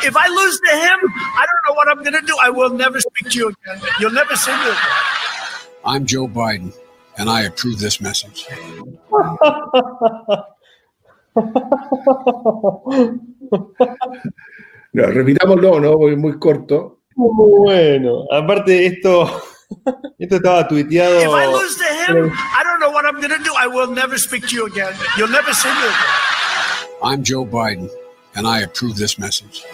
If 0.07 0.15
I 0.17 0.29
lose 0.29 0.59
to 0.61 0.77
him, 0.77 0.99
I 1.09 1.45
don't 1.47 1.63
know 1.67 1.75
what 1.77 1.89
I'm 1.89 2.03
going 2.03 2.15
to 2.15 2.27
do. 2.27 2.35
I 2.43 2.51
will 2.51 2.73
never 2.77 3.01
speak 3.01 3.31
to 3.31 3.39
you 3.39 3.49
again. 3.49 3.81
You'll 4.01 4.13
never 4.13 4.35
see 4.37 4.51
me 4.51 4.57
again. 4.57 5.04
I'm 5.87 6.07
Joe 6.07 6.27
Biden, 6.27 6.73
and 7.19 7.29
I 7.29 7.43
approve 7.43 7.79
this 7.79 8.01
message. 8.01 8.47
No, 14.95 15.07
repitámoslo, 15.07 15.81
¿no? 15.81 15.99
Porque 15.99 16.13
es 16.13 16.19
muy 16.19 16.39
corto. 16.39 17.01
Muy 17.17 17.59
bueno. 17.59 18.25
Aparte, 18.31 18.87
esto, 18.87 19.43
esto 20.19 20.37
estaba 20.37 20.69
tuiteado. 20.69 21.21
If 21.21 21.29
I 21.29 21.47
lose 21.53 21.77
to 21.77 21.85
him, 21.85 22.33
I 22.33 22.63
don't 22.63 22.81
know 22.81 22.91
what 22.91 23.05
I'm 23.05 23.21
going 23.21 23.37
to 23.37 23.43
do. 23.43 23.53
I 23.59 23.67
will 23.67 23.91
never 23.91 24.17
speak 24.17 24.47
to 24.49 24.55
you 24.55 24.67
again. 24.67 24.95
You'll 25.19 25.29
never 25.33 25.53
see 25.53 25.69
me 25.69 25.75
again. 25.75 26.89
I'm 27.03 27.25
Joe 27.25 27.45
Biden, 27.45 27.91
and 28.37 28.47
I 28.47 28.61
approve 28.61 28.97
this 28.97 29.19
message. 29.19 29.65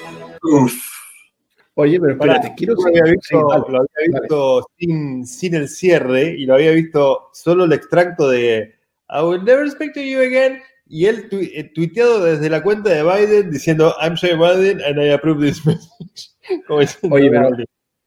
Oye, 1.80 1.98
pero 1.98 2.12
espérate, 2.12 2.54
quiero 2.56 2.74
Yo 2.74 2.82
lo 2.82 2.88
había 2.88 3.02
visto, 3.04 3.26
sí, 3.28 3.36
dale, 3.48 3.64
lo 3.68 3.78
había 3.78 4.18
visto 4.20 4.66
sin, 4.78 5.26
sin 5.26 5.54
el 5.54 5.68
cierre 5.68 6.34
y 6.36 6.44
lo 6.44 6.54
había 6.54 6.72
visto 6.72 7.30
solo 7.32 7.64
el 7.64 7.72
extracto 7.72 8.28
de 8.28 8.74
I 9.08 9.22
will 9.22 9.42
never 9.42 9.68
speak 9.70 9.94
to 9.94 10.00
you 10.00 10.20
again. 10.20 10.60
Y 10.86 11.06
él 11.06 11.28
tu- 11.30 11.38
eh, 11.38 11.70
tuiteado 11.74 12.22
desde 12.22 12.50
la 12.50 12.62
cuenta 12.62 12.90
de 12.90 13.02
Biden 13.02 13.50
diciendo 13.50 13.94
I'm 14.00 14.14
Joe 14.20 14.34
Biden 14.36 14.82
and 14.82 14.98
I 15.00 15.10
approve 15.12 15.40
this 15.40 15.64
message. 15.64 16.30
Como 16.66 16.80
diciendo, 16.80 17.16
Oye, 17.16 17.30
pero, 17.30 17.50
"Dale, 17.50 17.64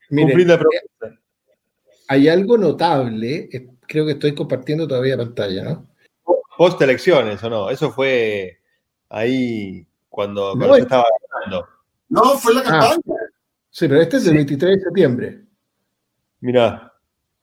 miren, 0.09 0.27
cumplí 0.29 0.45
la 0.45 0.59
promesa". 0.59 1.19
hay 2.09 2.27
algo 2.27 2.57
notable, 2.57 3.49
eh, 3.51 3.67
creo 3.87 4.05
que 4.05 4.11
estoy 4.11 4.35
compartiendo 4.35 4.87
todavía 4.87 5.17
pantalla, 5.17 5.63
¿no? 5.63 5.87
Post 6.57 6.79
elecciones 6.83 7.43
o 7.43 7.49
no, 7.49 7.69
eso 7.71 7.91
fue 7.91 8.59
ahí 9.09 9.87
cuando, 10.09 10.51
cuando 10.51 10.67
No, 10.67 10.73
se 10.73 10.79
es- 10.81 10.85
estaba 10.85 11.05
ganando. 11.31 11.67
No, 12.09 12.23
fue 12.37 12.53
la 12.53 12.59
Ah, 12.61 12.63
campaña. 12.65 13.19
Sí, 13.73 13.87
pero 13.89 14.01
este 14.01 14.17
es 14.17 14.23
del 14.23 14.35
23 14.35 14.77
de 14.77 14.83
septiembre. 14.83 15.41
Mirá, 16.39 16.93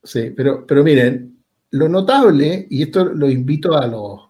Sí, 0.03 0.31
pero, 0.31 0.67
pero 0.67 0.83
miren, 0.83 1.39
lo 1.73 1.89
notable, 1.89 2.67
y 2.71 2.83
esto 2.83 3.05
lo 3.05 3.29
invito 3.29 3.77
a 3.77 3.87
los 3.87 4.21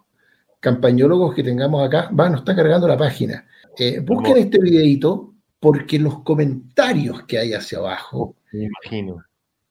campañólogos 0.58 1.34
que 1.34 1.42
tengamos 1.42 1.86
acá, 1.86 2.10
va, 2.10 2.28
nos 2.28 2.40
está 2.40 2.56
cargando 2.56 2.88
la 2.88 2.98
página. 2.98 3.46
Eh, 3.78 4.00
busquen 4.00 4.36
este 4.36 4.58
videito 4.58 5.34
porque 5.58 5.98
los 5.98 6.22
comentarios 6.22 7.22
que 7.24 7.38
hay 7.38 7.54
hacia 7.54 7.78
abajo, 7.78 8.36
me 8.52 8.64
imagino. 8.64 9.24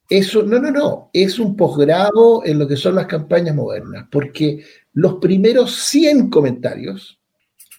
eso, 0.10 0.44
no, 0.44 0.60
no, 0.60 0.72
no, 0.72 1.10
es 1.12 1.38
un 1.38 1.56
posgrado 1.56 2.46
en 2.46 2.58
lo 2.58 2.68
que 2.68 2.78
son 2.78 2.96
las 2.96 3.08
campañas 3.08 3.56
modernas, 3.56 4.08
porque 4.10 4.64
los 4.94 5.16
primeros 5.16 5.76
100 5.76 6.30
comentarios 6.30 7.20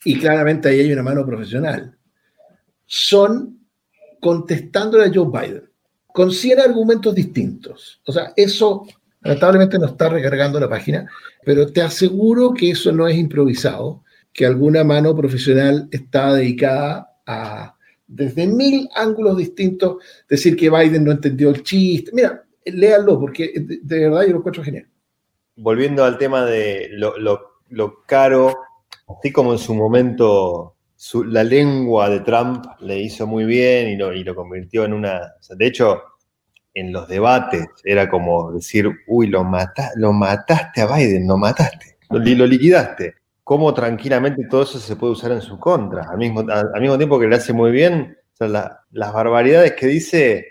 y 0.05 0.19
claramente 0.19 0.69
ahí 0.69 0.81
hay 0.81 0.93
una 0.93 1.03
mano 1.03 1.25
profesional, 1.25 1.97
son 2.87 3.60
contestándole 4.21 5.05
a 5.07 5.13
Joe 5.13 5.27
Biden 5.29 5.71
con 6.13 6.31
100 6.33 6.61
argumentos 6.61 7.15
distintos. 7.15 8.01
O 8.07 8.13
sea, 8.13 8.33
eso 8.37 8.87
lamentablemente 9.23 9.79
no 9.79 9.87
está 9.87 10.09
recargando 10.09 10.59
la 10.59 10.69
página, 10.69 11.09
pero 11.45 11.67
te 11.73 11.83
aseguro 11.83 12.53
que 12.55 12.71
eso 12.71 12.91
no 12.93 13.07
es 13.07 13.17
improvisado, 13.17 14.03
que 14.33 14.47
alguna 14.47 14.83
mano 14.85 15.15
profesional 15.15 15.89
está 15.91 16.35
dedicada 16.35 17.17
a, 17.27 17.77
desde 18.07 18.47
mil 18.47 18.89
ángulos 18.95 19.37
distintos, 19.37 19.97
decir 20.29 20.57
que 20.57 20.71
Biden 20.71 21.05
no 21.05 21.13
entendió 21.13 21.51
el 21.51 21.63
chiste. 21.63 22.11
Mira, 22.15 22.45
léanlo, 22.65 23.19
porque 23.21 23.53
de, 23.57 23.99
verdad 24.01 24.23
yo 24.23 24.33
lo 24.33 24.39
encuentro 24.39 24.65
genial. 24.65 24.87
Volviendo 25.57 26.05
al 26.05 26.17
tema 26.19 26.45
de 26.45 26.89
lo- 26.93 27.15
lo 27.69 28.03
caro, 28.07 28.57
así 29.07 29.31
como 29.31 29.53
en 29.53 29.59
su 29.59 29.75
momento 29.75 30.75
su- 31.03 31.25
la 31.25 31.43
lengua 31.43 32.11
de 32.11 32.21
Trump 32.21 32.63
le 32.81 32.99
hizo 32.99 33.27
muy 33.27 33.47
bien 33.47 33.89
y 33.89 33.97
lo, 33.97 34.13
y 34.13 34.23
lo 34.23 34.35
convirtió 34.35 34.85
en 34.85 34.93
una... 34.93 35.33
de 35.49 35.67
hecho, 35.67 36.03
en 36.75 36.93
los 36.93 37.09
debates 37.09 37.69
era 37.85 38.07
como 38.07 38.53
decir, 38.53 38.87
uy, 39.07 39.29
lo, 39.29 39.43
mata, 39.43 39.93
lo 39.97 40.13
mataste 40.13 40.83
a 40.83 40.95
Biden, 40.95 41.27
lo 41.27 41.39
mataste, 41.39 41.97
lo, 42.11 42.19
lo 42.19 42.47
liquidaste. 42.47 43.15
Cómo 43.43 43.73
tranquilamente 43.73 44.45
todo 44.45 44.65
eso 44.65 44.79
se 44.79 44.95
puede 44.95 45.15
usar 45.15 45.33
en 45.33 45.41
su 45.41 45.59
contra, 45.59 46.03
al 46.03 46.19
mismo, 46.19 46.41
al, 46.41 46.79
mismo 46.83 46.99
tiempo 46.99 47.19
que 47.19 47.29
le 47.29 47.37
hace 47.37 47.55
muy 47.55 47.71
bien, 47.71 48.19
las 48.39 49.13
barbaridades 49.15 49.73
que 49.73 49.87
dice, 49.87 50.49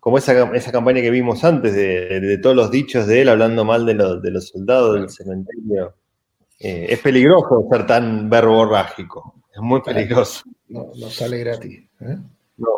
como 0.00 0.18
esa, 0.18 0.54
esa 0.54 0.70
campaña 0.70 1.00
que 1.00 1.10
vimos 1.10 1.42
antes 1.44 1.74
de, 1.74 2.38
todos 2.42 2.54
los 2.54 2.70
dichos 2.70 3.06
de 3.06 3.22
él 3.22 3.30
hablando 3.30 3.64
mal 3.64 3.86
de, 3.86 3.94
los- 3.94 4.20
de 4.20 4.30
los 4.32 4.48
soldados 4.48 4.96
del 4.96 5.08
cementerio. 5.08 5.94
Eh, 6.60 6.88
es 6.90 6.98
peligroso 7.00 7.66
ser 7.70 7.86
tan 7.86 8.28
verborrágico, 8.28 9.37
es 9.58 9.62
muy 9.64 9.80
peligroso. 9.82 10.42
No, 10.68 10.88
no 10.96 11.10
sale 11.10 11.38
gratis. 11.38 11.80
¿eh? 12.00 12.16
No, 12.56 12.68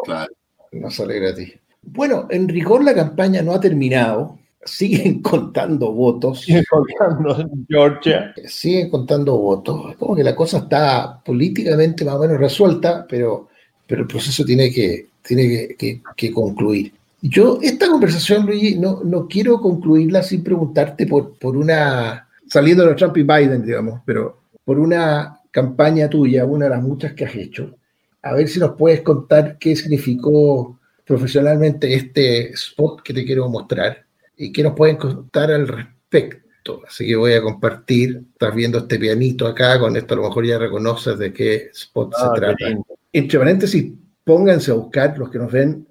No 0.72 0.90
sale 0.90 1.18
gratis. 1.20 1.52
Bueno, 1.82 2.26
en 2.30 2.48
rigor 2.48 2.84
la 2.84 2.94
campaña 2.94 3.42
no 3.42 3.52
ha 3.52 3.60
terminado. 3.60 4.38
Siguen 4.64 5.22
contando 5.22 5.92
votos. 5.92 6.40
Siguen 6.40 6.64
contando 6.70 7.40
en 7.40 7.66
Georgia. 7.68 8.34
Siguen 8.46 8.90
contando 8.90 9.36
votos. 9.36 9.90
Es 9.92 9.96
como 9.96 10.14
que 10.14 10.22
la 10.24 10.36
cosa 10.36 10.58
está 10.58 11.20
políticamente 11.24 12.04
más 12.04 12.14
o 12.14 12.20
menos 12.20 12.38
resuelta, 12.38 13.06
pero, 13.08 13.48
pero 13.86 14.02
el 14.02 14.06
proceso 14.06 14.44
tiene 14.44 14.70
que, 14.70 15.06
tiene 15.26 15.48
que, 15.48 15.76
que- 15.76 16.02
que 16.16 16.32
concluir. 16.32 16.92
Yo, 17.22 17.58
esta 17.60 17.88
conversación, 17.88 18.46
Luigi, 18.46 18.78
no, 18.78 19.00
no 19.04 19.26
quiero 19.28 19.60
concluirla 19.60 20.22
sin 20.22 20.42
preguntarte 20.42 21.06
por, 21.06 21.34
por 21.38 21.56
una, 21.56 22.26
saliendo 22.48 22.86
de 22.86 22.94
Trump 22.94 23.16
y 23.18 23.22
Biden, 23.24 23.62
digamos, 23.64 24.00
pero 24.06 24.38
por 24.64 24.78
una 24.78 25.39
campaña 25.50 26.08
tuya, 26.08 26.44
una 26.44 26.66
de 26.66 26.70
las 26.70 26.82
muchas 26.82 27.12
que 27.14 27.24
has 27.24 27.34
hecho. 27.34 27.76
A 28.22 28.34
ver 28.34 28.48
si 28.48 28.58
nos 28.60 28.72
puedes 28.76 29.00
contar 29.02 29.56
qué 29.58 29.74
significó 29.76 30.78
profesionalmente 31.04 31.92
este 31.94 32.50
spot 32.50 33.02
que 33.02 33.12
te 33.14 33.24
quiero 33.24 33.48
mostrar 33.48 34.04
y 34.36 34.52
qué 34.52 34.62
nos 34.62 34.74
pueden 34.74 34.96
contar 34.96 35.50
al 35.50 35.66
respecto. 35.68 36.82
Así 36.86 37.06
que 37.06 37.16
voy 37.16 37.32
a 37.32 37.42
compartir, 37.42 38.22
estás 38.32 38.54
viendo 38.54 38.78
este 38.78 38.98
pianito 38.98 39.46
acá, 39.46 39.78
con 39.78 39.96
esto 39.96 40.14
a 40.14 40.18
lo 40.18 40.24
mejor 40.24 40.46
ya 40.46 40.58
reconoces 40.58 41.18
de 41.18 41.32
qué 41.32 41.70
spot 41.72 42.12
Ah, 42.16 42.30
se 42.34 42.40
trata. 42.40 42.68
lindo. 42.68 42.86
Entre 43.12 43.38
paréntesis, 43.38 43.92
pónganse 44.24 44.70
a 44.70 44.74
buscar 44.74 45.16
los 45.18 45.30
que 45.30 45.38
nos 45.38 45.50
ven 45.50 45.86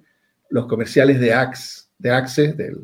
los 0.52 0.68
comerciales 0.68 1.20
de 1.20 1.34
Axe, 1.34 1.84
de 1.98 2.12
Axe, 2.12 2.54
del, 2.54 2.78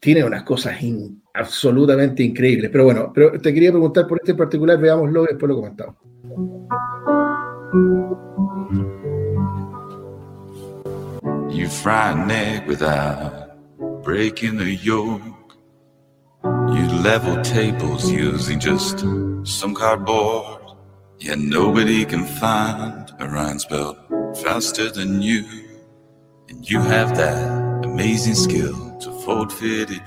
tiene 0.00 0.22
unas 0.24 0.44
cosas 0.44 0.80
in- 0.82 1.20
absolutamente 1.36 2.22
increíbles. 2.22 2.70
Pero 2.70 2.84
bueno, 2.84 3.12
pero 3.14 3.32
te 3.40 3.52
quería 3.52 3.70
preguntar 3.70 4.06
por 4.06 4.18
este 4.18 4.32
en 4.32 4.36
particular, 4.36 4.78
veámoslo 4.78 5.24
y 5.24 5.26
después 5.28 5.48
lo 5.48 5.56
comentamos. 5.56 5.96
You 11.50 11.68
an 11.84 12.30
egg 12.30 12.66
without 12.66 13.56
breaking 14.02 14.58
the 14.58 14.76
yolk. 14.76 15.22
You 16.44 16.86
level 17.02 17.42
tables 17.42 18.10
using 18.10 18.60
just 18.60 19.00
some 19.44 19.74
cardboard. 19.74 20.60
Yet 21.18 21.38
nobody 21.38 22.04
can 22.04 22.24
find 22.24 23.10
a 23.18 23.26
rhyme 23.26 23.58
spelled 23.58 23.96
faster 24.42 24.90
than 24.90 25.22
you. 25.22 25.44
And 26.48 26.68
you 26.68 26.80
have 26.80 27.16
that 27.16 27.84
amazing 27.84 28.34
skill 28.34 28.98
to 28.98 29.10
fold 29.24 29.52
fitted 29.52 30.06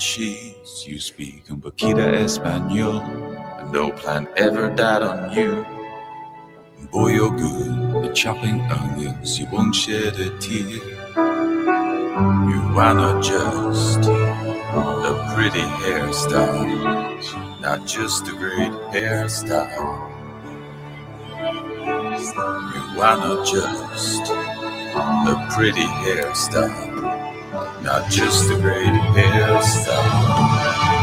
You 0.78 1.00
speak 1.00 1.50
un 1.50 1.60
poquito 1.60 2.00
Espanol, 2.14 3.02
and 3.02 3.72
no 3.72 3.92
plan 3.92 4.28
ever 4.38 4.70
died 4.70 5.02
on 5.02 5.32
you. 5.34 5.66
Boy, 6.92 7.14
you're 7.14 7.32
good 7.36 8.06
at 8.06 8.16
chopping 8.16 8.62
onions, 8.62 9.40
you 9.40 9.48
won't 9.52 9.76
shed 9.76 10.14
a 10.20 10.30
tear. 10.40 10.80
You 12.50 12.62
are 12.78 12.94
not 12.94 13.24
just 13.24 14.06
a 14.06 15.34
pretty 15.36 15.66
hairstyle, 15.82 17.62
not 17.62 17.86
just 17.86 18.28
a 18.28 18.32
great 18.32 18.72
hairstyle. 18.94 20.08
You 22.74 23.02
are 23.02 23.18
not 23.18 23.46
just 23.46 24.30
a 24.32 25.48
pretty 25.56 25.88
hairstyle, 26.04 26.89
not 27.84 28.06
just 28.10 28.50
a 28.52 28.56
great 28.56 28.94
hairstyle. 29.16 31.00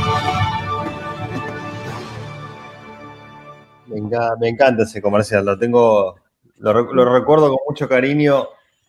Me 3.89 3.99
encanta, 3.99 4.37
me 4.41 4.49
encanta 4.49 4.83
ese 4.83 5.01
comercial, 5.01 5.45
lo 5.45 5.59
tengo, 5.59 6.17
lo, 6.59 6.73
rec- 6.75 6.93
lo 6.93 7.13
recuerdo 7.19 7.49
con 7.51 7.59
mucho 7.69 7.89
cariño. 7.89 8.47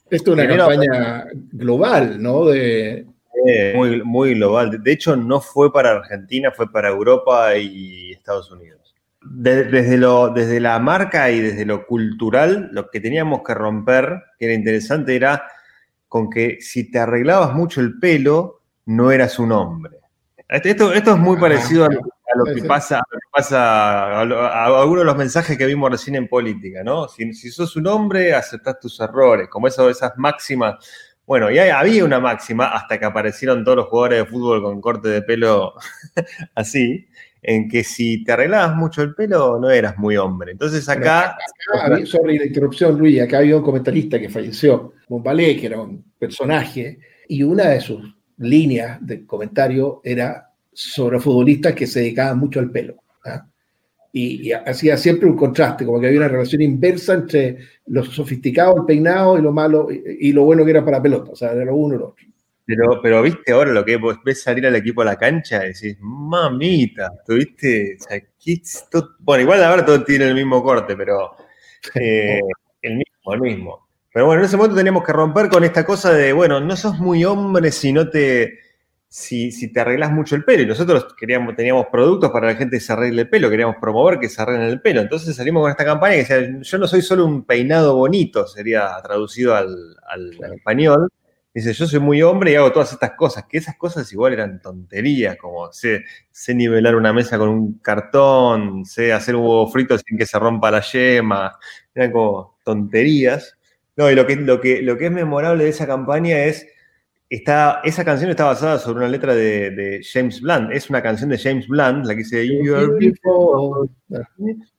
Esto 0.10 0.31
es 0.31 0.34
una 0.34 0.44
Primero- 0.44 0.68
campaña 0.68 1.26
global, 1.52 2.22
¿no? 2.22 2.45
De, 2.45 3.06
Eh, 3.45 3.73
muy, 3.76 4.02
muy 4.03 4.34
global. 4.34 4.72
De- 4.72 4.80
De 4.80 4.91
hecho, 4.91 5.15
no 5.15 5.39
fue 5.39 5.72
para 5.72 5.91
Argentina, 5.91 6.52
fue 6.52 6.72
para 6.72 6.89
Europa 6.89 7.56
y 7.56 8.11
Estados 8.14 8.49
Unidos. 8.52 8.95
De- 9.22 9.65
desde, 9.65 9.98
lo, 9.98 10.30
desde 10.30 10.60
la 10.60 10.80
marca 10.80 11.30
y 11.30 11.41
desde 11.41 11.65
lo 11.65 11.85
cultural, 11.85 12.69
lo 12.72 12.89
que 12.89 12.99
teníamos 12.99 13.41
que 13.45 13.53
romper, 13.53 14.23
que 14.39 14.45
era 14.45 14.53
interesante, 14.56 15.15
era 15.15 15.44
con 16.07 16.29
que 16.29 16.57
si 16.61 16.89
te 16.91 16.99
arreglabas 16.99 17.53
mucho 17.53 17.81
el 17.81 17.99
pelo, 17.99 18.61
no 18.85 19.11
eras 19.11 19.39
un 19.39 19.51
hombre. 19.51 19.97
Este- 20.47 20.69
Esto, 20.71 20.93
esto 20.93 21.11
es 21.11 21.17
muy 21.17 21.38
parecido 21.38 21.85
a 21.85 21.89
lo, 21.89 21.99
a 21.99 22.38
lo 22.38 22.45
que 22.45 22.63
pasa, 22.63 22.97
a 22.99 23.03
lo 23.11 23.19
que 23.19 23.27
pasa 23.34 24.21
a, 24.21 24.25
lo- 24.25 24.41
a 24.41 24.65
algunos 24.81 25.01
de 25.01 25.05
los 25.05 25.17
mensajes 25.17 25.57
que 25.57 25.65
vimos 25.65 25.91
recién 25.91 26.15
en 26.15 26.27
política, 26.27 26.84
¿no? 26.84 27.07
Si, 27.09 27.34
si 27.34 27.49
sos 27.51 27.75
un 27.75 27.88
hombre, 27.88 28.34
aceptás 28.34 28.79
tus 28.79 28.99
errores, 29.01 29.49
como 29.49 29.67
eso, 29.67 29.89
esas 29.89 30.13
máximas. 30.17 30.75
Bueno, 31.25 31.51
y 31.51 31.59
hay- 31.59 31.69
había 31.71 32.05
una 32.05 32.21
máxima 32.21 32.67
hasta 32.67 32.97
que 32.97 33.03
aparecieron 33.05 33.65
todos 33.65 33.75
los 33.77 33.88
jugadores 33.88 34.19
de 34.19 34.25
fútbol 34.25 34.63
con 34.63 34.79
corte 34.79 35.09
de 35.09 35.21
pelo 35.21 35.73
así, 36.55 37.07
en 37.49 37.69
que 37.69 37.82
si 37.86 38.26
te 38.26 38.34
arreglabas 38.34 38.76
mucho 38.76 39.02
el 39.02 39.15
pelo, 39.15 39.57
no 39.57 39.69
eras 39.69 39.98
muy 39.98 40.18
hombre. 40.18 40.52
Entonces 40.52 40.88
acá... 40.90 41.38
Acá 41.74 41.94
había- 41.94 42.06
sorry 42.06 42.38
la 42.38 42.45
interrupción, 42.45 42.98
Luis. 42.98 43.22
Acá 43.22 43.38
había 43.38 43.56
un 43.56 43.64
comentarista 43.64 44.19
que 44.19 44.28
falleció, 44.28 44.94
Bombalé, 45.07 45.56
que 45.56 45.68
era 45.68 45.80
un 45.82 46.03
personaje, 46.19 46.99
y 47.30 47.44
una 47.44 47.69
de 47.69 47.80
sus 47.80 48.02
líneas 48.40 48.98
de 48.99 49.26
comentario 49.26 50.02
era 50.03 50.49
sobre 50.74 51.22
futbolistas 51.22 51.74
que 51.74 51.88
se 51.88 52.02
dedicaban 52.02 52.38
mucho 52.38 52.60
al 52.60 52.69
pelo. 52.69 52.95
¿ah? 53.24 53.48
Y, 54.11 54.49
y 54.49 54.52
hacía 54.52 54.98
siempre 54.98 55.30
un 55.30 55.38
contraste, 55.38 55.86
como 55.86 56.02
que 56.02 56.07
había 56.07 56.19
una 56.19 56.28
relación 56.28 56.61
inversa 56.61 57.14
entre 57.14 57.60
lo 57.86 58.03
sofisticado, 58.03 58.76
el 58.76 58.86
peinado 58.86 59.40
y 59.40 59.41
lo 59.41 59.53
malo, 59.53 59.88
y, 59.90 60.28
y 60.28 60.34
lo 60.34 60.44
bueno 60.44 60.65
que 60.65 60.72
era 60.72 60.84
para 60.84 61.02
pelota. 61.02 61.32
O 61.32 61.36
sea, 61.38 61.53
era 61.53 61.64
lo 61.64 61.76
uno 61.78 61.95
y 61.95 61.98
lo 61.99 62.07
otro. 62.10 62.26
Pero, 62.68 63.02
pero 63.02 63.22
viste 63.23 63.53
ahora 63.53 63.72
lo 63.72 63.85
que 63.85 63.98
vos 63.98 64.18
ves 64.26 64.44
salir 64.44 64.68
al 64.68 64.76
equipo 64.76 65.02
a 65.02 65.06
la 65.06 65.18
cancha 65.18 65.64
y 65.65 65.69
decís, 65.73 65.98
mamita, 66.02 67.10
tuviste, 67.26 67.98
o 67.99 68.03
sea, 68.03 68.22
bueno, 69.19 69.44
igual 69.44 69.64
ahora 69.64 69.85
todo 69.85 70.03
tiene 70.03 70.26
el 70.27 70.35
mismo 70.35 70.61
corte, 70.64 70.95
pero 70.98 71.31
eh, 71.95 72.39
el 72.81 72.95
mismo, 72.98 73.34
el 73.34 73.41
mismo. 73.41 73.88
Pero 74.14 74.26
bueno, 74.27 74.41
en 74.41 74.45
ese 74.48 74.57
momento 74.57 74.76
teníamos 74.77 75.03
que 75.06 75.14
romper 75.14 75.49
con 75.49 75.64
esta 75.64 75.85
cosa 75.85 76.14
de, 76.14 76.34
bueno, 76.34 76.60
no 76.60 76.76
sos 76.76 76.99
muy 76.99 77.23
hombre 77.26 77.72
si 77.72 77.94
no 77.94 78.10
te, 78.10 78.60
si, 79.07 79.52
si 79.52 79.72
te 79.72 79.80
arreglas 79.81 80.11
mucho 80.11 80.35
el 80.35 80.44
pelo. 80.44 80.64
Y 80.64 80.65
nosotros 80.65 81.07
queríamos, 81.19 81.56
teníamos 81.56 81.88
productos 81.91 82.31
para 82.31 82.48
la 82.48 82.56
gente 82.56 82.77
que 82.77 82.81
se 82.81 82.94
arregle 82.94 83.23
el 83.23 83.30
pelo, 83.30 83.49
queríamos 83.49 83.77
promover 83.80 84.19
que 84.19 84.30
se 84.30 84.41
arreglen 84.41 84.68
el 84.69 84.81
pelo. 84.81 85.02
Entonces 85.02 85.35
salimos 85.35 85.61
con 85.64 85.72
esta 85.72 85.85
campaña 85.85 86.15
que 86.15 86.19
decía, 86.35 86.60
yo 86.61 86.77
no 86.80 86.88
soy 86.88 87.02
solo 87.03 87.26
un 87.26 87.45
peinado 87.45 87.95
bonito, 87.95 88.48
sería 88.48 88.89
traducido 89.03 89.56
al, 89.56 89.95
al- 90.07 90.31
al 90.44 90.53
español. 90.56 91.10
Dice, 91.57 91.73
yo 91.73 91.88
soy 91.88 91.99
muy 91.99 92.21
hombre 92.21 92.51
y 92.51 92.55
hago 92.55 92.71
todas 92.71 92.93
estas 92.93 93.13
cosas, 93.13 93.45
que 93.49 93.57
esas 93.57 93.75
cosas 93.77 94.13
igual 94.13 94.34
eran 94.34 94.61
tonterías, 94.61 95.38
como 95.38 95.73
sé, 95.73 96.03
nivelar 96.53 96.95
una 96.95 97.11
mesa 97.13 97.39
con 97.39 97.49
un 97.49 97.79
cartón, 97.79 98.85
sé 98.85 99.11
hacer 99.11 99.35
un 99.35 99.41
huevo 99.41 99.67
frito 99.67 99.97
sin 99.97 100.19
que 100.19 100.27
se 100.27 100.38
rompa 100.38 100.69
la 100.69 100.81
yema, 100.81 101.57
eran 101.95 102.11
como 102.11 102.59
tonterías. 102.63 103.57
No, 103.95 104.11
y 104.11 104.13
lo 104.13 104.27
que, 104.27 104.35
lo 104.35 104.61
que, 104.61 104.84
lo 104.84 104.99
que 104.99 105.07
es 105.07 105.11
memorable 105.11 105.63
de 105.63 105.71
esa 105.71 105.88
campaña 105.88 106.38
es 106.43 106.67
está, 107.29 107.81
esa 107.83 108.05
canción 108.05 108.29
está 108.29 108.45
basada 108.45 108.79
sobre 108.79 108.99
una 108.99 109.07
letra 109.09 109.35
de, 109.35 109.71
de 109.71 110.01
James 110.03 110.41
Blunt. 110.41 110.71
Es 110.71 110.89
una 110.89 111.01
canción 111.01 111.29
de 111.29 111.37
James 111.37 111.67
Blunt, 111.67 112.05
la 112.05 112.13
que 112.13 112.19
dice 112.19 112.47
You're 112.47 112.87
beautiful. 112.97 113.89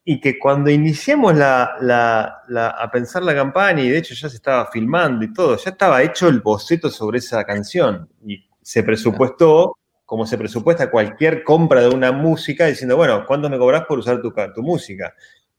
Y 0.04 0.20
que 0.20 0.38
cuando 0.38 0.70
iniciamos 0.70 1.34
la, 1.36 1.76
la- 1.80 2.38
la- 2.48 2.70
a 2.70 2.90
pensar 2.90 3.22
la 3.22 3.34
campaña, 3.34 3.82
y 3.82 3.90
de 3.90 3.98
hecho 3.98 4.14
ya 4.14 4.28
se 4.28 4.36
estaba 4.36 4.66
filmando 4.70 5.24
y 5.24 5.32
todo, 5.32 5.56
ya 5.56 5.70
estaba 5.70 6.02
hecho 6.02 6.28
el 6.28 6.40
boceto 6.40 6.88
sobre 6.90 7.18
esa 7.18 7.44
canción. 7.44 8.08
Y 8.26 8.46
se 8.62 8.82
presupuestó, 8.82 9.76
como 10.06 10.26
se 10.26 10.38
presupuesta 10.38 10.90
cualquier 10.90 11.44
compra 11.44 11.82
de 11.82 11.88
una 11.94 12.12
música, 12.12 12.64
diciendo, 12.66 12.96
bueno, 12.96 13.24
¿cuánto 13.26 13.50
me 13.50 13.58
cobras 13.58 13.84
por 13.84 13.98
usar 13.98 14.22
tu, 14.22 14.32
tu 14.54 14.62
música? 14.62 15.14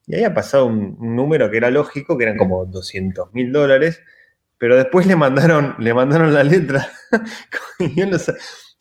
Y 0.08 0.16
ahí 0.16 0.24
ha 0.24 0.34
pasado 0.34 0.66
un, 0.66 0.98
un 1.00 1.16
número 1.16 1.52
que 1.52 1.58
era 1.58 1.70
lógico, 1.70 2.18
que 2.18 2.24
eran 2.24 2.36
como 2.38 2.66
200 2.66 3.32
mil 3.32 3.52
dólares, 3.52 4.02
pero 4.60 4.76
después 4.76 5.08
le 5.08 5.16
mandaron, 5.16 5.74
le 5.80 5.94
mandaron 5.94 6.34
la 6.34 6.44
letra. 6.44 6.92
No 7.80 8.18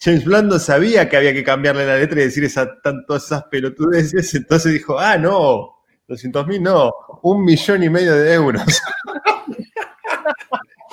James 0.01 0.25
Blunt 0.25 0.53
no 0.53 0.59
sabía 0.59 1.09
que 1.09 1.17
había 1.17 1.33
que 1.33 1.43
cambiarle 1.43 1.87
la 1.87 1.97
letra 1.97 2.21
y 2.21 2.25
decir 2.25 2.45
esa, 2.45 2.81
tanto 2.83 3.17
esas 3.17 3.45
pelotudeces, 3.45 4.35
entonces 4.35 4.73
dijo, 4.73 4.99
ah, 4.99 5.17
no, 5.19 5.77
200 6.07 6.47
mil 6.47 6.63
no, 6.63 6.93
un 7.23 7.45
millón 7.45 7.83
y 7.83 7.91
medio 7.91 8.15
de 8.15 8.33
euros. 8.33 8.63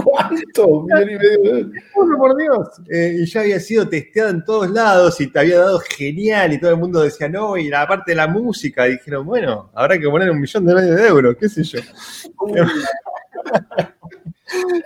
¿Cuánto? 0.03 0.67
Un 0.67 0.85
millón 0.85 1.09
y 1.09 1.17
medio 1.17 1.39
de 1.39 1.59
euros. 1.59 1.71
Bueno, 1.95 2.17
por 2.17 2.37
Dios. 2.37 2.67
Eh, 2.89 3.17
y 3.19 3.25
ya 3.27 3.41
había 3.41 3.59
sido 3.59 3.87
testeado 3.87 4.29
en 4.29 4.43
todos 4.43 4.71
lados 4.71 5.21
y 5.21 5.27
te 5.27 5.39
había 5.39 5.59
dado 5.59 5.79
genial 5.79 6.53
y 6.53 6.59
todo 6.59 6.71
el 6.71 6.77
mundo 6.77 7.01
decía 7.01 7.29
no, 7.29 7.57
y 7.57 7.69
la 7.69 7.87
parte 7.87 8.11
de 8.11 8.15
la 8.15 8.27
música, 8.27 8.85
dijeron, 8.85 9.25
bueno, 9.25 9.71
habrá 9.75 9.99
que 9.99 10.09
poner 10.09 10.31
un 10.31 10.39
millón 10.39 10.65
de 10.65 10.73
medio 10.73 10.95
de 10.95 11.07
euros, 11.07 11.35
qué 11.39 11.47
sé 11.47 11.63
yo. 11.63 11.79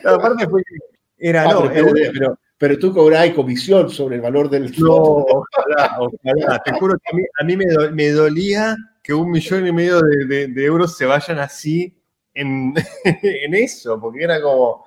La 0.03 0.17
parte 0.19 0.47
fue 0.47 0.61
que 0.63 0.75
era, 1.17 1.43
Ah, 1.43 1.53
no, 1.53 1.69
pero, 1.71 1.87
el- 1.89 2.11
pero- 2.13 2.39
pero- 2.57 2.79
tú 2.79 2.93
cobrás 2.93 3.29
comisión 3.31 3.89
sobre 3.89 4.15
el 4.17 4.21
valor 4.21 4.49
del 4.49 4.71
No, 4.79 4.95
ojalá, 4.95 5.97
ojalá. 5.99 6.61
Te 6.63 6.71
juro 6.73 6.95
que 6.97 7.11
a 7.11 7.15
mí, 7.15 7.23
a 7.39 7.43
mí 7.43 7.57
me, 7.57 7.65
do- 7.65 7.91
me 7.91 8.09
dolía 8.11 8.75
que 9.03 9.13
un 9.13 9.31
millón 9.31 9.65
y 9.67 9.71
medio 9.71 10.01
de, 10.01 10.25
de- 10.25 10.47
de 10.47 10.65
euros 10.65 10.95
se 10.97 11.05
vayan 11.05 11.39
así 11.39 11.95
en, 12.33 12.73
en 13.23 13.53
eso, 13.55 13.99
porque 13.99 14.23
era 14.23 14.41
como. 14.41 14.85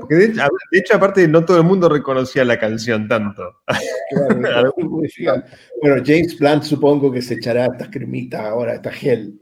porque 0.00 0.14
de, 0.16 0.24
hecho, 0.26 0.42
de 0.72 0.78
hecho, 0.78 0.96
aparte, 0.96 1.26
no 1.28 1.44
todo 1.44 1.56
el 1.58 1.64
mundo 1.64 1.88
reconocía 1.88 2.44
la 2.44 2.58
canción 2.58 3.06
tanto. 3.08 3.60
Claro, 4.40 4.74
bueno, 5.82 6.02
James 6.04 6.38
Blunt 6.38 6.62
supongo 6.64 7.10
que 7.12 7.22
se 7.22 7.34
echará 7.34 7.66
estas 7.66 7.88
cremitas 7.88 8.40
ahora, 8.42 8.74
esta 8.74 8.90
gel. 8.92 9.40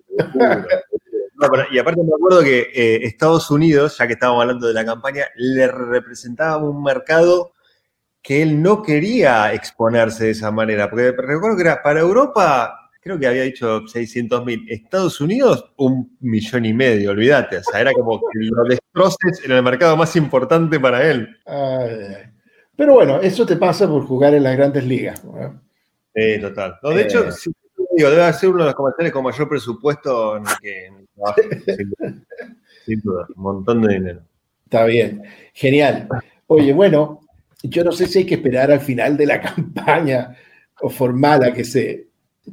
No, 1.39 1.49
pero- 1.51 1.65
y 1.71 1.79
aparte 1.79 2.03
me 2.03 2.11
acuerdo 2.15 2.43
que 2.43 2.61
eh, 2.75 3.01
Estados 3.07 3.51
Unidos, 3.51 3.97
ya 3.99 4.07
que 4.07 4.15
estábamos 4.15 4.43
hablando 4.43 4.67
de 4.67 4.75
la 4.75 4.85
campaña, 4.85 5.25
le 5.37 5.67
representaba 5.69 6.59
un 6.59 6.83
mercado 6.83 7.53
que 8.23 8.43
él 8.43 8.61
no 8.61 8.83
quería 8.83 9.53
exponerse 9.53 10.25
de 10.25 10.31
esa 10.31 10.51
manera. 10.51 10.89
Porque 10.91 11.13
recuerdo 11.13 11.57
que 11.57 11.63
era 11.63 11.83
para 11.83 12.01
Europa, 12.01 12.91
creo 13.01 13.19
que 13.21 13.27
había 13.27 13.43
dicho 13.43 13.87
600 13.87 14.45
mil. 14.45 14.65
Estados 14.69 15.21
Unidos, 15.21 15.73
un 15.77 16.17
millón 16.21 16.65
y 16.65 16.73
medio, 16.75 17.11
olvídate. 17.13 17.59
O 17.59 17.63
sea, 17.63 17.81
era 17.81 17.93
como 17.93 18.19
que 18.19 18.39
lo 18.41 18.65
destroces 18.65 19.45
en 19.45 19.53
el 19.53 19.63
mercado 19.63 19.97
más 19.97 20.17
importante 20.17 20.81
para 20.81 21.09
él. 21.09 21.29
Ay. 21.47 22.31
Pero 22.75 22.95
bueno, 22.95 23.21
eso 23.21 23.47
te 23.47 23.57
pasa 23.57 23.87
por 23.87 24.05
jugar 24.07 24.35
en 24.35 24.43
las 24.43 24.57
grandes 24.57 24.85
ligas. 24.85 25.25
¿no? 25.25 25.63
Sí, 26.15 26.41
total. 26.41 26.79
No, 26.83 26.91
de 26.91 27.03
hecho, 27.03 27.29
Eh. 27.29 27.33
Digo, 27.97 28.11
debe 28.11 28.33
ser 28.33 28.51
uno 28.51 28.61
de 28.61 28.67
los 28.67 28.75
comerciales 28.75 29.13
con 29.13 29.25
mayor 29.25 29.49
presupuesto 29.49 30.37
en 30.37 30.47
el 30.47 30.59
que 30.61 30.87
en 30.87 30.95
el 30.97 31.09
trabajo, 31.09 31.41
sin 31.77 31.91
duda. 31.91 32.15
Sin 32.85 33.01
duda, 33.01 33.27
un 33.35 33.43
montón 33.43 33.83
de 33.83 33.95
dinero. 33.95 34.21
Está 34.65 34.85
bien, 34.85 35.23
genial. 35.53 36.09
Oye, 36.47 36.73
bueno, 36.73 37.21
yo 37.63 37.85
no 37.85 37.93
sé 37.93 38.07
si 38.07 38.21
hay 38.21 38.27
que 38.27 38.35
esperar 38.35 38.71
al 38.71 38.81
final 38.81 39.17
de 39.17 39.27
la 39.27 39.41
campaña 39.55 40.37
o 40.81 40.91
formal 40.91 41.45
a 41.45 41.53
que 41.53 41.65
se... 41.65 42.07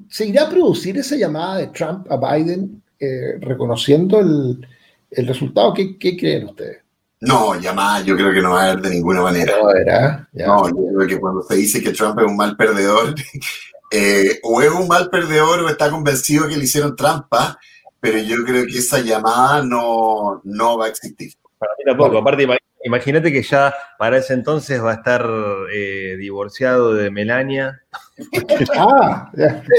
¿Se 0.09 0.25
irá 0.25 0.47
a 0.47 0.49
producir 0.49 0.97
esa 0.97 1.15
llamada 1.15 1.57
de 1.57 1.67
Trump 1.67 2.11
a 2.11 2.17
Biden 2.17 2.81
eh, 2.99 3.37
reconociendo 3.39 4.19
el, 4.19 4.67
el 5.11 5.27
resultado? 5.27 5.71
¿Qué, 5.71 5.99
qué 5.99 6.17
creen 6.17 6.45
ustedes? 6.45 6.83
No, 7.23 7.57
llamada 7.59 8.01
yo 8.01 8.17
creo 8.17 8.33
que 8.33 8.41
no 8.41 8.51
va 8.51 8.63
a 8.63 8.71
haber 8.71 8.81
de 8.81 8.89
ninguna 8.89 9.21
manera. 9.21 9.53
No, 9.57 9.67
¿verdad? 9.67 10.27
Ya. 10.33 10.47
No, 10.47 10.67
yo 10.67 10.97
creo 10.97 11.07
que 11.07 11.19
cuando 11.19 11.41
se 11.43 11.55
dice 11.55 11.81
que 11.81 11.91
Trump 11.91 12.19
es 12.19 12.25
un 12.25 12.35
mal 12.35 12.57
perdedor, 12.57 13.15
eh, 13.91 14.39
o 14.43 14.61
es 14.61 14.69
un 14.71 14.87
mal 14.87 15.09
perdedor 15.09 15.59
o 15.61 15.69
está 15.69 15.89
convencido 15.89 16.47
que 16.47 16.57
le 16.57 16.63
hicieron 16.63 16.95
trampa, 16.95 17.57
pero 17.99 18.17
yo 18.17 18.37
creo 18.45 18.65
que 18.65 18.77
esa 18.79 18.99
llamada 18.99 19.63
no, 19.63 20.41
no 20.43 20.77
va 20.77 20.85
a 20.85 20.89
existir. 20.89 21.31
Para 21.57 21.71
mí 21.77 21.83
tampoco. 21.85 22.17
Aparte, 22.17 22.43
ima- 22.43 22.57
imagínate 22.83 23.31
que 23.31 23.41
ya 23.43 23.73
para 23.97 24.17
ese 24.17 24.33
entonces 24.33 24.83
va 24.83 24.91
a 24.91 24.95
estar 24.95 25.25
eh, 25.73 26.15
divorciado 26.17 26.93
de 26.93 27.09
Melania. 27.11 27.81
Ah, 28.77 29.29
ya. 29.35 29.63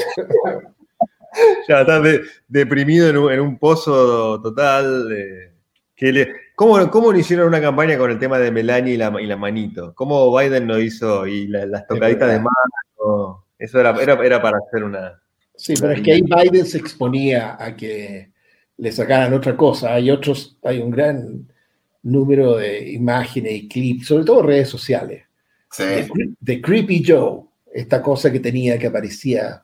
Ya 1.69 1.83
de- 1.85 2.23
deprimido 2.47 3.09
en 3.09 3.17
un, 3.17 3.33
en 3.33 3.41
un 3.41 3.59
pozo 3.59 4.41
total. 4.41 5.11
eh, 5.13 5.53
que 5.97 6.13
le- 6.13 6.33
¿cómo, 6.55 6.89
¿Cómo 6.91 7.13
no 7.13 7.19
hicieron 7.19 7.49
una 7.49 7.61
campaña 7.61 7.99
con 7.99 8.11
el 8.11 8.19
tema 8.19 8.39
de 8.39 8.51
Melania 8.53 8.95
y 8.95 8.97
la, 8.97 9.13
y 9.21 9.27
la 9.27 9.37
manito? 9.37 9.93
¿Cómo 9.95 10.37
Biden 10.37 10.67
no 10.67 10.79
hizo? 10.79 11.27
Y 11.27 11.49
la- 11.49 11.67
las 11.67 11.87
tocaditas 11.87 12.29
de 12.31 12.39
mano. 12.39 13.44
Eso 13.59 13.81
era, 13.81 13.91
era, 14.01 14.15
era 14.25 14.43
para 14.43 14.59
hacer 14.59 14.85
una. 14.85 15.21
Sí, 15.57 15.75
pero 15.81 15.93
es 15.93 16.01
que 16.01 16.13
ahí 16.13 16.23
Biden 16.23 16.67
se 16.67 16.79
exponía 16.79 17.57
a 17.59 17.77
que 17.77 18.31
le 18.77 18.93
sacaran 18.93 19.33
otra 19.33 19.57
cosa. 19.57 19.95
Hay 19.95 20.11
otros, 20.11 20.59
hay 20.63 20.81
un 20.81 20.91
gran 20.91 21.47
número 22.03 22.57
de 22.57 22.91
imágenes 22.93 23.53
y 23.53 23.69
clips, 23.69 24.07
sobre 24.07 24.25
todo 24.25 24.43
redes 24.43 24.69
sociales, 24.69 25.25
de, 25.79 26.09
de 26.39 26.61
Creepy 26.61 27.03
Joe, 27.07 27.45
esta 27.73 28.03
cosa 28.03 28.31
que 28.31 28.41
tenía 28.41 28.79
que 28.79 28.89
aparecía 28.89 29.63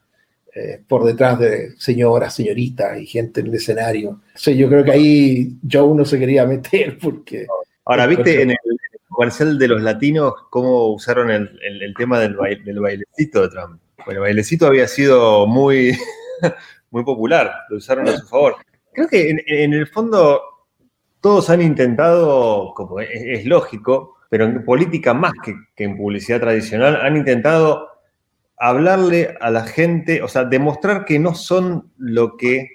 eh, 0.52 0.82
por 0.86 1.04
detrás 1.04 1.38
de 1.38 1.76
señoras, 1.76 2.34
señoritas 2.34 2.98
y 2.98 3.06
gente 3.06 3.40
en 3.40 3.46
el 3.46 3.54
escenario. 3.54 4.10
O 4.10 4.38
sea, 4.38 4.52
yo 4.52 4.68
creo 4.68 4.82
que 4.82 4.90
ahí 4.90 5.56
Joe 5.70 5.94
no 5.94 6.04
se 6.04 6.18
quería 6.18 6.44
meter 6.44 6.98
porque... 6.98 7.46
Ahora, 7.84 8.06
¿viste 8.06 8.42
en 8.42 8.50
el 8.50 8.56
comercial 9.20 9.58
de 9.58 9.68
los 9.68 9.82
latinos 9.82 10.32
cómo 10.48 10.94
usaron 10.94 11.30
el, 11.30 11.50
el- 11.62 11.92
tema 11.94 12.18
del, 12.18 12.38
baile- 12.38 12.64
del 12.64 12.80
bailecito 12.80 13.42
de 13.42 13.48
Trump? 13.50 13.78
Bueno, 14.06 14.20
el 14.20 14.20
bailecito 14.20 14.66
había 14.66 14.88
sido 14.88 15.46
muy, 15.46 15.92
muy 16.90 17.04
popular, 17.04 17.52
lo 17.68 17.76
usaron 17.76 18.08
a 18.08 18.16
su 18.16 18.26
favor. 18.26 18.56
Creo 18.94 19.08
que 19.08 19.28
en, 19.28 19.74
el 19.74 19.86
fondo 19.88 20.40
todos 21.20 21.50
han 21.50 21.60
intentado, 21.60 22.72
como 22.74 22.98
es, 22.98 23.10
es 23.12 23.44
lógico, 23.44 24.16
pero 24.30 24.46
en 24.46 24.64
política 24.64 25.12
más 25.12 25.34
que, 25.44 25.54
que 25.76 25.84
en 25.84 25.98
publicidad 25.98 26.40
tradicional, 26.40 26.96
han 26.96 27.18
intentado 27.18 27.88
hablarle 28.56 29.34
a 29.38 29.50
la 29.50 29.64
gente, 29.64 30.22
o 30.22 30.28
sea, 30.28 30.44
demostrar 30.44 31.04
que 31.04 31.18
no 31.18 31.34
son 31.34 31.92
lo 31.98 32.38
que 32.38 32.68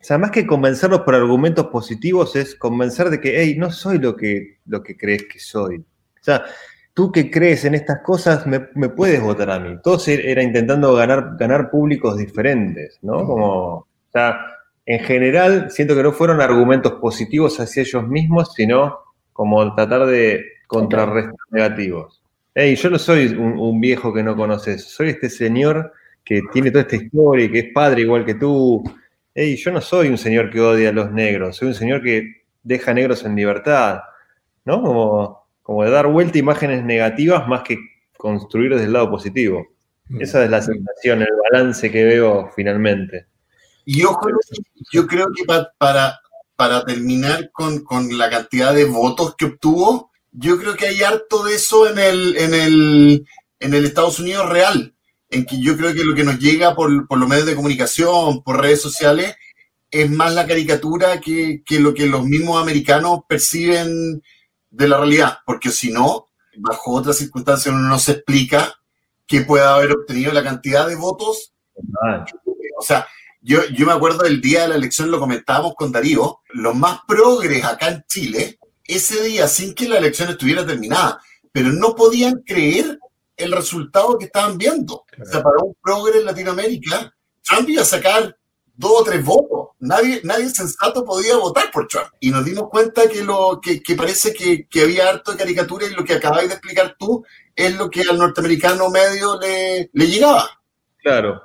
o 0.00 0.04
sea, 0.04 0.18
más 0.18 0.32
que 0.32 0.48
convencerlos 0.48 1.02
por 1.02 1.14
argumentos 1.14 1.68
positivos, 1.68 2.34
es 2.34 2.56
convencer 2.56 3.08
de 3.08 3.20
que, 3.20 3.40
hey, 3.40 3.54
no 3.56 3.70
soy 3.70 3.98
lo 3.98 4.16
que, 4.16 4.58
lo 4.66 4.82
que 4.82 4.96
crees 4.96 5.26
que 5.32 5.38
soy. 5.38 5.84
O 6.22 6.24
sea, 6.24 6.44
tú 6.94 7.12
que 7.12 7.30
crees 7.30 7.64
en 7.64 7.74
estas 7.74 8.02
cosas, 8.02 8.46
me, 8.46 8.68
me 8.74 8.88
puedes 8.90 9.20
votar 9.22 9.50
a 9.50 9.60
mí. 9.60 9.76
Todos 9.82 10.08
er- 10.08 10.24
era 10.24 10.42
intentando 10.42 10.94
ganar, 10.94 11.36
ganar 11.38 11.70
públicos 11.70 12.16
diferentes, 12.16 12.98
¿no? 13.02 13.24
Como, 13.26 13.46
o 13.78 13.86
sea, 14.12 14.38
en 14.86 15.00
general, 15.00 15.70
siento 15.70 15.94
que 15.94 16.02
no 16.02 16.12
fueron 16.12 16.40
argumentos 16.40 16.94
positivos 16.94 17.58
hacia 17.60 17.82
ellos 17.82 18.06
mismos, 18.08 18.52
sino 18.54 18.98
como 19.32 19.74
tratar 19.74 20.06
de 20.06 20.44
contrarrestar 20.66 21.34
negativos. 21.50 22.22
Hey, 22.54 22.74
yo 22.76 22.90
no 22.90 22.98
soy 22.98 23.26
un, 23.28 23.58
un 23.58 23.80
viejo 23.80 24.12
que 24.12 24.22
no 24.22 24.36
conoces, 24.36 24.84
soy 24.84 25.10
este 25.10 25.30
señor 25.30 25.92
que 26.24 26.42
tiene 26.52 26.70
toda 26.70 26.82
esta 26.82 26.96
historia 26.96 27.46
y 27.46 27.50
que 27.50 27.58
es 27.60 27.72
padre 27.72 28.02
igual 28.02 28.24
que 28.26 28.34
tú. 28.34 28.82
Hey, 29.34 29.56
yo 29.56 29.70
no 29.72 29.80
soy 29.80 30.08
un 30.08 30.18
señor 30.18 30.50
que 30.50 30.60
odia 30.60 30.90
a 30.90 30.92
los 30.92 31.10
negros, 31.12 31.56
soy 31.56 31.68
un 31.68 31.74
señor 31.74 32.02
que 32.02 32.42
deja 32.62 32.92
negros 32.94 33.24
en 33.24 33.34
libertad, 33.36 34.00
¿no? 34.64 34.82
Como, 34.82 35.41
como 35.62 35.84
de 35.84 35.90
dar 35.90 36.06
vuelta 36.08 36.36
a 36.38 36.40
imágenes 36.40 36.84
negativas 36.84 37.46
más 37.48 37.62
que 37.62 37.78
construir 38.16 38.72
desde 38.72 38.86
el 38.86 38.92
lado 38.92 39.10
positivo. 39.10 39.66
Esa 40.18 40.44
es 40.44 40.50
la 40.50 40.60
sensación, 40.60 41.22
el 41.22 41.28
balance 41.50 41.90
que 41.90 42.04
veo 42.04 42.50
finalmente. 42.54 43.26
Y 43.84 44.04
ojo, 44.04 44.28
yo 44.92 45.06
creo 45.06 45.26
que 45.34 45.44
pa- 45.44 45.72
para, 45.78 46.20
para 46.54 46.84
terminar 46.84 47.50
con, 47.52 47.82
con 47.82 48.16
la 48.18 48.28
cantidad 48.28 48.74
de 48.74 48.84
votos 48.84 49.34
que 49.36 49.46
obtuvo, 49.46 50.10
yo 50.30 50.58
creo 50.58 50.74
que 50.76 50.86
hay 50.86 51.02
harto 51.02 51.44
de 51.44 51.54
eso 51.54 51.88
en 51.88 51.98
el, 51.98 52.36
en 52.36 52.54
el, 52.54 53.26
en 53.60 53.74
el 53.74 53.84
Estados 53.84 54.18
Unidos 54.18 54.48
real, 54.50 54.94
en 55.30 55.46
que 55.46 55.60
yo 55.60 55.76
creo 55.76 55.94
que 55.94 56.04
lo 56.04 56.14
que 56.14 56.24
nos 56.24 56.38
llega 56.38 56.74
por, 56.74 57.06
por 57.06 57.18
los 57.18 57.28
medios 57.28 57.46
de 57.46 57.54
comunicación, 57.54 58.42
por 58.42 58.60
redes 58.60 58.82
sociales, 58.82 59.34
es 59.90 60.10
más 60.10 60.34
la 60.34 60.46
caricatura 60.46 61.20
que, 61.20 61.62
que 61.64 61.80
lo 61.80 61.94
que 61.94 62.06
los 62.06 62.24
mismos 62.24 62.60
americanos 62.62 63.20
perciben 63.28 64.22
de 64.72 64.88
la 64.88 64.98
realidad, 64.98 65.38
porque 65.46 65.70
si 65.70 65.92
no, 65.92 66.28
bajo 66.56 66.92
otras 66.92 67.18
circunstancias 67.18 67.72
uno 67.72 67.88
no 67.88 67.98
se 67.98 68.12
explica 68.12 68.74
que 69.26 69.42
pueda 69.42 69.74
haber 69.74 69.92
obtenido 69.92 70.32
la 70.32 70.42
cantidad 70.42 70.86
de 70.88 70.96
votos. 70.96 71.52
O 72.78 72.82
sea, 72.82 73.06
yo, 73.40 73.60
yo 73.66 73.86
me 73.86 73.92
acuerdo 73.92 74.24
del 74.24 74.40
día 74.40 74.62
de 74.62 74.68
la 74.68 74.74
elección, 74.76 75.10
lo 75.10 75.20
comentábamos 75.20 75.74
con 75.74 75.92
Darío, 75.92 76.40
los 76.54 76.74
más 76.74 77.00
progres 77.06 77.64
acá 77.64 77.88
en 77.88 78.04
Chile, 78.08 78.58
ese 78.84 79.22
día, 79.22 79.46
sin 79.46 79.74
que 79.74 79.88
la 79.88 79.98
elección 79.98 80.30
estuviera 80.30 80.66
terminada, 80.66 81.20
pero 81.52 81.68
no 81.68 81.94
podían 81.94 82.42
creer 82.46 82.98
el 83.36 83.52
resultado 83.52 84.18
que 84.18 84.26
estaban 84.26 84.58
viendo. 84.58 85.04
O 85.20 85.24
sea, 85.24 85.42
para 85.42 85.62
un 85.62 85.74
progre 85.82 86.18
en 86.18 86.26
Latinoamérica, 86.26 87.14
Trump 87.42 87.68
iba 87.68 87.82
a 87.82 87.86
sacar 87.86 88.36
dos 88.74 89.00
o 89.00 89.04
tres 89.04 89.24
votos. 89.24 89.68
Nadie, 89.80 90.20
nadie 90.24 90.48
sensato 90.48 91.04
podía 91.04 91.36
votar 91.36 91.70
por 91.72 91.88
Trump. 91.88 92.08
Y 92.20 92.30
nos 92.30 92.44
dimos 92.44 92.68
cuenta 92.68 93.08
que, 93.08 93.22
lo, 93.22 93.60
que, 93.60 93.80
parece 93.96 94.32
que, 94.32 94.66
había 94.82 95.08
harto 95.08 95.32
de 95.32 95.38
caricatura 95.38 95.86
y 95.86 95.94
lo 95.94 96.04
que 96.04 96.14
acabáis 96.14 96.48
de 96.48 96.54
explicar 96.54 96.96
tú 96.98 97.24
es 97.54 97.76
lo 97.76 97.90
que 97.90 98.02
al 98.02 98.18
norteamericano 98.18 98.88
medio 98.90 99.38
le, 99.40 99.90
le 99.92 100.06
llegaba. 100.06 100.48
Claro. 100.98 101.42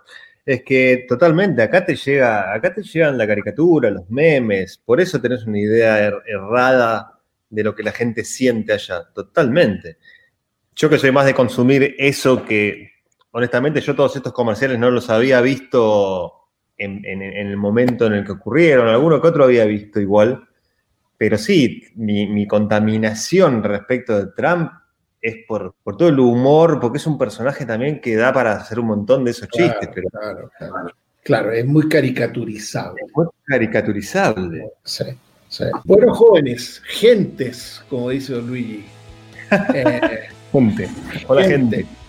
Es 0.48 0.64
que 0.64 1.06
totalmente, 1.10 1.62
acá 1.62 1.86
te 1.86 1.94
llega, 1.94 2.54
acá 2.54 2.74
te 2.74 2.82
llegan 2.82 3.18
la 3.18 3.28
caricatura, 3.28 3.92
los 3.92 4.10
memes, 4.10 4.78
por 4.78 5.02
eso 5.02 5.20
tenés 5.20 5.46
una 5.46 5.60
idea 5.60 6.00
er 6.00 6.24
errada 6.26 7.20
de 7.50 7.64
lo 7.66 7.76
que 7.76 7.84
la 7.84 7.92
gente 7.92 8.24
siente 8.24 8.72
allá, 8.72 9.10
totalmente. 9.14 9.98
Yo 10.74 10.90
que 10.90 11.00
soy 11.00 11.12
más 11.12 11.26
de 11.26 11.34
consumir 11.34 11.96
eso 11.98 12.46
que, 12.46 12.92
honestamente, 13.32 13.82
yo 13.82 13.94
todos 13.94 14.16
estos 14.16 14.32
comerciales 14.32 14.80
no 14.80 14.90
los 14.90 15.10
había 15.10 15.42
visto 15.42 16.47
en, 16.78 17.06
en, 17.06 17.22
en 17.22 17.48
el 17.48 17.58
momento 17.58 18.06
en 18.06 18.14
el 18.14 18.26
que 18.26 18.34
ocurrieron, 18.34 18.88
alguno 18.88 19.22
que 19.22 19.28
otro 19.28 19.44
había 19.46 19.66
visto 19.66 20.00
igual, 20.00 20.48
pero 21.18 21.38
sí, 21.38 21.84
mi, 21.96 22.28
mi 22.28 22.48
contaminación 22.48 23.64
respecto 23.64 24.18
de 24.18 24.32
Trump 24.34 24.72
es 25.20 25.46
por, 25.48 25.76
por, 25.84 25.98
todo 25.98 26.10
el 26.10 26.20
humor, 26.20 26.80
porque 26.80 26.98
es 26.98 27.08
un 27.08 27.18
personaje 27.18 27.66
también 27.66 28.00
que 28.00 28.16
da 28.16 28.32
para 28.32 28.54
hacer 28.54 28.80
un 28.80 28.88
montón 28.88 29.26
de 29.26 29.32
esos 29.32 29.48
claro, 29.48 29.74
chistes. 29.74 29.90
Pero... 29.94 30.10
Claro, 30.10 30.52
claro. 30.58 30.92
claro, 31.24 31.52
es 31.52 31.66
muy 31.66 31.90
caricaturizable. 31.90 33.02
Es 33.06 33.12
muy 33.16 33.26
caricaturizable. 33.46 34.70
Sí, 34.84 35.06
sí. 35.50 35.66
Bueno, 35.86 36.14
jóvenes, 36.14 36.82
gentes, 36.86 37.84
como 37.90 38.10
dice 38.12 38.34
Don 38.34 38.48
Luigi. 38.48 38.86
Eh. 39.74 40.28
Hola, 41.28 41.44
gente. 41.44 41.78
gente. 41.78 42.07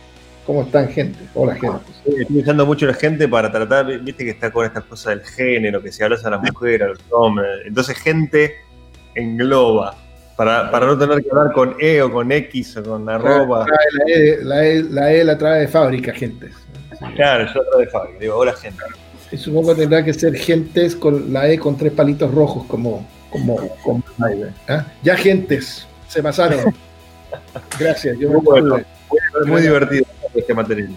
¿Cómo 0.49 0.63
están, 0.63 0.89
gente? 0.89 1.19
Hola, 1.35 1.57
gente. 1.57 2.23
Estoy 2.23 2.39
usando 2.39 2.65
mucho 2.65 2.87
la 2.87 2.95
gente 2.95 3.29
para 3.29 3.53
tratar, 3.53 3.85
viste 4.01 4.25
que 4.25 4.31
está 4.31 4.51
con 4.51 4.65
estas 4.65 4.83
cosas 4.85 5.17
del 5.17 5.27
género, 5.27 5.83
que 5.83 5.93
se 5.93 6.03
habla 6.03 6.17
a 6.25 6.31
las 6.31 6.41
mujeres, 6.41 6.87
a 6.87 6.89
los 6.89 7.01
hombres. 7.11 7.67
Entonces, 7.67 7.99
gente 7.99 8.55
engloba 9.15 9.95
para, 10.39 10.71
para, 10.71 10.87
no 10.87 10.97
tener 10.97 11.23
que 11.23 11.29
hablar 11.31 11.53
con 11.53 11.77
E 11.79 12.01
o 12.01 12.11
con 12.11 12.33
X 12.33 12.79
o 12.79 12.83
con 12.83 13.07
arroba. 13.11 13.67
La 13.67 13.77
E 14.07 14.39
la, 14.43 14.65
e, 14.65 14.83
la, 14.85 15.13
e 15.13 15.23
la 15.23 15.37
trae 15.37 15.61
de 15.61 15.69
fábrica, 15.69 16.15
gente. 16.15 16.49
Claro, 17.15 17.45
yo 17.53 17.63
la 17.63 17.71
trae 17.71 17.85
de 17.85 17.91
fábrica, 17.91 18.19
digo, 18.19 18.37
hola 18.37 18.55
gente. 18.55 18.83
Y 19.31 19.37
supongo 19.37 19.75
que 19.75 19.83
tendrá 19.83 20.03
que 20.03 20.15
ser 20.15 20.35
gentes 20.35 20.97
con 20.97 21.31
la 21.31 21.47
E 21.47 21.59
con 21.59 21.77
tres 21.77 21.93
palitos 21.93 22.33
rojos 22.33 22.65
como, 22.69 23.07
como, 23.29 23.69
como 23.85 24.03
¿eh? 24.27 24.81
Ya 25.03 25.15
gentes, 25.15 25.87
se 26.09 26.23
pasaron. 26.23 26.75
Gracias, 27.79 28.19
yo 28.19 28.31
muy, 28.31 28.41
bueno, 28.41 28.81
muy, 29.11 29.51
muy 29.51 29.61
divertido 29.61 30.07
este 30.39 30.55
material. 30.55 30.91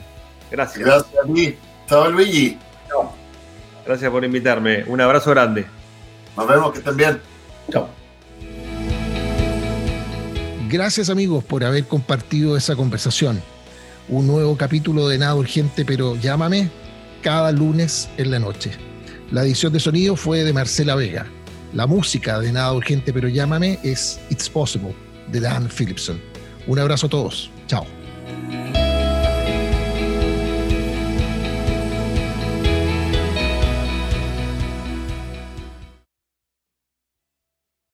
Gracias. 0.49 0.85
Gracias 0.85 1.13
a 1.23 1.33
ti. 1.33 1.57
Chao 1.87 2.09
Luigi. 2.09 2.57
Chao. 2.87 3.13
Gracias 3.85 4.11
por 4.11 4.23
invitarme. 4.23 4.83
Un 4.85 5.01
abrazo 5.01 5.31
grande. 5.31 5.65
Nos 6.37 6.47
vemos, 6.47 6.71
que 6.71 6.79
estén 6.79 6.97
bien. 6.97 7.19
Chao. 7.71 7.89
Gracias 10.69 11.09
amigos 11.09 11.43
por 11.43 11.63
haber 11.63 11.85
compartido 11.85 12.55
esa 12.55 12.75
conversación. 12.75 13.41
Un 14.07 14.27
nuevo 14.27 14.55
capítulo 14.55 15.07
de 15.09 15.17
Nada 15.17 15.35
Urgente, 15.35 15.83
pero 15.83 16.15
llámame 16.15 16.69
cada 17.21 17.51
lunes 17.51 18.09
en 18.17 18.31
la 18.31 18.39
noche. 18.39 18.71
La 19.31 19.43
edición 19.43 19.73
de 19.73 19.79
sonido 19.79 20.15
fue 20.15 20.43
de 20.43 20.53
Marcela 20.53 20.95
Vega. 20.95 21.25
La 21.73 21.87
música 21.87 22.39
de 22.39 22.51
Nada 22.51 22.73
Urgente, 22.73 23.13
pero 23.13 23.27
llámame 23.27 23.79
es 23.83 24.19
It's 24.29 24.49
Possible 24.49 24.93
de 25.27 25.39
Dan 25.39 25.69
Philipson. 25.69 26.21
Un 26.67 26.79
abrazo 26.79 27.07
a 27.07 27.09
todos. 27.09 27.49
Chao. 27.67 27.85